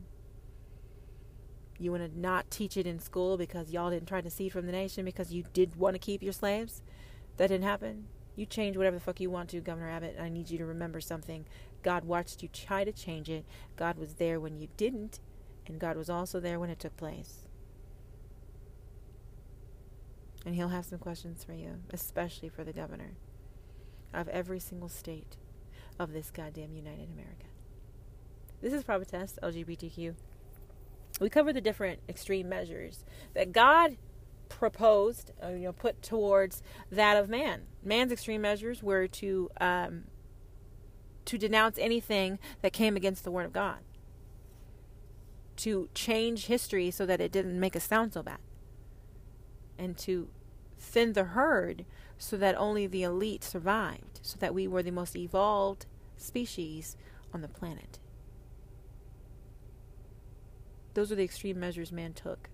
You 1.76 1.90
want 1.90 2.08
to 2.08 2.20
not 2.20 2.52
teach 2.52 2.76
it 2.76 2.86
in 2.86 3.00
school 3.00 3.36
because 3.36 3.72
y'all 3.72 3.90
didn't 3.90 4.06
try 4.06 4.20
to 4.20 4.30
see 4.30 4.48
from 4.48 4.66
the 4.66 4.72
nation 4.72 5.04
because 5.04 5.32
you 5.32 5.42
did 5.52 5.74
want 5.74 5.96
to 5.96 5.98
keep 5.98 6.22
your 6.22 6.32
slaves? 6.32 6.82
That 7.40 7.48
didn't 7.48 7.64
happen. 7.64 8.04
You 8.36 8.44
change 8.44 8.76
whatever 8.76 8.96
the 8.96 9.02
fuck 9.02 9.18
you 9.18 9.30
want 9.30 9.48
to, 9.48 9.62
Governor 9.62 9.88
Abbott. 9.88 10.16
And 10.18 10.26
I 10.26 10.28
need 10.28 10.50
you 10.50 10.58
to 10.58 10.66
remember 10.66 11.00
something. 11.00 11.46
God 11.82 12.04
watched 12.04 12.42
you 12.42 12.50
try 12.52 12.84
to 12.84 12.92
change 12.92 13.30
it. 13.30 13.46
God 13.76 13.96
was 13.96 14.16
there 14.16 14.38
when 14.38 14.58
you 14.58 14.68
didn't, 14.76 15.20
and 15.66 15.78
God 15.78 15.96
was 15.96 16.10
also 16.10 16.38
there 16.38 16.60
when 16.60 16.68
it 16.68 16.78
took 16.78 16.98
place. 16.98 17.46
And 20.44 20.54
He'll 20.54 20.68
have 20.68 20.84
some 20.84 20.98
questions 20.98 21.42
for 21.42 21.54
you, 21.54 21.76
especially 21.90 22.50
for 22.50 22.62
the 22.62 22.74
governor 22.74 23.12
of 24.12 24.28
every 24.28 24.60
single 24.60 24.90
state 24.90 25.38
of 25.98 26.12
this 26.12 26.30
goddamn 26.30 26.74
United 26.74 27.08
America. 27.10 27.46
This 28.60 28.74
is 28.74 28.84
Prophetess 28.84 29.38
LGBTQ. 29.42 30.14
We 31.22 31.30
cover 31.30 31.54
the 31.54 31.62
different 31.62 32.00
extreme 32.06 32.50
measures 32.50 33.02
that 33.32 33.52
God 33.52 33.96
proposed, 34.50 35.30
uh, 35.42 35.48
you 35.48 35.60
know, 35.60 35.72
put 35.72 36.02
towards 36.02 36.62
that 36.92 37.16
of 37.16 37.30
man. 37.30 37.62
Man's 37.82 38.12
extreme 38.12 38.42
measures 38.42 38.82
were 38.82 39.08
to 39.08 39.48
um, 39.58 40.04
to 41.24 41.38
denounce 41.38 41.78
anything 41.78 42.38
that 42.60 42.74
came 42.74 42.96
against 42.96 43.24
the 43.24 43.30
word 43.30 43.46
of 43.46 43.52
God, 43.54 43.78
to 45.56 45.88
change 45.94 46.46
history 46.46 46.90
so 46.90 47.06
that 47.06 47.20
it 47.20 47.32
didn't 47.32 47.58
make 47.58 47.74
us 47.74 47.84
sound 47.84 48.12
so 48.12 48.22
bad, 48.22 48.40
and 49.78 49.96
to 49.96 50.28
thin 50.78 51.14
the 51.14 51.24
herd 51.24 51.86
so 52.18 52.36
that 52.36 52.54
only 52.58 52.86
the 52.86 53.02
elite 53.02 53.44
survived, 53.44 54.20
so 54.20 54.36
that 54.40 54.52
we 54.52 54.68
were 54.68 54.82
the 54.82 54.90
most 54.90 55.16
evolved 55.16 55.86
species 56.18 56.96
on 57.32 57.40
the 57.40 57.48
planet. 57.48 57.98
Those 60.92 61.10
were 61.10 61.16
the 61.16 61.24
extreme 61.24 61.60
measures 61.60 61.92
man 61.92 62.12
took 62.12 62.50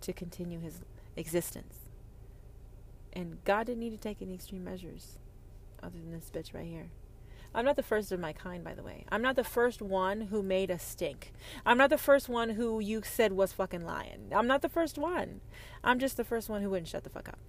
to 0.00 0.12
continue 0.12 0.58
his 0.58 0.80
existence. 1.16 1.74
And 3.12 3.42
God 3.44 3.66
didn't 3.66 3.80
need 3.80 3.90
to 3.90 3.96
take 3.96 4.22
any 4.22 4.34
extreme 4.34 4.64
measures 4.64 5.18
other 5.82 5.98
than 5.98 6.12
this 6.12 6.30
bitch 6.32 6.54
right 6.54 6.66
here. 6.66 6.90
I'm 7.52 7.64
not 7.64 7.74
the 7.76 7.82
first 7.82 8.12
of 8.12 8.20
my 8.20 8.32
kind, 8.32 8.62
by 8.62 8.74
the 8.74 8.82
way. 8.82 9.04
I'm 9.08 9.22
not 9.22 9.34
the 9.34 9.42
first 9.42 9.82
one 9.82 10.22
who 10.22 10.42
made 10.42 10.70
a 10.70 10.78
stink. 10.78 11.32
I'm 11.66 11.78
not 11.78 11.90
the 11.90 11.98
first 11.98 12.28
one 12.28 12.50
who 12.50 12.78
you 12.78 13.02
said 13.04 13.32
was 13.32 13.52
fucking 13.52 13.84
lying. 13.84 14.30
I'm 14.32 14.46
not 14.46 14.62
the 14.62 14.68
first 14.68 14.96
one. 14.96 15.40
I'm 15.82 15.98
just 15.98 16.16
the 16.16 16.24
first 16.24 16.48
one 16.48 16.62
who 16.62 16.70
wouldn't 16.70 16.88
shut 16.88 17.02
the 17.02 17.10
fuck 17.10 17.28
up. 17.28 17.40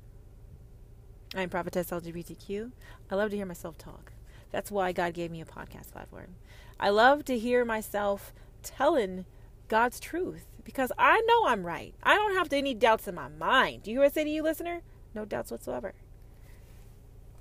I'm 1.35 1.49
Prophetess 1.49 1.91
LGBTQ. 1.91 2.71
I 3.11 3.15
love 3.15 3.29
to 3.29 3.38
hear 3.38 3.45
myself 3.45 3.77
talk. 3.77 4.13
That's 4.49 4.71
why 4.71 4.91
God 4.91 5.13
gave 5.13 5.29
me 5.31 5.39
a 5.39 5.45
podcast 5.45 5.91
platform. 5.91 6.35
I 6.79 6.89
love 6.89 7.23
to 7.25 7.38
hear 7.38 7.63
myself 7.63 8.33
telling 8.63 9.25
God's 9.67 9.99
truth 9.99 10.45
because 10.63 10.91
I 10.97 11.21
know 11.21 11.47
I'm 11.47 11.65
right. 11.65 11.93
I 12.03 12.15
don't 12.15 12.35
have 12.35 12.51
any 12.53 12.73
doubts 12.73 13.07
in 13.07 13.15
my 13.15 13.27
mind. 13.27 13.83
Do 13.83 13.91
you 13.91 13.95
hear 13.95 14.01
what 14.01 14.11
I 14.11 14.13
say 14.13 14.23
to 14.23 14.29
you, 14.29 14.43
listener? 14.43 14.81
No 15.13 15.25
doubts 15.25 15.51
whatsoever. 15.51 15.93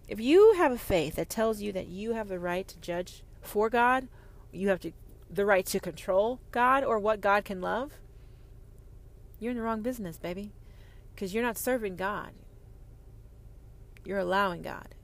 If 0.09 0.20
you 0.20 0.55
have 0.55 0.72
a 0.72 0.78
faith 0.78 1.16
that 1.16 1.28
tells 1.28 1.60
you 1.60 1.72
that 1.72 1.86
you 1.86 2.14
have 2.14 2.28
the 2.28 2.38
right 2.38 2.66
to 2.66 2.78
judge 2.80 3.22
for 3.40 3.70
God, 3.70 4.09
you 4.52 4.68
have 4.68 4.80
to 4.80 4.92
the 5.32 5.47
right 5.47 5.64
to 5.66 5.78
control 5.78 6.40
God 6.51 6.82
or 6.82 6.98
what 6.98 7.20
God 7.20 7.44
can 7.44 7.60
love, 7.60 7.92
you're 9.38 9.52
in 9.52 9.56
the 9.56 9.62
wrong 9.62 9.82
business, 9.82 10.18
baby. 10.18 10.52
Because 11.14 11.32
you're 11.32 11.44
not 11.44 11.56
serving 11.56 11.97
God. 11.97 12.32
You're 14.05 14.18
allowing 14.18 14.62
God. 14.62 14.94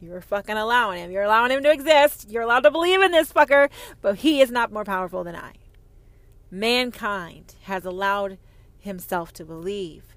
You're 0.00 0.20
fucking 0.20 0.56
allowing 0.56 0.98
him. 0.98 1.10
You're 1.10 1.22
allowing 1.22 1.50
him 1.50 1.62
to 1.62 1.70
exist. 1.70 2.30
You're 2.30 2.42
allowed 2.42 2.60
to 2.60 2.70
believe 2.70 3.00
in 3.00 3.12
this 3.12 3.32
fucker, 3.32 3.70
but 4.02 4.16
he 4.16 4.42
is 4.42 4.50
not 4.50 4.72
more 4.72 4.84
powerful 4.84 5.24
than 5.24 5.36
I 5.36 5.52
mankind 6.50 7.54
has 7.62 7.84
allowed 7.84 8.38
himself 8.78 9.32
to 9.34 9.44
believe 9.44 10.16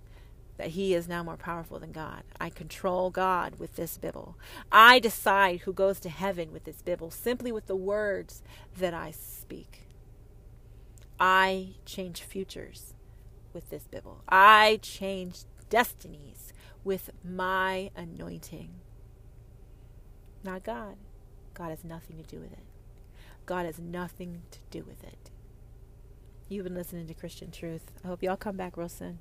that 0.58 0.70
he 0.70 0.94
is 0.94 1.08
now 1.08 1.24
more 1.24 1.38
powerful 1.38 1.80
than 1.80 1.92
God. 1.92 2.24
I 2.40 2.50
control 2.50 3.10
God 3.10 3.60
with 3.60 3.76
this 3.76 3.98
Bible. 3.98 4.38
I 4.72 5.00
decide 5.00 5.62
who 5.62 5.74
goes 5.74 6.00
to 6.02 6.10
heaven 6.10 6.52
with 6.52 6.64
this 6.64 6.82
Bible 6.82 7.12
simply 7.12 7.52
with 7.52 7.68
the 7.68 7.76
words 7.76 8.42
that 8.78 8.94
I 8.94 9.12
speak. 9.12 9.88
I 11.20 11.70
change 11.86 12.22
futures 12.22 12.94
with 13.54 13.70
this 13.70 13.84
Bible. 13.88 14.22
I 14.28 14.80
change 14.82 15.40
destinies 15.70 16.54
with 16.84 17.10
my 17.24 17.90
anointing. 17.96 18.70
Not 20.44 20.64
God. 20.64 20.98
God 21.54 21.70
has 21.70 21.84
nothing 21.84 22.18
to 22.18 22.24
do 22.24 22.40
with 22.40 22.52
it. 22.52 22.64
God 23.46 23.66
has 23.66 23.80
nothing 23.80 24.42
to 24.52 24.60
do 24.70 24.84
with 24.84 25.04
it. 25.04 25.23
You've 26.54 26.66
been 26.66 26.76
listening 26.76 27.08
to 27.08 27.16
Christian 27.16 27.50
Truth. 27.50 27.92
I 28.04 28.10
hope 28.10 28.22
y'all 28.22 28.38
come 28.38 28.56
back 28.56 28.78
real 28.78 28.88
soon. 28.88 29.18